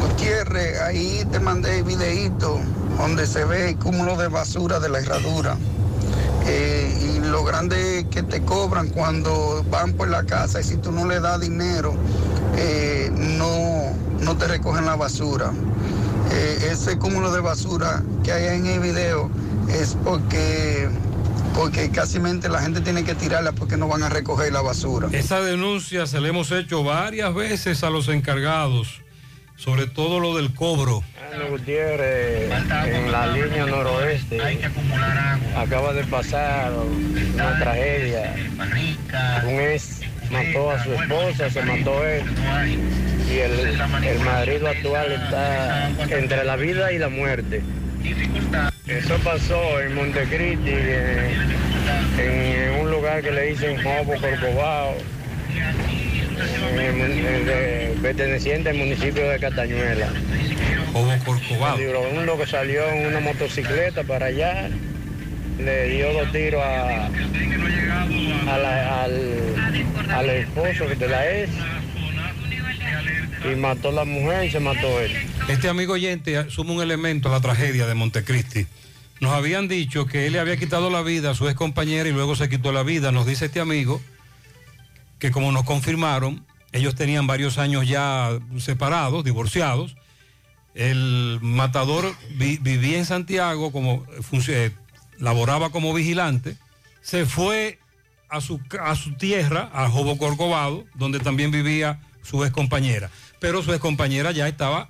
Gutiérrez, 0.01 0.81
ahí 0.81 1.25
te 1.31 1.41
mandé 1.41 1.79
el 1.79 1.85
videíto 1.85 2.61
donde 2.99 3.27
se 3.27 3.45
ve 3.45 3.71
el 3.71 3.79
cúmulo 3.79 4.17
de 4.17 4.29
basura 4.29 4.79
de 4.81 4.89
la 4.89 4.99
herradura. 5.01 5.57
Eh, 6.49 7.17
y 7.17 7.19
lo 7.27 7.43
grande 7.45 8.07
que 8.11 8.23
te 8.23 8.41
cobran 8.43 8.89
cuando 8.89 9.65
van 9.69 9.95
por 9.95 10.09
la 10.09 10.23
casa 10.25 10.61
y 10.61 10.65
si 10.65 10.77
tú 10.77 10.93
no 10.93 11.05
le 11.07 11.19
das 11.21 11.41
dinero, 11.41 11.95
eh, 12.57 13.11
no, 13.13 13.93
no 14.25 14.37
te 14.37 14.47
recogen 14.47 14.87
la 14.87 14.95
basura. 14.95 15.53
Eh, 16.33 16.69
ese 16.73 16.99
cúmulo 16.99 17.33
de 17.33 17.41
basura 17.41 18.03
que 18.23 18.33
hay 18.33 18.59
en 18.59 18.67
el 18.67 18.81
video 18.81 19.29
es 19.69 19.97
porque, 20.05 20.89
porque 21.57 21.91
casi 21.91 22.19
la 22.19 22.61
gente 22.61 22.81
tiene 22.83 23.03
que 23.03 23.15
tirarla 23.15 23.53
porque 23.53 23.77
no 23.77 23.89
van 23.89 24.03
a 24.03 24.09
recoger 24.09 24.53
la 24.53 24.61
basura. 24.61 25.09
Esa 25.13 25.41
denuncia 25.41 26.07
se 26.07 26.21
le 26.21 26.29
hemos 26.29 26.53
hecho 26.53 26.85
varias 26.85 27.35
veces 27.35 27.83
a 27.83 27.91
los 27.91 28.09
encargados 28.09 29.01
sobre 29.57 29.87
todo 29.87 30.21
lo 30.21 30.37
del 30.37 30.53
cobro. 30.55 31.03
Gutiérrez, 31.51 32.51
en 32.87 33.13
la 33.13 33.27
línea 33.29 33.67
noroeste, 33.67 34.39
acaba 35.57 35.93
de 35.93 36.05
pasar 36.05 36.73
una 37.35 37.59
tragedia. 37.59 38.35
Un 39.45 39.61
ex 39.61 40.01
mató 40.31 40.71
a 40.71 40.85
su 40.85 40.93
esposa, 40.93 41.51
se 41.51 41.63
mató 41.63 42.07
él. 42.07 42.25
Y 43.31 43.39
el, 43.39 43.81
el 44.05 44.21
marido 44.21 44.69
actual 44.69 45.13
está 45.13 45.89
entre 45.89 46.45
la 46.45 46.57
vida 46.57 46.93
y 46.93 46.99
la 46.99 47.09
muerte. 47.09 47.63
Eso 48.87 49.17
pasó 49.25 49.81
en 49.81 49.95
Montecristi, 49.97 50.71
en, 50.71 52.21
en 52.21 52.81
un 52.81 52.91
lugar 52.91 53.21
que 53.23 53.33
le 53.33 53.43
dicen 53.47 53.77
Jobo 53.83 54.15
Corcovado, 54.21 54.95
perteneciente 58.01 58.71
al 58.71 58.77
municipio 58.77 59.29
de 59.29 59.39
Catañuela. 59.41 60.09
Jobo 60.93 61.13
Corcovado. 61.25 61.79
El 61.79 61.97
uno 62.19 62.39
que 62.39 62.47
salió 62.47 62.89
en 62.91 63.07
una 63.07 63.21
motocicleta 63.21 64.05
para 64.05 64.27
allá, 64.27 64.69
le 65.59 65.89
dio 65.89 66.13
dos 66.13 66.31
tiros 66.33 66.63
a, 66.63 67.07
a 67.07 68.59
la- 68.59 69.03
al, 69.05 69.21
al 70.11 70.31
esposo 70.31 70.87
de 70.89 71.09
la 71.09 71.31
ex 71.39 71.51
y 73.45 73.55
mató 73.57 73.89
a 73.91 73.93
la 73.93 74.05
mujer 74.05 74.45
y 74.45 74.51
se 74.51 74.61
mató 74.61 75.01
él. 75.01 75.13
Este 75.49 75.69
amigo 75.69 75.95
oyente 75.95 76.51
suma 76.51 76.73
un 76.73 76.83
elemento 76.83 77.29
a 77.29 77.33
la 77.33 77.41
tragedia 77.41 77.87
de 77.87 77.95
Montecristi. 77.95 78.67
Nos 79.21 79.33
habían 79.33 79.69
dicho 79.69 80.07
que 80.07 80.27
él 80.27 80.35
le 80.35 80.41
había 80.41 80.57
quitado 80.57 80.91
la 80.91 81.03
vida 81.03 81.31
a 81.31 81.35
su 81.35 81.49
ex 81.49 81.57
compañera 81.57 82.09
y 82.09 82.13
luego 82.13 82.37
se 82.37 82.49
quitó 82.49 82.73
la 82.73 82.83
vida. 82.83 83.13
Nos 83.13 83.27
dice 83.27 83.47
este 83.47 83.61
amigo 83.61 84.01
que 85.19 85.31
como 85.31 85.53
nos 85.53 85.65
confirmaron, 85.65 86.45
ellos 86.73 86.95
tenían 86.95 87.27
varios 87.27 87.57
años 87.59 87.89
ya 87.89 88.39
separados, 88.59 89.25
divorciados. 89.25 89.97
El 90.75 91.39
matador 91.41 92.15
vi- 92.35 92.59
vivía 92.59 92.99
en 92.99 93.07
Santiago, 93.07 93.73
como 93.73 94.05
eh, 94.49 94.71
laboraba 95.19 95.71
como 95.71 95.95
vigilante, 95.95 96.57
se 97.01 97.25
fue 97.25 97.79
a 98.29 98.43
su, 98.43 98.61
a 98.81 98.95
su 98.97 99.15
tierra, 99.15 99.71
a 99.73 99.89
Jobo 99.89 100.19
Corcovado, 100.19 100.85
donde 100.95 101.21
también 101.21 101.51
vivía 101.51 102.01
su 102.23 102.45
ex 102.45 102.53
compañera. 102.53 103.11
Pero 103.39 103.63
su 103.63 103.73
ex 103.73 103.81
compañera 103.81 104.33
ya 104.33 104.49
estaba, 104.49 104.89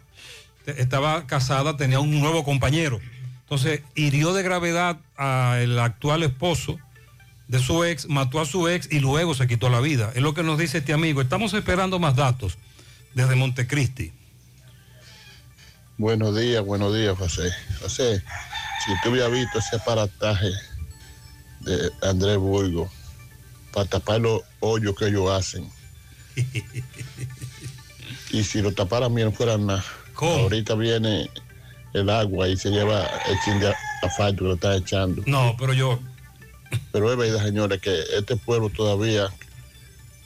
estaba 0.67 1.27
casada, 1.27 1.77
tenía 1.77 2.01
un 2.01 2.19
nuevo 2.21 2.45
compañero. 2.45 3.01
Entonces 3.43 3.83
hirió 3.95 4.35
de 4.35 4.43
gravedad 4.43 4.99
al 5.17 5.79
actual 5.79 6.23
esposo 6.23 6.79
de 7.49 7.61
su 7.61 7.85
ex, 7.85 8.09
mató 8.09 8.41
a 8.41 8.47
su 8.47 8.69
ex 8.69 8.89
y 8.91 9.01
luego 9.01 9.35
se 9.35 9.47
quitó 9.47 9.69
la 9.69 9.81
vida. 9.81 10.11
Es 10.15 10.23
lo 10.23 10.35
que 10.35 10.43
nos 10.43 10.59
dice 10.59 10.79
este 10.79 10.93
amigo. 10.93 11.21
Estamos 11.21 11.55
esperando 11.55 11.99
más 11.99 12.17
datos 12.17 12.59
desde 13.15 13.37
Montecristi. 13.37 14.13
Buenos 15.99 16.37
días, 16.37 16.65
buenos 16.65 16.95
días, 16.95 17.17
José. 17.17 17.51
José, 17.81 18.23
si 18.85 18.93
tú 19.03 19.11
hubieras 19.11 19.33
visto 19.33 19.59
ese 19.59 19.77
aparataje 19.77 20.51
de 21.61 21.91
Andrés 22.03 22.37
Burgo 22.37 22.91
para 23.73 23.89
tapar 23.89 24.21
los 24.21 24.43
hoyos 24.61 24.95
que 24.97 25.07
ellos 25.07 25.31
hacen. 25.31 25.71
y 28.37 28.45
si 28.45 28.61
lo 28.61 28.73
taparan 28.73 29.15
bien, 29.15 29.29
no 29.29 29.33
fueran 29.33 29.67
nada. 29.67 29.85
Ahorita 30.21 30.75
viene 30.75 31.31
el 31.95 32.11
agua 32.11 32.49
y 32.49 32.57
se 32.57 32.71
lleva 32.71 33.07
el 33.29 33.39
chin 33.45 33.59
de 33.61 33.73
asfalto 34.03 34.45
que 34.45 34.49
lo 34.49 34.55
está 34.55 34.77
echando. 34.77 35.23
No, 35.27 35.57
pero 35.59 35.73
yo. 35.73 35.99
Pero 36.93 37.11
es 37.11 37.19
verdad, 37.19 37.45
señores, 37.45 37.81
que 37.81 37.99
este 38.19 38.37
pueblo 38.37 38.69
todavía, 38.69 39.29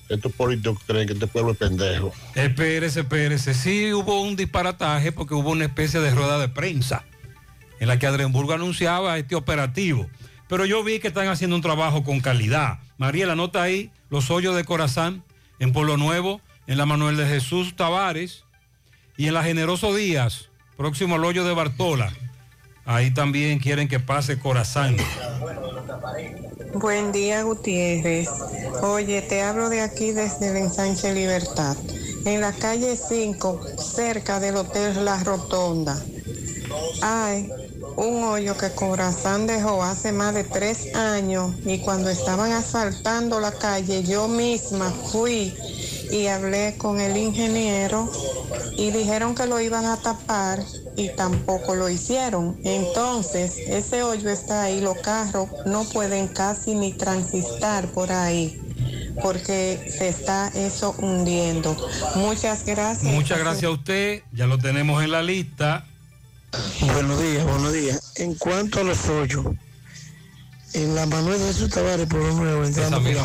estos 0.09 0.33
políticos 0.33 0.79
creen 0.87 1.07
que 1.07 1.13
este 1.13 1.27
pueblo 1.27 1.53
es 1.53 1.59
pendejo. 1.59 2.13
Espérese, 2.35 3.01
espérese. 3.01 3.55
Sí 3.55 3.93
hubo 3.93 4.23
un 4.23 4.35
disparataje 4.35 5.13
porque 5.13 5.35
hubo 5.35 5.51
una 5.51 5.67
especie 5.67 6.01
de 6.01 6.11
rueda 6.11 6.39
de 6.39 6.49
prensa 6.49 7.05
en 7.79 7.89
la 7.89 7.99
que 7.99 8.07
Adrenburgo 8.07 8.53
anunciaba 8.53 9.19
este 9.19 9.37
operativo. 9.37 10.09
Pero 10.49 10.67
yo 10.67 10.83
vi 10.83 10.99
que 10.99 11.09
están 11.09 11.29
haciendo 11.29 11.55
un 11.55 11.63
trabajo 11.63 12.03
con 12.03 12.21
calidad. 12.21 12.81
Mariela, 12.99 13.37
nota 13.37 13.63
ahí 13.63 13.93
los 14.09 14.31
hoyos 14.31 14.57
de 14.57 14.65
Corazán 14.65 15.23
en 15.61 15.73
Pueblo 15.73 15.97
Nuevo, 15.97 16.41
en 16.71 16.79
la 16.79 16.87
Manuel 16.87 17.17
de 17.17 17.27
Jesús 17.27 17.75
Tavares 17.75 18.45
y 19.17 19.27
en 19.27 19.35
la 19.35 19.43
Generoso 19.43 19.93
Díaz, 19.93 20.51
próximo 20.77 21.17
al 21.17 21.25
hoyo 21.25 21.45
de 21.45 21.53
Bartola. 21.53 22.13
Ahí 22.85 23.13
también 23.13 23.59
quieren 23.59 23.89
que 23.89 23.99
pase 23.99 24.39
Corazán. 24.39 24.97
Buen 26.75 27.11
día, 27.11 27.43
Gutiérrez. 27.43 28.29
Oye, 28.83 29.21
te 29.23 29.43
hablo 29.43 29.69
de 29.69 29.81
aquí 29.81 30.13
desde 30.13 30.51
el 30.51 30.59
ensanche 30.59 31.13
Libertad, 31.13 31.77
en 32.25 32.41
la 32.41 32.53
calle 32.53 32.95
5, 32.95 33.61
cerca 33.77 34.39
del 34.39 34.55
Hotel 34.55 35.05
La 35.05 35.19
Rotonda. 35.25 36.01
Hay 37.03 37.51
un 37.97 38.23
hoyo 38.23 38.57
que 38.57 38.71
Corazán 38.71 39.49
dejó 39.49 39.83
hace 39.83 40.13
más 40.13 40.35
de 40.35 40.45
tres 40.45 40.95
años 40.95 41.53
y 41.65 41.81
cuando 41.81 42.11
estaban 42.11 42.53
asfaltando 42.53 43.41
la 43.41 43.51
calle, 43.51 44.05
yo 44.05 44.29
misma 44.29 44.93
fui 45.11 45.53
y 46.13 46.27
hablé 46.27 46.77
con 46.77 47.01
el 47.01 47.17
ingeniero 47.17 48.11
y 48.77 48.91
dijeron 48.91 49.35
que 49.35 49.47
lo 49.47 49.61
iban 49.61 49.85
a 49.87 49.97
tapar 49.97 50.63
y 50.97 51.11
tampoco 51.11 51.75
lo 51.75 51.89
hicieron. 51.89 52.59
Entonces, 52.65 53.57
ese 53.69 54.03
hoyo 54.03 54.31
está 54.31 54.63
ahí, 54.63 54.81
los 54.81 54.99
carros 54.99 55.49
no 55.67 55.85
pueden 55.85 56.29
casi 56.29 56.75
ni 56.75 56.93
transistar 56.93 57.89
por 57.89 58.13
ahí 58.13 58.61
porque 59.23 59.93
se 59.97 60.09
está 60.09 60.49
eso 60.49 60.95
hundiendo. 60.99 61.77
Muchas 62.17 62.65
gracias. 62.65 63.13
Muchas 63.13 63.39
gracias 63.39 63.65
a 63.65 63.71
usted, 63.71 64.23
ya 64.33 64.47
lo 64.47 64.59
tenemos 64.59 65.03
en 65.03 65.11
la 65.11 65.23
lista. 65.23 65.87
Buenos 66.81 67.21
días, 67.21 67.45
buenos 67.45 67.73
días. 67.73 68.13
En 68.17 68.35
cuanto 68.35 68.81
a 68.81 68.83
los 68.83 69.07
hoyos, 69.09 69.47
en 70.73 70.95
la 70.95 71.07
Manuel 71.07 71.39
de 71.39 71.47
Jesús 71.47 71.71
Tavares, 71.71 72.07
por 72.07 72.21
lo 72.21 72.35
nuevo, 72.35 72.65
entrando 72.65 73.03
por 73.03 73.13
la 73.13 73.25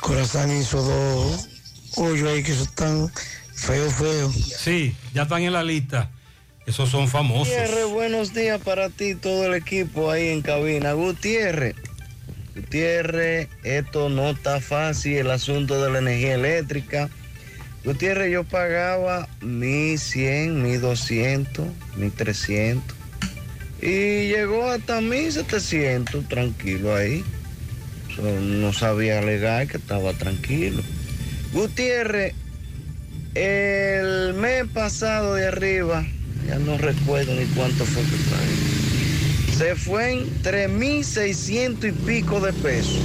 Corazán 0.00 0.56
hizo 0.56 0.82
dos 0.82 1.48
hoyos 1.96 2.28
ahí 2.28 2.42
que 2.42 2.54
son 2.54 2.68
tan 2.74 3.12
feos, 3.54 3.94
feos. 3.94 4.34
Sí, 4.34 4.94
ya 5.14 5.22
están 5.22 5.42
en 5.42 5.52
la 5.52 5.62
lista. 5.62 6.10
Esos 6.66 6.90
son 6.90 7.08
famosos. 7.08 7.48
Gutiérrez, 7.48 7.86
buenos 7.86 8.34
días 8.34 8.60
para 8.60 8.90
ti, 8.90 9.14
todo 9.14 9.46
el 9.46 9.54
equipo 9.54 10.10
ahí 10.10 10.28
en 10.28 10.42
cabina. 10.42 10.92
Gutiérrez, 10.92 11.74
Gutiérrez, 12.54 13.48
esto 13.64 14.08
no 14.08 14.30
está 14.30 14.60
fácil, 14.60 15.16
el 15.16 15.30
asunto 15.30 15.82
de 15.82 15.90
la 15.90 15.98
energía 15.98 16.34
eléctrica. 16.34 17.08
Gutiérrez, 17.84 18.30
yo 18.30 18.44
pagaba 18.44 19.28
1100, 19.40 20.62
1200, 20.62 21.66
1300 21.96 22.96
y 23.80 24.28
llegó 24.28 24.68
hasta 24.68 25.00
1700, 25.00 26.28
tranquilo 26.28 26.94
ahí. 26.94 27.24
No 28.22 28.72
sabía 28.72 29.20
legal 29.20 29.68
que 29.68 29.76
estaba 29.76 30.12
tranquilo. 30.12 30.82
Gutiérrez, 31.52 32.34
el 33.34 34.34
mes 34.34 34.64
pasado 34.74 35.34
de 35.34 35.46
arriba, 35.46 36.04
ya 36.46 36.58
no 36.58 36.76
recuerdo 36.78 37.34
ni 37.34 37.44
cuánto 37.46 37.84
fue 37.84 38.02
que 38.02 38.16
pagué. 38.30 39.56
Se 39.56 39.74
fue 39.74 40.12
en 40.12 40.42
3.600 40.42 41.88
y 41.88 41.92
pico 41.92 42.40
de 42.40 42.52
pesos. 42.52 43.00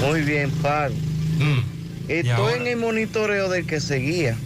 Muy 0.00 0.22
bien, 0.22 0.50
pago. 0.50 0.94
Estoy 2.08 2.54
en 2.54 2.66
el 2.66 2.76
monitoreo 2.76 3.48
del 3.48 3.66
que 3.66 3.80
seguía 3.80 4.36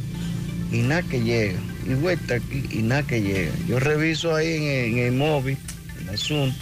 y 0.73 0.79
nada 0.79 1.03
que 1.03 1.21
llega. 1.23 1.59
Y 1.87 1.95
vuelta 1.95 2.35
aquí 2.35 2.65
y 2.71 2.83
nada 2.83 3.03
que 3.05 3.23
llega. 3.23 3.53
Yo 3.69 3.79
reviso 3.79 4.35
ahí 4.35 4.57
en 4.57 4.63
el, 4.63 4.93
en 4.93 4.99
el 4.99 5.13
móvil 5.13 5.57
el 6.03 6.15
asunto. 6.15 6.59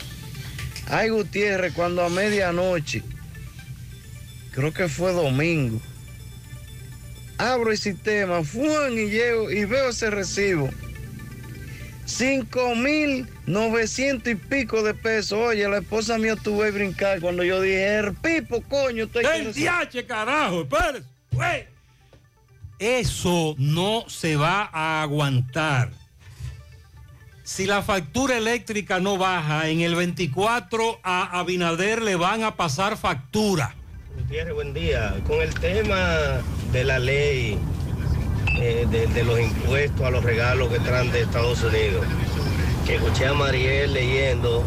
Ay, 0.86 1.08
Gutiérrez, 1.08 1.72
cuando 1.72 2.04
a 2.04 2.08
medianoche, 2.08 3.02
creo 4.54 4.72
que 4.72 4.88
fue 4.88 5.12
domingo, 5.12 5.80
abro 7.38 7.72
el 7.72 7.78
sistema, 7.78 8.44
¡fuan! 8.44 8.92
y 8.94 9.10
llego 9.10 9.50
y 9.50 9.64
veo 9.64 9.88
ese 9.88 10.10
recibo. 10.10 10.70
5.900 12.06 14.30
y 14.30 14.34
pico 14.34 14.82
de 14.82 14.92
pesos. 14.94 15.38
Oye, 15.38 15.66
la 15.68 15.78
esposa 15.78 16.18
mía 16.18 16.36
tuve 16.36 16.66
que 16.66 16.72
brincar 16.72 17.18
cuando 17.20 17.42
yo 17.42 17.62
dije, 17.62 17.98
el 17.98 18.12
pipo, 18.14 18.60
coño, 18.62 19.04
estoy 19.04 19.24
¡El 19.24 19.54
diache, 19.54 20.04
carajo! 20.04 20.62
Espérese. 20.62 21.06
Eso 22.78 23.54
no 23.58 24.04
se 24.08 24.36
va 24.36 24.68
a 24.70 25.02
aguantar. 25.02 25.90
Si 27.42 27.66
la 27.66 27.82
factura 27.82 28.36
eléctrica 28.36 29.00
no 29.00 29.16
baja, 29.16 29.68
en 29.68 29.80
el 29.80 29.94
24 29.94 31.00
a 31.02 31.40
Abinader 31.40 32.02
le 32.02 32.16
van 32.16 32.42
a 32.42 32.56
pasar 32.56 32.98
factura. 32.98 33.74
Gutiérrez, 34.16 34.54
buen 34.54 34.72
día. 34.74 35.14
Con 35.26 35.40
el 35.40 35.52
tema 35.54 36.40
de 36.72 36.84
la 36.84 36.98
ley 36.98 37.58
eh, 38.56 38.86
de, 38.90 39.06
de 39.08 39.24
los 39.24 39.40
impuestos 39.40 40.06
a 40.06 40.10
los 40.10 40.22
regalos 40.24 40.68
que 40.68 40.78
traen 40.80 41.10
de 41.10 41.22
Estados 41.22 41.62
Unidos, 41.62 42.04
que 42.86 42.96
escuché 42.96 43.26
a 43.26 43.34
Mariel 43.34 43.92
leyendo 43.92 44.64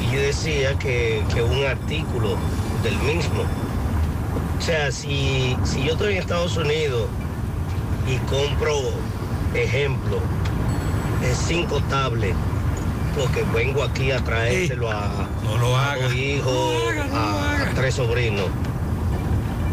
y 0.00 0.16
decía 0.16 0.76
que, 0.78 1.22
que 1.32 1.42
un 1.42 1.64
artículo 1.64 2.36
del 2.82 2.96
mismo. 2.98 3.44
O 4.58 4.62
sea, 4.62 4.90
si, 4.90 5.56
si 5.64 5.84
yo 5.84 5.92
estoy 5.92 6.14
en 6.14 6.18
Estados 6.20 6.56
Unidos 6.56 7.08
y 8.08 8.16
compro 8.28 8.74
ejemplo, 9.54 10.18
cinco 11.46 11.80
tablets, 11.88 12.36
porque 13.16 13.44
vengo 13.54 13.82
aquí 13.82 14.10
a 14.10 14.18
traérselo 14.22 14.90
a, 14.90 15.06
a 15.06 15.96
dos 15.96 16.14
hijos, 16.14 16.82
a, 17.12 17.15
a 17.15 17.15
tres 17.86 17.94
sobrinos. 17.94 18.46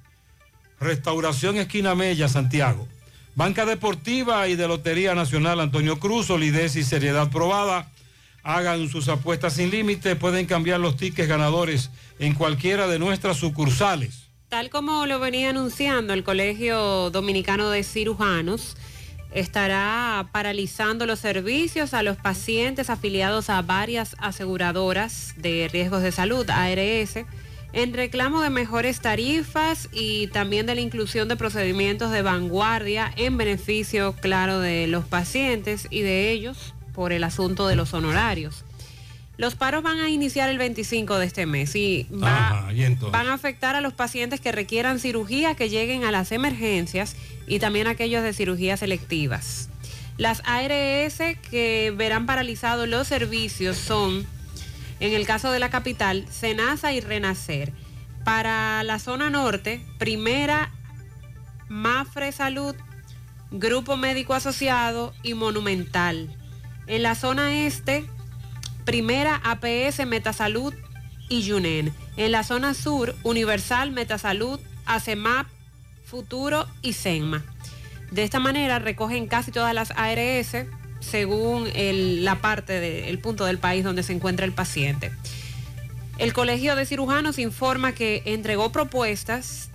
Restauración 0.80 1.58
Esquina 1.58 1.96
Mella, 1.96 2.28
Santiago. 2.28 2.88
Banca 3.36 3.66
Deportiva 3.66 4.48
y 4.48 4.56
de 4.56 4.68
Lotería 4.68 5.16
Nacional 5.16 5.60
Antonio 5.60 6.00
Cruz, 6.00 6.28
solidez 6.28 6.76
y 6.76 6.84
seriedad 6.84 7.30
probada. 7.30 7.90
Hagan 8.48 8.88
sus 8.88 9.10
apuestas 9.10 9.56
sin 9.56 9.72
límite, 9.72 10.16
pueden 10.16 10.46
cambiar 10.46 10.80
los 10.80 10.96
tickets 10.96 11.28
ganadores 11.28 11.92
en 12.18 12.34
cualquiera 12.34 12.88
de 12.88 12.98
nuestras 12.98 13.36
sucursales. 13.36 14.30
Tal 14.48 14.70
como 14.70 15.06
lo 15.06 15.20
venía 15.20 15.50
anunciando 15.50 16.14
el 16.14 16.24
Colegio 16.24 17.10
Dominicano 17.10 17.70
de 17.70 17.84
Cirujanos, 17.84 18.78
estará 19.34 20.30
paralizando 20.32 21.06
los 21.06 21.20
servicios 21.20 21.94
a 21.94 22.04
los 22.04 22.16
pacientes 22.16 22.90
afiliados 22.90 23.50
a 23.50 23.62
varias 23.64 24.16
aseguradoras 24.18 25.34
de 25.36 25.68
riesgos 25.70 26.02
de 26.02 26.14
salud, 26.14 26.50
ARS, 26.50 27.26
en 27.74 27.94
reclamo 27.94 28.42
de 28.42 28.50
mejores 28.50 29.02
tarifas 29.02 29.90
y 29.92 30.28
también 30.28 30.66
de 30.66 30.76
la 30.76 30.80
inclusión 30.80 31.28
de 31.28 31.36
procedimientos 31.36 32.12
de 32.12 32.22
vanguardia 32.22 33.12
en 33.18 33.36
beneficio, 33.36 34.14
claro, 34.14 34.62
de 34.62 34.88
los 34.88 35.04
pacientes 35.04 35.86
y 35.90 36.00
de 36.00 36.32
ellos 36.32 36.74
por 36.98 37.14
el 37.14 37.24
asunto 37.24 37.68
de 37.68 37.76
los 37.76 37.94
honorarios. 37.94 38.66
Los 39.38 39.54
paros 39.54 39.84
van 39.84 40.00
a 40.00 40.10
iniciar 40.10 40.50
el 40.50 40.58
25 40.58 41.20
de 41.20 41.28
este 41.28 41.46
mes 41.46 41.76
y 41.76 42.08
va- 42.12 42.48
Ajá, 42.64 42.74
y 42.74 42.84
entonces. 42.84 43.12
van 43.12 43.28
a 43.28 43.36
afectar 43.36 43.76
a 43.76 43.82
los 43.82 43.94
pacientes 43.94 44.42
que 44.42 44.52
requieran 44.52 44.98
cirugía, 45.00 45.54
que 45.54 45.70
lleguen 45.70 46.06
a 46.06 46.12
las 46.12 46.32
emergencias 46.32 47.16
y 47.46 47.60
también 47.60 47.86
a 47.86 47.92
aquellos 47.92 48.24
de 48.24 48.34
cirugías 48.34 48.80
selectivas. 48.80 49.70
Las 50.18 50.42
ARS 50.44 51.20
que 51.52 51.94
verán 51.96 52.26
paralizados 52.26 52.88
los 52.88 53.08
servicios 53.08 53.78
son, 53.78 54.26
en 55.00 55.14
el 55.14 55.28
caso 55.28 55.52
de 55.52 55.60
la 55.60 55.70
capital, 55.70 56.26
Senasa 56.32 56.94
y 56.94 57.00
Renacer. 57.02 57.74
Para 58.26 58.82
la 58.82 58.98
zona 58.98 59.30
norte, 59.30 59.86
primera 60.00 60.72
Mafre 61.70 62.32
Salud, 62.32 62.74
Grupo 63.52 63.98
Médico 63.98 64.34
Asociado 64.34 65.14
y 65.22 65.36
Monumental. 65.36 66.36
En 66.88 67.04
la 67.04 67.16
zona 67.16 67.66
este, 67.66 68.06
primera 68.86 69.42
APS 69.44 70.06
Metasalud 70.06 70.74
y 71.30 71.42
Yunen. 71.42 71.94
En 72.16 72.32
la 72.32 72.44
zona 72.44 72.74
sur, 72.74 73.16
Universal 73.24 73.92
Metasalud, 73.92 74.60
ACEMAP, 74.86 75.48
Futuro 76.06 76.66
y 76.82 76.94
SENMA. 76.94 77.44
De 78.12 78.24
esta 78.24 78.40
manera 78.40 78.80
recogen 78.80 79.28
casi 79.28 79.52
todas 79.52 79.74
las 79.74 79.92
ARS 79.92 80.66
según 81.02 81.68
el- 81.76 82.24
la 82.24 82.36
parte 82.42 82.80
del 82.80 83.20
punto 83.20 83.44
del 83.46 83.58
país 83.58 83.84
donde 83.84 84.04
se 84.04 84.14
encuentra 84.14 84.46
el 84.46 84.54
paciente. 84.54 85.12
El 86.18 86.34
Colegio 86.34 86.76
de 86.78 86.86
Cirujanos 86.86 87.38
informa 87.38 87.92
que 87.92 88.24
entregó 88.26 88.72
propuestas 88.72 89.70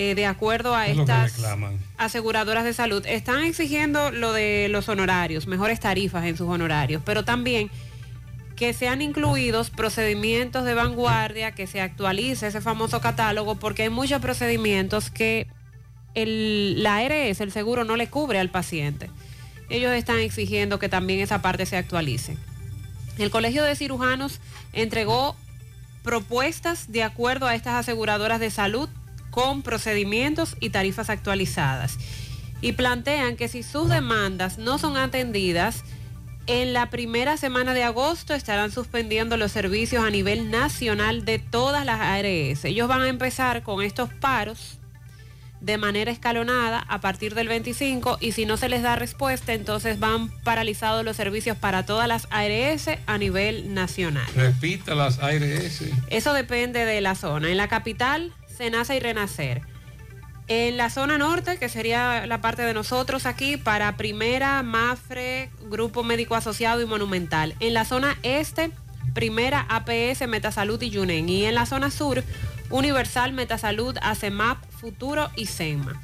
eh, 0.00 0.14
de 0.14 0.26
acuerdo 0.26 0.76
a 0.76 0.86
Es 0.86 0.96
estas 0.96 1.32
aseguradoras 1.96 2.62
de 2.62 2.72
salud. 2.72 3.04
Están 3.04 3.42
exigiendo 3.42 4.12
lo 4.12 4.32
de 4.32 4.68
los 4.68 4.88
honorarios, 4.88 5.48
mejores 5.48 5.80
tarifas 5.80 6.24
en 6.24 6.36
sus 6.36 6.48
honorarios, 6.48 7.02
pero 7.04 7.24
también 7.24 7.68
que 8.54 8.72
sean 8.74 9.02
incluidos 9.02 9.70
procedimientos 9.70 10.64
de 10.64 10.74
vanguardia, 10.74 11.50
que 11.50 11.66
se 11.66 11.80
actualice 11.80 12.46
ese 12.46 12.60
famoso 12.60 13.00
catálogo, 13.00 13.56
porque 13.56 13.82
hay 13.82 13.90
muchos 13.90 14.20
procedimientos 14.20 15.10
que 15.10 15.48
el, 16.14 16.80
la 16.80 16.98
ARS, 16.98 17.40
el 17.40 17.50
seguro, 17.50 17.82
no 17.82 17.96
le 17.96 18.06
cubre 18.06 18.38
al 18.38 18.50
paciente. 18.50 19.10
Ellos 19.68 19.92
están 19.92 20.18
exigiendo 20.18 20.78
que 20.78 20.88
también 20.88 21.18
esa 21.18 21.42
parte 21.42 21.66
se 21.66 21.76
actualice. 21.76 22.36
El 23.18 23.30
Colegio 23.32 23.64
de 23.64 23.74
Cirujanos 23.74 24.38
entregó 24.72 25.34
propuestas 26.04 26.92
de 26.92 27.02
acuerdo 27.02 27.48
a 27.48 27.56
estas 27.56 27.74
aseguradoras 27.74 28.38
de 28.38 28.52
salud 28.52 28.88
con 29.30 29.62
procedimientos 29.62 30.56
y 30.60 30.70
tarifas 30.70 31.10
actualizadas. 31.10 31.98
Y 32.60 32.72
plantean 32.72 33.36
que 33.36 33.48
si 33.48 33.62
sus 33.62 33.88
demandas 33.88 34.58
no 34.58 34.78
son 34.78 34.96
atendidas, 34.96 35.84
en 36.48 36.72
la 36.72 36.88
primera 36.88 37.36
semana 37.36 37.74
de 37.74 37.84
agosto 37.84 38.32
estarán 38.32 38.72
suspendiendo 38.72 39.36
los 39.36 39.52
servicios 39.52 40.02
a 40.02 40.10
nivel 40.10 40.50
nacional 40.50 41.24
de 41.24 41.38
todas 41.38 41.84
las 41.84 42.00
ARS. 42.00 42.64
Ellos 42.64 42.88
van 42.88 43.02
a 43.02 43.08
empezar 43.08 43.62
con 43.62 43.82
estos 43.82 44.12
paros 44.14 44.78
de 45.60 45.76
manera 45.76 46.10
escalonada 46.10 46.84
a 46.88 47.00
partir 47.00 47.34
del 47.34 47.48
25 47.48 48.18
y 48.20 48.32
si 48.32 48.46
no 48.46 48.56
se 48.56 48.68
les 48.68 48.82
da 48.82 48.96
respuesta, 48.96 49.52
entonces 49.52 49.98
van 49.98 50.30
paralizados 50.42 51.04
los 51.04 51.16
servicios 51.16 51.56
para 51.56 51.84
todas 51.84 52.08
las 52.08 52.28
ARS 52.30 52.88
a 53.06 53.18
nivel 53.18 53.74
nacional. 53.74 54.26
Repita 54.34 54.94
las 54.94 55.18
ARS. 55.18 55.82
Eso 56.08 56.32
depende 56.32 56.84
de 56.84 57.00
la 57.00 57.14
zona. 57.14 57.50
En 57.50 57.56
la 57.56 57.68
capital, 57.68 58.32
Senasa 58.58 58.96
y 58.96 59.00
Renacer. 59.00 59.62
En 60.48 60.76
la 60.76 60.90
zona 60.90 61.16
norte, 61.16 61.58
que 61.58 61.68
sería 61.68 62.26
la 62.26 62.40
parte 62.40 62.62
de 62.62 62.74
nosotros 62.74 63.24
aquí, 63.24 63.56
para 63.56 63.96
Primera, 63.96 64.64
Mafre, 64.64 65.50
Grupo 65.70 66.02
Médico 66.02 66.34
Asociado 66.34 66.80
y 66.80 66.86
Monumental. 66.86 67.54
En 67.60 67.72
la 67.72 67.84
zona 67.84 68.18
este, 68.24 68.72
Primera, 69.14 69.64
APS, 69.68 70.26
Metasalud 70.26 70.82
y 70.82 70.90
Yunen. 70.90 71.28
Y 71.28 71.44
en 71.44 71.54
la 71.54 71.66
zona 71.66 71.92
sur, 71.92 72.24
Universal, 72.70 73.32
Metasalud, 73.32 73.96
ACEMAP, 74.02 74.58
Futuro 74.72 75.30
y 75.36 75.46
SEMA. 75.46 76.00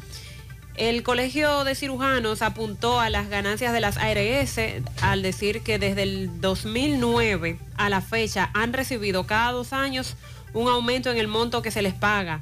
El 0.77 1.03
Colegio 1.03 1.65
de 1.65 1.75
Cirujanos 1.75 2.43
apuntó 2.43 3.01
a 3.01 3.11
las 3.11 3.29
ganancias 3.29 3.73
de 3.73 3.81
las 3.81 3.97
ARS 3.97 4.61
al 5.03 5.23
decir 5.23 5.63
que 5.63 5.79
desde 5.79 6.03
el 6.03 6.41
2009 6.41 7.59
a 7.77 7.89
la 7.89 8.01
fecha 8.01 8.51
han 8.55 8.73
recibido 8.73 9.25
cada 9.25 9.53
dos 9.53 9.73
años 9.73 10.17
un 10.55 10.69
aumento 10.69 11.11
en 11.11 11.19
el 11.19 11.29
monto 11.29 11.61
que 11.61 11.71
se 11.71 11.83
les 11.83 11.93
paga 11.95 12.41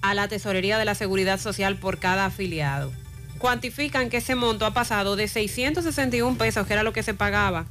a 0.00 0.14
la 0.14 0.26
Tesorería 0.26 0.78
de 0.78 0.84
la 0.84 0.94
Seguridad 0.94 1.38
Social 1.38 1.76
por 1.76 1.98
cada 1.98 2.26
afiliado. 2.26 2.92
Cuantifican 3.38 4.10
que 4.10 4.16
ese 4.16 4.34
monto 4.34 4.66
ha 4.66 4.74
pasado 4.74 5.14
de 5.14 5.28
661 5.28 6.36
pesos, 6.38 6.66
que 6.66 6.72
era 6.72 6.82
lo 6.82 6.92
que 6.92 7.02
se 7.02 7.14
pagaba 7.14 7.66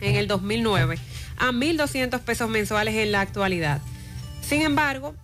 en 0.00 0.14
el 0.14 0.28
2009, 0.28 0.98
a 1.38 1.50
1.200 1.50 2.20
pesos 2.20 2.48
mensuales 2.48 2.94
en 2.94 3.12
la 3.12 3.20
actualidad. 3.20 3.80
Sin 4.40 4.62
embargo, 4.62 5.14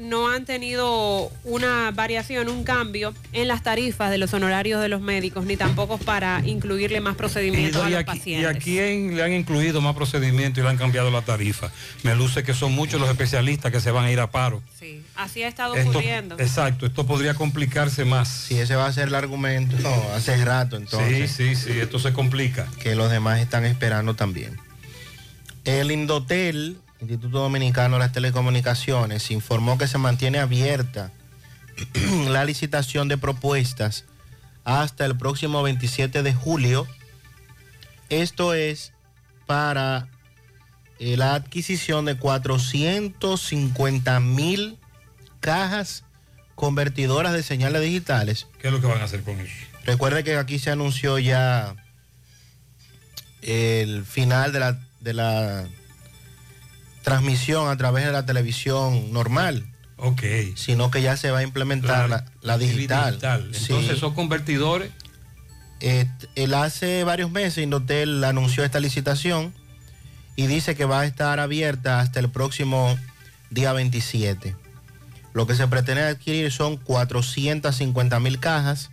no 0.00 0.28
han 0.30 0.46
tenido 0.46 1.30
una 1.44 1.90
variación, 1.90 2.48
un 2.48 2.64
cambio 2.64 3.12
en 3.32 3.46
las 3.46 3.62
tarifas 3.62 4.10
de 4.10 4.16
los 4.18 4.32
honorarios 4.32 4.80
de 4.80 4.88
los 4.88 5.00
médicos, 5.02 5.44
ni 5.44 5.56
tampoco 5.58 5.98
para 5.98 6.40
incluirle 6.46 7.00
más 7.00 7.14
procedimientos 7.14 7.84
a 7.84 7.88
Y 7.88 7.92
los 7.92 8.00
aquí- 8.00 8.10
¿Y 8.12 8.18
pacientes. 8.18 8.56
a 8.56 8.58
quién 8.58 9.16
le 9.16 9.22
han 9.22 9.32
incluido 9.34 9.80
más 9.82 9.94
procedimientos 9.94 10.58
y 10.60 10.62
le 10.62 10.70
han 10.70 10.78
cambiado 10.78 11.10
la 11.10 11.20
tarifa? 11.22 11.70
Me 12.04 12.16
luce 12.16 12.42
que 12.42 12.54
son 12.54 12.72
muchos 12.72 13.00
los 13.00 13.10
especialistas 13.10 13.70
que 13.70 13.80
se 13.80 13.90
van 13.90 14.06
a 14.06 14.10
ir 14.10 14.20
a 14.20 14.30
paro. 14.30 14.62
Sí, 14.78 15.02
así 15.14 15.42
ha 15.42 15.48
estado 15.48 15.74
Esto- 15.74 15.90
ocurriendo. 15.90 16.36
exacto, 16.38 16.86
esto 16.86 17.06
podría 17.06 17.34
complicarse 17.34 18.04
más. 18.06 18.28
Si 18.28 18.58
ese 18.58 18.74
va 18.76 18.86
a 18.86 18.92
ser 18.92 19.08
el 19.08 19.14
argumento 19.14 19.76
hace 20.14 20.42
rato, 20.42 20.76
entonces. 20.76 21.30
Sí, 21.30 21.54
sí, 21.54 21.56
sí, 21.56 21.78
esto 21.80 21.98
se 21.98 22.12
complica. 22.14 22.66
Que 22.82 22.94
los 22.94 23.10
demás 23.10 23.40
están 23.40 23.64
esperando 23.66 24.14
también. 24.14 24.56
El 25.64 25.92
Indotel, 25.92 26.78
Instituto 27.02 27.40
Dominicano 27.40 27.96
de 27.96 28.04
las 28.04 28.12
Telecomunicaciones, 28.12 29.32
informó 29.32 29.76
que 29.76 29.88
se 29.88 29.98
mantiene 29.98 30.38
abierta 30.38 31.10
la 32.28 32.44
licitación 32.44 33.08
de 33.08 33.18
propuestas 33.18 34.04
hasta 34.62 35.04
el 35.04 35.16
próximo 35.16 35.64
27 35.64 36.22
de 36.22 36.32
julio. 36.32 36.86
Esto 38.08 38.54
es 38.54 38.92
para 39.46 40.06
eh, 41.00 41.16
la 41.16 41.34
adquisición 41.34 42.04
de 42.04 42.16
450 42.16 44.20
mil 44.20 44.78
cajas 45.40 46.04
convertidoras 46.54 47.32
de 47.32 47.42
señales 47.42 47.82
digitales. 47.82 48.46
¿Qué 48.60 48.68
es 48.68 48.72
lo 48.72 48.80
que 48.80 48.86
van 48.86 49.00
a 49.00 49.04
hacer 49.04 49.24
con 49.24 49.40
eso? 49.40 49.52
Recuerde 49.84 50.22
que 50.22 50.36
aquí 50.36 50.60
se 50.60 50.70
anunció 50.70 51.18
ya 51.18 51.74
el 53.40 54.04
final 54.04 54.52
de 54.52 54.60
la, 54.60 54.78
de 55.00 55.14
la 55.14 55.66
transmisión 57.02 57.68
a 57.68 57.76
través 57.76 58.04
de 58.06 58.12
la 58.12 58.24
televisión 58.26 59.12
normal. 59.12 59.66
Ok. 59.96 60.22
Sino 60.56 60.90
que 60.90 61.02
ya 61.02 61.16
se 61.16 61.30
va 61.30 61.38
a 61.38 61.42
implementar 61.42 62.08
la, 62.08 62.24
la 62.40 62.58
digital. 62.58 63.14
Entonces, 63.14 63.62
Sí. 63.62 63.74
esos 63.90 64.14
convertidores. 64.14 64.90
Eh, 65.80 66.06
él 66.36 66.54
hace 66.54 67.02
varios 67.04 67.30
meses 67.30 67.62
Indotel 67.62 68.22
anunció 68.24 68.64
esta 68.64 68.78
licitación 68.80 69.52
y 70.36 70.46
dice 70.46 70.76
que 70.76 70.84
va 70.84 71.00
a 71.00 71.06
estar 71.06 71.40
abierta 71.40 72.00
hasta 72.00 72.20
el 72.20 72.30
próximo 72.30 72.96
día 73.50 73.72
27. 73.72 74.56
Lo 75.34 75.46
que 75.46 75.54
se 75.54 75.66
pretende 75.66 76.02
adquirir 76.02 76.52
son 76.52 76.76
450 76.76 78.20
mil 78.20 78.38
cajas 78.38 78.90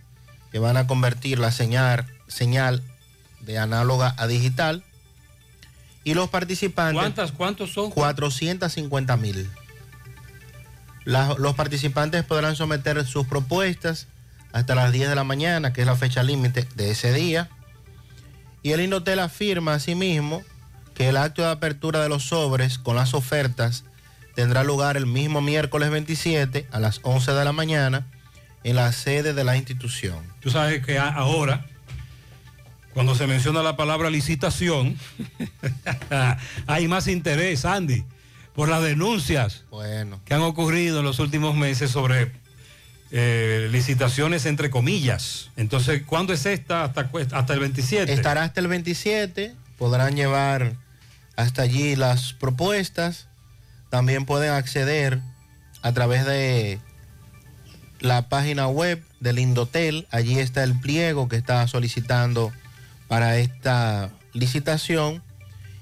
que 0.52 0.58
van 0.58 0.76
a 0.76 0.86
convertir 0.86 1.38
la 1.38 1.52
señal, 1.52 2.06
señal 2.28 2.82
de 3.40 3.58
análoga 3.58 4.14
a 4.18 4.26
digital. 4.26 4.82
Y 6.04 6.14
los 6.14 6.30
participantes... 6.30 7.00
¿Cuántas? 7.00 7.32
¿Cuántos 7.32 7.72
son? 7.72 7.90
450 7.90 9.16
mil. 9.16 9.48
Los 11.04 11.54
participantes 11.54 12.24
podrán 12.24 12.56
someter 12.56 13.04
sus 13.06 13.26
propuestas 13.26 14.06
hasta 14.52 14.74
las 14.74 14.92
10 14.92 15.08
de 15.08 15.14
la 15.14 15.24
mañana, 15.24 15.72
que 15.72 15.80
es 15.82 15.86
la 15.86 15.96
fecha 15.96 16.22
límite 16.22 16.66
de 16.74 16.90
ese 16.90 17.12
día. 17.12 17.48
Y 18.62 18.72
el 18.72 18.80
Indotel 18.80 19.18
afirma 19.18 19.74
asimismo 19.74 20.42
que 20.94 21.08
el 21.08 21.16
acto 21.16 21.42
de 21.42 21.50
apertura 21.50 22.02
de 22.02 22.08
los 22.08 22.24
sobres 22.24 22.78
con 22.78 22.96
las 22.96 23.14
ofertas 23.14 23.84
tendrá 24.34 24.64
lugar 24.64 24.96
el 24.96 25.06
mismo 25.06 25.40
miércoles 25.40 25.90
27 25.90 26.66
a 26.70 26.80
las 26.80 27.00
11 27.02 27.32
de 27.32 27.44
la 27.44 27.52
mañana 27.52 28.06
en 28.64 28.76
la 28.76 28.92
sede 28.92 29.32
de 29.32 29.44
la 29.44 29.56
institución. 29.56 30.18
Tú 30.40 30.50
sabes 30.50 30.84
que 30.84 30.98
ahora, 30.98 31.64
cuando 32.94 33.14
se 33.14 33.26
menciona 33.26 33.62
la 33.62 33.76
palabra 33.76 34.10
licitación, 34.10 34.96
hay 36.66 36.88
más 36.88 37.06
interés, 37.06 37.64
Andy, 37.64 38.04
por 38.54 38.68
las 38.68 38.82
denuncias 38.82 39.64
Bueno. 39.70 40.20
que 40.24 40.34
han 40.34 40.42
ocurrido 40.42 40.98
en 41.00 41.04
los 41.04 41.18
últimos 41.18 41.54
meses 41.54 41.90
sobre 41.90 42.32
eh, 43.12 43.68
licitaciones 43.70 44.46
entre 44.46 44.70
comillas. 44.70 45.50
Entonces, 45.56 46.02
¿cuándo 46.04 46.32
es 46.32 46.46
esta? 46.46 46.84
Hasta, 46.84 47.10
hasta 47.32 47.54
el 47.54 47.60
27. 47.60 48.12
Estará 48.12 48.44
hasta 48.44 48.60
el 48.60 48.68
27, 48.68 49.54
podrán 49.78 50.16
llevar 50.16 50.74
hasta 51.36 51.62
allí 51.62 51.96
las 51.96 52.32
propuestas. 52.32 53.28
También 53.88 54.26
pueden 54.26 54.52
acceder 54.52 55.20
a 55.82 55.92
través 55.92 56.24
de 56.24 56.78
la 58.00 58.28
página 58.28 58.68
web 58.68 59.02
del 59.20 59.38
Indotel. 59.38 60.06
Allí 60.10 60.38
está 60.38 60.62
el 60.62 60.78
pliego 60.78 61.28
que 61.28 61.36
está 61.36 61.66
solicitando 61.66 62.52
para 63.10 63.38
esta 63.38 64.08
licitación. 64.34 65.20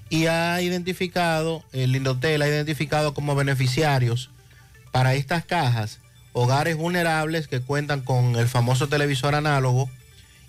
Y 0.08 0.28
ha 0.28 0.62
identificado, 0.62 1.62
el 1.72 1.94
Indotel 1.94 2.40
ha 2.40 2.48
identificado 2.48 3.12
como 3.12 3.34
beneficiarios 3.34 4.30
para 4.92 5.12
estas 5.12 5.44
cajas 5.44 6.00
hogares 6.32 6.78
vulnerables 6.78 7.46
que 7.46 7.60
cuentan 7.60 8.00
con 8.00 8.36
el 8.36 8.48
famoso 8.48 8.88
televisor 8.88 9.34
análogo 9.34 9.90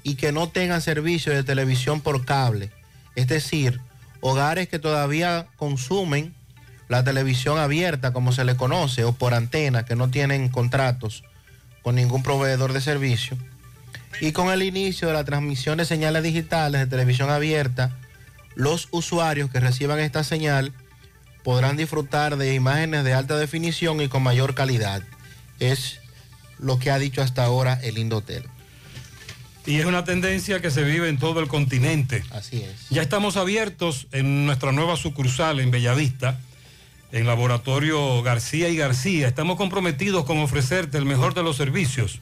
y 0.03 0.15
que 0.15 0.31
no 0.31 0.47
tengan 0.47 0.81
servicio 0.81 1.34
de 1.34 1.43
televisión 1.43 1.99
por 1.99 2.23
cable. 2.23 2.72
Es 3.15 3.27
decir, 3.27 3.81
hogares 4.22 4.69
que 4.69 4.80
todavía 4.80 5.47
consumen 5.57 6.34
la 6.88 7.03
televisión 7.03 7.57
abierta, 7.57 8.14
como 8.14 8.31
se 8.31 8.45
le 8.45 8.56
conoce, 8.56 9.03
o 9.03 9.11
por 9.11 9.34
antena, 9.34 9.84
que 9.84 9.97
no 9.97 10.10
tienen 10.10 10.47
contratos 10.47 11.26
con 11.84 11.95
ningún 11.95 12.23
proveedor 12.23 12.72
de 12.72 12.80
servicio. 12.80 13.38
Y 14.22 14.31
con 14.31 14.52
el 14.52 14.64
inicio 14.64 15.07
de 15.07 15.14
la 15.14 15.23
transmisión 15.23 15.77
de 15.77 15.86
señales 15.86 16.23
digitales 16.23 16.81
de 16.81 16.88
televisión 16.88 17.30
abierta, 17.30 17.98
los 18.56 18.90
usuarios 18.91 19.49
que 19.49 19.60
reciban 19.60 19.99
esta 19.99 20.23
señal 20.23 20.73
podrán 21.44 21.77
disfrutar 21.77 22.38
de 22.38 22.53
imágenes 22.53 23.03
de 23.03 23.14
alta 23.14 23.38
definición 23.38 24.02
y 24.02 24.10
con 24.10 24.23
mayor 24.23 24.56
calidad. 24.56 25.02
Es 25.60 25.99
lo 26.57 26.80
que 26.80 26.91
ha 26.91 26.99
dicho 26.99 27.22
hasta 27.22 27.45
ahora 27.45 27.80
el 27.81 27.98
Indotel. 27.98 28.44
Y 29.65 29.77
es 29.77 29.86
una 29.86 30.03
tendencia 30.03 30.61
que 30.61 30.72
se 30.72 30.84
vive 30.84 31.10
en 31.10 31.18
todo 31.18 31.40
el 31.40 31.48
continente. 31.48 32.23
Así 32.31 32.61
es. 32.61 32.90
Ya 32.90 33.02
estamos 33.02 33.38
abiertos 33.38 34.07
en 34.11 34.45
nuestra 34.45 34.72
nueva 34.72 34.98
sucursal 34.98 35.60
en 35.60 35.72
Bellavista, 35.72 36.40
en 37.11 37.27
Laboratorio 37.27 38.22
García 38.23 38.69
y 38.69 38.77
García. 38.77 39.27
Estamos 39.27 39.57
comprometidos 39.57 40.26
con 40.26 40.40
ofrecerte 40.40 40.98
el 40.98 41.06
mejor 41.06 41.34
de 41.34 41.44
los 41.44 41.56
servicios 41.56 42.19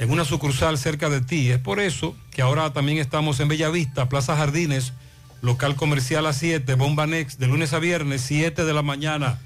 en 0.00 0.10
una 0.10 0.24
sucursal 0.24 0.76
cerca 0.78 1.10
de 1.10 1.20
ti. 1.20 1.50
Es 1.50 1.58
por 1.58 1.78
eso 1.78 2.16
que 2.30 2.40
ahora 2.40 2.72
también 2.72 2.96
estamos 2.96 3.38
en 3.38 3.48
Bellavista, 3.48 4.08
Plaza 4.08 4.34
Jardines, 4.34 4.94
local 5.42 5.76
comercial 5.76 6.24
a 6.24 6.32
7, 6.32 6.74
Bomba 6.74 7.06
Next, 7.06 7.38
de 7.38 7.46
lunes 7.46 7.74
a 7.74 7.78
viernes, 7.78 8.22
7 8.22 8.64
de 8.64 8.72
la 8.72 8.80
mañana 8.80 9.38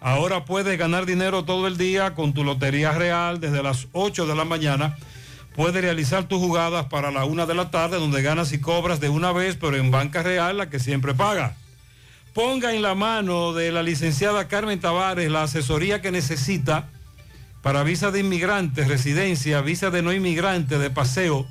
Ahora 0.00 0.44
puedes 0.44 0.78
ganar 0.78 1.06
dinero 1.06 1.44
todo 1.44 1.66
el 1.66 1.76
día 1.76 2.14
con 2.14 2.32
tu 2.32 2.44
Lotería 2.44 2.92
Real 2.92 3.40
desde 3.40 3.64
las 3.64 3.88
8 3.92 4.26
de 4.26 4.36
la 4.36 4.44
mañana. 4.44 4.96
Puedes 5.56 5.82
realizar 5.82 6.28
tus 6.28 6.38
jugadas 6.38 6.86
para 6.86 7.10
la 7.10 7.24
1 7.24 7.46
de 7.46 7.54
la 7.56 7.70
tarde 7.72 7.98
donde 7.98 8.22
ganas 8.22 8.52
y 8.52 8.60
cobras 8.60 9.00
de 9.00 9.08
una 9.08 9.32
vez, 9.32 9.56
pero 9.56 9.76
en 9.76 9.90
Banca 9.90 10.22
Real 10.22 10.56
la 10.56 10.70
que 10.70 10.78
siempre 10.78 11.14
paga. 11.14 11.56
Ponga 12.32 12.72
en 12.72 12.82
la 12.82 12.94
mano 12.94 13.52
de 13.52 13.72
la 13.72 13.82
licenciada 13.82 14.46
Carmen 14.46 14.78
Tavares 14.78 15.32
la 15.32 15.42
asesoría 15.42 16.00
que 16.00 16.12
necesita 16.12 16.88
para 17.60 17.82
visa 17.82 18.12
de 18.12 18.20
inmigrantes, 18.20 18.86
residencia, 18.86 19.60
visa 19.62 19.90
de 19.90 20.02
no 20.02 20.12
inmigrante, 20.12 20.78
de 20.78 20.90
paseo, 20.90 21.48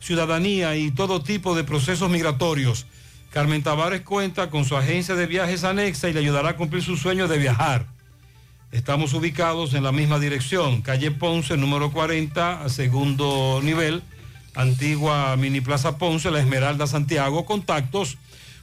ciudadanía 0.00 0.76
y 0.76 0.90
todo 0.92 1.22
tipo 1.22 1.54
de 1.54 1.64
procesos 1.64 2.08
migratorios. 2.08 2.86
Carmen 3.32 3.62
Tavares 3.62 4.02
cuenta 4.02 4.50
con 4.50 4.66
su 4.66 4.76
agencia 4.76 5.14
de 5.14 5.26
viajes 5.26 5.64
anexa 5.64 6.10
y 6.10 6.12
le 6.12 6.20
ayudará 6.20 6.50
a 6.50 6.56
cumplir 6.56 6.82
su 6.82 6.98
sueño 6.98 7.28
de 7.28 7.38
viajar. 7.38 7.86
Estamos 8.72 9.14
ubicados 9.14 9.72
en 9.72 9.82
la 9.82 9.90
misma 9.90 10.18
dirección, 10.18 10.82
calle 10.82 11.10
Ponce, 11.10 11.56
número 11.56 11.90
40, 11.92 12.62
a 12.62 12.68
segundo 12.68 13.60
nivel, 13.62 14.02
antigua 14.54 15.34
Mini 15.36 15.62
Plaza 15.62 15.96
Ponce, 15.96 16.30
La 16.30 16.40
Esmeralda, 16.40 16.86
Santiago. 16.86 17.46
Contactos 17.46 18.18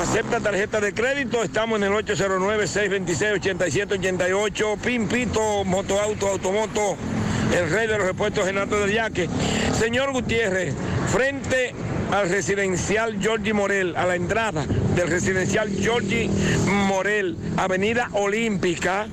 acepta 0.01 0.39
tarjeta 0.39 0.79
de 0.79 0.93
crédito, 0.93 1.43
estamos 1.43 1.81
en 1.81 1.83
el 1.83 1.91
809-626-8788, 1.91 4.79
Pimpito, 4.79 5.65
Motoauto, 5.65 6.29
Automoto, 6.29 6.95
el 7.53 7.69
rey 7.69 7.87
de 7.87 7.97
los 7.97 8.07
repuestos, 8.07 8.45
Senato 8.45 8.79
del 8.79 8.93
Yaque. 8.93 9.27
Señor 9.77 10.13
Gutiérrez, 10.13 10.73
frente 11.11 11.75
al 12.13 12.29
residencial 12.29 13.17
Georgie 13.19 13.53
Morel, 13.53 13.97
a 13.97 14.05
la 14.05 14.15
entrada 14.15 14.65
del 14.95 15.09
residencial 15.09 15.69
Georgie 15.69 16.29
Morel, 16.65 17.35
Avenida 17.57 18.07
Olímpica, 18.13 19.07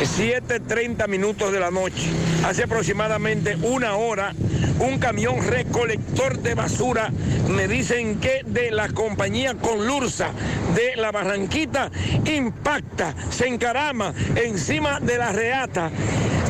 7.30 0.00 1.08
minutos 1.08 1.52
de 1.52 1.60
la 1.60 1.70
noche. 1.70 2.10
Hace 2.44 2.64
aproximadamente 2.64 3.56
una 3.62 3.96
hora, 3.96 4.34
un 4.80 4.98
camión 4.98 5.46
recolector 5.46 6.38
de 6.38 6.54
basura, 6.54 7.10
me 7.48 7.68
dicen 7.68 8.20
que 8.20 8.42
de 8.44 8.70
la 8.70 8.88
compañía 8.88 9.54
Conlursa 9.54 10.30
de 10.74 10.96
la 10.96 11.12
Barranquita, 11.12 11.90
impacta, 12.24 13.14
se 13.30 13.46
encarama 13.46 14.12
encima 14.34 15.00
de 15.00 15.18
la 15.18 15.32
reata, 15.32 15.90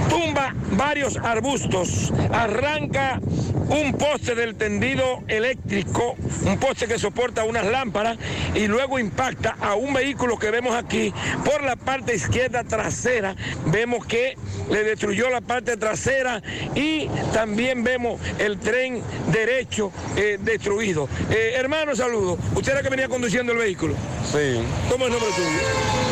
tumba 0.09 0.55
varios 0.72 1.16
arbustos, 1.16 2.12
arranca 2.32 3.20
un 3.68 3.94
poste 3.94 4.35
del 4.35 4.56
tendido 4.56 5.22
eléctrico, 5.28 6.16
un 6.44 6.59
poste 6.59 6.86
que 6.86 6.98
soporta 6.98 7.44
unas 7.44 7.64
lámparas 7.66 8.18
y 8.55 8.66
luego 8.66 8.98
impacta 8.98 9.56
a 9.60 9.74
un 9.74 9.94
vehículo 9.94 10.39
que 10.39 10.51
vemos 10.51 10.74
aquí 10.74 11.12
por 11.44 11.62
la 11.62 11.76
parte 11.76 12.14
izquierda 12.14 12.64
trasera. 12.64 13.35
Vemos 13.66 14.05
que 14.06 14.36
le 14.70 14.85
destruyó 14.85 15.31
la 15.31 15.40
parte 15.40 15.76
trasera 15.76 16.43
y 16.74 17.09
también 17.32 17.85
vemos 17.85 18.20
el 18.39 18.59
tren 18.59 19.02
derecho 19.32 19.93
eh, 20.16 20.39
destruido. 20.40 21.09
Eh, 21.31 21.55
hermano, 21.56 21.97
saludo. 21.97 22.39
¿Usted 22.55 22.72
era 22.72 22.82
que 22.82 22.90
venía 22.90 23.09
conduciendo 23.09 23.52
el 23.52 23.59
vehículo? 23.59 23.94
Sí. 24.31 24.60
¿Cómo 24.90 25.06
es 25.06 25.14
el 25.14 25.18
nombre 25.18 25.35
suyo? 25.35 25.48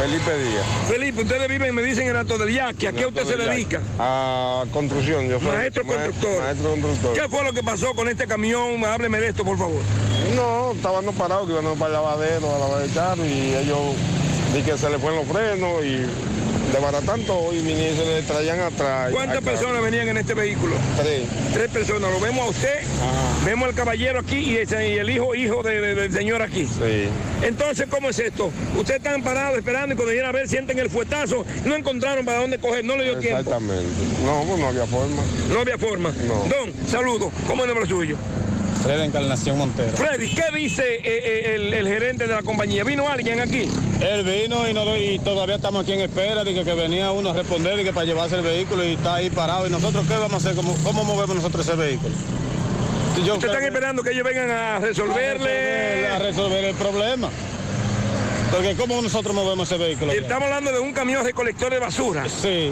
Felipe 0.01 0.39
Díaz. 0.39 0.67
Felipe, 0.89 1.23
ustedes 1.23 1.49
viven, 1.49 1.75
me 1.75 1.83
dicen 1.83 2.09
en 2.09 2.17
Alto 2.17 2.39
del 2.39 2.55
Yaqui. 2.55 2.87
¿A 2.87 2.93
qué 2.93 3.07
usted 3.07 3.25
se 3.25 3.37
dedica? 3.37 3.81
A 3.99 4.65
construcción, 4.73 5.29
yo 5.29 5.39
soy 5.39 5.49
Maestro 5.49 5.85
constructor. 5.85 6.43
Maestro 6.43 6.71
constructor. 6.71 7.13
¿Qué 7.15 7.29
fue 7.29 7.45
lo 7.45 7.53
que 7.53 7.63
pasó 7.63 7.95
con 7.95 8.09
este 8.09 8.27
camión? 8.27 8.85
Hábleme 8.85 9.21
de 9.21 9.29
esto, 9.29 9.45
por 9.45 9.59
favor. 9.59 9.81
No, 10.35 10.73
estaban 10.73 11.05
no 11.05 11.13
parados, 11.13 11.47
que 11.47 11.53
iban 11.53 11.77
para 11.77 11.87
el 11.87 11.93
lavadero, 11.93 12.55
a 12.55 12.59
lavar 12.59 12.83
el 12.83 12.93
carro 12.93 13.25
y 13.25 13.55
ellos 13.55 13.79
di 14.55 14.63
que 14.63 14.77
se 14.79 14.91
le 14.91 14.99
fueron 14.99 15.21
los 15.21 15.29
frenos 15.29 15.85
y 15.85 16.07
desbaratan 16.73 17.23
todo 17.25 17.53
y 17.53 17.59
vinieron 17.61 17.95
y 17.95 17.99
se 17.99 18.05
le 18.07 18.23
traían 18.23 18.61
atrás. 18.61 19.11
¿Cuántas 19.13 19.43
personas 19.43 19.83
venían 19.83 20.09
en 20.09 20.17
este 20.17 20.35
vehículo? 20.35 20.75
Tres. 21.01 21.23
Tres 21.53 21.69
personas. 21.71 22.11
Lo 22.13 22.21
vemos 22.21 22.47
a 22.47 22.51
usted, 22.51 22.81
vemos 23.45 23.69
al 23.69 23.75
caballero 23.75 24.21
aquí 24.21 24.37
y, 24.37 24.57
ese- 24.59 24.89
y 24.89 24.99
el 24.99 25.11
hijo, 25.11 25.35
hijo 25.35 25.63
de- 25.63 25.81
de- 25.81 25.95
del 25.95 26.13
señor 26.13 26.43
aquí. 26.43 26.65
Sí. 26.67 27.09
Entonces, 27.43 27.87
¿cómo 27.91 28.09
es 28.11 28.19
esto? 28.19 28.51
Ustedes 28.77 28.99
están 28.99 29.23
parados 29.23 29.59
esperando 29.59 29.95
y 29.95 29.97
cuando 29.97 30.13
vienen 30.13 30.29
a 30.31 30.33
ver 30.33 30.49
sienten 30.49 30.79
el 30.79 30.89
fuetazo, 30.91 31.45
no 31.65 31.75
encontraron 31.77 32.25
para 32.25 32.41
dónde 32.41 32.59
coger, 32.59 32.85
no 32.85 32.97
le 32.97 33.05
dio 33.05 33.19
tiempo. 33.19 33.39
Exactamente. 33.41 33.87
No, 34.25 34.45
pues 34.47 34.59
no 34.61 34.67
había 34.69 34.87
forma. 34.87 35.23
No 35.53 35.61
había 35.61 35.79
forma. 35.79 36.11
Don, 36.13 36.73
saludo. 36.89 37.31
¿Cómo 37.47 37.65
es 37.65 37.69
el 37.69 37.75
nombre 37.75 37.89
suyo? 37.89 38.17
Fred 38.83 39.01
Encarnación 39.03 39.59
Montero. 39.59 39.97
Freddy, 39.97 40.35
¿qué 40.35 40.45
dice 40.57 40.83
eh, 40.97 41.01
eh, 41.05 41.53
el, 41.55 41.73
el 41.75 41.87
gerente 41.89 42.27
de 42.27 42.35
la 42.35 42.43
compañía? 42.43 42.83
¿Vino 42.85 43.09
alguien 43.09 43.41
aquí? 43.41 43.69
Él 44.01 44.25
vino 44.25 44.69
y, 44.69 44.75
no- 44.75 44.97
y 44.97 45.19
todavía 45.21 45.57
estamos 45.57 45.83
aquí 45.85 45.93
en 45.93 46.01
espera 46.01 46.43
de 46.43 46.53
que, 46.53 46.65
que 46.65 46.75
venía 46.75 47.13
uno 47.13 47.31
a 47.31 47.33
responder 47.33 47.79
y 47.81 47.85
que 47.85 47.93
para 47.93 48.07
llevarse 48.07 48.37
el 48.37 48.43
vehículo 48.43 48.85
y 48.85 48.95
está 48.95 49.17
ahí 49.17 49.31
parado. 49.31 49.67
¿Y 49.67 49.71
nosotros 49.71 50.05
qué 50.09 50.15
vamos 50.15 50.33
a 50.35 50.37
hacer? 50.39 50.55
¿Cómo, 50.57 50.75
cómo 50.83 51.05
movemos 51.05 51.37
nosotros 51.37 51.67
ese 51.67 51.77
vehículo? 51.77 52.15
Yo 53.25 53.35
¿Ustedes 53.35 53.53
están 53.55 53.65
esperando 53.65 54.03
que 54.03 54.11
ellos 54.11 54.25
vengan 54.25 54.51
a 54.51 54.79
resolverle? 54.81 56.09
A 56.09 56.19
resolver 56.19 56.65
el 56.65 56.75
problema. 56.75 57.29
Porque 58.51 58.75
¿cómo 58.75 59.01
nosotros 59.01 59.35
movemos 59.35 59.71
ese 59.71 59.83
vehículo? 59.83 60.13
Estamos 60.13 60.45
hablando 60.45 60.73
de 60.73 60.81
un 60.81 60.93
camión 60.93 61.25
recolector 61.25 61.71
de 61.73 61.79
basura. 61.79 62.25
Sí. 62.29 62.71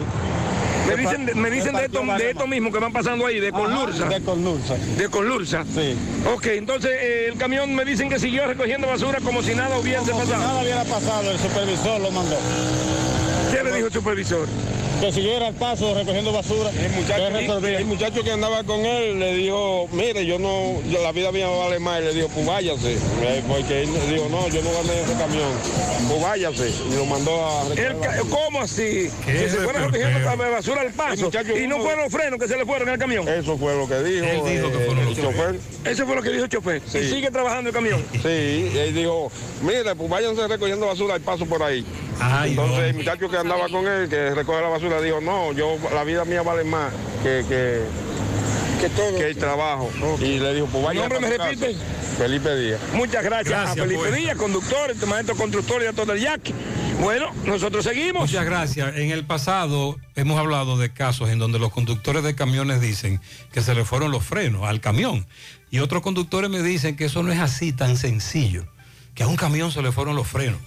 Me 0.87 0.95
dicen, 0.97 1.25
de- 1.25 1.35
me 1.35 1.49
dicen 1.49 1.73
de, 1.75 1.85
esto, 1.85 2.01
de 2.17 2.29
esto 2.31 2.47
mismo 2.47 2.71
que 2.71 2.79
van 2.79 2.91
pasando 2.91 3.25
ahí, 3.25 3.39
de 3.39 3.51
Conlursa. 3.51 4.05
De 4.07 4.21
Conlursa. 4.21 4.75
De 4.97 5.09
Conlursa. 5.09 5.63
Sí. 5.73 5.95
Ok, 6.33 6.47
entonces 6.47 6.91
eh, 6.93 7.27
el 7.31 7.37
camión 7.37 7.73
me 7.73 7.85
dicen 7.85 8.09
que 8.09 8.19
siguió 8.19 8.45
recogiendo 8.47 8.87
basura 8.87 9.19
como 9.21 9.41
si 9.41 9.55
nada 9.55 9.77
hubiese 9.77 10.11
Como 10.11 10.23
si 10.25 10.31
pasado. 10.31 10.47
nada 10.47 10.61
hubiera 10.61 10.83
pasado, 10.83 11.31
el 11.31 11.37
supervisor 11.39 12.01
lo 12.01 12.11
mandó. 12.11 12.35
¿Qué 13.51 13.63
le 13.63 13.71
dijo 13.75 13.87
el 13.87 13.93
supervisor? 13.93 14.47
Que 15.01 15.11
siguiera 15.11 15.47
el 15.47 15.55
paso 15.55 15.93
recogiendo 15.95 16.31
basura. 16.31 16.69
El 16.69 16.91
muchacho, 16.91 17.67
el 17.67 17.85
muchacho 17.85 18.23
que 18.23 18.31
andaba 18.31 18.63
con 18.63 18.85
él 18.85 19.19
le 19.19 19.33
dijo, 19.35 19.89
mire, 19.91 20.25
yo 20.25 20.37
no, 20.37 20.79
yo- 20.89 21.01
la 21.01 21.11
vida 21.11 21.31
mía 21.31 21.47
vale 21.49 21.79
más. 21.79 22.01
Y 22.01 22.03
le 22.05 22.13
dijo, 22.13 22.27
pues 22.29 22.45
váyase. 22.45 22.93
Eh, 22.93 23.43
Porque 23.47 23.81
él 23.81 23.89
le 23.93 24.13
dijo, 24.13 24.29
no, 24.29 24.47
yo 24.49 24.61
no 24.61 24.71
gané 24.71 25.01
ese 25.01 25.13
camión. 25.13 25.49
Pues 26.07 26.21
váyase. 26.21 26.69
Y 26.91 26.95
lo 26.95 27.05
mandó 27.05 27.45
a 27.45 27.63
El 27.73 27.99
ca- 27.99 28.19
¿Cómo 28.29 28.61
así? 28.61 29.09
Que 29.25 29.49
se 29.49 29.57
fueron 29.57 29.91
recogiendo 29.91 30.19
la 30.19 30.35
basura 30.35 30.81
al 30.81 30.91
paso 30.93 31.31
y 31.59 31.67
no 31.67 31.79
fueron 31.81 32.03
los 32.03 32.11
frenos 32.11 32.39
que 32.39 32.47
se 32.47 32.55
le 32.57 32.65
fueron 32.65 32.87
en 32.87 32.93
el 32.93 32.99
camión. 32.99 33.27
Eso 33.27 33.57
fue 33.57 33.75
lo 33.75 33.87
que 33.87 34.03
dijo. 34.03 34.25
Él 34.25 34.41
dijo 34.45 34.71
que 34.71 34.77
eh, 34.83 34.85
fueron 34.85 35.07
el 35.07 35.15
chofer. 35.15 35.59
Eso 35.85 36.05
fue 36.05 36.15
lo 36.15 36.21
que 36.21 36.29
dijo 36.29 36.43
el 36.43 36.49
chofer. 36.49 36.81
Sí. 36.85 36.99
Y 36.99 37.09
sigue 37.09 37.31
trabajando 37.31 37.69
el 37.69 37.75
camión. 37.75 38.03
Sí, 38.21 38.71
y 38.73 38.77
él 38.77 38.93
dijo, 38.93 39.31
mire, 39.63 39.95
pues 39.95 40.09
váyanse 40.09 40.47
recogiendo 40.47 40.85
basura 40.85 41.15
al 41.15 41.21
paso 41.21 41.45
por 41.47 41.63
ahí. 41.63 41.83
Entonces 42.45 42.79
el 42.83 42.93
muchacho 42.93 43.29
que 43.29 43.37
andaba 43.37 43.67
con 43.69 43.87
él, 43.87 44.07
que 44.07 44.29
recoge 44.35 44.61
la 44.61 44.67
basura, 44.67 44.90
dijo, 44.99 45.21
no, 45.21 45.53
yo 45.53 45.77
la 45.93 46.03
vida 46.03 46.25
mía 46.25 46.41
vale 46.41 46.63
más 46.63 46.91
que, 47.23 47.45
que, 47.47 47.83
que, 49.17 49.29
el 49.29 49.37
trabajo. 49.37 49.89
Y 50.19 50.39
le 50.39 50.55
dijo, 50.55 50.67
pues 50.67 50.83
vaya 50.83 51.01
¿Nombre 51.01 51.19
me 51.19 51.37
repite? 51.37 51.75
Felipe 52.17 52.55
Díaz. 52.55 52.79
Muchas 52.93 53.23
gracias, 53.23 53.49
Gracias, 53.49 53.77
a 53.77 53.81
Felipe 53.81 54.01
pues. 54.01 54.15
Díaz, 54.15 54.37
conductor, 54.37 54.91
este 54.91 55.05
maestro 55.05 55.35
constructor 55.35 55.81
y 55.83 55.85
a 55.85 55.93
todo 55.93 56.13
el 56.13 56.19
yaque. 56.19 56.53
Bueno, 56.99 57.31
nosotros 57.45 57.83
seguimos. 57.83 58.29
Muchas 58.29 58.45
gracias. 58.45 58.95
En 58.95 59.09
el 59.09 59.25
pasado 59.25 59.97
hemos 60.15 60.39
hablado 60.39 60.77
de 60.77 60.93
casos 60.93 61.29
en 61.29 61.39
donde 61.39 61.57
los 61.57 61.71
conductores 61.71 62.23
de 62.23 62.35
camiones 62.35 62.79
dicen 62.79 63.19
que 63.51 63.61
se 63.61 63.73
le 63.73 63.85
fueron 63.85 64.11
los 64.11 64.23
frenos 64.23 64.65
al 64.65 64.81
camión. 64.81 65.25
Y 65.71 65.79
otros 65.79 66.03
conductores 66.03 66.51
me 66.51 66.61
dicen 66.61 66.95
que 66.95 67.05
eso 67.05 67.23
no 67.23 67.31
es 67.31 67.39
así 67.39 67.73
tan 67.73 67.97
sencillo, 67.97 68.65
que 69.15 69.23
a 69.23 69.27
un 69.27 69.35
camión 69.35 69.71
se 69.71 69.81
le 69.81 69.91
fueron 69.91 70.15
los 70.15 70.27
frenos. 70.27 70.59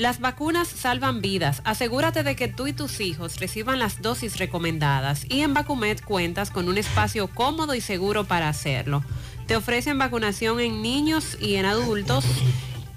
Las 0.00 0.18
vacunas 0.18 0.66
salvan 0.66 1.20
vidas. 1.20 1.60
Asegúrate 1.66 2.22
de 2.22 2.34
que 2.34 2.48
tú 2.48 2.66
y 2.66 2.72
tus 2.72 3.02
hijos 3.02 3.38
reciban 3.38 3.78
las 3.78 4.00
dosis 4.00 4.38
recomendadas 4.38 5.26
y 5.28 5.42
en 5.42 5.52
Vacumet 5.52 6.02
cuentas 6.02 6.50
con 6.50 6.70
un 6.70 6.78
espacio 6.78 7.28
cómodo 7.28 7.74
y 7.74 7.82
seguro 7.82 8.24
para 8.24 8.48
hacerlo. 8.48 9.04
Te 9.46 9.56
ofrecen 9.56 9.98
vacunación 9.98 10.58
en 10.58 10.80
niños 10.80 11.36
y 11.38 11.56
en 11.56 11.66
adultos, 11.66 12.24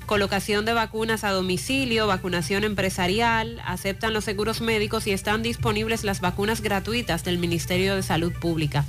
colocación 0.06 0.64
de 0.64 0.72
vacunas 0.72 1.26
a 1.26 1.32
domicilio, 1.32 2.08
vacunación 2.08 2.64
empresarial, 2.64 3.62
aceptan 3.66 4.14
los 4.14 4.24
seguros 4.24 4.62
médicos 4.62 5.06
y 5.06 5.12
están 5.12 5.44
disponibles 5.44 6.06
las 6.06 6.22
vacunas 6.22 6.62
gratuitas 6.62 7.26
del 7.26 7.38
Ministerio 7.38 7.98
de 7.98 8.04
Salud 8.04 8.32
Pública. 8.32 8.86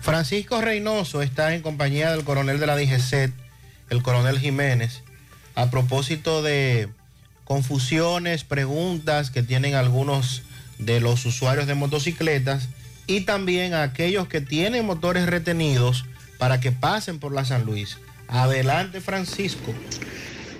Francisco 0.00 0.60
Reynoso 0.60 1.22
está 1.22 1.54
en 1.54 1.62
compañía 1.62 2.10
del 2.10 2.24
coronel 2.24 2.60
de 2.60 2.66
la 2.66 2.76
DGCET, 2.76 3.32
el 3.90 4.02
coronel 4.02 4.38
Jiménez, 4.38 5.02
a 5.54 5.70
propósito 5.70 6.42
de 6.42 6.88
confusiones, 7.44 8.44
preguntas 8.44 9.30
que 9.30 9.42
tienen 9.42 9.74
algunos 9.74 10.42
de 10.78 11.00
los 11.00 11.24
usuarios 11.26 11.66
de 11.66 11.74
motocicletas 11.74 12.68
y 13.06 13.22
también 13.22 13.74
a 13.74 13.82
aquellos 13.82 14.28
que 14.28 14.40
tienen 14.40 14.86
motores 14.86 15.26
retenidos 15.26 16.04
para 16.38 16.60
que 16.60 16.72
pasen 16.72 17.18
por 17.18 17.32
la 17.32 17.44
San 17.44 17.64
Luis. 17.64 17.98
Adelante, 18.28 19.00
Francisco. 19.00 19.74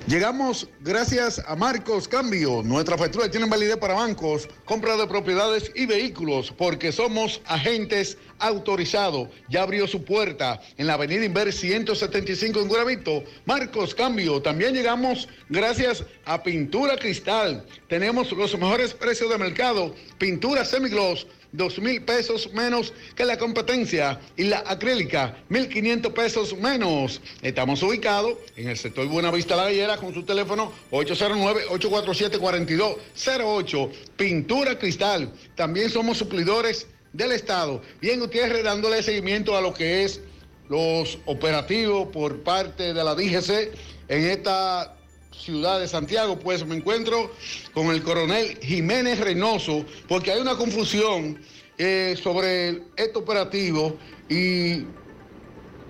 Llegamos 0.09 0.66
gracias 0.80 1.39
a 1.47 1.55
Marcos 1.55 2.09
Cambio. 2.09 2.62
Nuestras 2.62 2.98
facturas 2.98 3.30
tienen 3.30 3.51
validez 3.51 3.76
para 3.76 3.93
bancos, 3.93 4.48
compra 4.64 4.97
de 4.97 5.06
propiedades 5.06 5.70
y 5.74 5.85
vehículos, 5.85 6.51
porque 6.51 6.93
somos 6.93 7.43
agentes 7.44 8.16
autorizados. 8.39 9.28
Ya 9.51 9.64
abrió 9.64 9.86
su 9.86 10.02
puerta 10.02 10.62
en 10.78 10.86
la 10.86 10.94
avenida 10.94 11.26
Inver 11.26 11.52
175 11.52 12.59
en 12.59 12.68
Guravito. 12.68 13.22
Marcos 13.44 13.94
Cambio. 13.94 14.40
También 14.40 14.72
llegamos 14.72 15.28
gracias 15.51 16.02
a 16.24 16.43
Pintura 16.43 16.97
Cristal. 16.97 17.66
Tenemos 17.90 18.32
los 18.32 18.59
mejores 18.59 18.94
precios 18.94 19.28
de 19.28 19.36
mercado. 19.36 19.94
Pintura 20.16 20.64
semigloss. 20.64 21.26
Dos 21.53 21.79
mil 21.79 22.03
pesos 22.03 22.53
menos 22.53 22.93
que 23.16 23.25
la 23.25 23.39
competencia 23.39 24.20
y 24.37 24.45
la 24.45 24.62
acrílica, 24.66 25.39
mil 25.49 25.66
quinientos 25.69 26.12
pesos 26.12 26.55
menos. 26.55 27.23
Estamos 27.41 27.83
ubicados 27.83 28.35
en 28.55 28.69
el 28.69 28.77
sector 28.77 29.07
Buenavista 29.07 29.57
La 29.57 29.65
Gallera 29.65 29.97
con 29.97 30.12
su 30.12 30.25
teléfono 30.25 30.70
809-847-4208. 30.91 33.91
Pintura 34.19 34.79
Cristal. 34.79 35.33
También 35.55 35.89
somos 35.89 36.19
suplidores 36.19 36.87
del 37.15 37.33
Estado. 37.33 37.81
Bien, 38.01 38.20
Gutiérrez, 38.20 38.65
dándole 38.65 39.03
seguimiento 39.03 39.57
a 39.57 39.62
lo 39.62 39.73
que 39.73 40.05
es 40.05 40.20
los 40.69 41.19
operativos 41.25 42.09
por 42.09 42.43
parte 42.43 42.93
de 42.93 43.05
la 43.05 43.15
DGC 43.15 43.73
en 44.09 44.25
esta 44.25 44.98
ciudad 45.32 45.80
de 45.80 45.88
Santiago, 45.88 46.38
pues 46.38 46.66
me 46.66 46.76
encuentro 46.76 47.32
con 47.74 47.86
el 47.88 48.02
coronel 48.02 48.59
Jiménez 48.62 49.20
Reynoso, 49.20 49.84
porque 50.09 50.32
hay 50.32 50.40
una 50.40 50.56
confusión 50.56 51.38
eh, 51.78 52.16
sobre 52.22 52.82
este 52.96 53.18
operativo 53.18 53.96
y 54.28 54.86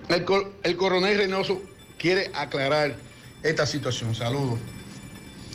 el, 0.08 0.24
cor- 0.24 0.52
el 0.62 0.76
coronel 0.76 1.16
Reynoso 1.18 1.60
quiere 1.98 2.30
aclarar 2.34 2.96
esta 3.42 3.66
situación. 3.66 4.14
Saludos. 4.14 4.58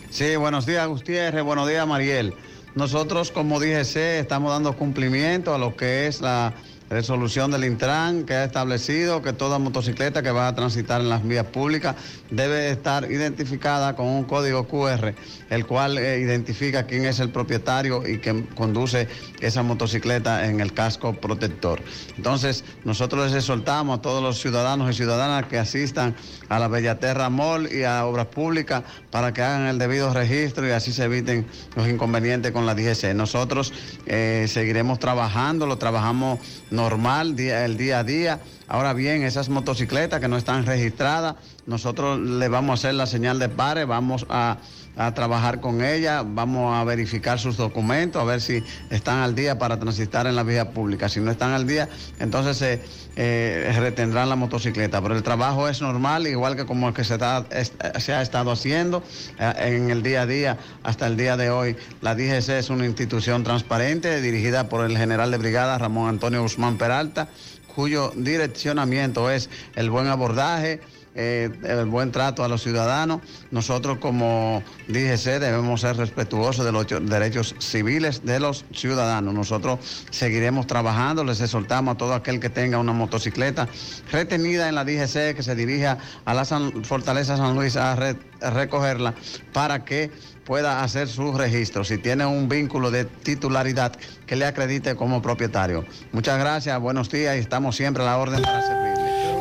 Sí, 0.09 0.35
buenos 0.35 0.65
días 0.65 0.87
Gutiérrez, 0.87 1.43
buenos 1.43 1.67
días 1.67 1.87
Mariel. 1.87 2.33
nosotros 2.75 3.31
como 3.31 3.59
DGC 3.59 3.95
estamos 4.19 4.51
dando 4.51 4.75
cumplimiento 4.75 5.53
a 5.53 5.57
lo 5.57 5.75
que 5.75 6.07
es 6.07 6.21
la 6.21 6.53
resolución 6.93 7.49
del 7.49 7.65
Intran 7.65 8.23
que 8.23 8.35
ha 8.35 8.43
establecido 8.43 9.23
que 9.23 9.33
toda 9.33 9.57
motocicleta 9.57 10.21
que 10.21 10.31
va 10.31 10.47
a 10.47 10.53
transitar 10.53 11.01
en 11.01 11.09
las 11.09 11.27
vías 11.27 11.45
públicas 11.47 11.95
debe 12.29 12.69
estar 12.69 13.11
identificada 13.11 13.95
con 13.95 14.05
un 14.05 14.23
código 14.25 14.67
QR, 14.67 15.15
el 15.49 15.65
cual 15.65 15.97
eh, 15.97 16.19
identifica 16.19 16.85
quién 16.85 17.05
es 17.05 17.19
el 17.19 17.29
propietario 17.29 18.07
y 18.07 18.19
que 18.19 18.45
conduce 18.55 19.07
esa 19.41 19.63
motocicleta 19.63 20.45
en 20.45 20.59
el 20.59 20.73
casco 20.73 21.13
protector. 21.13 21.81
Entonces, 22.15 22.63
nosotros 22.83 23.25
les 23.25 23.35
exhortamos 23.35 23.97
a 23.97 24.01
todos 24.01 24.21
los 24.21 24.39
ciudadanos 24.39 24.91
y 24.91 24.93
ciudadanas 24.93 25.47
que 25.47 25.57
asistan 25.57 26.15
a 26.49 26.59
la 26.59 26.67
Bellaterra 26.67 27.29
Mall 27.29 27.69
y 27.73 27.83
a 27.83 28.05
Obras 28.05 28.27
Públicas 28.27 28.83
para 29.09 29.33
que 29.33 29.41
hagan 29.41 29.65
el 29.65 29.79
debido 29.79 30.13
registro 30.13 30.67
y 30.67 30.71
así 30.71 30.93
se 30.93 31.05
eviten 31.05 31.47
los 31.75 31.87
inconvenientes 31.87 32.51
con 32.51 32.67
la 32.67 32.75
DGC. 32.75 33.15
Nosotros 33.15 33.73
eh, 34.05 34.45
seguiremos 34.47 34.99
trabajando, 34.99 35.65
lo 35.65 35.77
trabajamos 35.77 36.39
normal, 36.83 37.37
día, 37.37 37.63
el 37.63 37.77
día 37.77 37.99
a 37.99 38.03
día. 38.03 38.39
Ahora 38.67 38.93
bien, 38.93 39.23
esas 39.23 39.47
motocicletas 39.47 40.19
que 40.19 40.27
no 40.27 40.35
están 40.35 40.65
registradas, 40.65 41.35
nosotros 41.65 42.19
le 42.19 42.49
vamos 42.49 42.71
a 42.71 42.73
hacer 42.73 42.95
la 42.95 43.05
señal 43.05 43.39
de 43.39 43.47
pare, 43.47 43.85
vamos 43.85 44.25
a, 44.29 44.57
a 44.95 45.13
trabajar 45.13 45.59
con 45.59 45.83
ella, 45.83 46.23
vamos 46.25 46.75
a 46.75 46.83
verificar 46.83 47.39
sus 47.39 47.57
documentos, 47.57 48.21
a 48.21 48.25
ver 48.25 48.41
si 48.41 48.63
están 48.89 49.19
al 49.19 49.33
día 49.33 49.57
para 49.57 49.79
transitar 49.79 50.27
en 50.27 50.35
la 50.35 50.43
vía 50.43 50.71
pública. 50.71 51.09
Si 51.09 51.19
no 51.19 51.31
están 51.31 51.51
al 51.51 51.65
día, 51.65 51.89
entonces 52.19 52.57
se 52.57 52.81
eh, 53.15 53.73
retendrán 53.79 54.29
la 54.29 54.35
motocicleta. 54.35 55.01
Pero 55.01 55.15
el 55.15 55.23
trabajo 55.23 55.67
es 55.67 55.81
normal, 55.81 56.27
igual 56.27 56.55
que 56.55 56.65
como 56.65 56.87
el 56.89 56.93
que 56.93 57.03
se, 57.03 57.13
está- 57.15 57.45
es- 57.51 57.73
se 57.99 58.13
ha 58.13 58.21
estado 58.21 58.51
haciendo 58.51 59.03
eh, 59.39 59.53
en 59.75 59.89
el 59.89 60.03
día 60.03 60.21
a 60.23 60.25
día 60.27 60.57
hasta 60.83 61.07
el 61.07 61.17
día 61.17 61.37
de 61.37 61.49
hoy. 61.49 61.75
La 62.01 62.13
DGC 62.15 62.49
es 62.59 62.69
una 62.69 62.85
institución 62.85 63.43
transparente 63.43 64.21
dirigida 64.21 64.69
por 64.69 64.85
el 64.85 64.97
general 64.97 65.31
de 65.31 65.37
brigada 65.37 65.77
Ramón 65.77 66.07
Antonio 66.09 66.41
Guzmán 66.43 66.77
Peralta, 66.77 67.29
cuyo 67.75 68.11
direccionamiento 68.15 69.31
es 69.31 69.49
el 69.75 69.89
buen 69.89 70.07
abordaje, 70.07 70.81
eh, 71.15 71.49
el 71.63 71.85
buen 71.85 72.11
trato 72.11 72.43
a 72.43 72.47
los 72.47 72.63
ciudadanos. 72.63 73.21
Nosotros 73.51 73.97
como 73.99 74.63
DGC 74.87 75.39
debemos 75.39 75.81
ser 75.81 75.95
respetuosos 75.97 76.65
de 76.65 76.71
los 76.71 76.87
cho- 76.87 76.99
derechos 76.99 77.55
civiles 77.59 78.25
de 78.25 78.39
los 78.39 78.65
ciudadanos. 78.73 79.33
Nosotros 79.33 79.79
seguiremos 80.09 80.67
trabajando, 80.67 81.23
les 81.23 81.39
exhortamos 81.41 81.95
a 81.95 81.97
todo 81.97 82.13
aquel 82.13 82.39
que 82.39 82.49
tenga 82.49 82.77
una 82.79 82.93
motocicleta 82.93 83.67
retenida 84.11 84.69
en 84.69 84.75
la 84.75 84.83
DGC, 84.85 85.35
que 85.35 85.43
se 85.43 85.55
dirija 85.55 85.97
a 86.25 86.33
la 86.33 86.45
Fortaleza 86.45 87.37
San 87.37 87.55
Luis 87.55 87.75
a, 87.75 87.95
re- 87.95 88.15
a 88.41 88.49
recogerla 88.49 89.13
para 89.53 89.85
que 89.85 90.11
pueda 90.45 90.83
hacer 90.83 91.07
su 91.07 91.31
registro. 91.37 91.83
Si 91.85 91.97
tiene 91.97 92.25
un 92.25 92.49
vínculo 92.49 92.91
de 92.91 93.05
titularidad 93.05 93.93
que 94.25 94.35
le 94.35 94.45
acredite 94.45 94.95
como 94.95 95.21
propietario. 95.21 95.85
Muchas 96.11 96.37
gracias, 96.39 96.79
buenos 96.81 97.09
días 97.09 97.35
y 97.37 97.39
estamos 97.39 97.75
siempre 97.75 98.03
a 98.03 98.07
la 98.07 98.17
orden 98.17 98.41
para 98.41 98.61
servirle. 98.61 98.92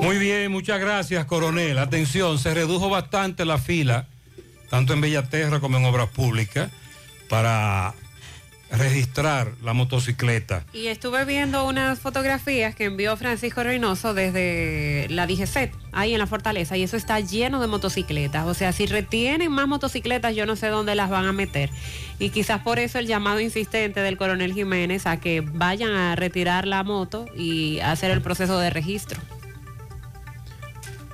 Muy 0.02 0.18
bien, 0.18 0.50
muchas 0.50 0.80
gracias, 0.80 1.24
coronel. 1.26 1.78
Atención, 1.78 2.36
se 2.36 2.52
redujo 2.52 2.88
bastante 2.90 3.44
la 3.44 3.56
fila, 3.56 4.08
tanto 4.68 4.94
en 4.94 5.00
Bellaterra 5.00 5.60
como 5.60 5.78
en 5.78 5.84
Obras 5.84 6.08
Públicas, 6.08 6.72
para 7.28 7.94
registrar 8.72 9.52
la 9.62 9.74
motocicleta. 9.74 10.64
Y 10.72 10.88
estuve 10.88 11.24
viendo 11.24 11.64
unas 11.68 12.00
fotografías 12.00 12.74
que 12.74 12.86
envió 12.86 13.16
Francisco 13.16 13.62
Reynoso 13.62 14.12
desde 14.12 15.06
la 15.08 15.28
DGCET, 15.28 15.72
ahí 15.92 16.14
en 16.14 16.18
la 16.18 16.26
fortaleza, 16.26 16.76
y 16.76 16.82
eso 16.82 16.96
está 16.96 17.20
lleno 17.20 17.60
de 17.60 17.68
motocicletas. 17.68 18.44
O 18.48 18.54
sea, 18.54 18.72
si 18.72 18.86
retienen 18.86 19.52
más 19.52 19.68
motocicletas, 19.68 20.34
yo 20.34 20.46
no 20.46 20.56
sé 20.56 20.66
dónde 20.66 20.96
las 20.96 21.10
van 21.10 21.26
a 21.26 21.32
meter. 21.32 21.70
Y 22.18 22.30
quizás 22.30 22.60
por 22.62 22.80
eso 22.80 22.98
el 22.98 23.06
llamado 23.06 23.38
insistente 23.38 24.00
del 24.00 24.16
coronel 24.16 24.52
Jiménez 24.52 25.06
a 25.06 25.20
que 25.20 25.42
vayan 25.42 25.92
a 25.92 26.16
retirar 26.16 26.66
la 26.66 26.82
moto 26.82 27.26
y 27.36 27.78
hacer 27.78 28.10
el 28.10 28.20
proceso 28.20 28.58
de 28.58 28.70
registro. 28.70 29.20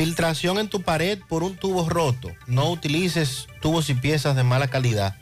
Filtración 0.00 0.58
en 0.58 0.70
tu 0.70 0.80
pared 0.80 1.18
por 1.28 1.42
un 1.42 1.56
tubo 1.56 1.86
roto. 1.86 2.30
No 2.46 2.70
utilices 2.70 3.48
tubos 3.60 3.90
y 3.90 3.94
piezas 3.94 4.34
de 4.34 4.42
mala 4.42 4.68
calidad. 4.68 5.14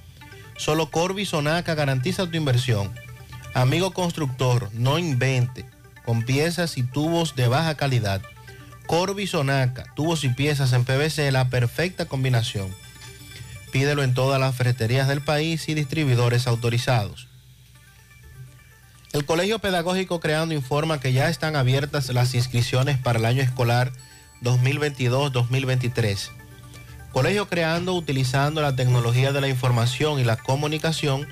Solo 0.57 0.89
Corby 0.93 1.27
Sonaca 1.27 1.75
garantiza 1.75 2.31
tu 2.31 2.37
inversión. 2.37 2.95
Amigo 3.55 3.93
constructor, 3.93 4.71
no 4.75 5.01
invente 5.01 5.67
con 6.05 6.23
piezas 6.23 6.79
y 6.79 6.85
tubos 6.85 7.35
de 7.35 7.49
baja 7.49 7.75
calidad. 7.75 8.23
Corby 8.87 9.27
Sonaca, 9.27 9.93
tubos 9.97 10.23
y 10.23 10.29
piezas 10.29 10.73
en 10.73 10.85
PVC, 10.85 11.33
la 11.33 11.51
perfecta 11.51 12.05
combinación. 12.05 12.73
Pídelo 13.73 14.05
en 14.05 14.15
todas 14.15 14.41
las 14.41 14.55
ferreterías 14.55 15.09
del 15.09 15.23
país 15.23 15.69
y 15.69 15.75
distribuidores 15.75 16.47
autorizados. 16.47 17.27
El 19.13 19.25
Colegio 19.25 19.59
Pedagógico 19.59 20.21
Creando 20.21 20.55
informa 20.55 21.01
que 21.01 21.13
ya 21.13 21.29
están 21.29 21.57
abiertas 21.57 22.11
las 22.11 22.33
inscripciones 22.37 22.97
para 22.97 23.19
el 23.19 23.25
año 23.25 23.43
escolar 23.43 23.91
2022-2023. 24.43 26.31
Colegio 27.13 27.49
Creando 27.49 27.95
utilizando 27.95 28.61
la 28.61 28.75
tecnología 28.77 29.33
de 29.33 29.41
la 29.41 29.49
información 29.49 30.21
y 30.21 30.25
la 30.25 30.37
comunicación 30.37 31.27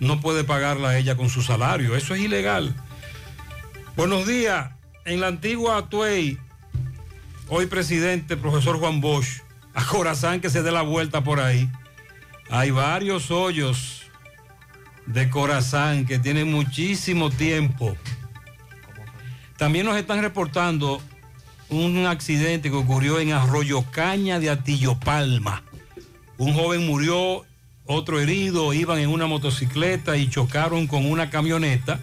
no 0.00 0.20
puede 0.20 0.44
pagarla 0.44 0.90
a 0.90 0.98
ella 0.98 1.14
con 1.14 1.28
su 1.28 1.42
salario. 1.42 1.94
Eso 1.94 2.14
es 2.14 2.22
ilegal. 2.22 2.74
Buenos 3.96 4.26
días. 4.26 4.70
En 5.04 5.20
la 5.20 5.26
antigua 5.26 5.76
Atuey, 5.76 6.38
hoy 7.48 7.66
presidente, 7.66 8.36
profesor 8.36 8.78
Juan 8.78 9.00
Bosch, 9.02 9.42
a 9.74 9.84
Corazán 9.84 10.40
que 10.40 10.50
se 10.50 10.62
dé 10.62 10.72
la 10.72 10.82
vuelta 10.82 11.24
por 11.24 11.40
ahí. 11.40 11.68
Hay 12.50 12.70
varios 12.70 13.30
hoyos 13.30 14.02
de 15.06 15.30
Corazán 15.30 16.06
que 16.06 16.18
tienen 16.18 16.50
muchísimo 16.50 17.30
tiempo. 17.30 17.96
También 19.56 19.86
nos 19.86 19.96
están 19.96 20.20
reportando 20.20 21.00
un 21.70 22.06
accidente 22.06 22.70
que 22.70 22.76
ocurrió 22.76 23.18
en 23.18 23.32
Arroyo 23.32 23.82
Caña 23.90 24.38
de 24.38 24.50
Atillo 24.50 24.98
Palma. 24.98 25.62
Un 26.36 26.54
joven 26.54 26.86
murió, 26.86 27.44
otro 27.86 28.20
herido, 28.20 28.74
iban 28.74 28.98
en 28.98 29.08
una 29.08 29.26
motocicleta 29.26 30.16
y 30.16 30.28
chocaron 30.28 30.86
con 30.86 31.06
una 31.06 31.30
camioneta. 31.30 32.00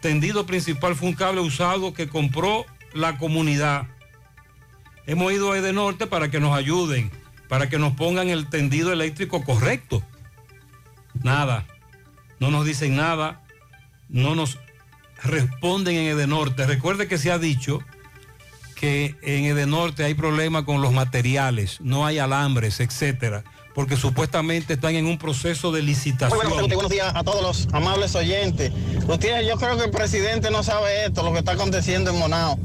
tendido 0.00 0.44
principal 0.44 0.96
fue 0.96 1.06
un 1.10 1.14
cable 1.14 1.40
usado 1.40 1.94
que 1.94 2.08
compró 2.08 2.66
la 2.92 3.16
comunidad. 3.16 3.86
Hemos 5.06 5.32
ido 5.32 5.52
a 5.52 5.58
Edenorte 5.58 6.08
para 6.08 6.32
que 6.32 6.40
nos 6.40 6.52
ayuden, 6.52 7.12
para 7.48 7.68
que 7.68 7.78
nos 7.78 7.92
pongan 7.92 8.28
el 8.28 8.48
tendido 8.50 8.92
eléctrico 8.92 9.44
correcto. 9.44 10.02
Nada. 11.22 11.64
No 12.40 12.50
nos 12.50 12.66
dicen 12.66 12.96
nada. 12.96 13.40
No 14.08 14.34
nos 14.34 14.58
responden 15.22 15.94
en 15.94 16.06
Edenorte. 16.08 16.66
Recuerde 16.66 17.06
que 17.06 17.18
se 17.18 17.30
ha 17.30 17.38
dicho 17.38 17.78
que 18.78 19.16
en 19.22 19.44
Edenorte 19.44 20.04
hay 20.04 20.14
problemas 20.14 20.62
con 20.64 20.80
los 20.80 20.92
materiales, 20.92 21.78
no 21.80 22.06
hay 22.06 22.18
alambres, 22.18 22.78
etcétera, 22.80 23.42
porque 23.74 23.96
supuestamente 23.96 24.74
están 24.74 24.94
en 24.94 25.06
un 25.06 25.18
proceso 25.18 25.72
de 25.72 25.80
Muy 25.80 25.88
licitación. 25.88 26.40
días, 26.48 26.68
buenos 26.74 26.90
días 26.90 27.12
a 27.14 27.24
todos 27.24 27.42
los 27.42 27.68
amables 27.74 28.14
oyentes. 28.14 28.72
Gutiérrez, 29.04 29.48
yo 29.48 29.56
creo 29.56 29.76
que 29.76 29.84
el 29.84 29.90
presidente 29.90 30.50
no 30.50 30.62
sabe 30.62 31.06
esto, 31.06 31.22
lo 31.22 31.32
que 31.32 31.40
está 31.40 31.52
aconteciendo 31.52 32.10
en 32.10 32.18
Monao. 32.18 32.58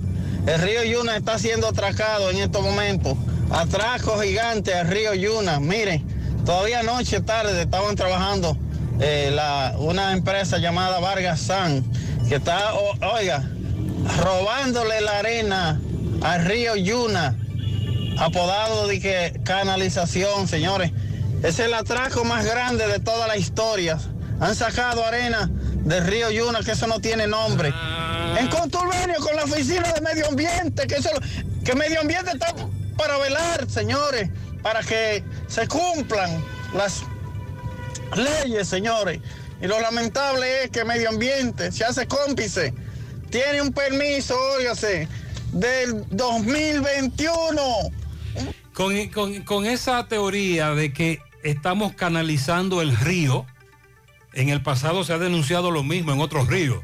El 0.46 0.62
río 0.62 0.84
Yuna 0.84 1.18
está 1.18 1.40
siendo 1.40 1.68
atracado 1.68 2.30
en 2.30 2.38
estos 2.38 2.62
momentos. 2.62 3.18
Atraco 3.50 4.20
gigante 4.20 4.74
al 4.74 4.88
río 4.88 5.16
Yuna. 5.16 5.60
Miren, 5.60 6.06
todavía 6.46 6.82
anoche 6.82 7.22
tarde 7.22 7.60
estaban 7.62 7.96
trabajando 7.96 8.56
eh, 9.00 9.36
una 9.78 10.14
empresa 10.14 10.60
llamada 10.60 11.00
Vargas 11.00 11.40
San, 11.42 11.84
que 12.30 12.36
está, 12.36 12.74
oiga, 12.74 13.50
robándole 14.22 15.02
la 15.02 15.20
arena 15.20 15.82
al 16.24 16.46
río 16.46 16.76
Yuna, 16.76 17.36
apodado 18.18 18.88
de 18.88 19.00
que 19.00 19.40
canalización, 19.44 20.48
señores. 20.48 20.92
Es 21.44 21.60
el 21.60 21.74
atraco 21.74 22.24
más 22.24 22.46
grande 22.46 22.88
de 22.88 23.00
toda 23.00 23.28
la 23.28 23.36
historia. 23.36 24.00
Han 24.40 24.56
sacado 24.56 25.06
arena 25.06 25.50
del 25.84 26.06
río 26.08 26.32
Yuna, 26.32 26.62
que 26.62 26.72
eso 26.72 26.88
no 26.88 27.00
tiene 27.00 27.28
nombre. 27.28 27.74
En 28.40 28.48
contubernio 28.48 29.20
con 29.20 29.36
la 29.36 29.44
oficina 29.44 29.92
de 29.92 30.02
medio 30.02 30.28
ambiente, 30.30 30.88
que 30.88 30.96
eso 30.96 31.10
que 31.66 31.76
medio 31.76 32.00
ambiente 32.00 32.32
está 32.32 32.56
para 32.98 33.18
velar, 33.18 33.70
señores, 33.70 34.30
para 34.62 34.82
que 34.82 35.24
se 35.48 35.68
cumplan 35.68 36.44
las 36.74 37.02
leyes, 38.16 38.68
señores. 38.68 39.20
Y 39.62 39.68
lo 39.68 39.80
lamentable 39.82 40.64
es 40.64 40.72
que 40.72 40.86
medio 40.86 41.10
ambiente 41.10 41.72
se 41.72 41.84
hace 41.84 42.08
cómplice. 42.08 42.74
Tiene 43.30 43.62
un 43.62 43.74
permiso, 43.74 44.38
óigase, 44.58 45.08
del 45.54 46.06
2021. 46.10 47.62
Con, 48.74 49.08
con- 49.10 49.42
con 49.44 49.66
esa 49.66 50.08
teoría 50.08 50.72
de 50.72 50.92
que 50.94 51.20
estamos 51.44 51.94
canalizando 51.94 52.82
el 52.82 52.96
río, 52.98 53.46
en 54.34 54.50
el 54.50 54.62
pasado 54.64 55.04
se 55.04 55.14
ha 55.14 55.18
denunciado 55.20 55.70
lo 55.72 55.84
mismo 55.84 56.12
en 56.12 56.20
otros 56.22 56.48
ríos, 56.48 56.84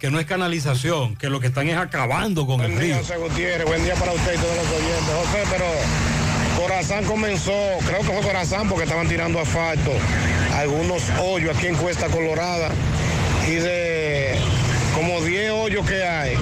que 0.00 0.10
no 0.10 0.18
es 0.18 0.24
canalización, 0.26 1.14
que 1.16 1.28
lo 1.28 1.40
que 1.40 1.48
están 1.48 1.68
es 1.68 1.76
acabando 1.76 2.46
con 2.46 2.60
el 2.62 2.72
Buen 2.72 2.80
día, 2.82 2.94
río. 2.94 3.02
José 3.04 3.16
Gutiérrez. 3.18 3.66
Buen 3.66 3.84
día 3.84 3.94
para 3.96 4.12
usted 4.12 4.34
y 4.34 4.38
todos 4.38 4.56
los 4.56 4.66
oyentes. 4.66 5.14
José, 5.26 5.42
pero 5.50 5.64
Corazán 6.58 7.04
comenzó, 7.04 7.52
creo 7.86 7.98
que 8.00 8.04
fue 8.06 8.20
Corazán 8.22 8.66
porque 8.68 8.84
estaban 8.84 9.06
tirando 9.08 9.38
asfalto, 9.38 9.90
algunos 10.54 11.02
hoyos 11.20 11.54
aquí 11.54 11.66
en 11.66 11.76
Cuesta 11.76 12.06
Colorada 12.08 12.70
y 13.46 13.56
de 13.56 14.38
como 14.94 15.20
10 15.20 15.50
hoyos 15.50 15.86
que 15.86 16.02
hay, 16.02 16.34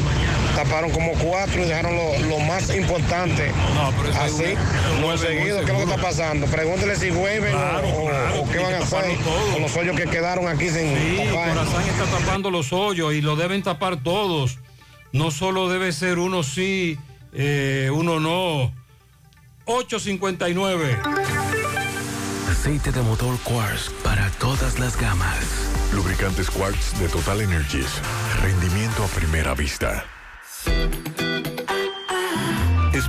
taparon 0.54 0.90
como 0.90 1.12
cuatro 1.12 1.62
y 1.62 1.66
dejaron 1.66 1.96
lo, 1.96 2.18
lo 2.28 2.38
más 2.40 2.74
importante. 2.74 3.50
Así, 4.20 4.54
no 5.00 5.16
seguido, 5.18 5.58
¿qué 5.64 5.64
es 5.64 5.68
lo 5.68 5.76
que 5.76 5.82
está 5.92 5.96
pasando? 5.96 6.46
Pregúntele 6.46 6.96
si 6.96 7.10
vuelven 7.10 7.54
o 7.54 8.48
qué 8.50 8.58
van 8.58 8.74
a 8.74 8.78
hacer 8.78 9.16
con 9.52 9.62
los 9.62 9.76
hoyos 9.76 9.96
que 9.96 10.04
quedaron 10.04 10.48
aquí 10.48 10.68
sin 10.68 10.94
Sí, 10.94 11.16
tapar. 11.26 11.50
Corazán 11.54 11.88
está 11.88 12.04
tapando 12.18 12.50
los 12.50 12.72
hoyos 12.72 13.14
y 13.14 13.20
lo 13.20 13.36
deben 13.36 13.62
tapar 13.62 14.02
todos. 14.02 14.58
No 15.12 15.30
solo 15.30 15.68
debe 15.68 15.92
ser 15.92 16.18
uno 16.18 16.42
sí, 16.42 16.98
eh, 17.32 17.90
uno 17.92 18.20
no. 18.20 18.72
859. 19.66 20.98
Aceite 22.50 22.92
de 22.92 23.02
motor 23.02 23.38
Quartz 23.44 23.90
para 24.02 24.28
todas 24.32 24.78
las 24.78 24.96
gamas. 25.00 25.44
Lubricantes 25.92 26.50
Quartz 26.50 26.98
de 26.98 27.08
Total 27.08 27.40
Energies. 27.40 28.00
Rendimiento 28.42 29.04
a 29.04 29.06
primera 29.08 29.54
vista. 29.54 30.04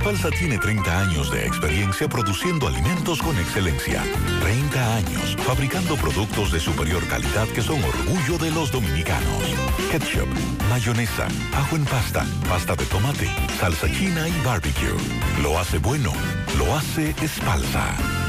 Espalsa 0.06 0.30
tiene 0.30 0.58
30 0.58 1.00
años 1.00 1.30
de 1.30 1.46
experiencia 1.46 2.08
produciendo 2.08 2.68
alimentos 2.68 3.20
con 3.22 3.36
excelencia. 3.38 4.04
30 4.40 4.96
años 4.96 5.36
fabricando 5.38 5.96
productos 5.96 6.52
de 6.52 6.60
superior 6.60 7.04
calidad 7.08 7.48
que 7.48 7.62
son 7.62 7.82
orgullo 7.82 8.38
de 8.38 8.50
los 8.50 8.70
dominicanos. 8.70 9.42
Ketchup, 9.90 10.28
mayonesa, 10.68 11.28
ajo 11.54 11.76
en 11.76 11.84
pasta, 11.84 12.26
pasta 12.48 12.76
de 12.76 12.84
tomate, 12.86 13.28
salsa 13.58 13.90
china 13.90 14.28
y 14.28 14.44
barbecue. 14.44 14.94
Lo 15.42 15.58
hace 15.58 15.78
bueno, 15.78 16.12
lo 16.58 16.76
hace 16.76 17.10
Espalsa. 17.22 18.25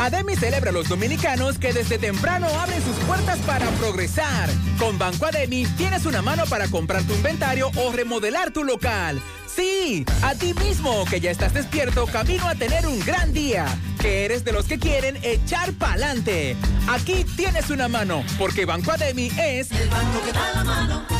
Ademi 0.00 0.34
celebra 0.34 0.70
a 0.70 0.72
los 0.72 0.88
dominicanos 0.88 1.58
que 1.58 1.74
desde 1.74 1.98
temprano 1.98 2.46
abren 2.58 2.82
sus 2.82 2.96
puertas 3.04 3.38
para 3.40 3.68
progresar. 3.72 4.48
Con 4.78 4.98
Banco 4.98 5.26
Ademi 5.26 5.66
tienes 5.76 6.06
una 6.06 6.22
mano 6.22 6.44
para 6.46 6.68
comprar 6.68 7.02
tu 7.02 7.12
inventario 7.12 7.70
o 7.76 7.92
remodelar 7.92 8.50
tu 8.50 8.64
local. 8.64 9.20
Sí, 9.46 10.06
a 10.22 10.34
ti 10.34 10.54
mismo 10.54 11.04
que 11.04 11.20
ya 11.20 11.30
estás 11.30 11.52
despierto 11.52 12.06
camino 12.06 12.48
a 12.48 12.54
tener 12.54 12.86
un 12.86 12.98
gran 13.00 13.34
día. 13.34 13.66
Que 14.00 14.24
eres 14.24 14.42
de 14.42 14.52
los 14.52 14.64
que 14.64 14.78
quieren 14.78 15.18
echar 15.22 15.74
pa'lante. 15.74 16.56
Aquí 16.88 17.26
tienes 17.36 17.68
una 17.68 17.86
mano, 17.86 18.24
porque 18.38 18.64
Banco 18.64 18.92
Ademi 18.92 19.30
es 19.38 19.70
el 19.70 19.90
banco 19.90 20.22
que 20.24 20.32
da 20.32 20.52
la 20.54 20.64
mano. 20.64 21.19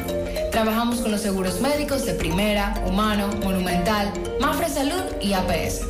Trabajamos 0.51 0.99
con 0.99 1.11
los 1.11 1.21
seguros 1.21 1.61
médicos 1.61 2.05
de 2.05 2.13
Primera, 2.13 2.73
Humano, 2.85 3.29
Monumental, 3.41 4.11
Mafre 4.41 4.67
Salud 4.67 5.01
y 5.21 5.31
APS. 5.31 5.87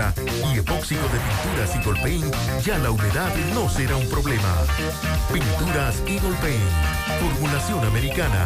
y 0.53 0.59
epóxico 0.59 1.01
de 1.09 1.19
pinturas 1.19 1.75
Eagle 1.75 2.01
Paint, 2.01 2.35
ya 2.63 2.77
la 2.77 2.91
humedad 2.91 3.35
no 3.53 3.69
será 3.69 3.97
un 3.97 4.07
problema. 4.07 4.55
Pinturas 5.31 6.01
Eagle 6.07 6.35
Paint, 6.41 6.63
formulación 7.19 7.83
americana. 7.85 8.45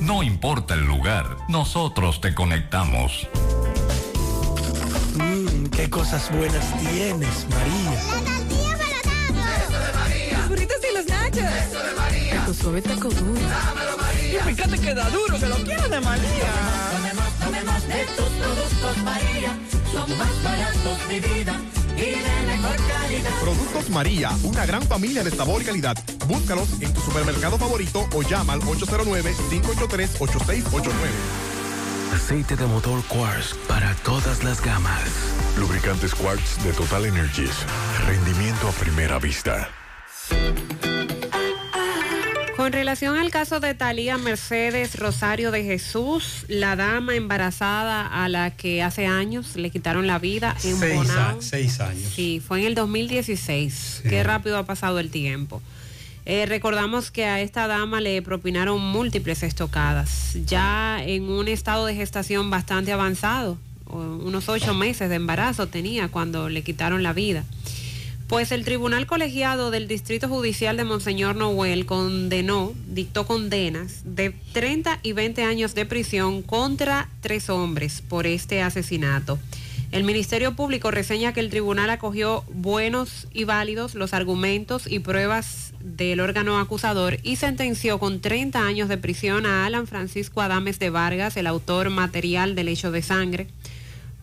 No 0.00 0.22
importa 0.22 0.72
el 0.72 0.86
lugar, 0.86 1.36
nosotros 1.46 2.22
te 2.22 2.34
conectamos. 2.34 3.28
Mmm, 5.14 5.66
qué 5.66 5.90
cosas 5.90 6.30
buenas 6.34 6.64
tienes, 6.78 7.46
María. 7.50 7.90
La 7.92 8.24
tortilla 8.24 8.78
para 8.78 9.56
Eso 9.58 9.78
de 9.78 9.92
María. 9.92 10.38
Los 10.38 10.48
burritos 10.48 10.76
y 10.90 10.96
los 10.96 11.06
nachos. 11.06 11.36
Eso 11.38 11.82
de 11.82 11.94
María. 11.96 12.46
Tu 12.46 12.54
suave 12.54 12.80
taco 12.80 13.08
duro. 13.10 13.40
Dámelo, 13.40 13.98
María. 13.98 14.40
Y 14.40 14.54
fíjate 14.54 14.78
que 14.78 14.94
da 14.94 15.10
duro, 15.10 15.38
que 15.38 15.46
lo 15.46 15.56
quiero 15.56 15.88
de 15.88 16.00
María. 16.00 16.52
Tomemos, 16.90 17.32
tomemos 17.44 17.88
de 17.88 18.06
tus 18.16 18.28
productos, 18.40 18.96
María. 19.04 19.58
Son 19.92 20.18
más 20.18 20.42
baratos, 20.42 20.98
mi 21.10 21.20
vida. 21.20 21.60
Y 22.00 22.12
de 22.12 22.42
mejor 22.46 22.76
calidad. 22.88 23.30
Productos 23.40 23.90
María, 23.90 24.30
una 24.42 24.64
gran 24.64 24.82
familia 24.82 25.22
de 25.22 25.30
sabor 25.30 25.60
y 25.60 25.66
calidad. 25.66 25.94
Búscalos 26.26 26.80
en 26.80 26.94
tu 26.94 27.02
supermercado 27.02 27.58
favorito 27.58 28.08
o 28.14 28.22
llama 28.22 28.54
al 28.54 28.62
809-583-8689. 28.62 30.92
Aceite 32.14 32.56
de 32.56 32.66
motor 32.66 33.04
Quartz 33.04 33.54
para 33.68 33.94
todas 33.96 34.42
las 34.42 34.62
gamas. 34.62 35.10
Lubricantes 35.58 36.14
Quartz 36.14 36.64
de 36.64 36.72
Total 36.72 37.04
Energies. 37.04 37.66
Rendimiento 38.06 38.68
a 38.68 38.72
primera 38.72 39.18
vista. 39.18 39.68
Con 42.60 42.74
relación 42.74 43.16
al 43.16 43.30
caso 43.30 43.58
de 43.58 43.72
Talía 43.72 44.18
Mercedes 44.18 44.98
Rosario 44.98 45.50
de 45.50 45.64
Jesús, 45.64 46.44
la 46.46 46.76
dama 46.76 47.16
embarazada 47.16 48.06
a 48.06 48.28
la 48.28 48.50
que 48.50 48.82
hace 48.82 49.06
años 49.06 49.56
le 49.56 49.70
quitaron 49.70 50.06
la 50.06 50.18
vida 50.18 50.54
en 50.62 50.76
Seis, 50.76 50.94
Bonao. 50.94 51.40
seis 51.40 51.80
años. 51.80 52.12
Sí, 52.14 52.42
fue 52.46 52.60
en 52.60 52.66
el 52.66 52.74
2016. 52.74 54.02
Qué 54.06 54.22
rápido 54.22 54.58
ha 54.58 54.66
pasado 54.66 54.98
el 54.98 55.10
tiempo. 55.10 55.62
Eh, 56.26 56.44
recordamos 56.44 57.10
que 57.10 57.24
a 57.24 57.40
esta 57.40 57.66
dama 57.66 58.02
le 58.02 58.20
propinaron 58.20 58.78
múltiples 58.78 59.42
estocadas, 59.42 60.36
ya 60.44 61.02
en 61.02 61.30
un 61.30 61.48
estado 61.48 61.86
de 61.86 61.94
gestación 61.94 62.50
bastante 62.50 62.92
avanzado, 62.92 63.56
unos 63.86 64.50
ocho 64.50 64.74
meses 64.74 65.08
de 65.08 65.14
embarazo 65.14 65.66
tenía 65.68 66.08
cuando 66.08 66.50
le 66.50 66.62
quitaron 66.62 67.02
la 67.02 67.14
vida. 67.14 67.42
Pues 68.30 68.52
el 68.52 68.64
Tribunal 68.64 69.08
Colegiado 69.08 69.72
del 69.72 69.88
Distrito 69.88 70.28
Judicial 70.28 70.76
de 70.76 70.84
Monseñor 70.84 71.34
Noel 71.34 71.84
condenó, 71.84 72.72
dictó 72.86 73.26
condenas 73.26 74.02
de 74.04 74.30
30 74.52 75.00
y 75.02 75.14
20 75.14 75.42
años 75.42 75.74
de 75.74 75.84
prisión 75.84 76.42
contra 76.42 77.08
tres 77.22 77.50
hombres 77.50 78.04
por 78.08 78.28
este 78.28 78.62
asesinato. 78.62 79.40
El 79.90 80.04
Ministerio 80.04 80.54
Público 80.54 80.92
reseña 80.92 81.32
que 81.32 81.40
el 81.40 81.50
tribunal 81.50 81.90
acogió 81.90 82.44
buenos 82.52 83.26
y 83.32 83.42
válidos 83.42 83.96
los 83.96 84.14
argumentos 84.14 84.86
y 84.88 85.00
pruebas 85.00 85.72
del 85.80 86.20
órgano 86.20 86.60
acusador 86.60 87.18
y 87.24 87.34
sentenció 87.34 87.98
con 87.98 88.20
30 88.20 88.64
años 88.64 88.88
de 88.88 88.96
prisión 88.96 89.44
a 89.44 89.66
Alan 89.66 89.88
Francisco 89.88 90.40
Adames 90.40 90.78
de 90.78 90.90
Vargas, 90.90 91.36
el 91.36 91.48
autor 91.48 91.90
material 91.90 92.54
del 92.54 92.68
hecho 92.68 92.92
de 92.92 93.02
sangre, 93.02 93.48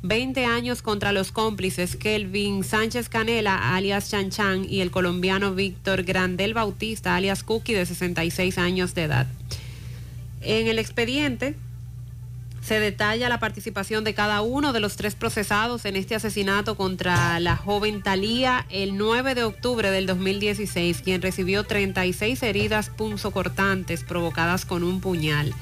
20 0.03 0.45
años 0.45 0.81
contra 0.81 1.11
los 1.11 1.31
cómplices 1.31 1.95
Kelvin 1.95 2.63
Sánchez 2.63 3.09
Canela, 3.09 3.75
alias 3.75 4.09
Chan 4.09 4.29
Chan, 4.29 4.65
y 4.69 4.81
el 4.81 4.91
colombiano 4.91 5.53
Víctor 5.53 6.03
Grandel 6.03 6.53
Bautista, 6.53 7.15
alias 7.15 7.43
Cookie, 7.43 7.73
de 7.73 7.85
66 7.85 8.57
años 8.57 8.93
de 8.93 9.03
edad. 9.03 9.27
En 10.41 10.67
el 10.67 10.79
expediente 10.79 11.55
se 12.61 12.79
detalla 12.81 13.29
la 13.29 13.39
participación 13.39 14.03
de 14.03 14.13
cada 14.13 14.41
uno 14.41 14.73
de 14.73 14.81
los 14.81 14.97
tres 14.97 15.15
procesados 15.15 15.85
en 15.85 15.95
este 15.95 16.15
asesinato 16.15 16.75
contra 16.75 17.39
la 17.39 17.55
joven 17.55 18.03
Talía 18.03 18.65
el 18.69 18.97
9 18.97 19.35
de 19.35 19.45
octubre 19.45 19.89
del 19.89 20.05
2016, 20.05 21.01
quien 21.01 21.21
recibió 21.21 21.63
36 21.63 22.43
heridas 22.43 22.89
punzocortantes 22.89 24.03
provocadas 24.03 24.65
con 24.65 24.83
un 24.83 24.99
puñal. 24.99 25.53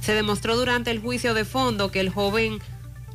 Se 0.00 0.14
demostró 0.14 0.56
durante 0.56 0.90
el 0.90 1.00
juicio 1.00 1.34
de 1.34 1.44
fondo 1.44 1.90
que 1.90 2.00
el 2.00 2.08
joven 2.08 2.60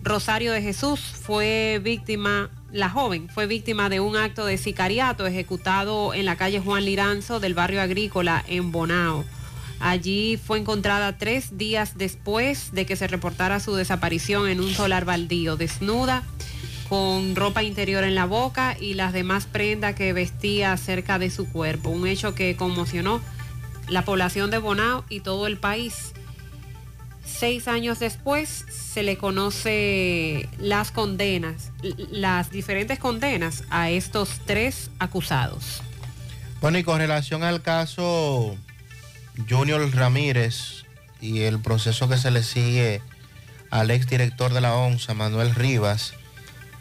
Rosario 0.02 0.54
de 0.54 0.62
Jesús 0.62 1.00
fue 1.00 1.80
víctima, 1.84 2.50
la 2.72 2.90
joven 2.90 3.28
fue 3.30 3.48
víctima 3.48 3.90
de 3.90 4.00
un 4.00 4.16
acto 4.16 4.46
de 4.46 4.58
sicariato 4.58 5.28
ejecutado 5.28 6.14
en 6.14 6.26
la 6.26 6.38
calle 6.38 6.62
Juan 6.62 6.86
Liranzo 6.86 7.40
del 7.40 7.54
barrio 7.54 7.82
agrícola 7.82 8.44
en 8.48 8.72
Bonao. 8.72 9.26
Allí 9.82 10.38
fue 10.38 10.58
encontrada 10.58 11.18
tres 11.18 11.58
días 11.58 11.98
después 11.98 12.72
de 12.74 12.86
que 12.86 12.96
se 12.96 13.08
reportara 13.08 13.60
su 13.60 13.76
desaparición 13.76 14.48
en 14.48 14.60
un 14.62 14.74
solar 14.74 15.06
baldío, 15.06 15.58
desnuda, 15.58 16.24
con 16.88 17.36
ropa 17.36 17.64
interior 17.64 18.04
en 18.04 18.16
la 18.16 18.26
boca 18.26 18.76
y 18.80 18.96
las 18.96 19.14
demás 19.14 19.46
prendas 19.46 19.96
que 19.96 20.12
vestía 20.12 20.76
cerca 20.78 21.20
de 21.20 21.30
su 21.30 21.50
cuerpo. 21.50 21.90
Un 21.90 22.08
hecho 22.08 22.36
que 22.36 22.56
conmocionó 22.56 23.22
la 23.88 24.04
población 24.06 24.50
de 24.50 24.58
Bonao 24.58 25.06
y 25.10 25.20
todo 25.20 25.46
el 25.48 25.58
país. 25.58 26.14
Seis 27.38 27.68
años 27.68 28.00
después 28.00 28.66
se 28.70 29.04
le 29.04 29.18
conoce 29.18 30.50
las 30.58 30.92
condenas, 30.92 31.72
las 32.12 32.52
diferentes 32.52 33.00
condenas 33.00 33.64
a 33.70 33.90
estos 33.90 34.42
tres 34.46 34.90
acusados. 35.00 35.82
Bueno, 36.60 36.78
y 36.78 36.84
con 36.84 36.98
relación 36.98 37.44
al 37.44 37.62
caso 37.62 38.58
Junior 39.50 39.90
Ramírez 39.96 40.84
y 41.22 41.42
el 41.42 41.60
proceso 41.60 42.10
que 42.10 42.18
se 42.18 42.32
le 42.32 42.44
sigue 42.44 43.02
al 43.70 43.92
exdirector 43.92 44.54
de 44.54 44.62
la 44.62 44.76
ONSA, 44.76 45.14
Manuel 45.14 45.56
Rivas, 45.56 46.14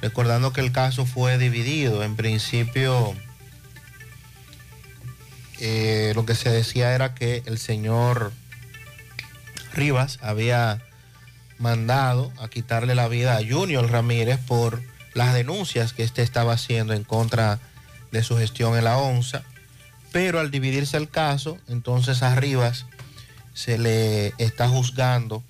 recordando 0.01 0.53
que 0.53 0.61
el 0.61 0.73
caso 0.73 1.07
fue 1.07 1.39
dividido. 1.39 2.03
En 2.03 2.17
principio, 2.17 3.15
eh, 5.61 6.13
lo 6.15 6.25
que 6.25 6.35
se 6.35 6.51
decía 6.51 6.95
era 6.95 7.15
que 7.15 7.43
el 7.47 7.59
señor 7.59 8.33
Rivas 9.79 10.19
había 10.21 10.83
mandado 11.59 12.33
a 12.41 12.49
quitarle 12.49 12.95
la 12.95 13.09
vida 13.09 13.37
a 13.37 13.43
Junior 13.43 13.91
Ramírez 13.91 14.39
por 14.47 14.83
las 15.15 15.35
denuncias 15.35 15.93
que 15.93 16.03
éste 16.03 16.23
estaba 16.23 16.53
haciendo 16.53 16.93
en 16.93 17.05
contra 17.05 17.59
de 18.13 18.23
su 18.23 18.37
gestión 18.37 18.77
en 18.77 18.85
la 18.85 18.99
ONSA 18.99 19.43
pero 20.13 20.41
al 20.41 20.51
dividirse 20.51 20.97
el 20.97 21.09
caso, 21.09 21.59
entonces 21.69 22.23
a 22.23 22.35
Rivas 22.35 22.87
se 23.55 23.79
le 23.79 24.35
está 24.39 24.69
juzgando 24.69 25.43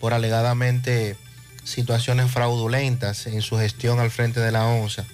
por 0.00 0.14
alegadamente 0.14 1.16
situaciones 1.64 2.30
fraudulentas 2.30 3.26
en 3.26 3.42
su 3.42 3.58
gestión 3.58 3.98
al 3.98 4.10
frente 4.10 4.40
de 4.40 4.52
la 4.52 4.66
ONSA. 4.66 5.04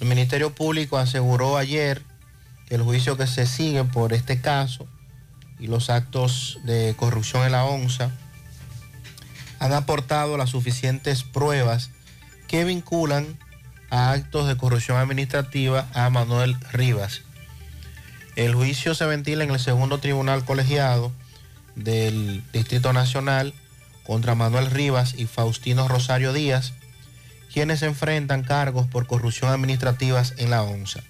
El 0.00 0.08
Ministerio 0.08 0.54
Público 0.54 0.98
aseguró 0.98 1.56
ayer 1.56 2.02
que 2.66 2.74
el 2.74 2.82
juicio 2.82 3.16
que 3.16 3.26
se 3.26 3.46
sigue 3.46 3.84
por 3.84 4.12
este 4.12 4.40
caso 4.40 4.86
y 5.58 5.66
los 5.66 5.90
actos 5.90 6.58
de 6.64 6.94
corrupción 6.96 7.44
en 7.44 7.52
la 7.52 7.64
ONSA 7.64 8.10
han 9.58 9.72
aportado 9.72 10.36
las 10.36 10.50
suficientes 10.50 11.24
pruebas 11.24 11.90
que 12.46 12.64
vinculan 12.64 13.38
a 13.90 14.12
actos 14.12 14.46
de 14.46 14.56
corrupción 14.56 14.98
administrativa 14.98 15.86
a 15.94 16.10
Manuel 16.10 16.56
Rivas. 16.72 17.22
El 18.36 18.54
juicio 18.54 18.94
se 18.94 19.06
ventila 19.06 19.44
en 19.44 19.50
el 19.50 19.58
segundo 19.58 19.98
tribunal 19.98 20.44
colegiado 20.44 21.12
del 21.74 22.44
Distrito 22.52 22.92
Nacional 22.92 23.54
contra 24.04 24.34
Manuel 24.34 24.70
Rivas 24.70 25.14
y 25.14 25.26
Faustino 25.26 25.88
Rosario 25.88 26.32
Díaz, 26.32 26.72
quienes 27.52 27.82
enfrentan 27.82 28.42
cargos 28.42 28.86
por 28.86 29.06
corrupción 29.06 29.50
administrativas 29.50 30.34
en 30.38 30.50
la 30.50 30.62
ONSA. 30.62 31.02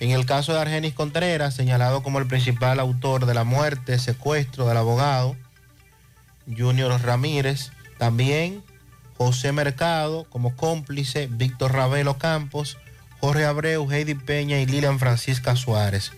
En 0.00 0.10
el 0.10 0.26
caso 0.26 0.52
de 0.52 0.60
Argenis 0.60 0.94
Contreras, 0.94 1.54
señalado 1.54 2.02
como 2.02 2.18
el 2.18 2.26
principal 2.26 2.78
autor 2.78 3.26
de 3.26 3.34
la 3.34 3.44
muerte, 3.44 3.98
secuestro 3.98 4.66
del 4.66 4.76
abogado 4.76 5.36
Junior 6.56 7.00
Ramírez, 7.02 7.72
también 7.98 8.62
José 9.16 9.52
Mercado 9.52 10.24
como 10.30 10.54
cómplice, 10.56 11.26
Víctor 11.26 11.72
Ravelo 11.72 12.18
Campos, 12.18 12.78
Jorge 13.20 13.44
Abreu, 13.44 13.90
Heidi 13.90 14.14
Peña 14.14 14.60
y 14.60 14.66
Lilian 14.66 15.00
Francisca 15.00 15.56
Suárez. 15.56 16.12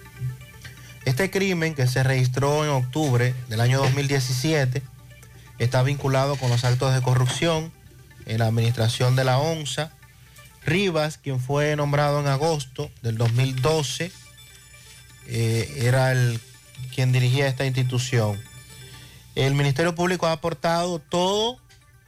Este 1.07 1.31
crimen 1.31 1.75
que 1.75 1.87
se 1.87 2.03
registró 2.03 2.63
en 2.65 2.71
octubre 2.71 3.35
del 3.49 3.61
año 3.63 3.79
2017 3.79 4.83
está 5.59 5.83
vinculado 5.83 6.37
con 6.37 6.51
los 6.51 6.65
actos 6.65 6.95
de 6.95 7.01
corrupción 7.01 7.73
en 8.27 8.39
la 8.39 8.47
administración 8.47 9.17
de 9.17 9.25
la 9.25 9.39
ONSA. 9.39 9.93
Rivas, 10.65 11.19
quien 11.19 11.41
fue 11.41 11.75
nombrado 11.77 12.21
en 12.21 12.27
agosto 12.27 12.91
del 13.03 13.17
2012, 13.17 14.13
eh, 15.27 15.75
era 15.77 16.13
el 16.13 16.41
quien 16.95 17.13
dirigía 17.13 17.47
esta 17.47 17.67
institución. 17.67 18.41
El 19.35 19.55
Ministerio 19.55 19.95
Público 19.95 20.27
ha 20.27 20.33
aportado 20.33 20.99
todo, 20.99 21.59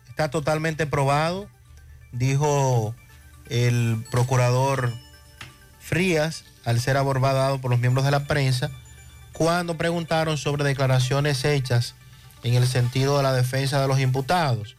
está 0.08 0.30
totalmente 0.30 0.86
probado, 0.86 1.48
dijo 2.12 2.94
el 3.48 4.04
procurador 4.10 4.92
Frías 5.80 6.44
al 6.64 6.80
ser 6.80 6.96
abordado 6.96 7.60
por 7.60 7.70
los 7.70 7.80
miembros 7.80 8.04
de 8.04 8.10
la 8.10 8.26
prensa 8.26 8.70
cuando 9.32 9.76
preguntaron 9.76 10.36
sobre 10.38 10.64
declaraciones 10.64 11.44
hechas 11.44 11.94
en 12.42 12.54
el 12.54 12.66
sentido 12.66 13.16
de 13.16 13.22
la 13.22 13.32
defensa 13.32 13.80
de 13.80 13.88
los 13.88 13.98
imputados. 14.00 14.76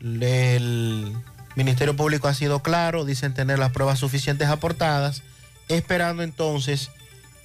El 0.00 1.16
Ministerio 1.56 1.96
Público 1.96 2.28
ha 2.28 2.34
sido 2.34 2.62
claro, 2.62 3.04
dicen 3.04 3.34
tener 3.34 3.58
las 3.58 3.72
pruebas 3.72 3.98
suficientes 3.98 4.48
aportadas, 4.48 5.22
esperando 5.68 6.22
entonces 6.22 6.90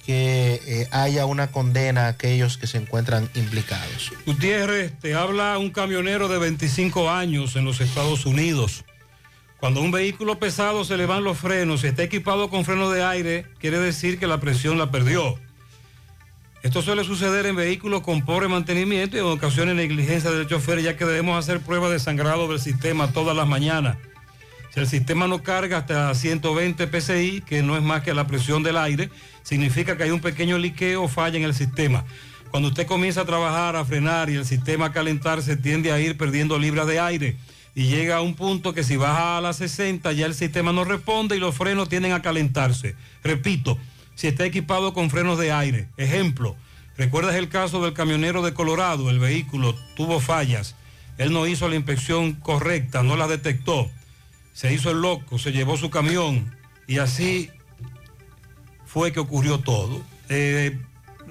que 0.06 0.62
eh, 0.66 0.88
haya 0.90 1.26
una 1.26 1.48
condena 1.48 2.06
a 2.06 2.08
aquellos 2.08 2.56
que 2.56 2.66
se 2.66 2.78
encuentran 2.78 3.28
implicados. 3.34 4.10
Gutiérrez, 4.24 4.98
te 4.98 5.14
habla 5.14 5.58
un 5.58 5.70
camionero 5.70 6.28
de 6.28 6.38
25 6.38 7.10
años 7.10 7.56
en 7.56 7.66
los 7.66 7.82
Estados 7.82 8.24
Unidos. 8.24 8.84
Cuando 9.60 9.82
un 9.82 9.90
vehículo 9.90 10.38
pesado 10.38 10.84
se 10.84 10.96
le 10.96 11.04
van 11.04 11.24
los 11.24 11.36
frenos 11.36 11.84
y 11.84 11.88
está 11.88 12.04
equipado 12.04 12.48
con 12.48 12.64
freno 12.64 12.90
de 12.90 13.04
aire, 13.04 13.44
quiere 13.58 13.78
decir 13.78 14.18
que 14.18 14.26
la 14.26 14.40
presión 14.40 14.78
la 14.78 14.90
perdió. 14.90 15.38
Esto 16.62 16.82
suele 16.82 17.04
suceder 17.04 17.46
en 17.46 17.54
vehículos 17.54 18.02
con 18.02 18.24
pobre 18.24 18.48
mantenimiento 18.48 19.16
y 19.16 19.20
en 19.20 19.26
ocasiones 19.26 19.76
negligencia 19.76 20.30
del 20.32 20.48
chofer, 20.48 20.82
ya 20.82 20.96
que 20.96 21.04
debemos 21.04 21.38
hacer 21.38 21.60
pruebas 21.60 21.92
de 21.92 22.00
sangrado 22.00 22.48
del 22.48 22.58
sistema 22.58 23.12
todas 23.12 23.36
las 23.36 23.46
mañanas. 23.46 23.96
Si 24.74 24.80
el 24.80 24.88
sistema 24.88 25.28
no 25.28 25.42
carga 25.42 25.78
hasta 25.78 26.12
120 26.12 27.00
psi, 27.00 27.42
que 27.46 27.62
no 27.62 27.76
es 27.76 27.82
más 27.82 28.02
que 28.02 28.12
la 28.12 28.26
presión 28.26 28.64
del 28.64 28.76
aire, 28.76 29.08
significa 29.44 29.96
que 29.96 30.02
hay 30.02 30.10
un 30.10 30.20
pequeño 30.20 30.58
liqueo 30.58 31.04
o 31.04 31.08
falla 31.08 31.38
en 31.38 31.44
el 31.44 31.54
sistema. 31.54 32.04
Cuando 32.50 32.70
usted 32.70 32.86
comienza 32.86 33.20
a 33.20 33.24
trabajar, 33.24 33.76
a 33.76 33.84
frenar 33.84 34.28
y 34.28 34.34
el 34.34 34.44
sistema 34.44 34.86
a 34.86 34.92
calentarse, 34.92 35.56
tiende 35.56 35.92
a 35.92 36.00
ir 36.00 36.16
perdiendo 36.16 36.58
libras 36.58 36.88
de 36.88 36.98
aire 36.98 37.36
y 37.74 37.86
llega 37.86 38.16
a 38.16 38.20
un 38.20 38.34
punto 38.34 38.74
que 38.74 38.82
si 38.82 38.96
baja 38.96 39.38
a 39.38 39.40
las 39.40 39.58
60 39.58 40.10
ya 40.12 40.26
el 40.26 40.34
sistema 40.34 40.72
no 40.72 40.82
responde 40.82 41.36
y 41.36 41.40
los 41.40 41.54
frenos 41.54 41.88
tienden 41.88 42.12
a 42.12 42.22
calentarse. 42.22 42.96
Repito, 43.22 43.78
si 44.18 44.26
está 44.26 44.44
equipado 44.44 44.94
con 44.94 45.10
frenos 45.10 45.38
de 45.38 45.52
aire. 45.52 45.86
Ejemplo, 45.96 46.56
¿recuerdas 46.96 47.36
el 47.36 47.48
caso 47.48 47.84
del 47.84 47.92
camionero 47.92 48.42
de 48.42 48.52
Colorado? 48.52 49.10
El 49.10 49.20
vehículo 49.20 49.76
tuvo 49.94 50.18
fallas. 50.18 50.74
Él 51.18 51.32
no 51.32 51.46
hizo 51.46 51.68
la 51.68 51.76
inspección 51.76 52.32
correcta, 52.32 53.04
no 53.04 53.14
la 53.14 53.28
detectó. 53.28 53.88
Se 54.52 54.74
hizo 54.74 54.90
el 54.90 55.02
loco, 55.02 55.38
se 55.38 55.52
llevó 55.52 55.76
su 55.76 55.90
camión 55.90 56.52
y 56.88 56.98
así 56.98 57.48
fue 58.86 59.12
que 59.12 59.20
ocurrió 59.20 59.60
todo. 59.60 60.02
Eh, 60.28 60.76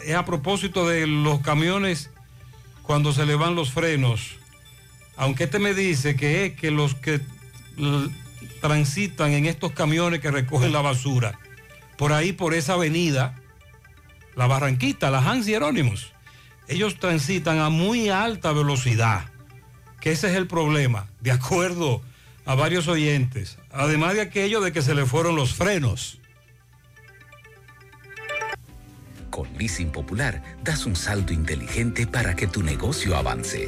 es 0.05 0.15
a 0.15 0.23
propósito 0.23 0.87
de 0.87 1.07
los 1.07 1.41
camiones 1.41 2.09
cuando 2.83 3.11
se 3.11 3.25
le 3.25 3.35
van 3.35 3.53
los 3.53 3.73
frenos. 3.73 4.37
Aunque 5.17 5.43
este 5.43 5.59
me 5.59 5.73
dice 5.73 6.15
que 6.15 6.45
es 6.45 6.53
que 6.53 6.71
los 6.71 6.95
que 6.95 7.19
transitan 8.61 9.33
en 9.33 9.45
estos 9.45 9.73
camiones 9.73 10.21
que 10.21 10.31
recogen 10.31 10.71
la 10.71 10.81
basura, 10.81 11.37
por 11.97 12.13
ahí, 12.13 12.31
por 12.33 12.53
esa 12.53 12.73
avenida, 12.73 13.35
la 14.35 14.47
Barranquita, 14.47 15.09
la 15.09 15.19
Hans 15.19 15.45
Jerónimos, 15.45 16.13
ellos 16.67 16.99
transitan 16.99 17.59
a 17.59 17.69
muy 17.69 18.09
alta 18.09 18.51
velocidad, 18.51 19.25
que 19.99 20.11
ese 20.11 20.29
es 20.29 20.35
el 20.35 20.47
problema, 20.47 21.07
de 21.21 21.31
acuerdo 21.31 22.01
a 22.45 22.55
varios 22.55 22.87
oyentes, 22.87 23.57
además 23.71 24.13
de 24.13 24.21
aquello 24.21 24.61
de 24.61 24.71
que 24.71 24.81
se 24.81 24.95
le 24.95 25.05
fueron 25.05 25.35
los 25.35 25.53
frenos. 25.53 26.19
Con 29.29 29.49
Leasing 29.57 29.91
Popular 29.91 30.41
das 30.63 30.85
un 30.85 30.95
salto 30.95 31.33
inteligente 31.33 32.07
para 32.07 32.35
que 32.35 32.47
tu 32.47 32.63
negocio 32.63 33.15
avance. 33.15 33.67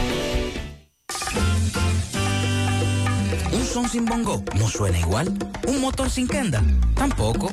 Sin 3.89 4.05
bongo 4.05 4.43
no 4.57 4.69
suena 4.69 4.99
igual. 4.99 5.27
Un 5.67 5.81
motor 5.81 6.09
sin 6.09 6.27
kenda 6.27 6.63
tampoco. 6.95 7.51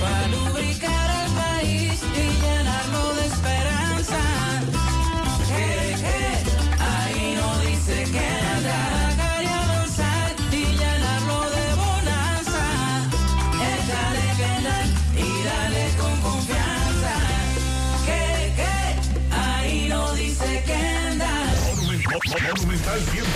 Para 0.00 0.28
lubricar 0.28 1.26
el 1.26 1.32
país 1.32 2.02
y 2.02 2.42
llenarlo 2.42 3.14
de 3.14 3.26
esperanza. 3.26 4.18
Que, 5.46 5.94
que, 6.02 6.18
ahí 6.82 7.36
no 7.36 7.58
dice 7.60 8.04
que 8.10 8.18
anda. 8.18 8.78
y 10.50 10.64
llenarlo 10.64 11.40
de 11.50 11.66
bonanza. 11.82 12.64
Échale 13.54 14.26
kendall 14.38 14.88
y 15.14 15.44
dale 15.44 15.84
con 16.00 16.20
confianza. 16.20 17.14
Que, 18.06 18.22
que, 18.56 18.74
ahí 19.36 19.88
no 19.88 20.12
dice 20.14 20.62
que 20.66 20.74
anda. 20.74 21.30
Monumental 21.66 23.00
100.13 23.00 23.35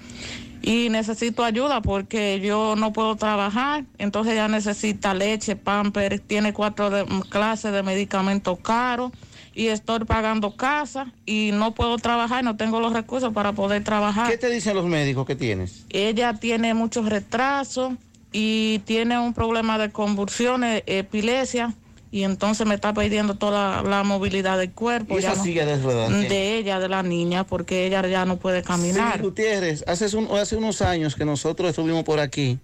y 0.61 0.89
necesito 0.89 1.43
ayuda 1.43 1.81
porque 1.81 2.39
yo 2.39 2.75
no 2.75 2.93
puedo 2.93 3.15
trabajar, 3.15 3.85
entonces 3.97 4.33
ella 4.33 4.47
necesita 4.47 5.13
leche, 5.13 5.55
pamper, 5.55 6.19
tiene 6.19 6.53
cuatro 6.53 6.89
de- 6.89 7.05
clases 7.29 7.71
de 7.73 7.83
medicamentos 7.83 8.59
caros 8.59 9.11
y 9.53 9.67
estoy 9.67 9.99
pagando 10.05 10.55
casa 10.55 11.11
y 11.25 11.51
no 11.53 11.73
puedo 11.73 11.97
trabajar, 11.97 12.43
no 12.43 12.55
tengo 12.57 12.79
los 12.79 12.93
recursos 12.93 13.33
para 13.33 13.53
poder 13.53 13.83
trabajar. 13.83 14.29
¿Qué 14.29 14.37
te 14.37 14.49
dicen 14.49 14.75
los 14.75 14.85
médicos 14.85 15.25
que 15.25 15.35
tienes? 15.35 15.85
Ella 15.89 16.33
tiene 16.35 16.73
muchos 16.73 17.09
retrasos 17.09 17.93
y 18.31 18.79
tiene 18.85 19.19
un 19.19 19.33
problema 19.33 19.77
de 19.77 19.91
convulsiones, 19.91 20.83
epilepsia, 20.85 21.73
y 22.11 22.23
entonces 22.23 22.67
me 22.67 22.75
está 22.75 22.93
perdiendo 22.93 23.35
toda 23.35 23.81
la 23.83 24.03
movilidad 24.03 24.57
del 24.57 24.71
cuerpo. 24.71 25.15
¿Y 25.15 25.19
esa 25.19 25.35
no- 25.35 25.43
silla 25.43 25.65
de 25.65 26.57
ella, 26.57 26.79
de 26.79 26.89
la 26.89 27.03
niña, 27.03 27.45
porque 27.45 27.87
ella 27.87 28.05
ya 28.07 28.25
no 28.25 28.37
puede 28.37 28.61
caminar. 28.63 29.15
Sí, 29.17 29.21
Gutiérrez, 29.23 29.83
hace, 29.87 30.15
un- 30.17 30.29
hace 30.37 30.57
unos 30.57 30.81
años 30.81 31.15
que 31.15 31.23
nosotros 31.25 31.69
estuvimos 31.69 32.03
por 32.03 32.19
aquí 32.19 32.59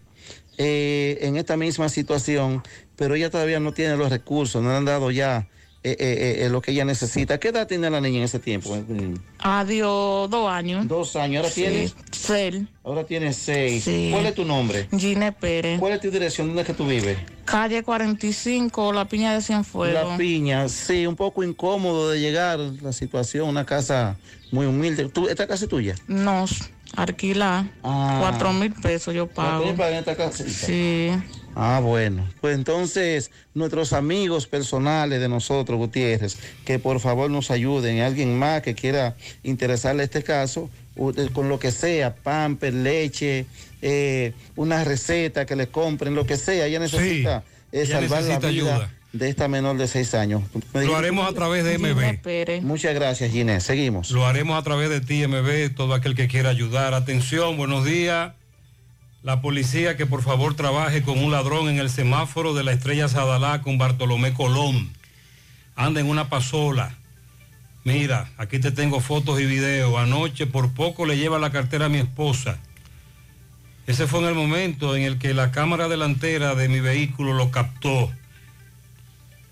eh, 0.58 1.20
en 1.22 1.38
esta 1.38 1.56
misma 1.56 1.88
situación, 1.88 2.64
pero 2.96 3.16
ella 3.16 3.30
todavía 3.30 3.60
no 3.60 3.74
tiene 3.74 3.96
los 3.96 4.10
recursos, 4.10 4.62
no 4.62 4.70
le 4.70 4.76
han 4.76 4.86
dado 4.86 5.12
ya 5.12 5.48
eh, 5.92 5.96
eh, 6.00 6.46
eh, 6.46 6.50
lo 6.50 6.62
que 6.62 6.72
ella 6.72 6.86
necesita. 6.86 7.40
¿Qué 7.40 7.50
edad 7.50 7.68
tiene 7.68 7.90
la 7.90 8.02
niña 8.02 8.20
en 8.20 8.24
ese 8.24 8.40
tiempo? 8.40 8.78
Adiós, 9.40 10.30
dos 10.30 10.50
años. 10.50 10.88
Dos 10.88 11.16
años, 11.16 11.44
ahora 11.44 11.54
Sí, 11.54 11.62
tiene. 11.62 11.92
Seis. 12.12 12.56
Ahora 12.84 13.04
tiene 13.06 13.34
seis. 13.34 13.84
Sí. 13.84 14.10
¿Cuál 14.12 14.26
es 14.26 14.36
tu 14.36 14.46
nombre? 14.46 14.88
Gine 14.98 15.32
Pérez. 15.32 15.80
¿Cuál 15.80 15.94
es 15.94 16.02
tu 16.02 16.10
dirección? 16.12 16.48
¿Dónde 16.48 16.62
es 16.62 16.68
que 16.68 16.74
tú 16.74 16.86
vives? 16.88 17.18
Calle 17.46 17.84
45, 17.84 18.92
La 18.94 19.06
Piña 19.06 19.34
de 19.34 19.42
Cienfuegos. 19.42 20.10
La 20.10 20.18
piña, 20.18 20.68
sí, 20.68 21.08
un 21.08 21.16
poco 21.16 21.44
incómodo 21.44 22.10
de 22.10 22.20
llegar 22.20 22.60
la 22.60 22.92
situación, 22.92 23.48
una 23.48 23.66
casa 23.66 24.18
muy 24.52 24.66
humilde. 24.66 25.10
¿Tú, 25.10 25.28
¿Esta 25.30 25.48
casa 25.48 25.66
es 25.66 25.70
tuya? 25.70 25.96
No, 26.08 26.46
alquilar. 26.96 27.66
Ah. 27.84 28.18
Cuatro 28.20 28.52
mil 28.54 28.74
pesos 28.74 29.14
yo 29.14 29.28
pago. 29.28 29.64
¿Cuatro 29.64 29.86
mil 29.86 29.96
esta 29.96 30.16
casa? 30.16 30.44
Sí. 30.48 31.12
Ah, 31.60 31.80
bueno. 31.80 32.24
Pues 32.40 32.56
entonces, 32.56 33.32
nuestros 33.56 33.92
amigos 33.92 34.46
personales 34.46 35.20
de 35.20 35.28
nosotros, 35.28 35.80
Gutiérrez, 35.80 36.38
que 36.64 36.78
por 36.78 37.00
favor 37.00 37.32
nos 37.32 37.50
ayuden. 37.50 38.02
Alguien 38.02 38.38
más 38.38 38.62
que 38.62 38.76
quiera 38.76 39.16
interesarle 39.42 40.04
este 40.04 40.22
caso, 40.22 40.70
eh, 40.96 41.30
con 41.34 41.50
lo 41.50 41.58
que 41.58 41.72
sea, 41.72 42.14
pamper, 42.14 42.76
leche, 42.76 43.48
eh, 43.82 44.34
una 44.56 44.84
receta 44.84 45.48
que 45.48 45.56
le 45.56 45.66
compren, 45.70 46.14
lo 46.14 46.28
que 46.28 46.38
sea. 46.38 46.68
Ella 46.68 46.78
necesita 46.78 47.44
eh, 47.72 47.82
ella 47.82 48.02
salvar 48.02 48.22
necesita 48.22 48.46
la 48.46 48.52
vida 48.52 48.76
ayuda. 48.76 48.94
de 49.14 49.30
esta 49.30 49.48
menor 49.48 49.78
de 49.78 49.88
seis 49.88 50.14
años. 50.14 50.44
Me 50.76 50.86
Lo 50.86 50.96
haremos 50.96 51.28
a 51.28 51.34
través 51.34 51.64
de 51.64 51.80
MB. 51.80 52.62
Muchas 52.62 52.94
gracias, 52.94 53.32
Ginés. 53.32 53.64
Seguimos. 53.64 54.12
Lo 54.12 54.28
haremos 54.28 54.60
a 54.60 54.62
través 54.62 54.92
de 54.92 55.02
ti, 55.02 55.26
MB, 55.26 55.74
todo 55.76 55.96
aquel 55.96 56.14
que 56.14 56.28
quiera 56.28 56.52
ayudar. 56.52 56.94
Atención, 56.94 57.58
buenos 57.58 57.84
días. 57.84 58.34
La 59.28 59.42
policía 59.42 59.98
que 59.98 60.06
por 60.06 60.24
favor 60.24 60.54
trabaje 60.54 61.04
con 61.04 61.22
un 61.22 61.32
ladrón 61.32 61.68
en 61.68 61.80
el 61.80 61.90
semáforo 61.90 62.54
de 62.54 62.64
la 62.64 62.72
estrella 62.72 63.10
Sadalá 63.10 63.62
con 63.62 63.78
Bartolomé 63.78 64.34
Colón. 64.34 64.90
Anda 65.76 66.00
en 66.00 66.08
una 66.08 66.30
pasola. 66.30 66.96
Mira, 67.84 68.30
aquí 68.38 68.58
te 68.60 68.72
tengo 68.72 69.02
fotos 69.02 69.42
y 69.42 69.46
videos. 69.46 69.98
Anoche 69.98 70.48
por 70.48 70.72
poco 70.72 71.06
le 71.06 71.18
lleva 71.18 71.40
la 71.40 71.52
cartera 71.52 71.88
a 71.88 71.90
mi 71.90 71.98
esposa. 71.98 72.58
Ese 73.86 74.08
fue 74.08 74.22
en 74.22 74.28
el 74.28 74.34
momento 74.34 74.96
en 74.96 75.04
el 75.04 75.18
que 75.18 75.34
la 75.34 75.52
cámara 75.52 75.90
delantera 75.90 76.56
de 76.56 76.70
mi 76.70 76.80
vehículo 76.80 77.34
lo 77.34 77.52
captó. 77.52 78.10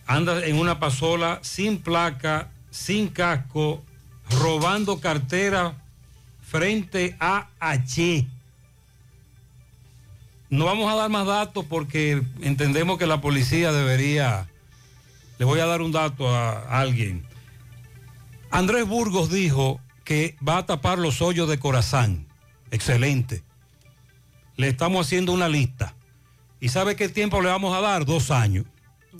Anda 0.07 0.45
en 0.45 0.57
una 0.57 0.79
pasola 0.79 1.39
sin 1.41 1.79
placa, 1.79 2.47
sin 2.71 3.09
casco, 3.09 3.83
robando 4.39 5.01
cartera 5.01 5.73
frente 6.41 7.17
a 7.19 7.49
H. 7.59 8.25
No 10.49 10.65
vamos 10.65 10.91
a 10.91 10.95
dar 10.95 11.09
más 11.09 11.25
datos 11.25 11.65
porque 11.65 12.21
entendemos 12.41 12.97
que 12.97 13.07
la 13.07 13.21
policía 13.21 13.71
debería... 13.71 14.47
Le 15.37 15.45
voy 15.45 15.59
a 15.59 15.65
dar 15.65 15.81
un 15.81 15.91
dato 15.91 16.33
a 16.33 16.79
alguien. 16.79 17.25
Andrés 18.51 18.87
Burgos 18.87 19.29
dijo 19.29 19.81
que 20.05 20.37
va 20.47 20.59
a 20.59 20.65
tapar 20.65 20.97
los 20.97 21.21
hoyos 21.21 21.49
de 21.49 21.59
Corazán. 21.59 22.25
Excelente. 22.71 23.43
Le 24.55 24.69
estamos 24.69 25.05
haciendo 25.05 25.33
una 25.33 25.49
lista. 25.49 25.93
¿Y 26.61 26.69
sabe 26.69 26.95
qué 26.95 27.09
tiempo 27.09 27.41
le 27.41 27.49
vamos 27.49 27.75
a 27.75 27.81
dar? 27.81 28.05
Dos 28.05 28.31
años. 28.31 28.65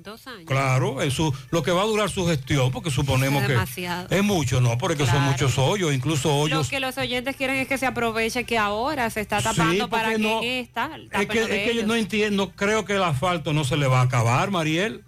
Dos 0.05 0.27
años. 0.27 0.43
Claro, 0.45 1.01
es 1.01 1.13
su- 1.13 1.33
lo 1.51 1.63
que 1.63 1.71
va 1.71 1.81
a 1.81 1.85
durar 1.85 2.09
su 2.09 2.25
gestión, 2.27 2.71
porque 2.71 2.91
suponemos 2.91 3.43
Es 3.43 3.75
que 3.75 3.87
es 4.15 4.23
mucho, 4.23 4.61
¿no? 4.61 4.77
Porque 4.77 5.03
son 5.05 5.15
Claro. 5.15 5.31
muchos 5.31 5.57
hoyos, 5.57 5.93
incluso 5.93 6.29
Lo 6.29 6.35
hoyos. 6.35 6.69
que 6.69 6.79
los 6.79 6.97
oyentes 6.97 7.35
quieren 7.35 7.55
es 7.57 7.67
que 7.67 7.77
se 7.77 7.85
aproveche 7.87 8.43
que 8.43 8.57
ahora 8.57 9.09
se 9.09 9.21
está 9.21 9.41
tapando 9.41 9.85
Sí, 9.85 9.89
para 9.89 10.11
que 10.11 10.19
no- 10.19 10.41
en 10.43 10.49
esta 10.63 10.89
Es 11.11 11.27
que, 11.27 11.39
lo 11.41 11.47
es 11.47 11.69
que 11.69 11.75
yo 11.75 11.85
no 11.87 11.95
entiendo, 11.95 12.51
creo 12.55 12.85
que 12.85 12.93
el 12.93 13.03
asfalto 13.03 13.51
no 13.51 13.63
se 13.63 13.77
le 13.77 13.87
va 13.87 13.99
a 14.01 14.03
acabar, 14.03 14.51
Mariel. 14.51 15.03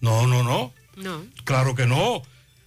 No, 0.00 0.26
no, 0.26 0.42
no. 0.42 0.72
No. 0.96 1.24
Claro 1.44 1.74
que 1.74 1.86
no. 1.86 2.22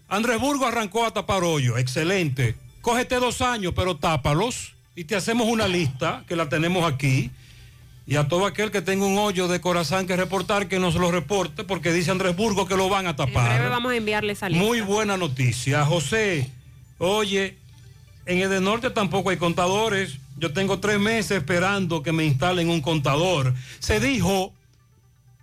Andrés 0.07 0.39
Burgo 0.39 0.65
arrancó 0.67 1.05
a 1.05 1.11
tapar 1.11 1.43
hoyos, 1.43 1.77
excelente. 1.79 2.55
Cógete 2.81 3.15
dos 3.15 3.41
años, 3.41 3.73
pero 3.75 3.97
tápalos 3.97 4.73
y 4.95 5.05
te 5.05 5.15
hacemos 5.15 5.47
una 5.47 5.67
lista 5.67 6.23
que 6.27 6.35
la 6.35 6.47
tenemos 6.47 6.91
aquí. 6.91 7.31
Y 8.07 8.17
a 8.17 8.27
todo 8.27 8.45
aquel 8.45 8.69
que 8.69 8.81
tenga 8.83 9.05
un 9.05 9.17
hoyo 9.17 9.47
de 9.47 9.59
corazón 9.59 10.05
que 10.05 10.15
reportar, 10.15 10.67
que 10.67 10.77
nos 10.77 10.93
lo 10.95 11.11
reporte, 11.11 11.63
porque 11.63 11.91
dice 11.91 12.11
Andrés 12.11 12.35
Burgo 12.35 12.67
que 12.67 12.75
lo 12.75 12.87
van 12.87 13.07
a 13.07 13.11
En 13.11 13.15
breve 13.15 13.33
tapar. 13.33 13.69
vamos 13.69 13.93
a 13.93 13.95
enviarle 13.95 14.33
esa 14.33 14.47
lista. 14.47 14.63
Muy 14.63 14.81
buena 14.81 15.17
noticia. 15.17 15.83
José, 15.85 16.51
oye, 16.99 17.57
en 18.27 18.39
el 18.39 18.49
de 18.49 18.61
norte 18.61 18.91
tampoco 18.91 19.31
hay 19.31 19.37
contadores. 19.37 20.17
Yo 20.37 20.53
tengo 20.53 20.79
tres 20.79 20.99
meses 20.99 21.37
esperando 21.37 22.03
que 22.03 22.11
me 22.11 22.25
instalen 22.25 22.69
un 22.69 22.81
contador. 22.81 23.55
Se 23.79 23.99
dijo, 23.99 24.53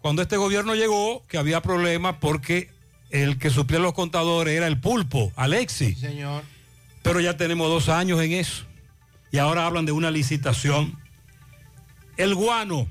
cuando 0.00 0.22
este 0.22 0.36
gobierno 0.36 0.74
llegó, 0.76 1.24
que 1.26 1.38
había 1.38 1.62
problemas 1.62 2.16
porque 2.20 2.70
el 3.10 3.38
que 3.38 3.50
suplía 3.50 3.80
los 3.80 3.92
contadores 3.92 4.56
era 4.56 4.68
el 4.68 4.78
pulpo, 4.78 5.32
Alexi. 5.34 5.94
Señor. 5.96 6.44
Pero 7.02 7.18
ya 7.18 7.36
tenemos 7.36 7.68
dos 7.68 7.88
años 7.88 8.20
en 8.22 8.32
eso. 8.32 8.64
Y 9.32 9.38
ahora 9.38 9.66
hablan 9.66 9.84
de 9.84 9.92
una 9.92 10.10
licitación. 10.12 10.96
El 12.16 12.34
guano. 12.34 12.88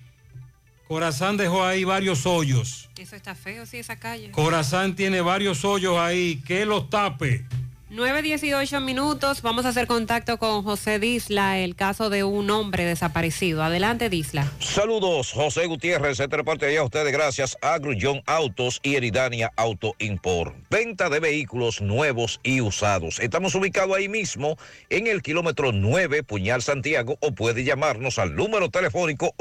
Corazán 0.88 1.38
dejó 1.38 1.64
ahí 1.64 1.84
varios 1.84 2.26
hoyos. 2.26 2.90
Eso 2.98 3.16
está 3.16 3.34
feo, 3.34 3.66
sí, 3.66 3.78
esa 3.78 3.96
calle. 3.96 4.32
Corazán 4.32 4.96
tiene 4.96 5.22
varios 5.22 5.64
hoyos 5.64 5.98
ahí. 5.98 6.42
Que 6.46 6.66
los 6.66 6.90
tape. 6.90 7.46
9.18 7.92 8.82
minutos, 8.82 9.42
vamos 9.42 9.66
a 9.66 9.70
hacer 9.70 9.86
contacto 9.86 10.38
con 10.38 10.64
José 10.64 10.98
Disla, 10.98 11.60
el 11.60 11.76
caso 11.76 12.10
de 12.10 12.24
un 12.24 12.50
hombre 12.50 12.86
desaparecido. 12.86 13.64
Adelante, 13.64 14.10
Disla. 14.10 14.50
Saludos, 14.60 15.34
José 15.34 15.66
Gutiérrez, 15.66 16.22
este 16.22 16.38
reporte 16.38 16.78
a 16.78 16.84
ustedes 16.84 17.12
gracias 17.12 17.58
a 17.62 17.78
Grullón 17.80 18.24
Autos 18.28 18.80
y 18.82 18.96
Eridania 18.96 19.52
Auto 19.58 19.94
Import. 20.00 20.56
Venta 20.70 21.10
de 21.10 21.20
vehículos 21.20 21.82
nuevos 21.82 22.40
y 22.44 22.62
usados. 22.62 23.20
Estamos 23.20 23.56
ubicados 23.56 23.98
ahí 23.98 24.08
mismo 24.08 24.58
en 24.90 25.08
el 25.08 25.22
kilómetro 25.22 25.74
9, 25.74 26.24
Puñal 26.24 26.62
Santiago, 26.62 27.18
o 27.20 27.34
puede 27.34 27.66
llamarnos 27.66 28.20
al 28.20 28.38
número 28.38 28.70
telefónico 28.70 29.36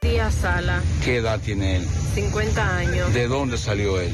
Díaz 0.00 0.34
Sala, 0.36 0.82
¿Qué 1.04 1.16
edad 1.16 1.38
tiene 1.40 1.76
él? 1.76 1.86
50 2.14 2.76
años. 2.78 3.12
¿De 3.12 3.28
dónde 3.28 3.58
salió 3.58 4.00
él? 4.00 4.10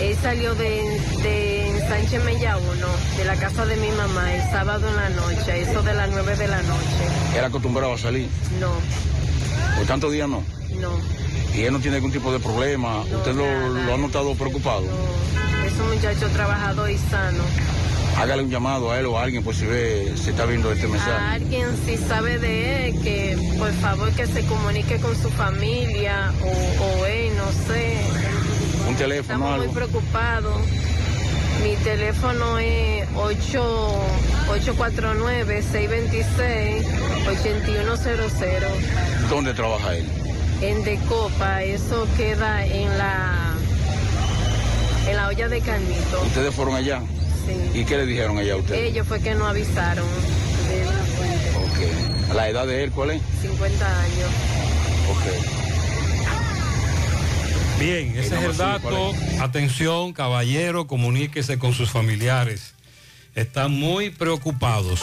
Él 0.00 0.16
salió 0.20 0.52
de, 0.56 0.82
de 1.22 1.84
Sánchez 1.88 2.24
Mella 2.24 2.56
1, 2.56 2.86
de 3.16 3.24
la 3.24 3.36
casa 3.36 3.66
de 3.66 3.76
mi 3.76 3.90
mamá, 3.92 4.34
el 4.34 4.42
sábado 4.50 4.88
en 4.88 4.96
la 4.96 5.10
noche, 5.10 5.60
eso 5.60 5.80
de 5.82 5.94
las 5.94 6.10
9 6.10 6.36
de 6.36 6.48
la 6.48 6.60
noche. 6.62 7.36
¿Era 7.36 7.46
acostumbrado 7.46 7.92
a 7.92 7.98
salir? 7.98 8.28
No. 8.58 8.72
Por 9.76 9.86
tantos 9.86 10.12
días 10.12 10.28
no. 10.28 10.42
No. 10.74 10.90
Y 11.54 11.62
él 11.62 11.72
no 11.72 11.78
tiene 11.80 11.96
algún 11.96 12.12
tipo 12.12 12.30
de 12.32 12.38
problema. 12.40 13.00
¿Usted 13.00 13.34
lo, 13.34 13.68
lo 13.68 13.94
ha 13.94 13.96
notado 13.98 14.34
preocupado? 14.34 14.82
Es 15.66 15.72
un 15.80 15.88
muchacho 15.94 16.28
trabajador 16.32 16.90
y 16.90 16.98
sano. 16.98 17.42
Hágale 18.18 18.42
un 18.44 18.50
llamado 18.50 18.90
a 18.90 18.98
él 18.98 19.06
o 19.06 19.18
a 19.18 19.22
alguien 19.24 19.42
por 19.44 19.54
si 19.54 19.66
ve, 19.66 20.12
si 20.16 20.30
está 20.30 20.46
viendo 20.46 20.72
este 20.72 20.86
A 20.86 20.88
mensaje. 20.88 21.12
alguien 21.34 21.68
si 21.84 21.96
sabe 21.98 22.38
de 22.38 22.88
él, 22.88 23.00
que 23.02 23.36
por 23.58 23.70
favor 23.74 24.10
que 24.12 24.26
se 24.26 24.42
comunique 24.46 24.98
con 24.98 25.14
su 25.20 25.28
familia 25.30 26.32
o, 26.42 26.46
o 27.02 27.06
él, 27.06 27.32
no 27.36 27.50
sé. 27.66 27.96
Un 28.88 28.94
teléfono, 28.96 29.34
Estamos 29.34 29.50
muy 29.56 29.60
algo. 29.62 29.74
preocupados. 29.74 30.56
Mi 31.62 31.74
teléfono 31.84 32.58
es 32.58 33.06
8 33.16 33.92
849-626-8100 37.66 39.28
¿Dónde 39.28 39.54
trabaja 39.54 39.94
él? 39.96 40.06
En 40.60 40.84
Decopa. 40.84 41.62
Eso 41.62 42.06
queda 42.16 42.64
en 42.66 42.96
la 42.98 43.54
en 45.08 45.16
la 45.16 45.28
olla 45.28 45.48
de 45.48 45.60
Carnito. 45.60 46.22
¿Ustedes 46.22 46.54
fueron 46.54 46.74
allá? 46.74 47.00
Sí. 47.46 47.80
¿Y 47.80 47.84
qué 47.84 47.96
le 47.96 48.06
dijeron 48.06 48.38
allá 48.38 48.54
a 48.54 48.56
ustedes? 48.56 48.90
Ellos 48.90 49.06
fue 49.06 49.20
que 49.20 49.34
no 49.34 49.46
avisaron. 49.46 50.06
De 50.68 50.84
Ok. 51.58 52.34
¿La 52.34 52.48
edad 52.48 52.66
de 52.66 52.84
él 52.84 52.90
cuál 52.90 53.12
es? 53.12 53.22
50 53.40 54.00
años. 54.00 54.30
Ok. 55.10 55.22
Bien, 57.78 58.16
ese 58.16 58.36
es 58.38 58.42
el 58.42 58.56
dato. 58.56 59.12
Atención, 59.40 60.12
caballero, 60.12 60.86
comuníquese 60.86 61.58
con 61.58 61.72
sus 61.72 61.90
familiares. 61.90 62.74
Están 63.34 63.72
muy 63.72 64.10
preocupados. 64.10 65.02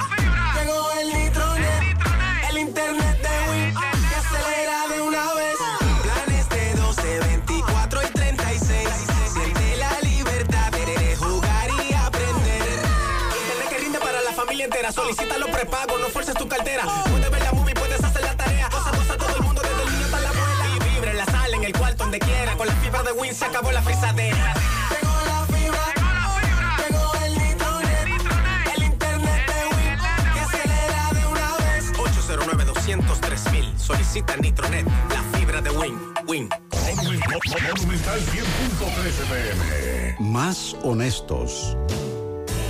Prepagos, 15.61 16.01
no 16.01 16.07
fuerces 16.07 16.33
tu 16.33 16.47
cartera. 16.47 16.85
Puedes 17.11 17.29
ver 17.29 17.43
la 17.43 17.51
movie, 17.51 17.75
puedes 17.75 18.03
hacer 18.03 18.23
la 18.23 18.35
tarea. 18.35 18.67
Cosa, 18.67 18.89
cosa, 18.97 19.15
todo 19.15 19.35
el 19.35 19.43
mundo, 19.43 19.61
desde 19.61 19.83
el 19.83 19.91
niño 19.91 20.05
hasta 20.05 20.19
la 20.21 20.29
abuela. 20.29 20.65
Y 20.75 20.89
vibre 20.89 21.11
en 21.11 21.17
la 21.17 21.25
sala, 21.25 21.55
en 21.55 21.63
el 21.63 21.73
cuarto, 21.73 22.03
donde 22.03 22.17
quiera. 22.17 22.57
Con 22.57 22.65
la 22.65 22.73
fibra 22.77 23.03
de 23.03 23.11
Win 23.11 23.35
se 23.35 23.45
acabó 23.45 23.71
la 23.71 23.83
frisadera. 23.83 24.55
Llegó 24.89 25.13
la 25.27 25.45
fibra, 25.45 25.85
llegó 26.79 27.13
el 27.23 27.37
nitronet, 27.37 28.75
el 28.75 28.83
internet 28.85 29.45
de 29.45 29.75
Win, 29.75 30.33
que 30.33 30.39
acelera 30.39 31.09
de 31.13 31.27
una 31.27 31.57
vez. 31.57 31.91
809 31.95 32.65
203 32.65 33.41
Solicita 33.77 34.37
Nitronet, 34.37 34.87
la 35.09 35.37
fibra 35.37 35.61
de 35.61 35.69
Win. 35.69 35.95
Win. 36.25 36.49
Monumental 36.95 38.19
100.13 38.19 39.25
pm. 39.29 40.15
Más 40.21 40.75
honestos. 40.81 41.77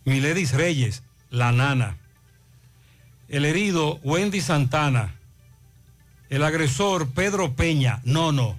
Miledis 0.06 0.54
Reyes, 0.54 1.04
la 1.30 1.52
nana. 1.52 1.98
El 3.28 3.46
herido, 3.46 4.00
Wendy 4.04 4.42
Santana. 4.42 5.16
El 6.30 6.44
agresor, 6.44 7.10
Pedro 7.10 7.56
Peña, 7.56 8.02
no, 8.04 8.32
no. 8.32 8.58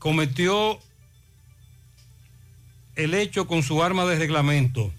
Cometió 0.00 0.80
el 2.96 3.12
hecho 3.12 3.46
con 3.46 3.62
su 3.62 3.82
arma 3.82 4.06
de 4.06 4.18
reglamento. 4.18 4.90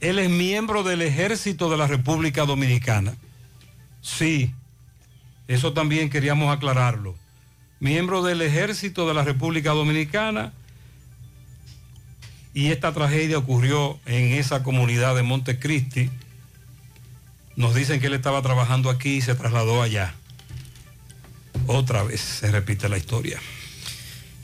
Él 0.00 0.18
es 0.18 0.28
miembro 0.28 0.82
del 0.82 1.00
ejército 1.00 1.70
de 1.70 1.76
la 1.76 1.86
República 1.86 2.44
Dominicana. 2.44 3.16
Sí, 4.02 4.52
eso 5.46 5.72
también 5.72 6.10
queríamos 6.10 6.54
aclararlo. 6.54 7.14
Miembro 7.78 8.22
del 8.22 8.42
ejército 8.42 9.06
de 9.06 9.14
la 9.14 9.22
República 9.22 9.70
Dominicana. 9.70 10.52
Y 12.54 12.72
esta 12.72 12.92
tragedia 12.92 13.38
ocurrió 13.38 14.00
en 14.06 14.34
esa 14.34 14.64
comunidad 14.64 15.14
de 15.14 15.22
Montecristi. 15.22 16.10
Nos 17.54 17.76
dicen 17.76 18.00
que 18.00 18.08
él 18.08 18.14
estaba 18.14 18.42
trabajando 18.42 18.90
aquí 18.90 19.18
y 19.18 19.20
se 19.20 19.36
trasladó 19.36 19.82
allá. 19.82 20.14
Otra 21.68 22.02
vez 22.02 22.20
se 22.20 22.50
repite 22.50 22.88
la 22.88 22.98
historia. 22.98 23.38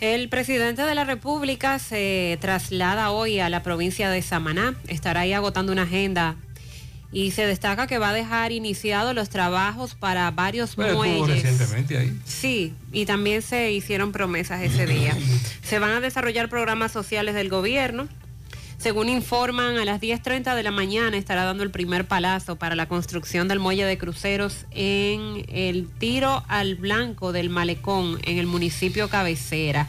El 0.04 0.28
presidente 0.28 0.82
de 0.82 0.94
la 0.94 1.04
República 1.04 1.78
se 1.78 2.36
traslada 2.42 3.10
hoy 3.10 3.40
a 3.40 3.48
la 3.48 3.62
provincia 3.62 4.10
de 4.10 4.20
Samaná. 4.20 4.74
Estará 4.86 5.20
ahí 5.20 5.32
agotando 5.32 5.72
una 5.72 5.84
agenda 5.84 6.36
y 7.10 7.30
se 7.30 7.46
destaca 7.46 7.86
que 7.86 7.96
va 7.96 8.10
a 8.10 8.12
dejar 8.12 8.52
iniciados 8.52 9.14
los 9.14 9.30
trabajos 9.30 9.94
para 9.94 10.30
varios 10.30 10.76
estuvo 10.78 10.92
muelles. 10.92 11.42
recientemente 11.42 11.96
ahí. 11.96 12.20
Sí, 12.26 12.74
y 12.92 13.06
también 13.06 13.40
se 13.40 13.72
hicieron 13.72 14.12
promesas 14.12 14.60
ese 14.60 14.84
día. 14.84 15.16
Se 15.62 15.78
van 15.78 15.92
a 15.92 16.00
desarrollar 16.00 16.50
programas 16.50 16.92
sociales 16.92 17.34
del 17.34 17.48
gobierno. 17.48 18.06
Según 18.78 19.08
informan, 19.08 19.78
a 19.78 19.84
las 19.84 20.00
10.30 20.00 20.54
de 20.54 20.62
la 20.62 20.70
mañana 20.70 21.16
estará 21.16 21.44
dando 21.44 21.62
el 21.62 21.70
primer 21.70 22.06
palazo 22.06 22.56
para 22.56 22.74
la 22.74 22.86
construcción 22.86 23.48
del 23.48 23.58
muelle 23.58 23.86
de 23.86 23.96
cruceros 23.96 24.66
en 24.72 25.44
el 25.48 25.88
tiro 25.98 26.44
al 26.48 26.74
blanco 26.74 27.32
del 27.32 27.50
malecón 27.50 28.18
en 28.24 28.38
el 28.38 28.46
municipio 28.46 29.08
cabecera. 29.08 29.88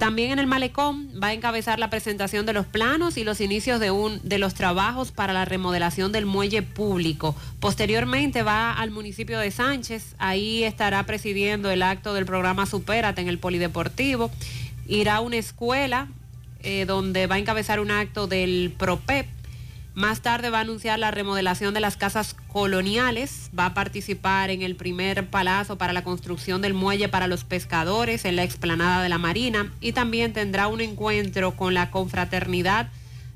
También 0.00 0.30
en 0.30 0.38
el 0.38 0.46
malecón 0.46 1.10
va 1.22 1.26
a 1.26 1.32
encabezar 1.34 1.78
la 1.78 1.90
presentación 1.90 2.46
de 2.46 2.54
los 2.54 2.64
planos 2.64 3.18
y 3.18 3.24
los 3.24 3.38
inicios 3.42 3.80
de, 3.80 3.90
un, 3.90 4.18
de 4.22 4.38
los 4.38 4.54
trabajos 4.54 5.12
para 5.12 5.34
la 5.34 5.44
remodelación 5.44 6.10
del 6.10 6.24
muelle 6.24 6.62
público. 6.62 7.36
Posteriormente 7.60 8.42
va 8.42 8.72
al 8.72 8.90
municipio 8.90 9.38
de 9.38 9.50
Sánchez, 9.50 10.14
ahí 10.18 10.64
estará 10.64 11.04
presidiendo 11.04 11.70
el 11.70 11.82
acto 11.82 12.14
del 12.14 12.24
programa 12.24 12.64
Supérate 12.64 13.20
en 13.20 13.28
el 13.28 13.38
Polideportivo. 13.38 14.30
Irá 14.86 15.16
a 15.16 15.20
una 15.20 15.36
escuela 15.36 16.08
eh, 16.62 16.84
donde 16.86 17.26
va 17.26 17.36
a 17.36 17.38
encabezar 17.38 17.80
un 17.80 17.90
acto 17.90 18.26
del 18.26 18.74
PROPEP. 18.76 19.26
Más 19.94 20.20
tarde 20.20 20.50
va 20.50 20.58
a 20.58 20.60
anunciar 20.60 20.98
la 20.98 21.10
remodelación 21.10 21.74
de 21.74 21.80
las 21.80 21.96
casas 21.96 22.36
coloniales, 22.48 23.50
va 23.58 23.66
a 23.66 23.74
participar 23.74 24.50
en 24.50 24.62
el 24.62 24.76
primer 24.76 25.26
palazo 25.26 25.78
para 25.78 25.92
la 25.92 26.04
construcción 26.04 26.62
del 26.62 26.74
muelle 26.74 27.08
para 27.08 27.26
los 27.26 27.44
pescadores 27.44 28.24
en 28.24 28.36
la 28.36 28.44
explanada 28.44 29.02
de 29.02 29.08
la 29.08 29.18
Marina 29.18 29.72
y 29.80 29.92
también 29.92 30.32
tendrá 30.32 30.68
un 30.68 30.80
encuentro 30.80 31.56
con 31.56 31.74
la 31.74 31.90
confraternidad 31.90 32.88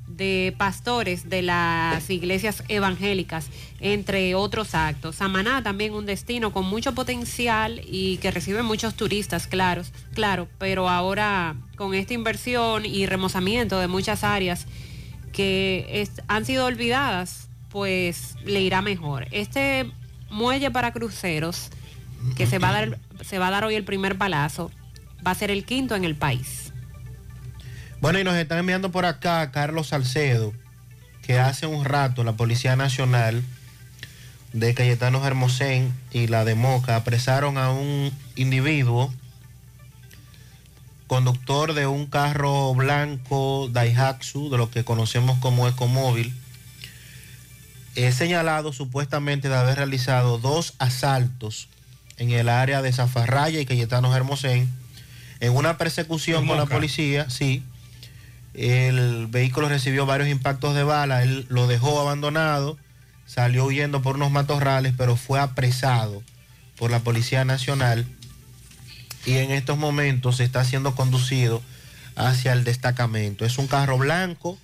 de 0.07 0.55
pastores 0.58 1.28
de 1.31 1.42
las 1.42 2.08
iglesias 2.10 2.62
evangélicas, 2.68 3.47
entre 3.81 4.34
otros 4.34 4.74
actos. 4.74 5.16
Samaná 5.16 5.62
también 5.62 5.94
un 5.94 6.07
destino 6.07 6.52
con 6.52 6.66
mucho 6.66 6.94
potencial 6.94 7.81
y 7.86 8.18
que 8.18 8.31
recibe 8.31 8.62
muchos 8.62 8.94
turistas, 8.94 9.47
claros, 9.47 9.92
claro, 10.15 10.47
pero 10.58 10.89
ahora 10.89 11.57
con 11.76 11.94
esta 11.94 12.15
inversión 12.15 12.84
y 12.86 13.07
remozamiento 13.07 13.78
de 13.78 13.89
muchas 13.89 14.24
áreas 14.24 14.66
que 15.33 15.86
es- 15.91 16.23
han 16.28 16.44
sido 16.44 16.66
olvidadas, 16.66 17.49
pues 17.70 18.36
le 18.44 18.60
irá 18.60 18.83
mejor. 18.83 19.26
Este 19.33 19.91
muelle 20.31 20.70
para 20.70 20.92
cruceros, 20.92 21.70
que 22.36 22.47
se 22.47 22.58
va 22.58 22.68
a 22.68 22.73
dar, 22.73 22.99
se 23.24 23.39
va 23.39 23.49
a 23.49 23.50
dar 23.50 23.65
hoy 23.65 23.74
el 23.74 23.84
primer 23.84 24.16
palazo, 24.16 24.70
va 25.26 25.31
a 25.33 25.34
ser 25.34 25.50
el 25.50 25.65
quinto 25.65 25.97
en 25.97 26.05
el 26.05 26.15
país. 26.15 26.73
Bueno, 28.05 28.18
y 28.18 28.24
nos 28.24 28.36
están 28.36 28.58
enviando 28.58 28.91
por 28.91 29.07
acá 29.07 29.50
Carlos 29.50 29.86
Salcedo, 29.86 30.52
que 31.23 31.39
hace 31.39 31.66
un 31.66 31.86
rato 31.86 32.23
la 32.23 32.34
Policía 32.34 32.76
Nacional 32.76 33.42
de 34.52 34.74
Cayetano 34.74 35.26
Hermosén 35.26 35.91
y 36.12 36.26
la 36.26 36.44
de 36.44 36.55
Moca 36.55 36.97
apresaron 36.97 37.57
a 37.57 37.70
un 37.70 38.12
individuo, 38.36 39.10
conductor 41.07 41.73
de 41.73 41.86
un 41.86 42.05
carro 42.05 42.74
blanco 42.74 43.70
Daihatsu, 43.73 44.50
de 44.50 44.58
lo 44.58 44.70
que 44.70 44.84
conocemos 44.84 45.39
como 45.39 45.66
Ecomóvil, 45.66 46.34
es 47.94 48.16
señalado 48.16 48.74
supuestamente 48.74 49.49
de 49.49 49.57
haber 49.57 49.76
realizado 49.76 50.36
dos 50.36 50.74
asaltos 50.78 51.68
en 52.18 52.33
el 52.33 52.50
área 52.50 52.83
de 52.83 52.92
Zafarraya 52.92 53.60
y 53.60 53.65
Cayetano 53.65 54.15
Hermosén 54.15 54.68
en 55.41 55.57
una 55.57 55.78
persecución 55.78 56.47
con 56.47 56.58
la 56.58 56.66
policía, 56.66 57.31
sí. 57.31 57.65
El 58.55 59.26
vehículo 59.26 59.68
recibió 59.68 60.07
varios 60.07 60.28
impactos 60.28 60.74
de 60.74 60.84
bala, 60.84 61.23
él 61.23 61.47
lo 61.49 61.66
dejó 61.66 62.00
abandonado, 62.00 62.78
salió 63.26 63.65
huyendo 63.65 64.00
por 64.00 64.16
unos 64.16 64.31
matorrales, 64.31 64.94
pero 64.97 65.16
fue 65.16 65.41
apresado 65.41 66.23
por 66.76 66.91
la 66.91 67.00
Policía 67.00 67.44
Nacional 67.44 68.07
y 69.26 69.39
en 69.39 69.50
estos 69.50 69.78
momentos 69.78 70.41
está 70.41 70.65
siendo 70.65 70.94
conducido 70.94 71.62
hacia 72.16 72.52
el 72.52 72.65
destacamento. 72.65 73.44
Es 73.44 73.58
un 73.58 73.66
carro 73.66 73.99
blanco, 73.99 74.58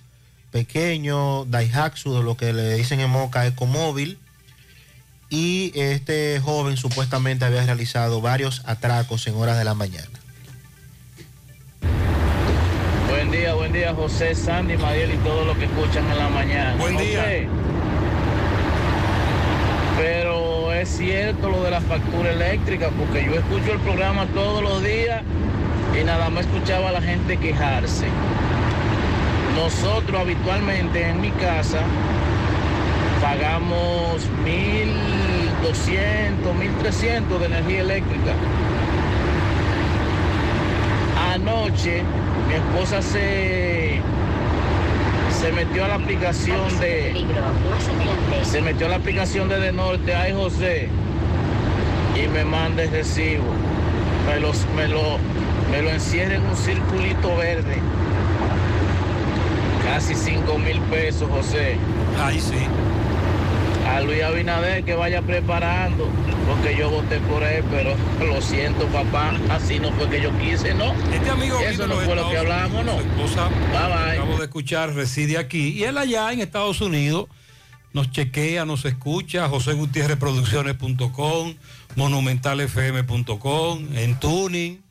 pequeño, 0.51 1.45
Daihatsu, 1.45 2.15
de 2.15 2.23
lo 2.23 2.37
que 2.37 2.53
le 2.53 2.75
dicen 2.75 2.99
en 2.99 3.09
Moca 3.09 3.45
Ecomóvil, 3.45 4.19
y 5.29 5.71
este 5.75 6.39
joven 6.41 6.77
supuestamente 6.77 7.45
había 7.45 7.65
realizado 7.65 8.21
varios 8.21 8.61
atracos 8.65 9.25
en 9.27 9.35
horas 9.35 9.57
de 9.57 9.63
la 9.63 9.73
mañana. 9.73 10.20
Buen 13.31 13.43
día, 13.43 13.53
buen 13.53 13.71
día, 13.71 13.93
José, 13.93 14.35
Sandy, 14.35 14.75
Mariel 14.75 15.13
y 15.13 15.17
todos 15.19 15.47
los 15.47 15.55
que 15.55 15.63
escuchan 15.63 16.03
en 16.11 16.17
la 16.17 16.27
mañana. 16.27 16.75
Buen 16.77 16.97
día. 16.97 17.21
José, 17.21 17.47
pero 19.97 20.73
es 20.73 20.89
cierto 20.89 21.49
lo 21.49 21.63
de 21.63 21.71
la 21.71 21.79
factura 21.79 22.33
eléctrica, 22.33 22.89
porque 22.89 23.23
yo 23.23 23.35
escucho 23.35 23.71
el 23.71 23.79
programa 23.79 24.25
todos 24.33 24.61
los 24.61 24.83
días 24.83 25.21
y 25.97 26.03
nada 26.03 26.29
más 26.29 26.45
escuchaba 26.45 26.89
a 26.89 26.91
la 26.91 27.01
gente 27.01 27.37
quejarse. 27.37 28.07
Nosotros 29.55 30.19
habitualmente 30.19 31.01
en 31.01 31.21
mi 31.21 31.31
casa 31.31 31.83
pagamos 33.21 34.27
1.200, 34.43 36.83
1.300 36.83 37.39
de 37.39 37.45
energía 37.45 37.79
eléctrica. 37.79 38.33
Anoche 41.33 42.03
mi 42.51 42.57
esposa 42.57 43.01
se, 43.01 44.01
se 45.39 45.51
metió 45.53 45.85
a 45.85 45.87
la 45.87 45.95
aplicación 45.95 46.79
de 46.79 47.25
se 48.43 48.61
metió 48.61 48.87
a 48.87 48.89
la 48.89 48.95
aplicación 48.97 49.47
de 49.47 49.57
De 49.59 49.71
Norte, 49.71 50.13
ay 50.13 50.33
José, 50.33 50.89
y 52.21 52.27
me 52.27 52.43
manda 52.43 52.83
el 52.83 52.91
recibo. 52.91 53.45
Me, 54.27 54.39
los, 54.41 54.65
me, 54.75 54.87
lo, 54.87 55.17
me 55.71 55.81
lo 55.81 55.89
encierra 55.91 56.35
en 56.35 56.45
un 56.45 56.57
circulito 56.57 57.37
verde. 57.37 57.77
Casi 59.85 60.13
5 60.13 60.57
mil 60.59 60.79
pesos, 60.81 61.29
José. 61.29 61.77
Ay, 62.21 62.39
sí. 62.39 62.67
A 63.91 64.01
Luis 64.01 64.23
Abinader 64.23 64.83
que 64.83 64.95
vaya 64.95 65.21
preparando, 65.21 66.09
porque 66.47 66.75
yo 66.77 66.89
voté 66.89 67.19
por 67.19 67.43
él, 67.43 67.63
pero 67.69 67.93
lo 68.25 68.41
siento, 68.41 68.87
papá, 68.87 69.33
así 69.49 69.79
no 69.79 69.91
fue 69.91 70.09
que 70.09 70.21
yo 70.21 70.31
quise, 70.39 70.73
¿no? 70.73 70.93
Este 71.13 71.29
amigo 71.29 71.59
Eso 71.59 71.85
no 71.87 71.95
fue 71.95 72.15
lo 72.15 72.29
que 72.29 72.37
hablamos, 72.37 72.85
¿no? 72.85 72.93
Su 72.93 72.99
esposa, 73.01 73.49
Bye, 73.49 73.87
bye. 73.87 74.17
acabo 74.17 74.37
de 74.37 74.45
escuchar, 74.45 74.93
reside 74.93 75.37
aquí. 75.37 75.69
Y 75.69 75.83
él 75.83 75.97
allá 75.97 76.31
en 76.31 76.39
Estados 76.39 76.79
Unidos 76.79 77.25
nos 77.93 78.09
chequea, 78.11 78.63
nos 78.63 78.85
escucha, 78.85 79.49
josegutierrezproducciones.com, 79.49 81.55
monumentalfm.com, 81.95 83.87
en 83.95 84.19
Tuning. 84.19 84.81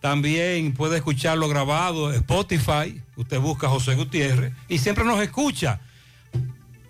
También 0.00 0.72
puede 0.72 0.96
escucharlo 0.96 1.46
grabado 1.48 2.10
en 2.10 2.16
Spotify. 2.16 3.02
Usted 3.16 3.38
busca 3.38 3.68
José 3.68 3.94
Gutiérrez 3.96 4.54
y 4.68 4.78
siempre 4.78 5.04
nos 5.04 5.20
escucha. 5.20 5.80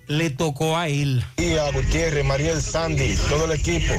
Le 0.08 0.30
tocó 0.30 0.76
a 0.76 0.86
él. 0.88 1.24
día, 1.36 1.68
Gutiérrez, 1.72 2.24
Mariel 2.24 2.62
Sandy, 2.62 3.16
todo 3.28 3.46
el 3.46 3.58
equipo. 3.58 3.92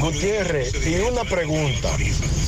Gutiérrez, 0.00 0.72
y 0.84 0.94
una 0.96 1.22
pregunta. 1.24 1.88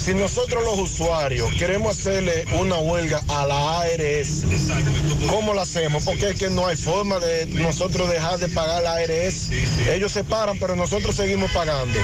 Si 0.05 0.13
nosotros 0.13 0.65
los 0.65 0.79
usuarios 0.91 1.55
queremos 1.55 1.99
hacerle 1.99 2.45
una 2.59 2.77
huelga 2.79 3.23
a 3.29 3.47
la 3.47 3.81
ARS, 3.83 4.43
¿cómo 5.29 5.55
lo 5.55 5.61
hacemos? 5.61 6.05
Porque 6.05 6.31
es 6.31 6.39
que 6.39 6.51
no 6.51 6.67
hay 6.67 6.77
forma 6.77 7.21
de 7.21 7.47
nosotros 7.47 8.11
dejar 8.11 8.39
de 8.41 8.49
pagar 8.49 8.83
la 8.83 8.95
ARS. 8.97 9.51
Ellos 9.89 10.11
se 10.11 10.25
paran, 10.25 10.59
pero 10.59 10.75
nosotros 10.75 11.15
seguimos 11.15 11.53
pagando. 11.53 11.99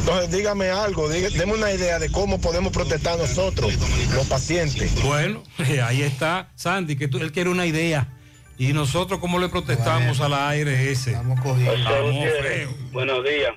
Entonces, 0.00 0.30
dígame 0.30 0.70
algo, 0.70 1.06
deme 1.08 1.52
una 1.52 1.70
idea 1.70 1.98
de 1.98 2.10
cómo 2.10 2.40
podemos 2.40 2.72
protestar 2.72 3.18
nosotros, 3.18 3.74
los 4.14 4.26
pacientes. 4.26 4.90
Bueno, 5.02 5.42
ahí 5.84 6.00
está 6.00 6.50
Sandy, 6.56 6.96
que 6.96 7.08
tú- 7.08 7.18
él 7.18 7.30
quiere 7.30 7.50
una 7.50 7.66
idea. 7.66 8.08
Y 8.58 8.72
nosotros, 8.72 9.20
¿cómo 9.20 9.38
le 9.38 9.48
protestamos 9.48 10.20
a 10.20 10.28
la 10.28 10.50
ARS? 10.50 11.06
Estamos 11.06 11.38
buenos 12.90 13.22
días. 13.22 13.54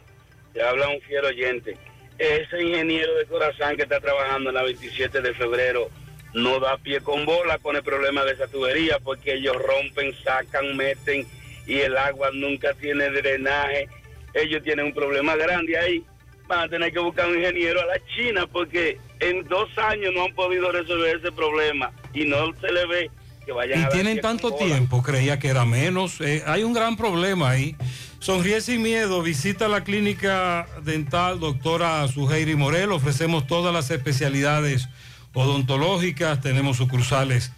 Te 0.54 0.62
habla 0.62 0.90
un 0.90 1.02
fiel 1.02 1.26
oyente. 1.26 1.76
Ese 2.20 2.62
ingeniero 2.62 3.16
de 3.16 3.26
Corazán 3.26 3.76
que 3.76 3.84
está 3.84 4.00
trabajando 4.00 4.52
en 4.52 4.56
la 4.56 4.62
27 4.62 5.22
de 5.22 5.34
febrero 5.34 5.90
no 6.36 6.60
da 6.60 6.78
pie 6.78 7.02
con 7.02 7.26
bola 7.26 7.58
con 7.58 7.76
el 7.76 7.82
problema 7.82 8.24
de 8.24 8.34
esa 8.34 8.48
tubería 8.48 9.00
porque 9.00 9.34
ellos 9.34 9.56
rompen, 9.56 10.14
sacan, 10.24 10.78
meten 10.78 11.26
y 11.66 11.80
el 11.80 11.98
agua 11.98 12.30
nunca 12.32 12.76
tiene 12.76 13.10
drenaje. 13.10 13.90
Ellos 14.36 14.62
tienen 14.62 14.86
un 14.86 14.94
problema 14.94 15.36
grande 15.36 15.80
ahí. 15.80 16.06
Van 16.48 16.60
a 16.60 16.70
tener 16.70 16.94
que 16.94 17.00
buscar 17.00 17.28
un 17.28 17.38
ingeniero 17.38 17.82
a 17.82 17.86
la 17.88 18.06
China 18.16 18.46
porque 18.46 19.00
en 19.20 19.48
dos 19.48 19.76
años 19.80 20.14
no 20.14 20.26
han 20.26 20.36
podido 20.36 20.72
resolver 20.72 21.16
ese 21.16 21.32
problema 21.32 21.92
y 22.14 22.26
no 22.26 22.54
se 22.62 22.72
le 22.72 22.86
ve 22.86 23.12
que 23.46 23.52
Y 23.52 23.90
tienen 23.92 24.22
tanto 24.22 24.54
tiempo, 24.54 25.02
creía 25.02 25.40
que 25.40 25.48
era 25.48 25.66
menos. 25.66 26.22
Eh, 26.22 26.44
hay 26.46 26.62
un 26.64 26.74
gran 26.74 26.96
problema 26.96 27.50
ahí. 27.50 27.76
Sonríe 28.20 28.62
sin 28.62 28.84
miedo, 28.84 29.24
visita 29.24 29.68
la 29.68 29.84
clínica 29.84 30.68
dental 30.84 31.40
doctora 31.40 32.08
Suheiri 32.08 32.56
Morel. 32.56 32.92
Ofrecemos 32.92 33.48
todas 33.48 33.74
las 33.74 33.90
especialidades 33.90 34.90
odontológicas. 35.34 36.40
Tenemos 36.42 36.78
sucursales 36.78 37.52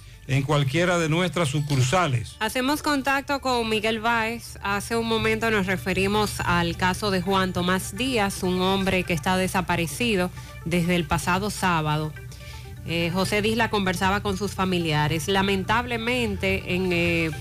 en 0.31 0.43
cualquiera 0.43 0.97
de 0.97 1.09
nuestras 1.09 1.49
sucursales. 1.49 2.37
Hacemos 2.39 2.81
contacto 2.81 3.41
con 3.41 3.67
Miguel 3.67 3.99
Báez. 3.99 4.57
Hace 4.63 4.95
un 4.95 5.05
momento 5.05 5.51
nos 5.51 5.65
referimos 5.65 6.39
al 6.39 6.77
caso 6.77 7.11
de 7.11 7.21
Juan 7.21 7.51
Tomás 7.51 7.97
Díaz, 7.97 8.41
un 8.43 8.61
hombre 8.61 9.03
que 9.03 9.11
está 9.13 9.35
desaparecido 9.35 10.31
desde 10.63 10.95
el 10.95 11.05
pasado 11.05 11.49
sábado. 11.49 12.13
Eh, 12.87 13.11
José 13.13 13.41
Disla 13.41 13.69
conversaba 13.69 14.21
con 14.23 14.37
sus 14.37 14.53
familiares. 14.53 15.27
Lamentablemente, 15.27 16.75
en, 16.75 16.93
eh, 16.93 17.31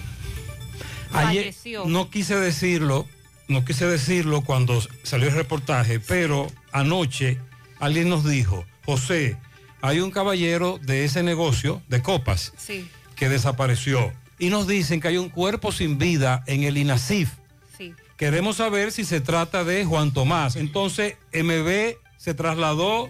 Ayer 1.12 1.54
no 1.86 2.10
quise 2.10 2.36
decirlo, 2.36 3.06
no 3.46 3.64
quise 3.64 3.86
decirlo 3.86 4.42
cuando 4.42 4.82
salió 5.04 5.28
el 5.28 5.34
reportaje, 5.34 6.00
pero 6.00 6.48
anoche 6.72 7.38
alguien 7.78 8.08
nos 8.08 8.24
dijo, 8.24 8.64
José, 8.84 9.36
hay 9.82 10.00
un 10.00 10.10
caballero 10.10 10.78
de 10.82 11.04
ese 11.04 11.22
negocio 11.22 11.82
de 11.88 12.02
copas 12.02 12.52
Sí, 12.56 12.88
que 13.16 13.28
desapareció 13.28 14.12
y 14.38 14.48
nos 14.50 14.66
dicen 14.66 15.00
que 15.00 15.08
hay 15.08 15.16
un 15.18 15.28
cuerpo 15.28 15.72
sin 15.72 15.98
vida 15.98 16.42
en 16.46 16.62
el 16.64 16.76
INASIF. 16.78 17.30
sí. 17.76 17.94
Queremos 18.16 18.56
saber 18.56 18.92
si 18.92 19.04
se 19.04 19.20
trata 19.22 19.64
de 19.64 19.84
Juan 19.86 20.12
Tomás. 20.12 20.56
Entonces, 20.56 21.16
MB 21.32 21.96
se 22.18 22.34
trasladó 22.34 23.08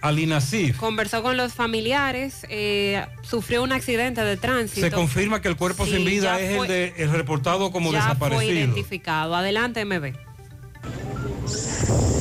al 0.00 0.18
INASIF. 0.18 0.78
Conversó 0.78 1.22
con 1.22 1.36
los 1.36 1.52
familiares, 1.52 2.46
eh, 2.48 3.04
sufrió 3.22 3.62
un 3.62 3.72
accidente 3.72 4.22
de 4.22 4.38
tránsito. 4.38 4.80
Se 4.80 4.90
confirma 4.90 5.42
que 5.42 5.48
el 5.48 5.56
cuerpo 5.56 5.84
Sí, 5.84 5.92
sin 5.96 6.04
vida 6.06 6.40
es 6.40 6.56
fue- 6.56 6.66
el, 6.66 6.72
de, 6.94 7.02
el 7.02 7.10
reportado 7.10 7.70
como 7.70 7.92
ya 7.92 8.00
fue 8.00 8.08
desaparecido. 8.08 8.52
identificado. 8.54 9.34
Adelante, 9.36 9.84
MB. 9.84 10.14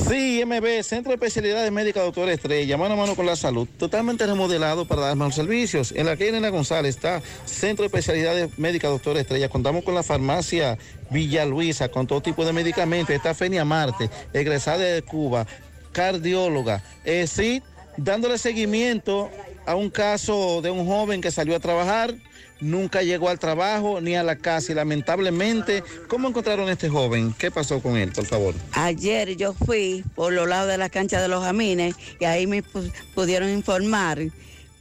Sí, 0.08 0.44
MB, 0.46 0.84
Centro 0.84 1.10
de 1.10 1.16
Especialidades 1.16 1.72
Médicas 1.72 2.04
Doctor 2.04 2.30
Estrella, 2.30 2.78
mano 2.78 2.94
a 2.94 2.98
mano 2.98 3.16
con 3.16 3.26
la 3.26 3.36
salud, 3.36 3.68
totalmente 3.78 4.26
remodelado 4.26 4.86
para 4.88 5.02
dar 5.02 5.16
más 5.18 5.36
servicios. 5.36 5.92
En 5.96 6.06
la 6.06 6.16
calle 6.16 6.30
Elena 6.30 6.50
González 6.50 6.96
está 6.96 7.22
Centro 7.46 7.84
de 7.84 7.88
Especialidades 7.88 8.58
Médicas 8.58 8.90
Doctor 8.90 9.18
Estrella. 9.18 9.50
Contamos 9.50 9.84
con 9.84 9.96
la 9.96 10.04
farmacia 10.04 10.78
Villa 11.10 11.46
Luisa, 11.46 11.90
con 11.90 12.08
todo 12.08 12.22
tipo 12.22 12.46
de 12.46 12.54
medicamentos. 12.54 13.14
Está 13.14 13.34
Fenia 13.34 13.66
Marte, 13.66 14.10
egresada 14.32 14.78
de 14.78 15.02
Cuba, 15.02 15.46
cardióloga. 15.92 16.82
Eh, 17.04 17.28
sí, 17.28 17.62
dándole 17.98 18.38
seguimiento 18.38 19.30
a 19.66 19.76
un 19.76 19.90
caso 19.90 20.62
de 20.62 20.72
un 20.72 20.88
joven 20.88 21.20
que 21.20 21.32
salió 21.32 21.56
a 21.56 21.60
trabajar, 21.60 22.16
nunca 22.60 23.02
llegó 23.03 23.30
al 23.30 23.40
trabajo 23.40 24.02
ni 24.02 24.16
a 24.16 24.24
la 24.24 24.36
casa 24.36 24.72
y 24.72 24.76
lamentablemente, 24.76 25.84
¿cómo 26.08 26.27
encontraron 26.30 26.69
a 26.69 26.74
este 26.74 26.90
joven? 26.90 27.34
¿Qué 27.38 27.52
pasó 27.52 27.82
con 27.82 27.98
él, 27.98 28.11
por 28.11 28.26
favor? 28.26 28.53
Ayer 28.74 29.36
yo 29.36 29.53
fui 29.53 30.03
por 30.16 30.34
los 30.34 30.48
lados 30.48 30.69
de 30.69 30.77
la 30.77 30.90
cancha 30.90 31.22
de 31.22 31.27
los 31.27 31.44
Jamines 31.44 31.95
y 32.19 32.26
ahí 32.26 32.48
me 32.48 32.64
pu- 32.64 32.92
pudieron 33.14 33.50
informar 33.50 34.19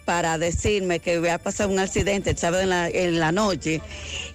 para 0.05 0.39
decirme 0.39 1.01
que 1.01 1.17
había 1.17 1.37
pasado 1.37 1.69
un 1.69 1.81
accidente 1.81 2.31
el 2.31 2.73
en 2.95 3.19
la, 3.19 3.33
noche 3.33 3.83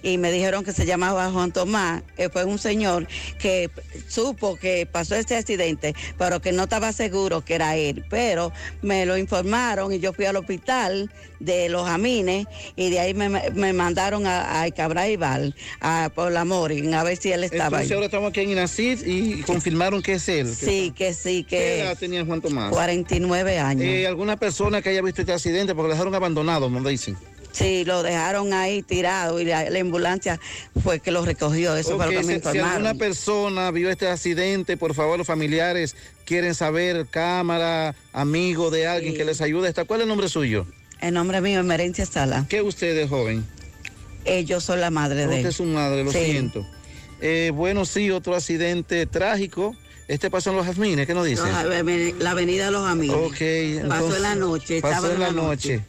y 0.02 0.18
me 0.18 0.30
dijeron 0.30 0.64
que 0.64 0.72
se 0.74 0.84
llamaba 0.84 1.30
Juan 1.30 1.50
Tomás, 1.50 2.02
fue 2.30 2.44
un 2.44 2.58
señor 2.58 3.08
que 3.38 3.70
supo 4.06 4.56
que 4.56 4.84
pasó 4.84 5.14
este 5.14 5.34
accidente, 5.34 5.94
pero 6.18 6.42
que 6.42 6.52
no 6.52 6.64
estaba 6.64 6.92
seguro 6.92 7.42
que 7.42 7.54
era 7.54 7.74
él. 7.76 8.04
Pero 8.10 8.52
me 8.82 9.06
lo 9.06 9.16
informaron 9.16 9.90
y 9.94 9.98
yo 9.98 10.12
fui 10.12 10.26
al 10.26 10.36
hospital 10.36 11.10
de 11.44 11.68
los 11.68 11.86
Jamines 11.86 12.46
y 12.76 12.90
de 12.90 13.00
ahí 13.00 13.14
me, 13.14 13.28
me 13.28 13.72
mandaron 13.72 14.26
a, 14.26 14.62
a 14.62 14.68
Val, 15.18 15.54
a, 15.80 16.10
por 16.14 16.32
la 16.32 16.44
Morin, 16.44 16.94
a 16.94 17.02
ver 17.02 17.16
si 17.16 17.32
él 17.32 17.44
estaba 17.44 17.64
Entonces 17.66 17.90
ahí. 17.90 17.94
ahora 17.94 18.06
estamos 18.06 18.30
aquí 18.30 18.40
en 18.40 18.50
Inacid 18.50 19.06
y 19.06 19.42
confirmaron 19.42 20.02
que 20.02 20.14
es 20.14 20.28
él. 20.28 20.54
Sí, 20.54 20.92
que 20.96 21.12
sí, 21.14 21.44
¿Qué 21.44 21.56
que 21.56 21.80
edad 21.80 21.98
tenía 21.98 22.24
Juan 22.24 22.40
Tomás? 22.40 22.70
49 22.70 23.58
años. 23.58 23.84
Eh, 23.84 24.06
¿Alguna 24.06 24.36
persona 24.36 24.80
que 24.82 24.90
haya 24.90 25.02
visto 25.02 25.22
este 25.22 25.32
accidente? 25.32 25.74
Porque 25.74 25.88
lo 25.88 25.94
dejaron 25.94 26.14
abandonado, 26.14 26.70
me 26.70 26.88
dicen. 26.90 27.16
Sí, 27.52 27.84
lo 27.84 28.02
dejaron 28.02 28.54
ahí 28.54 28.82
tirado 28.82 29.38
y 29.38 29.44
la, 29.44 29.68
la 29.68 29.78
ambulancia 29.80 30.40
fue 30.82 31.00
que 31.00 31.10
lo 31.10 31.22
recogió. 31.22 31.76
Eso 31.76 31.96
fue 31.96 32.06
Ok, 32.06 32.12
lo 32.12 32.20
que 32.20 32.26
me 32.26 32.34
si, 32.36 32.40
si 32.40 32.48
informaron. 32.48 32.70
alguna 32.86 32.94
persona 32.94 33.70
vio 33.70 33.90
este 33.90 34.08
accidente, 34.08 34.78
por 34.78 34.94
favor, 34.94 35.18
los 35.18 35.26
familiares 35.26 35.94
quieren 36.24 36.54
saber, 36.54 37.06
cámara, 37.10 37.94
amigo 38.14 38.70
de 38.70 38.86
alguien 38.86 39.14
que 39.14 39.24
les 39.26 39.42
ayude. 39.42 39.72
¿Cuál 39.86 40.00
es 40.00 40.04
el 40.04 40.08
nombre 40.08 40.30
suyo? 40.30 40.66
El 41.02 41.14
nombre 41.14 41.40
mío 41.40 41.58
es 41.60 41.66
Merencia 41.66 42.06
Sala. 42.06 42.46
¿Qué 42.48 42.62
usted 42.62 42.96
es 42.96 43.08
joven? 43.10 43.44
Eh, 44.24 44.44
yo 44.44 44.60
soy 44.60 44.78
la 44.78 44.90
madre 44.90 45.16
de 45.22 45.24
Usted 45.26 45.38
él. 45.40 45.46
es 45.46 45.56
su 45.56 45.64
madre, 45.64 46.04
lo 46.04 46.12
Sí. 46.12 46.18
siento. 46.24 46.64
Eh, 47.20 47.50
bueno, 47.52 47.84
sí, 47.84 48.10
otro 48.10 48.36
accidente 48.36 49.04
trágico. 49.06 49.74
Este 50.06 50.30
pasó 50.30 50.50
en 50.50 50.56
los 50.56 50.66
jazmines, 50.66 51.06
¿qué 51.06 51.14
nos 51.14 51.26
dice? 51.26 51.42
Los 51.42 52.18
la 52.20 52.30
avenida 52.30 52.66
de 52.66 52.70
los 52.70 52.88
amigos. 52.88 53.16
Ok, 53.32 53.88
Pasó 53.88 54.16
en 54.16 54.22
la 54.22 54.34
noche. 54.36 54.80
Pasó 54.80 55.12
en 55.12 55.20
la 55.20 55.32
noche. 55.32 55.80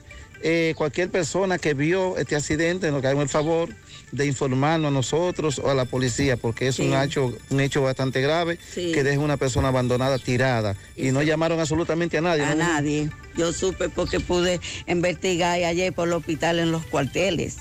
Eh, 0.42 0.74
cualquier 0.76 1.10
persona 1.10 1.58
que 1.60 1.74
vio 1.74 2.18
este 2.18 2.36
accidente, 2.36 2.92
nos 2.92 3.02
caemos 3.02 3.24
el 3.24 3.30
favor 3.30 3.70
de 4.14 4.28
informarnos 4.28 4.90
a 4.90 4.94
nosotros 4.94 5.60
o 5.60 5.72
a 5.72 5.74
la 5.74 5.86
policía, 5.86 6.38
porque 6.38 6.68
es 6.68 6.78
un, 6.78 6.94
hecho, 6.94 7.34
un 7.50 7.60
hecho 7.60 7.82
bastante 7.82 8.22
grave 8.22 8.60
Sí. 8.74 8.92
que 8.94 9.04
deja 9.04 9.20
una 9.20 9.38
persona 9.38 9.70
abandonada, 9.70 10.20
tirada. 10.20 10.76
Y 10.96 11.12
no 11.12 11.24
llamaron 11.24 11.60
absolutamente 11.60 12.20
a 12.20 12.22
nadie. 12.22 12.44
A 12.44 12.52
¿no? 12.52 12.64
nadie. 12.64 13.10
Yo 13.36 13.52
supe 13.52 13.90
porque 13.90 14.20
pude 14.20 14.60
investigar 14.88 15.62
ayer 15.64 15.92
por 15.94 16.08
el 16.08 16.14
hospital 16.14 16.60
en 16.60 16.72
los 16.72 16.86
cuarteles. 16.86 17.58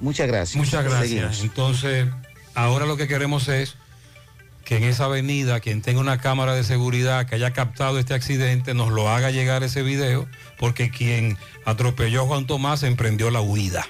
Muchas 0.00 0.28
gracias. 0.28 0.56
Muchas 0.56 0.84
gracias. 0.84 1.08
Seguimos. 1.08 1.42
Entonces, 1.42 2.06
ahora 2.54 2.84
lo 2.84 2.98
que 2.98 3.08
queremos 3.08 3.48
es 3.48 3.76
que 4.66 4.76
en 4.76 4.84
esa 4.84 5.06
avenida, 5.06 5.60
quien 5.60 5.80
tenga 5.80 6.00
una 6.00 6.18
cámara 6.18 6.54
de 6.54 6.64
seguridad 6.64 7.26
que 7.26 7.36
haya 7.36 7.52
captado 7.54 7.98
este 7.98 8.12
accidente, 8.12 8.74
nos 8.74 8.90
lo 8.92 9.08
haga 9.08 9.30
llegar 9.30 9.62
ese 9.62 9.82
video, 9.82 10.26
porque 10.58 10.90
quien 10.90 11.38
atropelló 11.64 12.22
a 12.22 12.26
Juan 12.26 12.46
Tomás 12.46 12.82
emprendió 12.82 13.30
la 13.30 13.40
huida. 13.40 13.86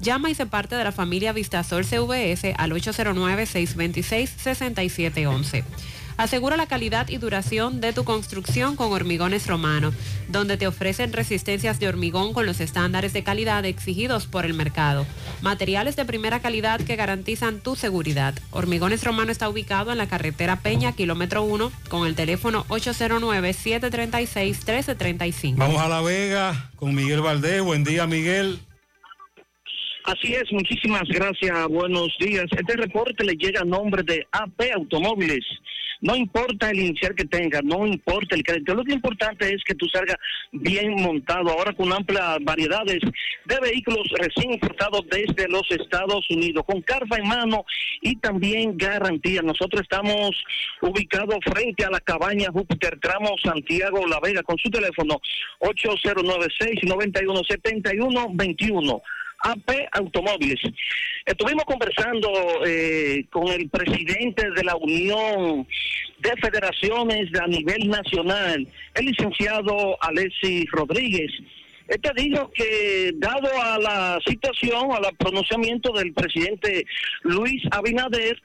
Llama 0.00 0.30
y 0.30 0.34
se 0.34 0.46
parte 0.46 0.76
de 0.76 0.84
la 0.84 0.92
familia 0.92 1.32
Vistasol 1.32 1.84
CVS 1.84 2.54
al 2.56 2.70
809-626-6711. 2.72 5.64
Asegura 6.16 6.56
la 6.56 6.66
calidad 6.66 7.08
y 7.08 7.16
duración 7.16 7.80
de 7.80 7.92
tu 7.92 8.04
construcción 8.04 8.76
con 8.76 8.92
Hormigones 8.92 9.48
Romano, 9.48 9.92
donde 10.28 10.56
te 10.56 10.68
ofrecen 10.68 11.12
resistencias 11.12 11.80
de 11.80 11.88
hormigón 11.88 12.32
con 12.32 12.46
los 12.46 12.60
estándares 12.60 13.12
de 13.12 13.24
calidad 13.24 13.64
exigidos 13.64 14.28
por 14.28 14.44
el 14.44 14.54
mercado. 14.54 15.06
Materiales 15.42 15.96
de 15.96 16.04
primera 16.04 16.38
calidad 16.40 16.80
que 16.80 16.94
garantizan 16.94 17.58
tu 17.58 17.74
seguridad. 17.74 18.32
Hormigones 18.52 19.02
Romano 19.02 19.32
está 19.32 19.48
ubicado 19.48 19.90
en 19.90 19.98
la 19.98 20.06
carretera 20.06 20.60
Peña, 20.60 20.92
kilómetro 20.92 21.42
1, 21.42 21.72
con 21.88 22.06
el 22.06 22.14
teléfono 22.14 22.64
809-736-1335. 22.68 25.56
Vamos 25.56 25.82
a 25.82 25.88
La 25.88 26.00
Vega 26.00 26.70
con 26.76 26.94
Miguel 26.94 27.22
Valdés. 27.22 27.60
Buen 27.60 27.82
día, 27.82 28.06
Miguel. 28.06 28.60
Así 30.04 30.34
es, 30.34 30.52
muchísimas 30.52 31.08
gracias, 31.08 31.66
buenos 31.68 32.14
días. 32.20 32.44
Este 32.50 32.76
reporte 32.76 33.24
le 33.24 33.36
llega 33.36 33.62
a 33.62 33.64
nombre 33.64 34.02
de 34.02 34.26
AP 34.32 34.72
Automóviles. 34.74 35.42
No 36.02 36.14
importa 36.14 36.68
el 36.68 36.78
inicial 36.78 37.14
que 37.14 37.24
tenga, 37.24 37.62
no 37.62 37.86
importa 37.86 38.36
el 38.36 38.42
crédito, 38.42 38.74
lo 38.74 38.84
que 38.84 38.92
importante 38.92 39.50
es 39.50 39.64
que 39.64 39.74
tú 39.74 39.86
salgas 39.86 40.18
bien 40.52 40.96
montado, 40.96 41.48
ahora 41.48 41.72
con 41.72 41.90
amplias 41.90 42.36
variedades 42.42 42.98
de 43.46 43.60
vehículos 43.60 44.06
recién 44.18 44.52
importados 44.52 45.06
desde 45.10 45.48
los 45.48 45.62
Estados 45.70 46.28
Unidos, 46.28 46.64
con 46.66 46.82
carga 46.82 47.16
en 47.16 47.26
mano 47.26 47.64
y 48.02 48.16
también 48.16 48.76
garantía. 48.76 49.40
Nosotros 49.40 49.80
estamos 49.80 50.32
ubicados 50.82 51.38
frente 51.50 51.82
a 51.82 51.90
la 51.90 52.00
cabaña 52.00 52.52
Júpiter 52.52 53.00
Tramo 53.00 53.36
Santiago 53.42 54.06
La 54.06 54.20
Vega 54.20 54.42
con 54.42 54.58
su 54.58 54.68
teléfono 54.68 55.18
8096 55.60 56.80
917121 56.82 59.02
AP 59.44 59.70
Automóviles. 59.92 60.60
Estuvimos 61.26 61.64
conversando 61.64 62.30
eh, 62.66 63.24
con 63.30 63.48
el 63.48 63.68
presidente 63.68 64.50
de 64.50 64.64
la 64.64 64.76
Unión 64.76 65.66
de 66.18 66.30
Federaciones 66.42 67.28
a 67.40 67.46
nivel 67.46 67.88
nacional, 67.88 68.66
el 68.94 69.04
licenciado 69.04 69.96
Alexis 70.00 70.64
Rodríguez. 70.70 71.30
Este 71.88 72.10
dijo 72.16 72.50
que 72.54 73.10
dado 73.16 73.48
a 73.62 73.78
la 73.78 74.18
situación, 74.26 74.90
al 74.92 75.14
pronunciamiento 75.18 75.92
del 75.92 76.14
presidente 76.14 76.86
Luis 77.22 77.62
Abinader, 77.70 78.40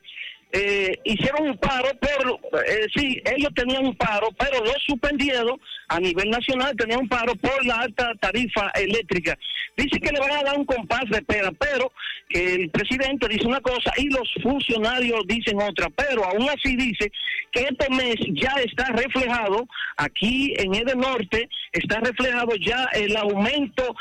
eh, 0.51 0.97
hicieron 1.03 1.49
un 1.49 1.57
paro, 1.57 1.89
por, 1.99 2.61
eh, 2.65 2.87
sí, 2.95 3.21
ellos 3.25 3.51
tenían 3.53 3.85
un 3.85 3.95
paro, 3.95 4.29
pero 4.37 4.63
lo 4.63 4.71
suspendieron 4.85 5.59
a 5.89 5.99
nivel 5.99 6.29
nacional, 6.29 6.75
tenían 6.75 7.01
un 7.01 7.09
paro 7.09 7.35
por 7.35 7.65
la 7.65 7.81
alta 7.81 8.11
tarifa 8.19 8.71
eléctrica. 8.75 9.37
Dice 9.77 9.99
que 9.99 10.11
le 10.11 10.19
van 10.19 10.31
a 10.31 10.43
dar 10.43 10.57
un 10.57 10.65
compás 10.65 11.03
de 11.09 11.17
espera, 11.17 11.51
pero 11.51 11.91
que 12.27 12.55
el 12.55 12.69
presidente 12.71 13.27
dice 13.27 13.45
una 13.45 13.61
cosa 13.61 13.91
y 13.97 14.09
los 14.09 14.27
funcionarios 14.41 15.21
dicen 15.27 15.61
otra, 15.61 15.89
pero 15.89 16.25
aún 16.25 16.49
así 16.49 16.75
dice 16.75 17.11
que 17.51 17.61
este 17.61 17.89
mes 17.91 18.15
ya 18.33 18.53
está 18.63 18.87
reflejado 18.87 19.67
aquí 19.97 20.53
en 20.57 20.73
el 20.73 20.97
norte, 20.97 21.47
está 21.73 21.99
reflejado 21.99 22.55
ya 22.55 22.85
el 22.93 23.15
aumento 23.17 23.95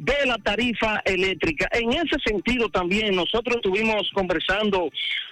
de 0.00 0.26
la 0.26 0.36
tarifa 0.36 1.02
eléctrica. 1.04 1.68
En 1.72 1.92
ese 1.92 2.16
sentido 2.24 2.70
también 2.70 3.14
nosotros 3.14 3.56
estuvimos 3.56 4.10
conversando 4.14 4.90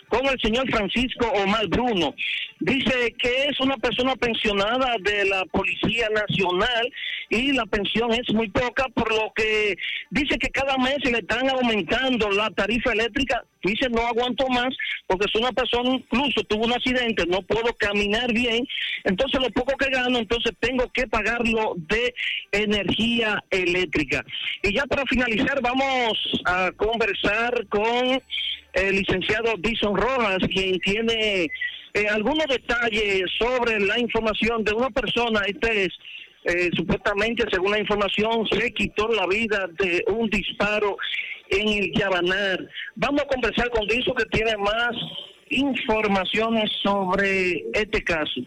con 0.09 0.27
el 0.27 0.41
señor 0.41 0.71
Francisco 0.71 1.27
Omar 1.29 1.67
Bruno. 1.69 2.15
Dice 2.61 3.15
que 3.19 3.45
es 3.45 3.61
una 3.61 3.77
persona 3.77 4.17
pensionada 4.17 4.97
de 5.03 5.25
la 5.27 5.45
Policía 5.47 6.09
Nacional 6.11 6.93
y 7.31 7.53
la 7.53 7.67
pensión 7.67 8.13
es 8.13 8.33
muy 8.35 8.49
poca, 8.49 8.89
por 8.89 9.13
lo 9.13 9.33
que 9.35 9.77
dice 10.11 10.39
que 10.39 10.49
cada 10.49 10.77
mes 10.79 10.99
le 11.05 11.19
están 11.19 11.49
aumentando 11.49 12.31
la 12.31 12.51
tarifa 12.51 12.93
eléctrica. 12.93 13.45
Dice, 13.63 13.89
no 13.91 14.07
aguanto 14.07 14.49
más 14.49 14.69
porque 15.07 15.27
es 15.27 15.41
una 15.41 15.53
persona, 15.53 15.91
incluso 15.91 16.43
tuvo 16.45 16.67
un 16.67 16.73
accidente, 16.73 17.25
no 17.27 17.43
puedo 17.43 17.73
caminar 17.75 18.33
bien, 18.33 18.67
entonces 19.05 19.41
lo 19.41 19.51
poco 19.51 19.77
que 19.77 19.91
gano, 19.91 20.19
entonces 20.19 20.53
tengo 20.61 20.91
que 20.93 21.07
pagarlo 21.07 21.75
de 21.77 22.15
energía 22.53 23.43
eléctrica. 23.51 24.25
Y 24.63 24.75
ya 24.75 24.85
para 24.85 25.05
finalizar, 25.07 25.61
vamos 25.63 26.19
a 26.45 26.71
conversar 26.77 27.67
con 27.69 28.21
el 28.81 28.97
licenciado 28.97 29.55
Dison 29.59 29.97
Rojas, 29.97 30.39
quien 30.51 30.79
tiene 30.81 31.51
eh, 31.95 32.07
algunos 32.11 32.47
detalles 32.47 33.25
sobre 33.39 33.81
la 33.81 33.99
información 33.99 34.63
de 34.65 34.73
una 34.73 34.91
persona, 34.91 35.41
este 35.47 35.85
es, 35.85 35.91
eh, 36.45 36.71
supuestamente, 36.77 37.45
según 37.51 37.73
la 37.73 37.81
información, 37.81 38.47
se 38.49 38.73
quitó 38.73 39.09
la 39.09 39.27
vida 39.27 39.69
de 39.79 40.05
un 40.09 40.29
disparo 40.31 40.97
en 41.51 41.69
el 41.69 41.93
Yabanar. 41.93 42.69
Vamos 42.95 43.23
a 43.23 43.27
conversar 43.27 43.71
con 43.71 43.87
Dison 43.89 44.15
que 44.15 44.27
tiene 44.27 44.57
más 44.59 44.95
informaciones 45.51 46.71
sobre 46.83 47.65
este 47.73 48.03
caso. 48.05 48.41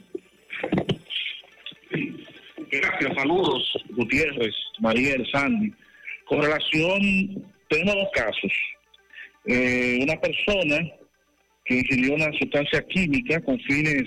Gracias, 2.71 3.15
saludos, 3.15 3.83
Gutiérrez, 3.89 4.55
Mariel, 4.79 5.27
Sandy. 5.31 5.73
Con 6.25 6.41
relación, 6.41 7.01
tenemos 7.67 7.95
dos 7.95 8.09
casos. 8.13 8.51
Eh, 9.45 9.99
una 10.03 10.19
persona 10.19 10.77
que 11.65 11.75
ingirió 11.75 12.15
una 12.15 12.31
sustancia 12.33 12.81
química 12.87 13.41
con 13.41 13.59
fines 13.61 14.03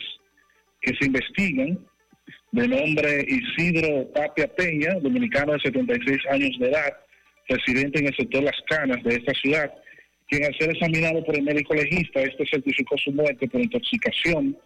que 0.80 0.94
se 0.98 1.06
investigan, 1.06 1.78
de 2.52 2.68
nombre 2.68 3.26
Isidro 3.26 4.06
Tapia 4.14 4.46
Peña, 4.54 4.94
dominicano 5.00 5.54
de 5.54 5.60
76 5.60 6.18
años 6.30 6.56
de 6.60 6.68
edad, 6.68 6.94
residente 7.48 7.98
en 7.98 8.06
el 8.06 8.16
sector 8.16 8.42
Las 8.42 8.60
Canas 8.68 9.02
de 9.02 9.16
esta 9.16 9.32
ciudad, 9.34 9.72
quien 10.28 10.44
al 10.44 10.56
ser 10.56 10.70
examinado 10.70 11.24
por 11.24 11.36
el 11.36 11.42
médico 11.42 11.74
legista, 11.74 12.20
este 12.20 12.46
certificó 12.46 12.96
su 12.98 13.12
muerte 13.12 13.48
por 13.48 13.60
intoxicación 13.60 14.56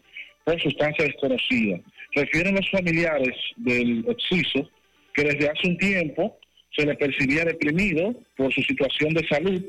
por 0.44 0.60
sustancia 0.60 1.05
desconocida. 1.05 1.80
Refieren 2.14 2.55
los 2.55 2.70
familiares 2.70 3.34
del 3.56 4.05
exciso 4.08 4.70
que 5.14 5.24
desde 5.24 5.50
hace 5.50 5.68
un 5.68 5.78
tiempo 5.78 6.38
se 6.76 6.86
le 6.86 6.94
percibía 6.94 7.44
deprimido 7.44 8.14
por 8.36 8.52
su 8.52 8.62
situación 8.62 9.14
de 9.14 9.26
salud 9.28 9.62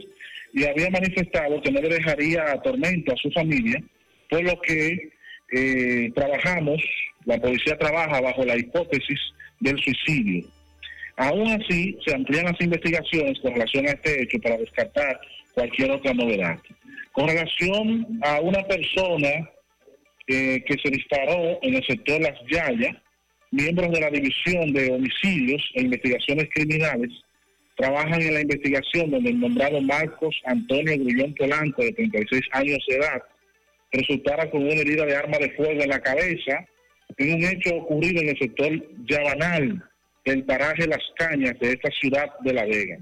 y 0.53 0.65
había 0.65 0.89
manifestado 0.89 1.61
que 1.61 1.71
no 1.71 1.81
le 1.81 1.89
dejaría 1.89 2.59
tormento 2.63 3.13
a 3.13 3.17
su 3.17 3.31
familia, 3.31 3.81
por 4.29 4.43
lo 4.43 4.59
que 4.61 5.09
eh, 5.51 6.11
trabajamos, 6.15 6.81
la 7.25 7.37
policía 7.37 7.77
trabaja 7.77 8.21
bajo 8.21 8.45
la 8.45 8.57
hipótesis 8.57 9.19
del 9.59 9.77
suicidio. 9.79 10.47
Aún 11.17 11.47
así, 11.51 11.97
se 12.05 12.15
amplían 12.15 12.45
las 12.45 12.61
investigaciones 12.61 13.39
con 13.39 13.53
relación 13.53 13.85
a 13.87 13.91
este 13.91 14.23
hecho 14.23 14.39
para 14.39 14.57
descartar 14.57 15.19
cualquier 15.53 15.91
otra 15.91 16.13
novedad. 16.13 16.57
Con 17.11 17.27
relación 17.27 18.19
a 18.21 18.39
una 18.39 18.63
persona 18.63 19.49
eh, 20.27 20.63
que 20.65 20.75
se 20.81 20.91
disparó 20.91 21.59
en 21.61 21.75
el 21.75 21.83
sector 21.85 22.21
Las 22.21 22.39
Yayas. 22.49 22.95
Miembros 23.51 23.91
de 23.91 23.99
la 23.99 24.11
División 24.11 24.71
de 24.73 24.91
Homicidios 24.91 25.71
e 25.73 25.81
Investigaciones 25.81 26.47
Criminales 26.53 27.09
trabajan 27.80 28.22
en 28.22 28.33
la 28.33 28.41
investigación 28.41 29.09
donde 29.09 29.30
el 29.30 29.40
nombrado 29.40 29.82
Marcos 29.82 30.35
Antonio 30.43 30.98
Grullón 30.98 31.33
Polanco, 31.35 31.82
de 31.82 31.93
36 31.93 32.41
años 32.51 32.77
de 32.90 32.95
edad, 32.98 33.24
resultara 33.93 34.51
con 34.51 34.64
una 34.64 34.74
herida 34.74 35.06
de 35.06 35.16
arma 35.16 35.38
de 35.38 35.49
fuego 35.51 35.82
en 35.82 35.90
la 35.90 36.01
cabeza 36.01 36.66
en 37.17 37.35
un 37.35 37.43
hecho 37.43 37.75
ocurrido 37.75 38.22
en 38.22 38.30
el 38.30 38.38
sector 38.38 38.72
Yabanal, 39.06 39.82
del 40.25 40.43
paraje 40.43 40.88
Las 40.88 41.01
Cañas 41.17 41.58
de 41.59 41.72
esta 41.72 41.90
ciudad 41.91 42.27
de 42.41 42.53
La 42.53 42.66
Vega. 42.66 42.99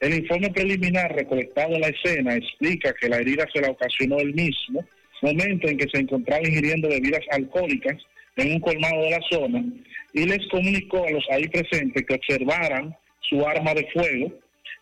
El 0.00 0.14
informe 0.14 0.50
preliminar 0.50 1.14
recolectado 1.14 1.74
en 1.74 1.80
la 1.80 1.88
escena 1.88 2.36
explica 2.36 2.94
que 3.00 3.08
la 3.08 3.18
herida 3.18 3.44
se 3.52 3.60
la 3.60 3.70
ocasionó 3.70 4.18
él 4.20 4.34
mismo, 4.34 4.84
momento 5.20 5.68
en 5.68 5.78
que 5.78 5.88
se 5.92 5.98
encontraba 6.00 6.46
ingiriendo 6.46 6.88
bebidas 6.88 7.24
alcohólicas 7.30 7.96
en 8.36 8.52
un 8.52 8.60
colmado 8.60 9.02
de 9.02 9.10
la 9.10 9.20
zona, 9.30 9.64
y 10.12 10.26
les 10.26 10.46
comunicó 10.48 11.06
a 11.06 11.10
los 11.10 11.24
ahí 11.30 11.48
presentes 11.48 12.04
que 12.06 12.14
observaran 12.14 12.96
su 13.22 13.46
arma 13.46 13.74
de 13.74 13.86
fuego, 13.92 14.32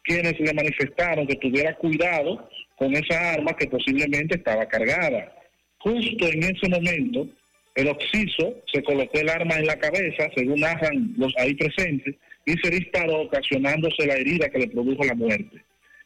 quienes 0.05 0.39
le 0.41 0.53
manifestaron 0.55 1.27
que 1.27 1.37
tuviera 1.37 1.75
cuidado 1.77 2.49
con 2.77 2.95
esa 2.95 3.35
arma 3.35 3.55
que 3.57 3.67
posiblemente 3.67 4.37
estaba 4.37 4.67
cargada. 4.67 5.33
Justo 5.79 6.27
en 6.27 6.43
ese 6.43 6.69
momento, 6.69 7.29
el 7.75 7.89
occiso 7.89 8.55
se 8.73 8.83
colocó 8.83 9.19
el 9.19 9.29
arma 9.29 9.57
en 9.57 9.67
la 9.67 9.79
cabeza, 9.79 10.29
según 10.35 10.61
narran 10.61 11.15
los 11.17 11.33
ahí 11.39 11.55
presentes, 11.55 12.15
y 12.47 12.53
se 12.59 12.71
disparó 12.71 13.23
ocasionándose 13.23 14.07
la 14.07 14.15
herida 14.15 14.49
que 14.49 14.59
le 14.59 14.69
produjo 14.69 15.05
la 15.05 15.15
muerte. 15.15 15.63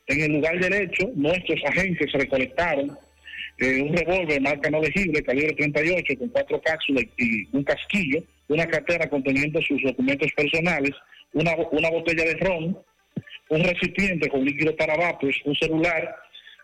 En 0.06 0.20
el 0.20 0.32
lugar 0.32 0.58
del 0.60 0.74
hecho, 0.74 1.10
nuestros 1.14 1.60
agentes 1.64 2.12
recolectaron 2.12 2.96
eh, 3.58 3.80
un 3.80 3.96
revólver 3.96 4.40
marca 4.40 4.68
no 4.68 4.80
legible, 4.80 5.22
calibre 5.22 5.54
38, 5.54 6.18
con 6.18 6.28
cuatro 6.28 6.60
cápsulas 6.60 7.04
y 7.16 7.46
un 7.56 7.62
casquillo, 7.62 8.22
una 8.48 8.66
cartera 8.66 9.08
conteniendo 9.08 9.62
sus 9.62 9.80
documentos 9.82 10.30
personales, 10.36 10.90
una, 11.34 11.52
una 11.70 11.90
botella 11.90 12.24
de 12.24 12.34
ron, 12.36 12.78
un 13.50 13.64
recipiente 13.64 14.28
con 14.28 14.44
líquido 14.44 14.74
para 14.76 14.96
vapos, 14.96 15.36
un 15.44 15.54
celular, 15.56 16.16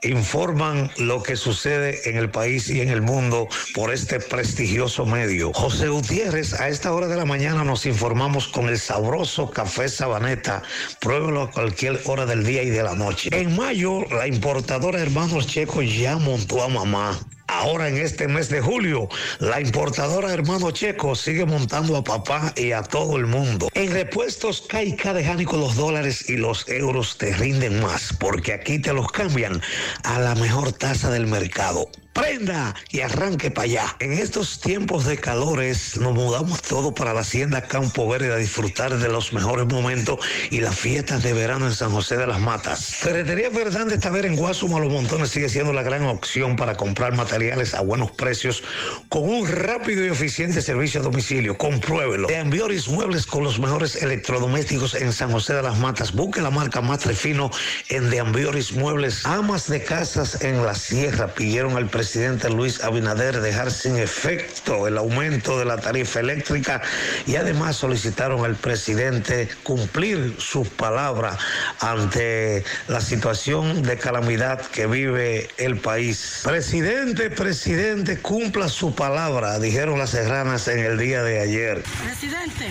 informan 0.00 0.90
lo 0.96 1.22
que 1.22 1.36
sucede 1.36 2.08
en 2.08 2.16
el 2.16 2.30
país 2.30 2.70
y 2.70 2.80
en 2.80 2.88
el 2.88 3.02
mundo 3.02 3.46
por 3.74 3.92
este 3.92 4.20
prestigioso 4.20 5.04
medio. 5.04 5.52
José 5.52 5.88
Gutiérrez, 5.88 6.54
a 6.54 6.70
esta 6.70 6.94
hora 6.94 7.06
de 7.06 7.16
la 7.16 7.26
mañana 7.26 7.62
nos 7.62 7.84
informamos 7.84 8.48
con 8.48 8.70
el 8.70 8.78
sabroso 8.78 9.50
café 9.50 9.90
Sabaneta. 9.90 10.62
Pruébelo 10.98 11.42
a 11.42 11.50
cualquier 11.50 12.00
hora 12.06 12.24
del 12.24 12.42
día 12.42 12.62
y 12.62 12.70
de 12.70 12.82
la 12.82 12.94
noche. 12.94 13.28
En 13.38 13.54
mayo, 13.54 14.06
la 14.10 14.26
importadora 14.26 14.98
Hermanos 14.98 15.46
Checos 15.46 15.84
ya 15.94 16.16
montó 16.16 16.62
a 16.62 16.68
mamá. 16.68 17.20
Ahora 17.46 17.88
en 17.88 17.98
este 17.98 18.26
mes 18.28 18.48
de 18.48 18.60
julio, 18.60 19.08
la 19.38 19.60
importadora 19.60 20.32
Hermano 20.32 20.70
Checo 20.70 21.14
sigue 21.14 21.44
montando 21.44 21.96
a 21.96 22.04
papá 22.04 22.52
y 22.56 22.72
a 22.72 22.82
todo 22.82 23.16
el 23.16 23.26
mundo. 23.26 23.68
En 23.74 23.92
repuestos 23.92 24.62
Caica 24.62 25.12
de 25.12 25.24
Jánico 25.24 25.56
los 25.56 25.76
dólares 25.76 26.28
y 26.28 26.36
los 26.36 26.68
euros 26.68 27.18
te 27.18 27.34
rinden 27.34 27.80
más, 27.80 28.14
porque 28.18 28.52
aquí 28.52 28.78
te 28.78 28.92
los 28.92 29.10
cambian 29.12 29.60
a 30.02 30.18
la 30.18 30.34
mejor 30.34 30.72
tasa 30.72 31.10
del 31.10 31.26
mercado. 31.26 31.88
Prenda 32.14 32.76
y 32.90 33.00
arranque 33.00 33.50
para 33.50 33.64
allá. 33.64 33.96
En 33.98 34.12
estos 34.12 34.60
tiempos 34.60 35.04
de 35.04 35.18
calores 35.18 35.96
nos 35.96 36.14
mudamos 36.14 36.62
todo 36.62 36.94
para 36.94 37.12
la 37.12 37.22
hacienda 37.22 37.62
Campo 37.62 38.08
Verde 38.08 38.32
a 38.32 38.36
disfrutar 38.36 38.96
de 38.98 39.08
los 39.08 39.32
mejores 39.32 39.66
momentos 39.66 40.20
y 40.52 40.60
las 40.60 40.78
fiestas 40.78 41.24
de 41.24 41.32
verano 41.32 41.66
en 41.66 41.74
San 41.74 41.90
José 41.90 42.16
de 42.16 42.28
las 42.28 42.38
Matas. 42.38 42.94
Ferretería 42.94 43.50
Fernández 43.50 43.98
Taver 43.98 44.26
en 44.26 44.36
Guasuma 44.36 44.78
Los 44.78 44.92
Montones 44.92 45.30
sigue 45.30 45.48
siendo 45.48 45.72
la 45.72 45.82
gran 45.82 46.04
opción 46.04 46.54
para 46.54 46.76
comprar 46.76 47.16
materiales 47.16 47.74
a 47.74 47.80
buenos 47.80 48.12
precios 48.12 48.62
con 49.08 49.28
un 49.28 49.48
rápido 49.48 50.04
y 50.04 50.08
eficiente 50.10 50.62
servicio 50.62 51.00
a 51.00 51.02
domicilio. 51.02 51.58
Compruébelo. 51.58 52.28
De 52.28 52.36
Ambioris 52.36 52.86
Muebles 52.86 53.26
con 53.26 53.42
los 53.42 53.58
mejores 53.58 54.00
electrodomésticos 54.00 54.94
en 54.94 55.12
San 55.12 55.32
José 55.32 55.54
de 55.54 55.62
las 55.62 55.78
Matas. 55.78 56.12
Busque 56.12 56.40
la 56.40 56.50
marca 56.50 56.80
más 56.80 57.02
fino 57.16 57.50
en 57.88 58.08
De 58.08 58.20
Ambioris 58.20 58.72
Muebles. 58.72 59.26
Amas 59.26 59.68
de 59.68 59.82
casas 59.82 60.42
en 60.42 60.64
la 60.64 60.76
sierra 60.76 61.34
pidieron 61.34 61.76
al 61.76 61.86
presidente 61.86 62.03
Luis 62.50 62.82
Abinader 62.82 63.40
dejar 63.40 63.70
sin 63.70 63.96
efecto 63.96 64.86
el 64.86 64.98
aumento 64.98 65.58
de 65.58 65.64
la 65.64 65.78
tarifa 65.78 66.20
eléctrica 66.20 66.82
y 67.26 67.36
además 67.36 67.76
solicitaron 67.76 68.44
al 68.44 68.56
presidente 68.56 69.48
cumplir 69.62 70.36
sus 70.38 70.68
palabras 70.68 71.38
ante 71.80 72.62
la 72.88 73.00
situación 73.00 73.82
de 73.82 73.96
calamidad 73.96 74.60
que 74.60 74.86
vive 74.86 75.48
el 75.56 75.78
país. 75.78 76.40
Presidente, 76.44 77.30
presidente, 77.30 78.18
cumpla 78.18 78.68
su 78.68 78.94
palabra, 78.94 79.58
dijeron 79.58 79.98
las 79.98 80.10
serranas 80.10 80.68
en 80.68 80.80
el 80.80 80.98
día 80.98 81.22
de 81.22 81.40
ayer. 81.40 81.82
Presidente, 82.04 82.68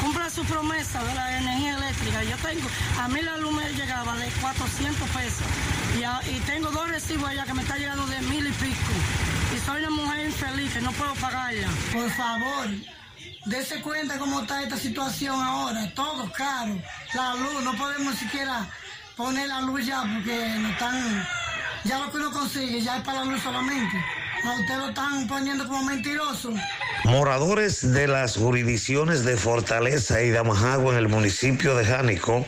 cumpla 0.00 0.28
su 0.28 0.44
promesa 0.44 1.02
de 1.04 1.14
la 1.14 1.38
energía 1.38 1.76
eléctrica. 1.78 2.22
Yo 2.24 2.36
tengo, 2.36 2.68
a 3.00 3.08
mí 3.08 3.22
la 3.22 3.38
luz 3.38 3.54
llegaba 3.72 4.16
de 4.16 4.28
400 4.40 5.08
pesos 5.10 5.46
y, 5.98 6.30
y 6.30 6.40
tengo 6.40 6.70
dos 6.70 6.88
recibos 6.88 7.28
allá 7.28 7.44
que 7.44 7.54
me 7.54 7.62
está 7.62 7.76
llegando 7.76 8.06
de 8.06 8.20
mil 8.22 8.46
y 8.46 8.52
pico. 8.52 8.73
Y 9.54 9.58
soy 9.58 9.80
una 9.80 9.90
mujer 9.90 10.26
infeliz 10.26 10.72
que 10.72 10.80
no 10.80 10.92
puedo 10.92 11.14
pagarla. 11.14 11.68
Por 11.92 12.10
favor, 12.10 12.68
dése 13.46 13.80
cuenta 13.82 14.18
cómo 14.18 14.40
está 14.40 14.62
esta 14.62 14.76
situación 14.76 15.40
ahora. 15.40 15.90
Todo 15.94 16.30
caro. 16.32 16.76
La 17.14 17.34
luz, 17.34 17.62
no 17.62 17.74
podemos 17.76 18.16
siquiera 18.16 18.68
poner 19.16 19.48
la 19.48 19.60
luz 19.60 19.86
ya 19.86 20.02
porque 20.02 20.56
no 20.58 20.68
están... 20.68 21.26
Ya 21.84 21.98
lo 21.98 22.10
que 22.10 22.16
uno 22.16 22.30
consigue 22.30 22.80
ya 22.80 22.96
es 22.96 23.02
para 23.02 23.24
la 23.24 23.26
luz 23.26 23.42
solamente. 23.42 23.96
A 24.44 24.60
usted 24.60 24.76
lo 24.76 24.88
están 24.88 25.26
poniendo 25.26 25.66
como 25.66 25.84
mentiroso. 25.84 26.52
Moradores 27.04 27.92
de 27.92 28.08
las 28.08 28.36
jurisdicciones 28.36 29.24
de 29.24 29.36
Fortaleza 29.36 30.22
y 30.22 30.30
Damajagua 30.30 30.92
en 30.92 30.98
el 30.98 31.08
municipio 31.08 31.74
de 31.76 31.84
Jánico 31.84 32.46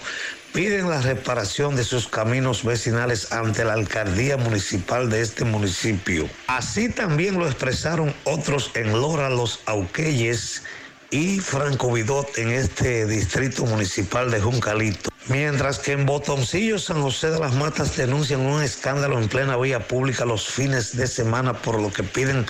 piden 0.57 0.89
la 0.89 1.03
reparación 1.03 1.77
de 1.77 1.85
sus 1.85 2.09
caminos 2.09 2.65
vecinales 2.65 3.31
ante 3.31 3.63
la 3.63 3.75
alcaldía 3.75 4.39
municipal 4.39 5.11
de 5.11 5.21
este 5.21 5.45
municipio. 5.45 6.31
Así 6.47 6.89
también 6.89 7.39
lo 7.39 7.45
expresaron 7.45 8.15
otros 8.25 8.71
en 8.73 8.91
Lora, 8.91 9.29
Los 9.29 9.61
Auqueyes 9.67 10.63
y 11.11 11.41
Franco 11.41 11.93
Vidot 11.93 12.39
en 12.39 12.53
este 12.53 13.05
distrito 13.05 13.67
municipal 13.67 14.31
de 14.31 14.41
Juncalito. 14.41 15.11
Mientras 15.29 15.79
que 15.79 15.93
en 15.93 16.07
Botoncillo, 16.07 16.79
San 16.79 17.03
José 17.03 17.29
de 17.33 17.39
las 17.39 17.53
Matas 17.53 17.95
denuncian 17.95 18.41
un 18.41 18.63
escándalo 18.63 19.19
en 19.19 19.29
plena 19.29 19.59
vía 19.59 19.87
pública 19.87 20.25
los 20.25 20.47
fines 20.47 20.97
de 20.97 21.07
semana 21.07 21.53
por 21.53 21.79
lo 21.79 21.93
que 21.93 22.03
piden 22.03 22.47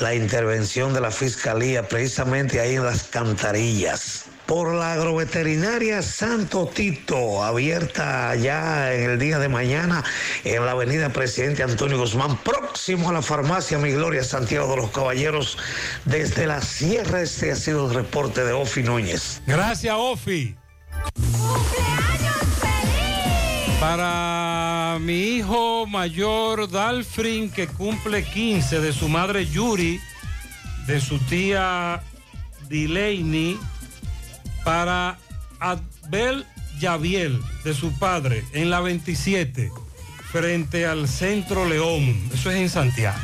la 0.00 0.12
intervención 0.12 0.92
de 0.92 1.02
la 1.02 1.12
Fiscalía 1.12 1.86
precisamente 1.86 2.58
ahí 2.58 2.74
en 2.74 2.84
las 2.84 3.04
cantarillas. 3.04 4.24
Por 4.46 4.74
la 4.74 4.92
agroveterinaria 4.92 6.02
Santo 6.02 6.66
Tito, 6.66 7.42
abierta 7.42 8.34
ya 8.34 8.92
en 8.92 9.10
el 9.10 9.18
día 9.18 9.38
de 9.38 9.48
mañana 9.48 10.04
en 10.44 10.66
la 10.66 10.72
avenida 10.72 11.08
Presidente 11.08 11.62
Antonio 11.62 11.98
Guzmán, 11.98 12.36
próximo 12.38 13.08
a 13.08 13.14
la 13.14 13.22
farmacia 13.22 13.78
Mi 13.78 13.92
Gloria 13.92 14.22
Santiago 14.22 14.68
de 14.70 14.76
los 14.76 14.90
Caballeros, 14.90 15.56
desde 16.04 16.46
la 16.46 16.60
Sierra. 16.60 17.22
Este 17.22 17.52
ha 17.52 17.56
sido 17.56 17.88
el 17.88 17.94
reporte 17.94 18.44
de 18.44 18.52
Ofi 18.52 18.82
Núñez. 18.82 19.40
Gracias, 19.46 19.94
Ofi. 19.96 20.54
Para 23.80 24.98
mi 25.00 25.36
hijo 25.36 25.86
mayor 25.86 26.70
Dalfrin, 26.70 27.50
que 27.50 27.66
cumple 27.66 28.24
15, 28.24 28.80
de 28.80 28.92
su 28.92 29.08
madre 29.08 29.46
Yuri, 29.46 30.00
de 30.86 31.00
su 31.00 31.18
tía 31.18 32.02
Delaney, 32.68 33.58
para 34.64 35.18
Abel 35.60 36.44
Yaviel, 36.80 37.40
de 37.62 37.74
su 37.74 37.96
padre, 37.98 38.44
en 38.52 38.70
la 38.70 38.80
27, 38.80 39.70
frente 40.32 40.86
al 40.86 41.08
Centro 41.08 41.66
León. 41.66 42.20
Eso 42.32 42.50
es 42.50 42.56
en 42.56 42.68
Santiago. 42.68 43.18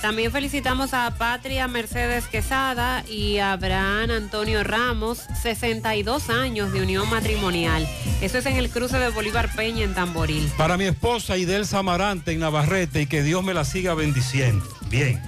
También 0.00 0.30
felicitamos 0.30 0.94
a 0.94 1.10
Patria 1.18 1.66
Mercedes 1.68 2.26
Quesada 2.26 3.02
y 3.08 3.38
a 3.38 3.52
Abraham 3.52 4.10
Antonio 4.10 4.62
Ramos, 4.62 5.18
62 5.42 6.30
años 6.30 6.72
de 6.72 6.82
unión 6.82 7.08
matrimonial. 7.10 7.88
Eso 8.20 8.38
es 8.38 8.46
en 8.46 8.56
el 8.56 8.70
cruce 8.70 8.98
de 8.98 9.08
Bolívar 9.08 9.50
Peña 9.56 9.84
en 9.84 9.94
Tamboril. 9.94 10.48
Para 10.56 10.76
mi 10.76 10.84
esposa 10.84 11.36
Idel 11.36 11.66
Samarante 11.66 12.32
en 12.32 12.40
Navarrete 12.40 13.02
y 13.02 13.06
que 13.06 13.22
Dios 13.22 13.42
me 13.42 13.54
la 13.54 13.64
siga 13.64 13.94
bendiciendo. 13.94 14.64
Bien. 14.88 15.20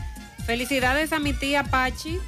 Felicidades 0.46 1.12
a 1.12 1.18
mi 1.18 1.32
tía 1.32 1.64
Pachi, 1.64 2.18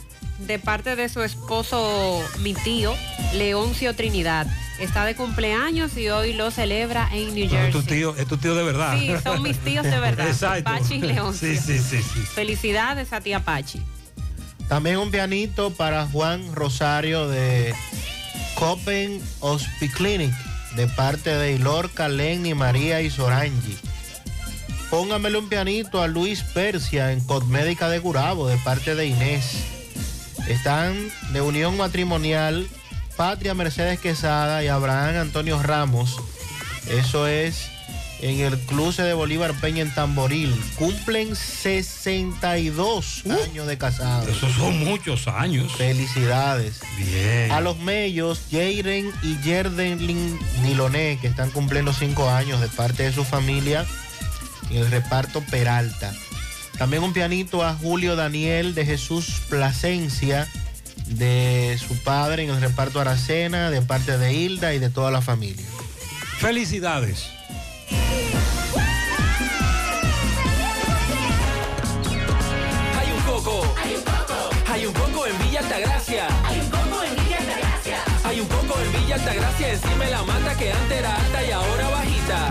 de 0.47 0.59
parte 0.59 0.97
de 0.97 1.09
su 1.09 1.23
esposo, 1.23 2.23
mi 2.41 2.55
tío, 2.55 2.95
Leoncio 3.35 3.95
Trinidad. 3.95 4.47
Está 4.79 5.05
de 5.05 5.15
cumpleaños 5.15 5.97
y 5.99 6.09
hoy 6.09 6.33
lo 6.33 6.51
celebra 6.51 7.09
en 7.13 7.35
New 7.35 7.45
Es 7.45 7.51
Jersey. 7.51 7.73
tu 7.73 7.83
tío, 7.83 8.17
es 8.17 8.27
tu 8.27 8.39
tío 8.39 8.55
de 8.55 8.63
verdad. 8.65 8.99
Sí, 8.99 9.13
son 9.23 9.43
mis 9.43 9.59
tíos 9.59 9.85
de 9.85 9.99
verdad. 9.99 10.27
Exacto. 10.29 10.65
Pachi 10.65 10.95
y 10.95 11.01
Leoncio. 11.03 11.49
Sí, 11.49 11.57
sí, 11.59 11.79
sí, 11.79 12.03
sí. 12.03 12.21
Felicidades 12.35 13.13
a 13.13 13.21
tía 13.21 13.45
Pachi. 13.45 13.83
También 14.69 14.97
un 14.99 15.11
pianito 15.11 15.71
para 15.73 16.07
Juan 16.07 16.55
Rosario 16.55 17.29
de 17.29 17.75
Copen 18.55 19.21
Hospiclinic, 19.41 20.33
de 20.77 20.87
parte 20.87 21.31
de 21.31 21.53
Ilorca, 21.53 22.09
Lenny, 22.09 22.55
María 22.55 23.03
y 23.03 23.11
Sorangi. 23.11 23.77
Póngamele 24.89 25.39
un 25.39 25.49
pianito 25.49 26.03
a 26.03 26.09
Luis 26.09 26.43
Persia 26.43 27.13
en 27.13 27.21
Cosmédica 27.21 27.89
de 27.89 27.99
Gurabo, 27.99 28.49
de 28.49 28.57
parte 28.59 28.95
de 28.95 29.07
Inés. 29.07 29.57
Están 30.49 31.11
de 31.33 31.41
unión 31.41 31.77
matrimonial 31.77 32.69
Patria 33.17 33.55
Mercedes 33.55 34.01
Quesada 34.01 34.65
y 34.65 34.69
Abraham 34.69 35.17
Antonio 35.17 35.63
Ramos. 35.63 36.17
Eso 36.89 37.27
es 37.27 37.71
en 38.23 38.41
el 38.41 38.59
cruce 38.59 39.03
de 39.03 39.15
Bolívar 39.15 39.55
Peña 39.61 39.83
en 39.83 39.95
Tamboril. 39.95 40.55
Cumplen 40.77 41.35
62 41.37 43.25
años 43.27 43.67
de 43.67 43.79
casados. 43.79 44.29
Esos 44.29 44.53
son 44.53 44.85
muchos 44.85 45.29
años. 45.29 45.73
Felicidades. 45.77 46.81
Bien. 46.97 47.51
A 47.53 47.61
los 47.61 47.79
mellos, 47.79 48.41
Jairen 48.51 49.11
y 49.23 49.39
Yerden 49.39 50.39
Niloné, 50.63 51.19
que 51.21 51.29
están 51.29 51.51
cumpliendo 51.51 51.93
5 51.93 52.29
años 52.31 52.61
de 52.61 52.69
parte 52.69 53.05
de 53.05 53.13
su 53.13 53.25
familia 53.25 53.87
en 54.71 54.79
el 54.79 54.91
reparto 54.91 55.43
Peralta. 55.51 56.13
También 56.81 57.03
un 57.03 57.13
pianito 57.13 57.63
a 57.63 57.75
Julio 57.75 58.17
Daniel 58.17 58.75
de 58.75 58.87
Jesús 58.87 59.43
Plasencia, 59.51 60.49
de 61.09 61.79
su 61.79 61.95
padre 61.99 62.45
en 62.45 62.49
el 62.49 62.59
reparto 62.59 62.99
Aracena, 62.99 63.69
de 63.69 63.83
parte 63.83 64.17
de 64.17 64.33
Hilda 64.33 64.73
y 64.73 64.79
de 64.79 64.89
toda 64.89 65.11
la 65.11 65.21
familia. 65.21 65.67
Felicidades. 66.39 67.33
Hay 72.99 73.13
un 73.15 73.23
coco. 73.27 73.75
Hay 73.85 73.97
un 73.97 74.03
coco. 74.03 74.51
Hay 74.73 74.87
un 74.87 74.95
coco 74.95 75.27
en 75.27 75.39
Villa 75.39 75.61
Altagracia. 75.61 76.29
Hay 76.47 76.61
un 76.61 76.71
coco 76.71 77.05
en 77.05 77.15
Villa 77.23 77.39
Altagracia. 77.41 77.99
Hay 78.25 78.41
un 78.41 78.49
coco 78.49 78.81
en 78.81 79.03
Villa 79.03 79.17
Altagracia 79.17 79.73
encima 79.75 80.05
de 80.07 80.11
la 80.13 80.23
mata 80.23 80.57
que 80.57 80.73
antes 80.73 80.99
era 80.99 81.15
alta 81.15 81.47
y 81.47 81.51
ahora 81.51 81.91
bajita. 81.91 82.51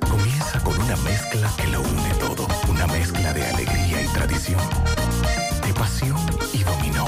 con 0.59 0.77
una 0.77 0.95
mezcla 0.97 1.49
que 1.57 1.67
lo 1.67 1.81
une 1.81 2.13
todo. 2.19 2.45
Una 2.67 2.85
mezcla 2.87 3.33
de 3.33 3.45
alegría 3.45 4.01
y 4.01 4.07
tradición, 4.07 4.59
de 5.65 5.73
pasión 5.73 6.17
y 6.51 6.63
dominó, 6.63 7.05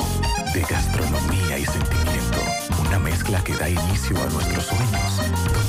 de 0.54 0.62
gastronomía 0.62 1.58
y 1.58 1.66
sentimiento. 1.66 2.40
Una 2.80 3.00
mezcla 3.00 3.44
que 3.44 3.56
da 3.56 3.70
inicio 3.70 4.16
a 4.22 4.30
nuestros 4.30 4.66
sueños, 4.66 5.22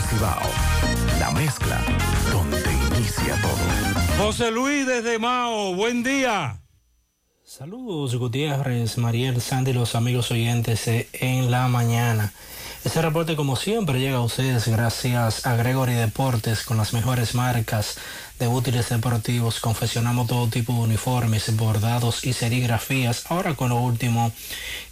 Cibao, 0.00 0.40
la 1.18 1.30
mezcla 1.32 1.78
donde 2.30 2.72
inicia 2.96 3.36
todo. 3.42 4.24
José 4.24 4.50
Luis 4.50 4.86
desde 4.86 5.18
Mao, 5.18 5.74
buen 5.74 6.02
día. 6.02 6.60
Saludos 7.44 8.16
Gutiérrez, 8.16 8.96
Mariel, 8.96 9.40
Sandy, 9.40 9.74
los 9.74 9.94
amigos 9.94 10.30
oyentes 10.30 10.88
en 10.88 11.50
la 11.50 11.68
mañana. 11.68 12.32
Este 12.84 13.00
reporte 13.00 13.36
como 13.36 13.54
siempre 13.54 14.00
llega 14.00 14.16
a 14.16 14.22
ustedes 14.22 14.66
gracias 14.66 15.46
a 15.46 15.54
Gregory 15.54 15.94
Deportes 15.94 16.64
con 16.64 16.76
las 16.76 16.92
mejores 16.92 17.36
marcas 17.36 17.94
de 18.40 18.48
útiles 18.48 18.88
deportivos. 18.88 19.60
Confeccionamos 19.60 20.26
todo 20.26 20.48
tipo 20.48 20.72
de 20.72 20.80
uniformes, 20.80 21.56
bordados 21.56 22.24
y 22.24 22.32
serigrafías. 22.32 23.26
Ahora 23.28 23.54
con 23.54 23.68
lo 23.68 23.76
último 23.76 24.32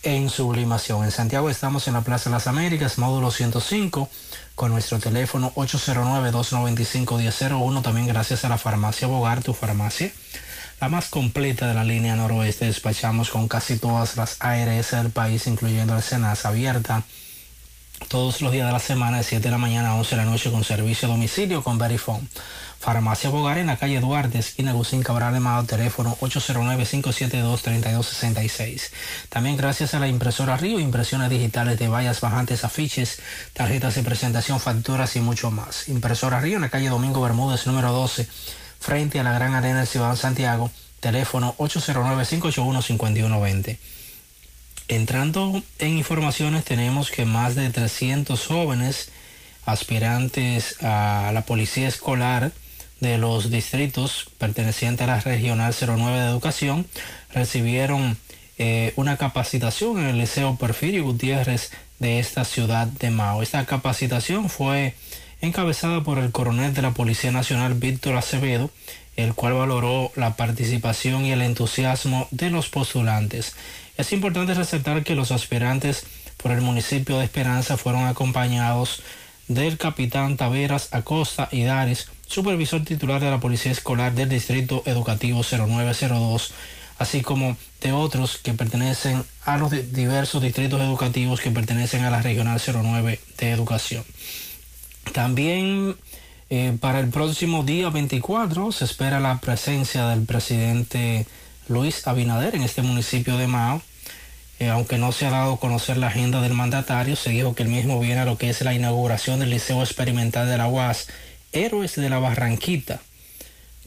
en 0.05 0.31
sublimación. 0.31 1.05
En 1.05 1.11
Santiago 1.11 1.51
estamos 1.51 1.89
en 1.89 1.95
la 1.95 2.03
Plaza 2.03 2.31
de 2.31 2.37
las 2.37 2.47
Américas, 2.47 2.97
módulo 2.97 3.33
105 3.33 4.09
con 4.55 4.71
nuestro 4.71 5.01
teléfono 5.01 5.53
809-295-1001. 5.57 7.83
También 7.83 8.07
gracias 8.07 8.45
a 8.45 8.49
la 8.49 8.59
farmacia 8.59 9.09
Bogar, 9.09 9.43
tu 9.43 9.53
farmacia 9.53 10.13
la 10.81 10.89
más 10.89 11.09
completa 11.09 11.67
de 11.67 11.75
la 11.75 11.83
línea 11.83 12.15
noroeste. 12.15 12.67
Despachamos 12.67 13.31
con 13.31 13.49
casi 13.49 13.79
todas 13.79 14.17
las 14.17 14.37
ARS 14.39 14.93
del 14.93 15.11
país, 15.11 15.49
incluyendo 15.49 15.97
el 15.97 16.03
Senasa 16.03 16.51
abierta 16.51 17.03
todos 18.09 18.41
los 18.41 18.53
días 18.53 18.67
de 18.67 18.73
la 18.73 18.79
semana 18.79 19.19
de 19.19 19.25
7 19.25 19.43
de 19.43 19.51
la 19.51 19.59
mañana 19.59 19.91
a 19.91 19.95
11 19.95 20.11
de 20.11 20.17
la 20.17 20.31
noche 20.31 20.51
con 20.51 20.65
servicio 20.65 21.09
a 21.09 21.11
domicilio 21.11 21.63
con 21.63 21.79
Verifone. 21.79 22.27
Farmacia 22.81 23.29
Bogar 23.29 23.59
en 23.59 23.67
la 23.67 23.77
calle 23.77 24.01
Duarte, 24.01 24.39
esquina 24.39 24.73
Gusín 24.73 25.03
Cabral 25.03 25.39
Mao, 25.39 25.65
teléfono 25.65 26.17
809-572-3266. 26.21 28.91
También 29.29 29.59
gracias 29.59 29.93
a 29.93 29.99
la 29.99 30.09
impresora 30.09 30.57
Río, 30.57 30.81
impresiones 30.81 31.29
digitales 31.29 31.79
de 31.79 31.89
vallas 31.89 32.23
bajantes, 32.23 32.65
afiches, 32.65 33.21
tarjetas 33.53 33.97
de 33.97 34.03
presentación, 34.03 34.61
facturas 34.61 35.15
y 35.17 35.21
mucho 35.21 35.51
más. 35.51 35.91
Impresora 35.91 36.41
Río 36.41 36.57
en 36.57 36.63
la 36.63 36.71
calle 36.71 36.89
Domingo 36.89 37.21
Bermúdez, 37.21 37.67
número 37.67 37.93
12, 37.93 38.27
frente 38.81 39.21
a 39.21 39.25
la 39.25 39.35
Gran 39.35 39.55
Arena 39.55 39.81
del 39.81 39.87
Ciudad 39.87 40.13
de 40.13 40.17
Santiago, 40.17 40.71
teléfono 41.01 41.55
809-581-5120. 41.59 43.77
Entrando 44.91 45.63
en 45.79 45.99
informaciones, 45.99 46.65
tenemos 46.65 47.13
que 47.13 47.25
más 47.25 47.55
de 47.55 47.71
300 47.71 48.45
jóvenes 48.45 49.13
aspirantes 49.65 50.83
a 50.83 51.31
la 51.33 51.43
policía 51.43 51.87
escolar 51.87 52.51
de 52.99 53.17
los 53.17 53.53
distritos 53.53 54.29
pertenecientes 54.37 55.07
a 55.07 55.13
la 55.13 55.21
Regional 55.21 55.73
09 55.81 56.19
de 56.19 56.27
Educación 56.27 56.89
recibieron 57.33 58.19
eh, 58.59 58.93
una 58.97 59.17
capacitación 59.17 60.01
en 60.01 60.07
el 60.07 60.19
Liceo 60.19 60.57
Porfirio 60.57 61.05
Gutiérrez 61.05 61.71
de 62.01 62.19
esta 62.19 62.45
ciudad 62.45 62.89
de 62.89 63.11
Mao. 63.11 63.45
Esta 63.45 63.65
capacitación 63.67 64.51
fue 64.51 64.97
encabezada 65.41 66.03
por 66.03 66.19
el 66.19 66.33
coronel 66.33 66.75
de 66.75 66.83
la 66.83 66.91
Policía 66.91 67.31
Nacional 67.31 67.75
Víctor 67.75 68.17
Acevedo, 68.17 68.73
el 69.15 69.35
cual 69.35 69.53
valoró 69.53 70.11
la 70.17 70.35
participación 70.35 71.27
y 71.27 71.31
el 71.31 71.43
entusiasmo 71.43 72.27
de 72.33 72.51
los 72.51 72.69
postulantes. 72.69 73.55
Es 74.01 74.13
importante 74.13 74.55
resaltar 74.55 75.05
que 75.05 75.15
los 75.15 75.31
aspirantes 75.31 76.05
por 76.39 76.53
el 76.53 76.63
municipio 76.63 77.19
de 77.19 77.25
Esperanza 77.25 77.77
fueron 77.77 78.07
acompañados 78.07 79.03
del 79.49 79.77
capitán 79.77 80.37
Taveras 80.37 80.89
Acosta 80.93 81.49
y 81.53 81.65
Dares, 81.65 82.09
supervisor 82.27 82.83
titular 82.85 83.21
de 83.21 83.31
la 83.31 83.41
Policía 83.41 83.73
Escolar 83.73 84.15
del 84.15 84.29
Distrito 84.31 84.83
Educativo 84.87 85.43
0902, 85.43 86.53
así 86.99 87.21
como 87.21 87.57
de 87.83 87.93
otros 87.93 88.39
que 88.39 88.55
pertenecen 88.55 89.23
a 89.45 89.59
los 89.59 89.71
di- 89.71 89.83
diversos 89.83 90.43
distritos 90.43 90.81
educativos 90.81 91.41
que 91.41 91.51
pertenecen 91.51 92.05
a 92.05 92.11
la 92.11 92.23
Regional 92.23 92.59
09 92.65 93.21
de 93.39 93.51
Educación. 93.51 94.05
También 95.13 95.97
eh, 96.49 96.77
para 96.81 97.01
el 97.01 97.09
próximo 97.09 97.65
día 97.65 97.91
24 97.91 98.73
se 98.73 98.85
espera 98.85 99.21
la 99.21 99.41
presencia 99.41 100.07
del 100.09 100.23
presidente 100.25 101.27
Luis 101.69 102.07
Abinader 102.07 102.55
en 102.55 102.63
este 102.63 102.81
municipio 102.83 103.37
de 103.37 103.47
Mao. 103.47 103.83
Eh, 104.61 104.69
aunque 104.69 104.99
no 104.99 105.11
se 105.11 105.27
ha 105.27 105.31
dado 105.31 105.55
a 105.55 105.59
conocer 105.59 105.97
la 105.97 106.09
agenda 106.09 106.43
del 106.43 106.53
mandatario, 106.53 107.17
se 107.17 107.31
dijo 107.31 107.55
que 107.55 107.63
el 107.63 107.71
mismo 107.71 107.99
viene 107.99 108.21
a 108.21 108.27
lo 108.27 108.37
que 108.37 108.51
es 108.51 108.61
la 108.61 108.75
inauguración 108.75 109.41
del 109.41 109.49
Liceo 109.49 109.81
Experimental 109.81 110.47
de 110.49 110.59
la 110.59 110.69
UAS, 110.69 111.09
Héroes 111.53 111.97
de 111.97 112.11
la 112.11 112.19
Barranquita, 112.19 113.01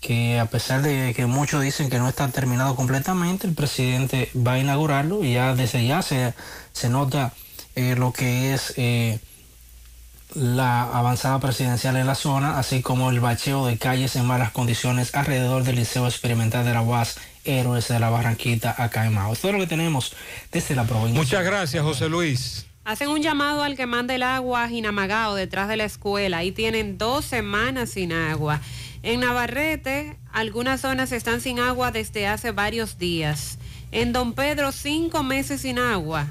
que 0.02 0.40
a 0.40 0.48
pesar 0.48 0.82
de 0.82 1.14
que 1.16 1.28
muchos 1.28 1.62
dicen 1.62 1.92
que 1.92 2.00
no 2.00 2.10
está 2.10 2.28
terminado 2.30 2.76
completamente, 2.76 3.46
el 3.46 3.54
presidente 3.54 4.32
va 4.36 4.54
a 4.54 4.60
inaugurarlo 4.60 5.24
y 5.24 5.34
ya 5.34 5.54
desde 5.54 5.86
ya 5.86 6.02
se, 6.02 6.34
nota 6.90 7.34
eh, 7.76 7.96
lo 7.96 8.12
que 8.12 8.56
es 8.56 8.74
eh, 8.76 9.20
la 10.34 10.82
avanzada 10.82 11.40
presidencial 11.40 11.98
en 11.98 12.08
la 12.08 12.16
zona, 12.16 12.58
así 12.58 12.82
como 12.82 13.12
el 13.12 13.20
bacheo 13.20 13.68
de 13.68 13.78
calles 13.78 14.16
en 14.16 14.26
malas 14.26 14.52
condiciones 14.52 15.14
alrededor 15.14 15.64
del 15.66 15.76
Liceo 15.76 16.08
Experimental 16.08 16.66
de 16.66 16.74
la 16.74 16.82
UAS, 16.82 17.18
Héroes 17.46 17.88
de 17.88 18.00
la 18.00 18.10
Barranquita, 18.10 18.76
acá 18.78 19.06
en 19.06 19.14
Mao. 19.14 19.34
Esto 19.34 19.48
es 19.50 19.54
lo 19.54 19.60
que 19.60 19.68
tenemos 19.68 20.14
desde 20.52 20.76
la 20.76 20.86
provincia. 20.86 21.20
Muchas 21.20 21.44
gracias, 21.44 21.84
José 21.84 22.10
Luis. 22.10 22.66
Hacen 22.86 23.10
un 23.10 23.22
llamado 23.22 23.64
al 23.64 23.78
que 23.78 23.86
manda 23.86 24.14
el 24.14 24.24
agua 24.24 24.66
a 24.66 24.70
Jinamagao 24.70 25.36
detrás 25.36 25.70
de 25.70 25.78
la 25.78 25.86
escuela. 25.86 26.40
Ahí 26.40 26.52
tienen 26.52 26.98
dos 26.98 27.24
semanas 27.24 27.92
sin 27.92 28.12
agua. 28.12 28.60
En 29.04 29.22
Navarrete, 29.22 30.18
algunas 30.32 30.82
zonas 30.82 31.12
están 31.12 31.40
sin 31.40 31.60
agua 31.60 31.92
desde 31.92 32.28
hace 32.28 32.52
varios 32.52 32.98
días. 32.98 33.58
En 33.92 34.12
Don 34.12 34.34
Pedro, 34.34 34.72
cinco 34.72 35.24
meses 35.24 35.62
sin 35.62 35.80
agua. 35.80 36.28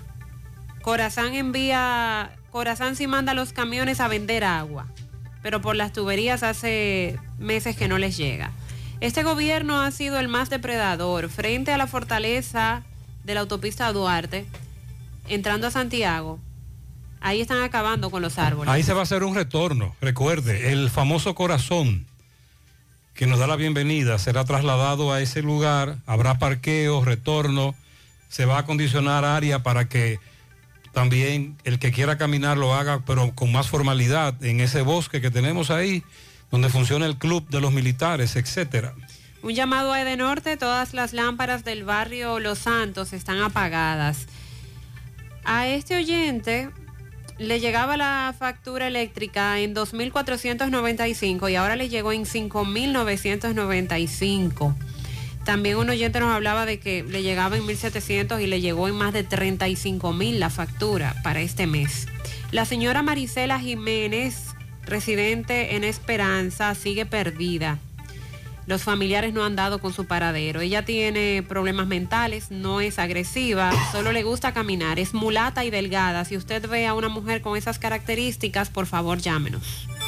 Corazán 0.82 1.34
envía, 1.34 2.32
Corazán 2.50 2.97
sí 2.97 3.07
manda 3.07 3.34
los 3.34 3.52
camiones 3.52 4.00
a 4.00 4.08
vender 4.08 4.44
agua, 4.44 4.89
pero 5.42 5.62
por 5.62 5.76
las 5.76 5.92
tuberías 5.92 6.42
hace 6.42 7.18
meses 7.39 7.76
que 7.76 7.89
no 7.89 7.99
les 7.99 8.16
llega. 8.16 8.50
Este 9.02 9.24
gobierno 9.24 9.82
ha 9.82 9.90
sido 9.90 10.20
el 10.20 10.28
más 10.28 10.48
depredador 10.48 11.28
frente 11.28 11.72
a 11.72 11.76
la 11.76 11.89
fortaleza 11.89 12.84
de 13.24 13.34
la 13.34 13.40
autopista 13.40 13.92
Duarte, 13.92 14.47
entrando 15.26 15.66
a 15.66 15.72
Santiago. 15.72 16.39
Ahí 17.20 17.40
están 17.40 17.64
acabando 17.64 18.10
con 18.12 18.22
los 18.22 18.39
árboles. 18.39 18.72
Ahí 18.72 18.84
se 18.84 18.92
va 18.92 19.00
a 19.00 19.02
hacer 19.02 19.24
un 19.24 19.34
retorno. 19.34 19.97
Recuerde, 20.00 20.70
el 20.70 20.89
famoso 20.89 21.34
corazón 21.34 22.06
que 23.12 23.26
nos 23.26 23.40
da 23.40 23.48
la 23.48 23.56
bienvenida 23.56 24.20
será 24.20 24.44
trasladado 24.44 25.12
a 25.12 25.20
ese 25.20 25.42
lugar. 25.42 25.97
Habrá 26.06 26.39
parqueo, 26.39 27.05
retorno. 27.05 27.74
Se 28.28 28.44
va 28.44 28.55
a 28.55 28.60
acondicionar 28.60 29.24
área 29.24 29.64
para 29.64 29.89
que 29.89 30.20
también 30.92 31.56
el 31.64 31.81
que 31.81 31.90
quiera 31.90 32.18
caminar 32.18 32.56
lo 32.56 32.72
haga, 32.72 33.02
pero 33.05 33.34
con 33.34 33.50
más 33.50 33.66
formalidad 33.66 34.44
en 34.44 34.60
ese 34.60 34.82
bosque 34.82 35.20
que 35.20 35.32
tenemos 35.32 35.72
ahí, 35.72 36.05
donde 36.52 36.68
funciona 36.68 37.06
el 37.06 37.16
club 37.16 37.48
de 37.48 37.60
los 37.60 37.72
militares, 37.72 38.36
etcétera. 38.36 38.94
Un 39.42 39.55
llamado 39.55 39.92
a 39.92 40.00
Edenorte, 40.00 40.56
todas 40.56 40.94
las 40.94 41.12
lámparas 41.12 41.64
del 41.64 41.82
barrio 41.82 42.39
Los 42.39 42.60
Santos 42.60 43.12
están 43.12 43.40
apagadas. 43.40 44.28
A 45.44 45.66
este 45.66 45.97
oyente 45.97 46.70
le 47.39 47.58
llegaba 47.58 47.97
la 47.97 48.32
factura 48.39 48.86
eléctrica 48.86 49.58
en 49.58 49.74
2.495 49.74 51.50
y 51.50 51.56
ahora 51.56 51.74
le 51.74 51.89
llegó 51.89 52.12
en 52.12 52.24
5.995. 52.24 54.76
También 55.44 55.78
un 55.78 55.90
oyente 55.90 56.20
nos 56.20 56.32
hablaba 56.32 56.64
de 56.66 56.78
que 56.78 57.02
le 57.02 57.22
llegaba 57.22 57.56
en 57.56 57.64
1.700 57.64 58.40
y 58.40 58.47
le 58.47 58.60
llegó 58.60 58.86
en 58.86 58.94
más 58.94 59.12
de 59.12 59.28
35.000 59.28 60.39
la 60.39 60.50
factura 60.50 61.16
para 61.24 61.40
este 61.40 61.66
mes. 61.66 62.06
La 62.52 62.64
señora 62.64 63.02
Marisela 63.02 63.58
Jiménez, 63.58 64.51
residente 64.84 65.76
en 65.76 65.84
Esperanza, 65.84 66.74
sigue 66.74 67.06
perdida. 67.06 67.78
Los 68.66 68.82
familiares 68.82 69.34
no 69.34 69.44
han 69.44 69.56
dado 69.56 69.80
con 69.80 69.92
su 69.92 70.06
paradero. 70.06 70.60
Ella 70.60 70.84
tiene 70.84 71.42
problemas 71.42 71.88
mentales, 71.88 72.50
no 72.50 72.80
es 72.80 72.98
agresiva, 73.00 73.72
solo 73.90 74.12
le 74.12 74.22
gusta 74.22 74.54
caminar, 74.54 75.00
es 75.00 75.14
mulata 75.14 75.64
y 75.64 75.70
delgada. 75.70 76.24
Si 76.24 76.36
usted 76.36 76.68
ve 76.68 76.86
a 76.86 76.94
una 76.94 77.08
mujer 77.08 77.42
con 77.42 77.56
esas 77.56 77.80
características, 77.80 78.70
por 78.70 78.86
favor 78.86 79.18
llámenos. 79.18 79.88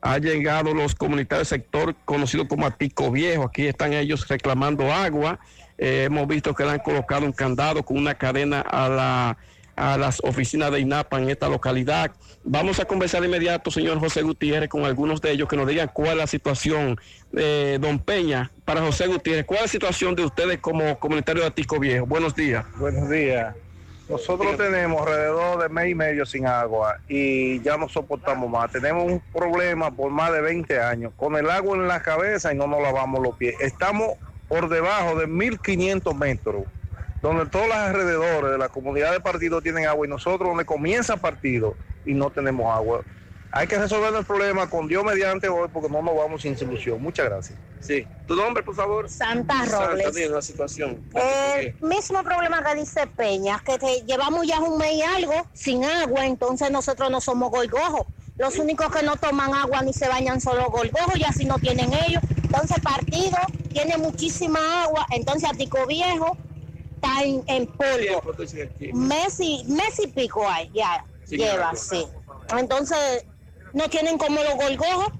han 0.00 0.22
llegado 0.22 0.74
los 0.74 0.94
comunitarios 0.94 1.48
del 1.48 1.60
sector 1.60 1.94
conocido 2.04 2.46
como 2.46 2.66
Atico 2.66 3.10
Viejo. 3.10 3.44
Aquí 3.44 3.66
están 3.66 3.92
ellos 3.92 4.26
reclamando 4.28 4.92
agua. 4.92 5.40
Eh, 5.76 6.04
hemos 6.06 6.26
visto 6.26 6.54
que 6.54 6.64
le 6.64 6.70
han 6.72 6.78
colocado 6.80 7.24
un 7.24 7.32
candado 7.32 7.82
con 7.84 7.96
una 7.96 8.14
cadena 8.14 8.60
a 8.60 8.88
la 8.88 9.38
a 9.78 9.96
las 9.96 10.20
oficinas 10.24 10.72
de 10.72 10.80
INAPA 10.80 11.18
en 11.18 11.30
esta 11.30 11.48
localidad. 11.48 12.10
Vamos 12.44 12.80
a 12.80 12.84
conversar 12.84 13.20
de 13.20 13.28
inmediato, 13.28 13.70
señor 13.70 13.98
José 14.00 14.22
Gutiérrez, 14.22 14.68
con 14.68 14.84
algunos 14.84 15.20
de 15.20 15.30
ellos 15.30 15.48
que 15.48 15.56
nos 15.56 15.66
digan 15.66 15.90
cuál 15.92 16.10
es 16.10 16.16
la 16.16 16.26
situación. 16.26 16.98
de 17.30 17.78
don 17.78 17.98
Peña, 17.98 18.50
para 18.64 18.80
José 18.80 19.06
Gutiérrez, 19.06 19.44
¿cuál 19.44 19.58
es 19.58 19.64
la 19.64 19.68
situación 19.68 20.14
de 20.14 20.24
ustedes 20.24 20.58
como 20.58 20.98
comunitario 20.98 21.42
de 21.42 21.48
Atico 21.48 21.78
Viejo? 21.78 22.06
Buenos 22.06 22.34
días. 22.34 22.64
Buenos 22.78 23.08
días. 23.08 23.54
Nosotros 24.08 24.56
tenemos 24.56 25.02
alrededor 25.02 25.62
de 25.62 25.68
mes 25.68 25.90
y 25.90 25.94
medio 25.94 26.24
sin 26.24 26.46
agua 26.46 26.96
y 27.06 27.60
ya 27.60 27.76
no 27.76 27.88
soportamos 27.90 28.48
más. 28.48 28.72
Tenemos 28.72 29.04
un 29.04 29.20
problema 29.20 29.90
por 29.90 30.10
más 30.10 30.32
de 30.32 30.40
20 30.40 30.80
años, 30.80 31.12
con 31.16 31.36
el 31.36 31.50
agua 31.50 31.76
en 31.76 31.86
la 31.86 32.02
cabeza 32.02 32.52
y 32.52 32.56
no 32.56 32.66
nos 32.66 32.80
lavamos 32.80 33.22
los 33.22 33.36
pies. 33.36 33.54
Estamos 33.60 34.12
por 34.48 34.70
debajo 34.70 35.18
de 35.18 35.28
1.500 35.28 36.14
metros 36.14 36.64
donde 37.20 37.46
todos 37.46 37.66
los 37.66 37.76
alrededores 37.76 38.50
de 38.52 38.58
la 38.58 38.68
comunidad 38.68 39.12
de 39.12 39.20
partido 39.20 39.60
tienen 39.60 39.86
agua 39.86 40.06
y 40.06 40.10
nosotros 40.10 40.48
donde 40.48 40.64
comienza 40.64 41.16
partido 41.16 41.76
y 42.04 42.14
no 42.14 42.30
tenemos 42.30 42.72
agua. 42.74 43.04
Hay 43.50 43.66
que 43.66 43.78
resolver 43.78 44.14
el 44.14 44.24
problema 44.24 44.68
con 44.68 44.86
Dios 44.88 45.02
mediante 45.04 45.48
hoy 45.48 45.68
porque 45.72 45.88
no 45.88 46.02
nos 46.02 46.14
vamos 46.14 46.42
sin 46.42 46.56
solución. 46.56 47.00
Muchas 47.00 47.26
gracias. 47.26 47.58
Sí. 47.80 48.06
¿Tu 48.26 48.34
nombre, 48.36 48.62
por 48.62 48.74
favor? 48.74 49.08
Santa 49.08 49.64
Robles. 49.64 50.04
Santa, 50.04 50.28
la 50.34 50.42
situación. 50.42 51.02
El 51.14 51.74
mismo 51.80 52.22
problema 52.22 52.62
que 52.62 52.74
dice 52.74 53.06
Peña, 53.06 53.62
que 53.64 53.78
te- 53.78 54.02
llevamos 54.02 54.46
ya 54.46 54.60
un 54.60 54.76
mes 54.76 54.92
y 54.92 55.02
algo 55.02 55.46
sin 55.54 55.84
agua, 55.84 56.26
entonces 56.26 56.70
nosotros 56.70 57.10
no 57.10 57.20
somos 57.20 57.50
golgojos. 57.50 58.06
Los 58.36 58.56
únicos 58.58 58.94
que 58.94 59.02
no 59.02 59.16
toman 59.16 59.54
agua 59.54 59.82
ni 59.82 59.92
se 59.92 60.08
bañan 60.08 60.40
son 60.40 60.58
los 60.58 60.68
golgojos 60.68 61.16
y 61.16 61.24
así 61.24 61.44
no 61.44 61.58
tienen 61.58 61.90
ellos. 61.92 62.22
Entonces 62.42 62.78
partido 62.80 63.36
tiene 63.72 63.96
muchísima 63.96 64.84
agua, 64.84 65.06
entonces 65.10 65.48
Atico 65.50 65.86
Viejo 65.86 66.36
está 66.98 67.22
en, 67.22 67.42
en 67.46 67.66
polvo. 67.66 68.22
Mes 68.92 69.40
y, 69.40 69.64
mes 69.68 69.98
y 70.02 70.08
pico 70.08 70.48
hay, 70.48 70.70
ya 70.74 71.04
lleva, 71.28 71.74
sí. 71.74 72.06
Entonces 72.56 73.24
no 73.72 73.88
tienen 73.88 74.18
como 74.18 74.42
los 74.42 74.54
golgojos 74.54 75.12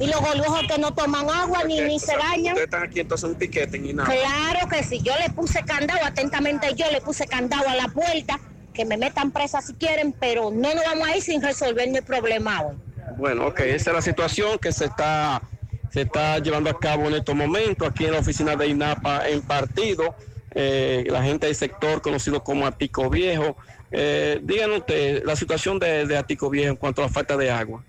y 0.00 0.06
los 0.06 0.20
golgojos 0.20 0.62
que 0.68 0.78
no 0.78 0.94
toman 0.94 1.28
agua 1.28 1.64
ni, 1.64 1.80
ni 1.80 1.98
se 1.98 2.16
bañan. 2.16 2.54
Ustedes 2.54 2.64
están 2.64 2.82
aquí 2.84 3.00
entonces 3.00 3.24
en 3.24 3.30
un 3.30 3.36
piquete 3.36 3.76
en 3.76 3.86
INAPA. 3.86 4.12
Claro 4.12 4.68
que 4.68 4.82
sí, 4.84 5.00
yo 5.02 5.12
le 5.18 5.30
puse 5.30 5.62
candado, 5.64 6.00
atentamente 6.04 6.74
yo 6.74 6.90
le 6.90 7.00
puse 7.00 7.26
candado 7.26 7.68
a 7.68 7.74
la 7.74 7.88
puerta, 7.88 8.38
que 8.72 8.84
me 8.84 8.96
metan 8.96 9.32
presa 9.32 9.60
si 9.60 9.74
quieren, 9.74 10.12
pero 10.12 10.50
no 10.50 10.72
nos 10.74 10.84
vamos 10.84 11.08
a 11.08 11.16
ir 11.16 11.22
sin 11.22 11.42
resolver 11.42 11.88
mi 11.90 12.00
problema 12.00 12.62
hoy. 12.62 12.76
Bueno, 13.16 13.48
ok, 13.48 13.60
esa 13.60 13.90
es 13.90 13.96
la 13.96 14.02
situación 14.02 14.58
que 14.58 14.70
se 14.70 14.84
está, 14.84 15.42
se 15.90 16.02
está 16.02 16.38
llevando 16.38 16.70
a 16.70 16.78
cabo 16.78 17.06
en 17.06 17.14
estos 17.14 17.34
momentos 17.34 17.88
aquí 17.88 18.04
en 18.04 18.12
la 18.12 18.20
oficina 18.20 18.54
de 18.54 18.68
INAPA 18.68 19.28
en 19.28 19.42
partido. 19.42 20.14
Eh, 20.54 21.04
la 21.08 21.22
gente 21.22 21.46
del 21.46 21.54
sector 21.54 22.00
conocido 22.00 22.42
como 22.42 22.66
Atico 22.66 23.10
Viejo. 23.10 23.56
Eh, 23.90 24.40
díganos 24.42 24.78
usted 24.78 25.22
la 25.24 25.36
situación 25.36 25.78
de, 25.78 26.06
de 26.06 26.16
Atico 26.16 26.50
Viejo 26.50 26.70
en 26.70 26.76
cuanto 26.76 27.02
a 27.02 27.06
la 27.06 27.10
falta 27.10 27.36
de 27.36 27.50
agua. 27.50 27.84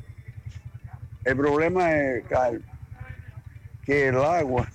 El 1.23 1.37
problema 1.37 1.91
es, 1.95 2.25
Carl, 2.27 2.63
que 3.83 4.07
el 4.07 4.17
agua, 4.17 4.67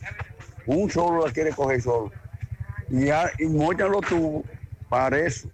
un 0.66 0.90
solo 0.90 1.26
la 1.26 1.32
quiere 1.32 1.52
coger 1.52 1.80
solo. 1.80 2.12
Y, 2.90 3.08
a- 3.10 3.32
y 3.38 3.46
mochan 3.46 3.90
los 3.90 4.02
tubos 4.02 4.44
para 4.88 5.18
eso. 5.18 5.48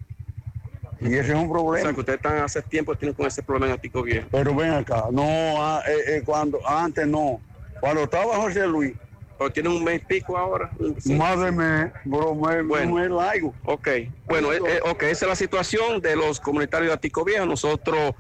Y 1.01 1.15
ese 1.15 1.33
es 1.33 1.39
un 1.39 1.49
O 1.49 1.53
problema. 1.53 1.85
sea, 1.87 1.95
que 1.95 2.01
ustedes 2.01 2.17
están 2.19 2.39
hace 2.39 2.61
tiempo 2.63 2.95
tienen 2.95 3.15
con 3.15 3.27
ese 3.27 3.43
problema 3.43 3.67
en 3.69 3.73
Atico 3.73 4.03
Viejo. 4.03 4.29
Pero 4.31 4.55
ven 4.55 4.73
acá, 4.73 5.07
no, 5.11 5.25
ah, 5.25 5.83
eh, 5.87 6.17
eh, 6.17 6.23
cuando 6.25 6.61
antes 6.69 7.07
no. 7.07 7.41
Cuando 7.81 8.03
estaba 8.03 8.37
José 8.37 8.67
Luis, 8.67 8.95
Pero 9.41 9.51
tienen 9.53 9.73
un 9.73 9.83
mes 9.83 10.03
y 10.03 10.05
pico 10.05 10.37
ahora. 10.37 10.71
más 11.07 11.41
de 11.41 11.51
mes, 11.51 11.91
bro, 12.05 12.35
mes, 12.35 12.63
Bueno. 12.67 12.97
mes 12.97 13.09
largo. 13.11 13.55
Ok, 13.65 13.89
bueno, 14.27 14.53
eh, 14.53 14.61
eh, 14.69 14.81
ok, 14.85 15.05
esa 15.05 15.25
es 15.25 15.29
la 15.31 15.35
situación 15.35 16.03
de 16.03 16.15
los 16.15 16.39
comunitarios 16.41 16.91
de 16.91 16.95
Atico 16.95 17.25
Viejo. 17.25 17.47
Nosotros 17.47 18.13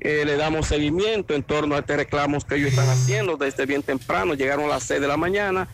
eh, 0.00 0.24
le 0.26 0.36
damos 0.36 0.66
seguimiento 0.66 1.32
en 1.34 1.42
torno 1.44 1.76
a 1.76 1.78
este 1.78 1.96
reclamos 1.96 2.44
que 2.44 2.56
ellos 2.56 2.68
están 2.72 2.90
haciendo 2.90 3.38
desde 3.38 3.64
bien 3.64 3.82
temprano. 3.82 4.34
Llegaron 4.34 4.66
a 4.66 4.68
las 4.68 4.82
6 4.82 5.00
de 5.00 5.08
la 5.08 5.16
mañana 5.16 5.66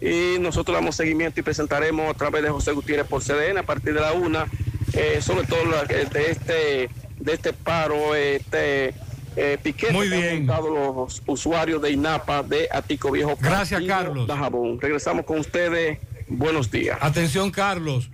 y 0.00 0.38
nosotros 0.40 0.74
damos 0.76 0.96
seguimiento 0.96 1.38
y 1.38 1.44
presentaremos 1.44 2.10
a 2.12 2.14
través 2.18 2.42
de 2.42 2.50
José 2.50 2.72
Gutiérrez 2.72 3.06
por 3.06 3.22
CDN 3.22 3.58
a 3.58 3.62
partir 3.62 3.94
de 3.94 4.00
la 4.00 4.12
una, 4.12 4.48
eh, 4.92 5.20
sobre 5.22 5.46
todo 5.46 5.64
la- 5.66 5.84
de 5.84 6.30
este 6.32 6.90
de 7.20 7.32
este 7.32 7.52
paro, 7.52 8.16
este 8.16 8.92
eh, 9.38 9.58
piquete 9.62 9.92
Muy 9.92 10.08
que 10.08 10.14
han 10.14 10.20
bien. 10.20 10.46
montado 10.46 10.70
los 10.70 11.22
usuarios 11.26 11.80
de 11.80 11.92
INAPA 11.92 12.42
de 12.42 12.68
Atico 12.72 13.10
Viejo. 13.12 13.36
Gracias, 13.40 13.80
Partido 13.80 13.96
Carlos. 13.96 14.26
de 14.28 14.34
Jabón. 14.34 14.80
Regresamos 14.80 15.24
con 15.24 15.38
ustedes. 15.38 15.98
Buenos 16.28 16.70
días. 16.70 16.98
Atención, 17.00 17.50
Carlos. 17.50 18.10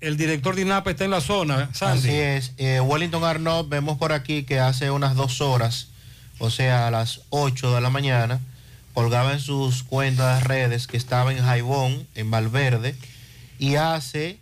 El 0.00 0.16
director 0.16 0.54
de 0.54 0.62
INAPA 0.62 0.90
está 0.90 1.04
en 1.04 1.10
la 1.10 1.20
zona. 1.20 1.70
Sandy. 1.72 1.98
Así 1.98 2.10
es. 2.14 2.52
Eh, 2.58 2.80
Wellington 2.80 3.24
Arnaud, 3.24 3.66
vemos 3.68 3.96
por 3.98 4.12
aquí 4.12 4.44
que 4.44 4.60
hace 4.60 4.90
unas 4.90 5.14
dos 5.16 5.40
horas, 5.40 5.88
o 6.38 6.50
sea, 6.50 6.86
a 6.86 6.90
las 6.90 7.22
8 7.30 7.74
de 7.74 7.80
la 7.80 7.88
mañana, 7.90 8.38
colgaba 8.92 9.32
en 9.32 9.40
sus 9.40 9.82
cuentas 9.82 10.40
de 10.42 10.48
redes 10.48 10.86
que 10.86 10.96
estaba 10.98 11.32
en 11.32 11.38
Jaibón, 11.42 12.06
en 12.14 12.30
Valverde, 12.30 12.94
y 13.58 13.76
hace 13.76 14.38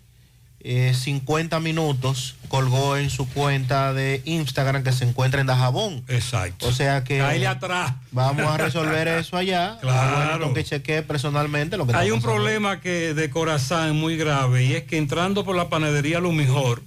eh, 0.67 0.95
50 0.95 1.61
minutos 1.61 2.37
colgó 2.49 2.97
en 2.97 3.11
su 3.11 3.29
cuenta 3.29 3.93
de 3.93 4.23
Instagram 4.25 4.83
que 4.83 4.93
se 4.93 5.05
encuentra 5.05 5.41
en 5.43 5.47
Dajabón. 5.47 6.03
Exacto. 6.09 6.67
O 6.69 6.73
sea 6.73 7.05
que 7.05 7.19
Cáele 7.19 7.47
atrás. 7.47 7.93
vamos 8.13 8.47
a 8.47 8.57
resolver 8.57 9.07
eso 9.09 9.37
allá. 9.37 9.77
Claro. 9.83 10.55
Que 10.55 10.65
chequee 10.65 11.03
personalmente 11.03 11.77
lo 11.77 11.87
que 11.87 11.95
Hay 11.95 12.11
un 12.11 12.21
pasando. 12.21 12.35
problema 12.37 12.81
que 12.81 13.13
de 13.13 13.29
corazón 13.31 13.97
muy 13.97 14.17
grave 14.17 14.65
y 14.65 14.73
es 14.73 14.85
que 14.85 14.97
entrando 14.97 15.45
por 15.45 15.55
la 15.55 15.69
panadería 15.69 16.19
Lo 16.21 16.33
Mejor, 16.33 16.83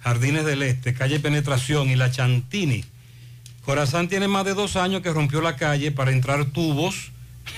Jardines 0.00 0.44
del 0.44 0.62
Este, 0.62 0.94
calle 0.94 1.20
Penetración 1.20 1.88
y 1.90 1.96
la 1.96 2.10
Chantini, 2.10 2.84
Corazán 3.64 4.08
tiene 4.08 4.28
más 4.28 4.44
de 4.44 4.52
dos 4.54 4.76
años 4.76 5.00
que 5.00 5.10
rompió 5.12 5.40
la 5.40 5.56
calle 5.56 5.90
para 5.90 6.10
entrar 6.10 6.44
tubos 6.46 7.12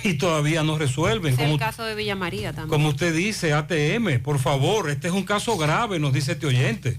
y 0.05 0.15
todavía 0.15 0.63
no 0.63 0.79
resuelven. 0.79 1.35
Es 1.35 1.39
el 1.41 1.47
Como, 1.47 1.59
caso 1.59 1.85
de 1.85 1.95
Villa 1.95 2.15
María 2.17 2.53
también. 2.53 2.69
como 2.69 2.89
usted 2.89 3.15
dice, 3.15 3.53
ATM, 3.53 4.21
por 4.23 4.39
favor, 4.39 4.91
este 4.91 5.09
es 5.09 5.15
un 5.15 5.25
caso 5.25 5.57
grave, 5.57 5.99
nos 5.99 6.13
dice 6.13 6.33
este 6.33 6.47
oyente. 6.47 6.99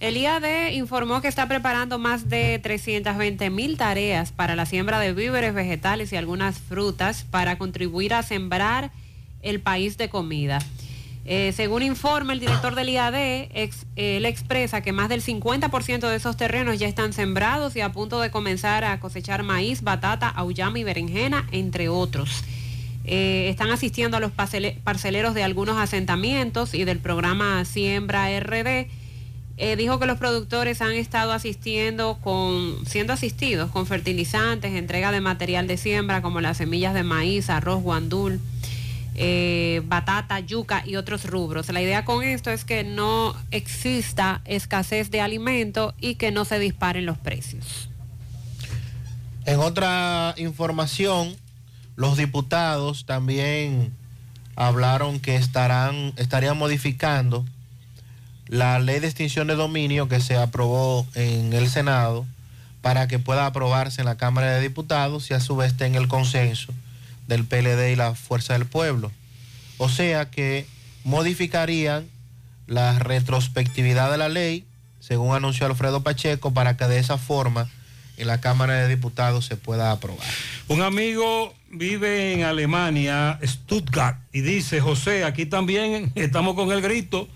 El 0.00 0.16
IAD 0.16 0.72
informó 0.72 1.20
que 1.22 1.28
está 1.28 1.46
preparando 1.46 1.96
más 2.00 2.28
de 2.28 2.58
320 2.58 3.50
mil 3.50 3.76
tareas 3.76 4.32
para 4.32 4.56
la 4.56 4.66
siembra 4.66 4.98
de 4.98 5.12
víveres, 5.12 5.54
vegetales 5.54 6.12
y 6.12 6.16
algunas 6.16 6.58
frutas 6.58 7.24
para 7.30 7.56
contribuir 7.56 8.12
a 8.12 8.24
sembrar 8.24 8.90
el 9.42 9.60
país 9.60 9.98
de 9.98 10.08
comida. 10.08 10.58
Eh, 11.24 11.52
según 11.54 11.82
informa 11.82 12.32
el 12.32 12.40
director 12.40 12.74
del 12.74 12.88
IAD, 12.88 13.14
ex- 13.54 13.86
él 13.94 14.24
expresa 14.26 14.80
que 14.80 14.90
más 14.92 15.08
del 15.08 15.22
50% 15.22 16.08
de 16.08 16.16
esos 16.16 16.36
terrenos 16.36 16.78
ya 16.80 16.88
están 16.88 17.12
sembrados 17.12 17.76
y 17.76 17.80
a 17.80 17.92
punto 17.92 18.20
de 18.20 18.30
comenzar 18.32 18.84
a 18.84 18.98
cosechar 18.98 19.44
maíz, 19.44 19.82
batata, 19.82 20.28
auyama 20.28 20.80
y 20.80 20.84
berenjena, 20.84 21.46
entre 21.52 21.88
otros. 21.88 22.42
Eh, 23.04 23.48
están 23.50 23.70
asistiendo 23.70 24.16
a 24.16 24.20
los 24.20 24.32
parcele- 24.32 24.78
parceleros 24.82 25.34
de 25.34 25.42
algunos 25.44 25.76
asentamientos 25.78 26.74
y 26.74 26.84
del 26.84 26.98
programa 26.98 27.64
Siembra 27.64 28.28
RD. 28.40 28.88
Eh, 29.58 29.76
dijo 29.76 30.00
que 30.00 30.06
los 30.06 30.18
productores 30.18 30.80
han 30.82 30.92
estado 30.92 31.32
asistiendo 31.32 32.18
con, 32.20 32.84
siendo 32.86 33.12
asistidos 33.12 33.70
con 33.70 33.86
fertilizantes, 33.86 34.72
entrega 34.74 35.12
de 35.12 35.20
material 35.20 35.68
de 35.68 35.76
siembra 35.76 36.20
como 36.22 36.40
las 36.40 36.56
semillas 36.56 36.94
de 36.94 37.02
maíz, 37.04 37.48
arroz, 37.50 37.80
guandul, 37.82 38.40
eh, 39.14 39.82
batata, 39.84 40.40
yuca 40.40 40.82
y 40.86 40.96
otros 40.96 41.24
rubros. 41.24 41.68
La 41.68 41.82
idea 41.82 42.04
con 42.04 42.22
esto 42.22 42.50
es 42.50 42.64
que 42.64 42.84
no 42.84 43.34
exista 43.50 44.40
escasez 44.44 45.10
de 45.10 45.20
alimento 45.20 45.94
y 46.00 46.14
que 46.14 46.30
no 46.30 46.44
se 46.44 46.58
disparen 46.58 47.04
los 47.04 47.18
precios. 47.18 47.90
En 49.44 49.58
otra 49.60 50.34
información, 50.38 51.36
los 51.96 52.16
diputados 52.16 53.04
también 53.04 53.92
hablaron 54.56 55.20
que 55.20 55.36
estarán, 55.36 56.12
estarían 56.16 56.56
modificando 56.56 57.44
la 58.46 58.78
ley 58.78 59.00
de 59.00 59.06
extinción 59.06 59.46
de 59.46 59.54
dominio 59.54 60.08
que 60.08 60.20
se 60.20 60.36
aprobó 60.36 61.06
en 61.14 61.52
el 61.52 61.68
Senado 61.68 62.26
para 62.82 63.08
que 63.08 63.18
pueda 63.18 63.46
aprobarse 63.46 64.00
en 64.00 64.06
la 64.06 64.16
Cámara 64.16 64.52
de 64.52 64.60
Diputados 64.60 65.30
y 65.30 65.34
a 65.34 65.40
su 65.40 65.56
vez 65.56 65.76
tenga 65.76 65.98
el 65.98 66.08
consenso 66.08 66.72
del 67.26 67.44
PLD 67.44 67.92
y 67.92 67.96
la 67.96 68.14
Fuerza 68.14 68.52
del 68.54 68.66
Pueblo. 68.66 69.12
O 69.78 69.88
sea 69.88 70.30
que 70.30 70.66
modificarían 71.04 72.06
la 72.66 72.98
retrospectividad 72.98 74.10
de 74.10 74.18
la 74.18 74.28
ley, 74.28 74.64
según 75.00 75.34
anunció 75.34 75.66
Alfredo 75.66 76.02
Pacheco, 76.02 76.54
para 76.54 76.76
que 76.76 76.86
de 76.86 76.98
esa 76.98 77.18
forma 77.18 77.68
en 78.16 78.26
la 78.26 78.40
Cámara 78.40 78.74
de 78.74 78.88
Diputados 78.88 79.46
se 79.46 79.56
pueda 79.56 79.90
aprobar. 79.90 80.26
Un 80.68 80.82
amigo 80.82 81.54
vive 81.70 82.34
en 82.34 82.44
Alemania, 82.44 83.38
Stuttgart, 83.42 84.18
y 84.32 84.42
dice, 84.42 84.80
José, 84.80 85.24
aquí 85.24 85.46
también 85.46 86.12
estamos 86.14 86.54
con 86.54 86.70
el 86.70 86.82
grito. 86.82 87.28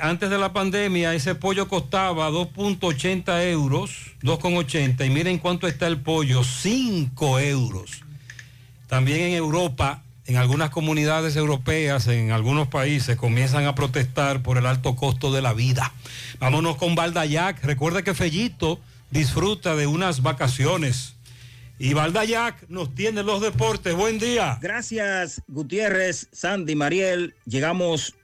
Antes 0.00 0.28
de 0.28 0.38
la 0.38 0.52
pandemia 0.52 1.14
ese 1.14 1.34
pollo 1.34 1.68
costaba 1.68 2.30
2.80 2.30 3.50
euros, 3.50 3.92
2.80, 4.22 5.06
y 5.06 5.10
miren 5.10 5.38
cuánto 5.38 5.66
está 5.66 5.86
el 5.86 6.00
pollo, 6.00 6.44
5 6.44 7.40
euros. 7.40 8.02
También 8.92 9.20
en 9.22 9.32
Europa, 9.32 10.02
en 10.26 10.36
algunas 10.36 10.68
comunidades 10.68 11.34
europeas, 11.34 12.08
en 12.08 12.30
algunos 12.30 12.68
países, 12.68 13.16
comienzan 13.16 13.64
a 13.64 13.74
protestar 13.74 14.42
por 14.42 14.58
el 14.58 14.66
alto 14.66 14.96
costo 14.96 15.32
de 15.32 15.40
la 15.40 15.54
vida. 15.54 15.94
Vámonos 16.38 16.76
con 16.76 16.94
Valdayac. 16.94 17.64
Recuerda 17.64 18.02
que 18.02 18.12
Fellito 18.12 18.78
disfruta 19.10 19.76
de 19.76 19.86
unas 19.86 20.20
vacaciones. 20.20 21.14
Y 21.78 21.94
Valdayac 21.94 22.68
nos 22.68 22.94
tiene 22.94 23.22
los 23.22 23.40
deportes. 23.40 23.94
Buen 23.94 24.18
día. 24.18 24.58
Gracias, 24.60 25.40
Gutiérrez, 25.48 26.28
Sandy, 26.30 26.74
Mariel. 26.74 27.34
Llegamos 27.46 28.14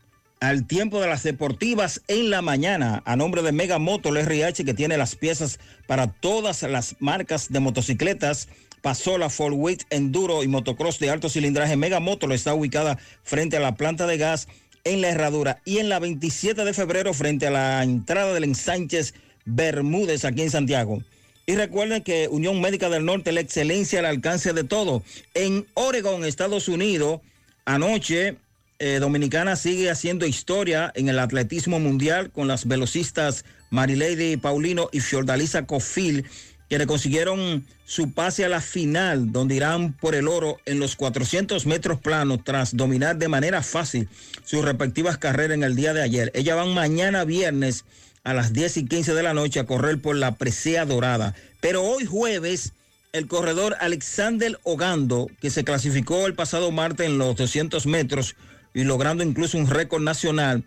al 0.40 0.66
tiempo 0.66 1.00
de 1.00 1.08
las 1.08 1.22
deportivas 1.22 2.02
en 2.08 2.28
la 2.28 2.42
mañana 2.42 3.02
a 3.06 3.16
nombre 3.16 3.40
de 3.40 3.52
Mega 3.52 3.78
Motor 3.78 4.18
RH 4.18 4.66
que 4.66 4.74
tiene 4.74 4.98
las 4.98 5.16
piezas 5.16 5.60
para 5.86 6.08
todas 6.08 6.62
las 6.62 6.96
marcas 7.00 7.50
de 7.50 7.60
motocicletas. 7.60 8.50
Pasola, 8.82 9.30
Full 9.30 9.52
Weight, 9.52 9.82
Enduro 9.90 10.42
y 10.42 10.48
Motocross 10.48 10.98
de 10.98 11.10
alto 11.10 11.28
cilindraje. 11.28 11.76
Mega 11.76 12.00
Motor 12.00 12.32
está 12.32 12.54
ubicada 12.54 12.98
frente 13.22 13.56
a 13.56 13.60
la 13.60 13.74
planta 13.74 14.06
de 14.06 14.18
gas 14.18 14.48
en 14.84 15.00
la 15.00 15.10
Herradura 15.10 15.60
y 15.64 15.78
en 15.78 15.88
la 15.88 15.98
27 15.98 16.64
de 16.64 16.72
febrero 16.72 17.12
frente 17.14 17.46
a 17.46 17.50
la 17.50 17.82
entrada 17.82 18.32
del 18.32 18.44
Ensánchez 18.44 19.14
Bermúdez 19.44 20.24
aquí 20.24 20.42
en 20.42 20.50
Santiago. 20.50 21.02
Y 21.46 21.54
recuerden 21.56 22.02
que 22.02 22.28
Unión 22.28 22.60
Médica 22.60 22.90
del 22.90 23.04
Norte, 23.04 23.32
la 23.32 23.40
excelencia 23.40 24.00
al 24.00 24.06
alcance 24.06 24.52
de 24.52 24.64
todo. 24.64 25.02
En 25.32 25.66
Oregon, 25.74 26.24
Estados 26.24 26.68
Unidos, 26.68 27.20
anoche 27.64 28.36
eh, 28.78 28.98
Dominicana 29.00 29.56
sigue 29.56 29.90
haciendo 29.90 30.26
historia 30.26 30.92
en 30.94 31.08
el 31.08 31.18
atletismo 31.18 31.80
mundial 31.80 32.30
con 32.30 32.46
las 32.46 32.68
velocistas 32.68 33.44
Marilady 33.70 34.36
Paulino 34.36 34.88
y 34.92 35.00
Fiordalisa 35.00 35.66
Cofil, 35.66 36.26
que 36.68 36.78
le 36.78 36.86
consiguieron 36.86 37.64
su 37.86 38.12
pase 38.12 38.44
a 38.44 38.48
la 38.48 38.60
final, 38.60 39.32
donde 39.32 39.54
irán 39.54 39.94
por 39.94 40.14
el 40.14 40.28
oro 40.28 40.58
en 40.66 40.78
los 40.78 40.96
400 40.96 41.64
metros 41.66 42.00
planos 42.00 42.40
tras 42.44 42.76
dominar 42.76 43.16
de 43.16 43.28
manera 43.28 43.62
fácil 43.62 44.08
sus 44.44 44.64
respectivas 44.64 45.16
carreras 45.16 45.54
en 45.54 45.64
el 45.64 45.74
día 45.74 45.94
de 45.94 46.02
ayer. 46.02 46.30
Ellas 46.34 46.56
van 46.56 46.74
mañana 46.74 47.24
viernes 47.24 47.84
a 48.24 48.34
las 48.34 48.52
10 48.52 48.76
y 48.78 48.84
15 48.86 49.14
de 49.14 49.22
la 49.22 49.32
noche 49.32 49.60
a 49.60 49.64
correr 49.66 50.00
por 50.00 50.16
la 50.16 50.34
presea 50.34 50.84
dorada. 50.84 51.34
Pero 51.60 51.82
hoy 51.82 52.04
jueves, 52.04 52.74
el 53.12 53.26
corredor 53.26 53.76
Alexander 53.80 54.58
Ogando, 54.64 55.28
que 55.40 55.48
se 55.48 55.64
clasificó 55.64 56.26
el 56.26 56.34
pasado 56.34 56.70
martes 56.70 57.06
en 57.06 57.16
los 57.16 57.36
200 57.36 57.86
metros 57.86 58.36
y 58.74 58.84
logrando 58.84 59.24
incluso 59.24 59.56
un 59.56 59.66
récord 59.66 60.02
nacional, 60.02 60.62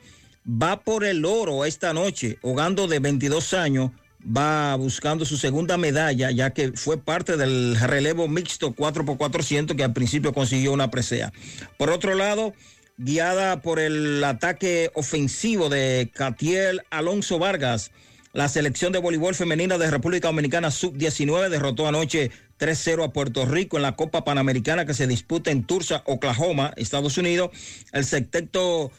va 0.45 0.81
por 0.81 1.05
el 1.05 1.23
oro 1.23 1.65
esta 1.65 1.93
noche. 1.93 2.39
Ogando 2.41 2.88
de 2.88 2.97
22 2.97 3.53
años 3.53 3.91
va 4.25 4.75
buscando 4.75 5.25
su 5.25 5.38
segunda 5.38 5.77
medalla, 5.77 6.32
ya 6.32 6.51
que 6.51 6.74
fue 6.74 6.98
parte 6.98 7.38
del 7.38 7.77
relevo 7.80 8.27
mixto 8.27 8.74
4x400 8.75 9.75
que 9.75 9.83
al 9.83 9.93
principio 9.93 10.33
consiguió 10.33 10.74
una 10.74 10.91
presea. 10.91 11.32
Por 11.77 11.90
otro 11.90 12.16
lado, 12.16 12.53
guiada 12.98 13.61
por 13.61 13.80
el 13.80 14.24
ataque 14.24 14.91
ofensivo 14.93 15.69
de 15.69 16.11
Catiel 16.14 16.82
Alonso 16.90 17.40
Vargas. 17.40 17.91
La 18.33 18.48
selección 18.48 18.93
de 18.93 19.00
voleibol 19.00 19.35
femenina 19.35 19.77
de 19.77 19.91
República 19.91 20.30
Dominicana 20.30 20.72
sub-19 20.72 21.50
derrotó 21.50 21.88
anoche 21.88 22.32
3-0 22.59 23.03
a 23.03 23.11
Puerto 23.11 23.45
Rico 23.45 23.75
en 23.75 23.83
la 23.83 23.95
Copa 23.98 24.24
Panamericana 24.24 24.85
que 24.85 24.93
se 24.93 25.08
disputa 25.08 25.51
en 25.51 25.66
Tulsa, 25.66 26.03
Oklahoma, 26.06 26.74
Estados 26.77 27.17
Unidos. 27.17 27.50
El 27.91 28.06
secteto 28.06 28.91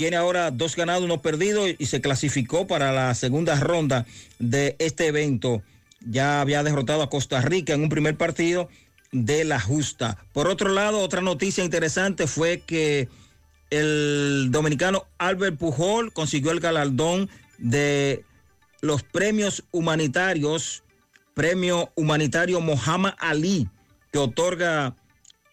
tiene 0.00 0.16
ahora 0.16 0.50
dos 0.50 0.76
ganados, 0.76 1.04
uno 1.04 1.20
perdido 1.20 1.66
y 1.68 1.84
se 1.84 2.00
clasificó 2.00 2.66
para 2.66 2.90
la 2.90 3.14
segunda 3.14 3.60
ronda 3.60 4.06
de 4.38 4.74
este 4.78 5.08
evento. 5.08 5.62
Ya 6.00 6.40
había 6.40 6.62
derrotado 6.62 7.02
a 7.02 7.10
Costa 7.10 7.42
Rica 7.42 7.74
en 7.74 7.82
un 7.82 7.90
primer 7.90 8.16
partido 8.16 8.70
de 9.12 9.44
la 9.44 9.60
justa. 9.60 10.16
Por 10.32 10.48
otro 10.48 10.70
lado, 10.70 11.00
otra 11.00 11.20
noticia 11.20 11.64
interesante 11.64 12.26
fue 12.26 12.60
que 12.60 13.10
el 13.68 14.48
dominicano 14.50 15.04
Albert 15.18 15.58
Pujol 15.58 16.14
consiguió 16.14 16.52
el 16.52 16.60
galardón 16.60 17.28
de 17.58 18.24
los 18.80 19.02
premios 19.02 19.64
humanitarios, 19.70 20.82
premio 21.34 21.92
humanitario 21.94 22.62
Mohamed 22.62 23.12
Ali, 23.18 23.68
que 24.10 24.18
otorga 24.18 24.96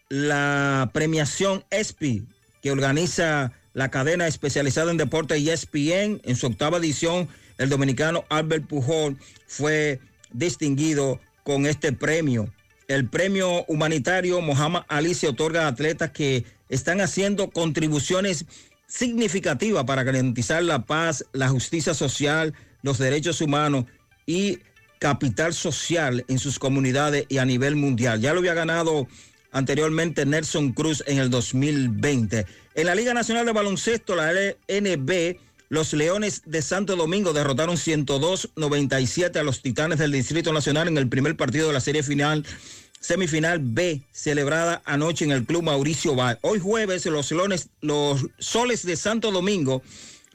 la 0.08 0.88
premiación 0.94 1.66
ESPI, 1.68 2.24
que 2.62 2.70
organiza 2.70 3.52
la 3.78 3.92
cadena 3.92 4.26
especializada 4.26 4.90
en 4.90 4.96
deporte 4.96 5.36
ESPN. 5.36 6.20
En 6.24 6.34
su 6.34 6.48
octava 6.48 6.78
edición, 6.78 7.28
el 7.58 7.68
dominicano 7.68 8.24
Albert 8.28 8.66
Pujol 8.66 9.16
fue 9.46 10.00
distinguido 10.32 11.20
con 11.44 11.64
este 11.64 11.92
premio. 11.92 12.52
El 12.88 13.08
premio 13.08 13.64
humanitario 13.68 14.40
Mohamed 14.40 14.80
Ali 14.88 15.14
se 15.14 15.28
otorga 15.28 15.66
a 15.66 15.68
atletas 15.68 16.10
que 16.10 16.44
están 16.68 17.00
haciendo 17.00 17.50
contribuciones 17.50 18.46
significativas 18.88 19.84
para 19.84 20.02
garantizar 20.02 20.64
la 20.64 20.84
paz, 20.84 21.24
la 21.32 21.48
justicia 21.48 21.94
social, 21.94 22.54
los 22.82 22.98
derechos 22.98 23.40
humanos 23.40 23.84
y 24.26 24.58
capital 24.98 25.54
social 25.54 26.24
en 26.26 26.40
sus 26.40 26.58
comunidades 26.58 27.26
y 27.28 27.38
a 27.38 27.44
nivel 27.44 27.76
mundial. 27.76 28.20
Ya 28.20 28.32
lo 28.32 28.40
había 28.40 28.54
ganado 28.54 29.06
anteriormente 29.52 30.26
Nelson 30.26 30.72
Cruz 30.72 31.04
en 31.06 31.18
el 31.18 31.30
2020. 31.30 32.44
En 32.78 32.86
la 32.86 32.94
Liga 32.94 33.12
Nacional 33.12 33.44
de 33.44 33.50
Baloncesto, 33.50 34.14
la 34.14 34.32
LNB, 34.32 35.36
los 35.68 35.92
Leones 35.94 36.42
de 36.46 36.62
Santo 36.62 36.94
Domingo 36.94 37.32
derrotaron 37.32 37.74
102-97 37.74 39.36
a 39.36 39.42
los 39.42 39.62
Titanes 39.62 39.98
del 39.98 40.12
Distrito 40.12 40.52
Nacional 40.52 40.86
en 40.86 40.96
el 40.96 41.08
primer 41.08 41.36
partido 41.36 41.66
de 41.66 41.72
la 41.72 41.80
serie 41.80 42.04
final 42.04 42.46
semifinal 43.00 43.58
B 43.58 44.02
celebrada 44.12 44.80
anoche 44.84 45.24
en 45.24 45.32
el 45.32 45.44
Club 45.44 45.64
Mauricio 45.64 46.14
Val. 46.14 46.38
Hoy 46.42 46.60
jueves 46.60 47.04
los, 47.06 47.32
Leones, 47.32 47.68
los 47.80 48.26
Soles 48.38 48.86
de 48.86 48.94
Santo 48.94 49.32
Domingo, 49.32 49.82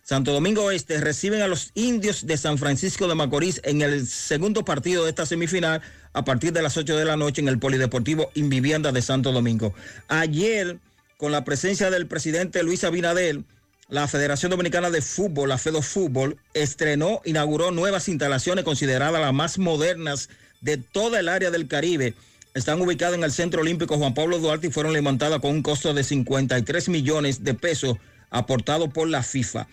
Santo 0.04 0.34
Domingo 0.34 0.66
Oeste, 0.66 1.00
reciben 1.00 1.44
a 1.44 1.48
los 1.48 1.72
Indios 1.76 2.28
de 2.28 2.36
San 2.36 2.58
Francisco 2.58 3.08
de 3.08 3.16
Macorís 3.16 3.62
en 3.64 3.82
el 3.82 4.06
segundo 4.06 4.66
partido 4.66 5.06
de 5.06 5.12
esta 5.12 5.26
semifinal 5.26 5.82
a 6.12 6.26
partir 6.26 6.52
de 6.52 6.62
las 6.62 6.76
8 6.76 6.98
de 6.98 7.06
la 7.06 7.16
noche 7.16 7.42
en 7.42 7.48
el 7.48 7.58
Polideportivo 7.58 8.32
Invivienda 8.34 8.92
de 8.92 9.02
Santo 9.02 9.32
Domingo. 9.32 9.74
Ayer, 10.10 10.78
con 11.24 11.32
la 11.32 11.46
presencia 11.46 11.90
del 11.90 12.06
presidente 12.06 12.64
Luis 12.64 12.84
Abinader, 12.84 13.44
la 13.88 14.10
Federación 14.10 14.50
Dominicana 14.50 14.90
de 14.90 15.02
Fútbol, 15.02 15.48
la 15.48 15.58
FEDO 15.58 15.82
Fútbol, 15.82 16.36
estrenó, 16.54 17.22
inauguró 17.24 17.72
nuevas 17.72 18.10
instalaciones 18.10 18.66
consideradas 18.66 19.22
las 19.22 19.32
más 19.32 19.58
modernas 19.58 20.28
de 20.60 20.76
toda 20.76 21.22
el 21.22 21.30
área 21.30 21.50
del 21.50 21.70
Caribe. 21.70 22.14
Están 22.54 22.82
ubicadas 22.82 23.16
en 23.16 23.24
el 23.24 23.32
Centro 23.32 23.62
Olímpico 23.62 23.98
Juan 23.98 24.14
Pablo 24.14 24.38
Duarte 24.40 24.68
y 24.68 24.70
fueron 24.70 24.92
levantadas 24.92 25.40
con 25.40 25.52
un 25.52 25.64
costo 25.64 25.94
de 25.94 26.04
53 26.04 26.90
millones 26.90 27.42
de 27.42 27.54
pesos 27.54 27.96
aportado 28.30 28.90
por 28.90 29.08
la 29.08 29.24
FIFA. 29.24 29.68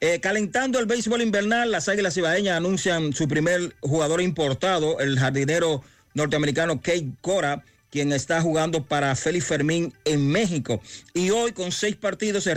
Eh, 0.00 0.18
calentando 0.18 0.80
el 0.80 0.86
béisbol 0.86 1.22
invernal, 1.22 1.70
las 1.70 1.88
Águilas 1.88 2.16
Ibaeñas 2.16 2.56
anuncian 2.56 3.12
su 3.12 3.28
primer 3.28 3.76
jugador 3.82 4.20
importado, 4.20 4.98
el 4.98 5.16
jardinero 5.16 5.80
norteamericano 6.14 6.80
Kate 6.82 7.12
Cora, 7.20 7.62
quien 7.90 8.12
está 8.12 8.40
jugando 8.40 8.84
para 8.84 9.14
Félix 9.16 9.46
Fermín 9.46 9.92
en 10.04 10.28
México. 10.28 10.80
Y 11.14 11.30
hoy 11.30 11.52
con 11.52 11.72
seis 11.72 11.96
partidos 11.96 12.44
se 12.44 12.54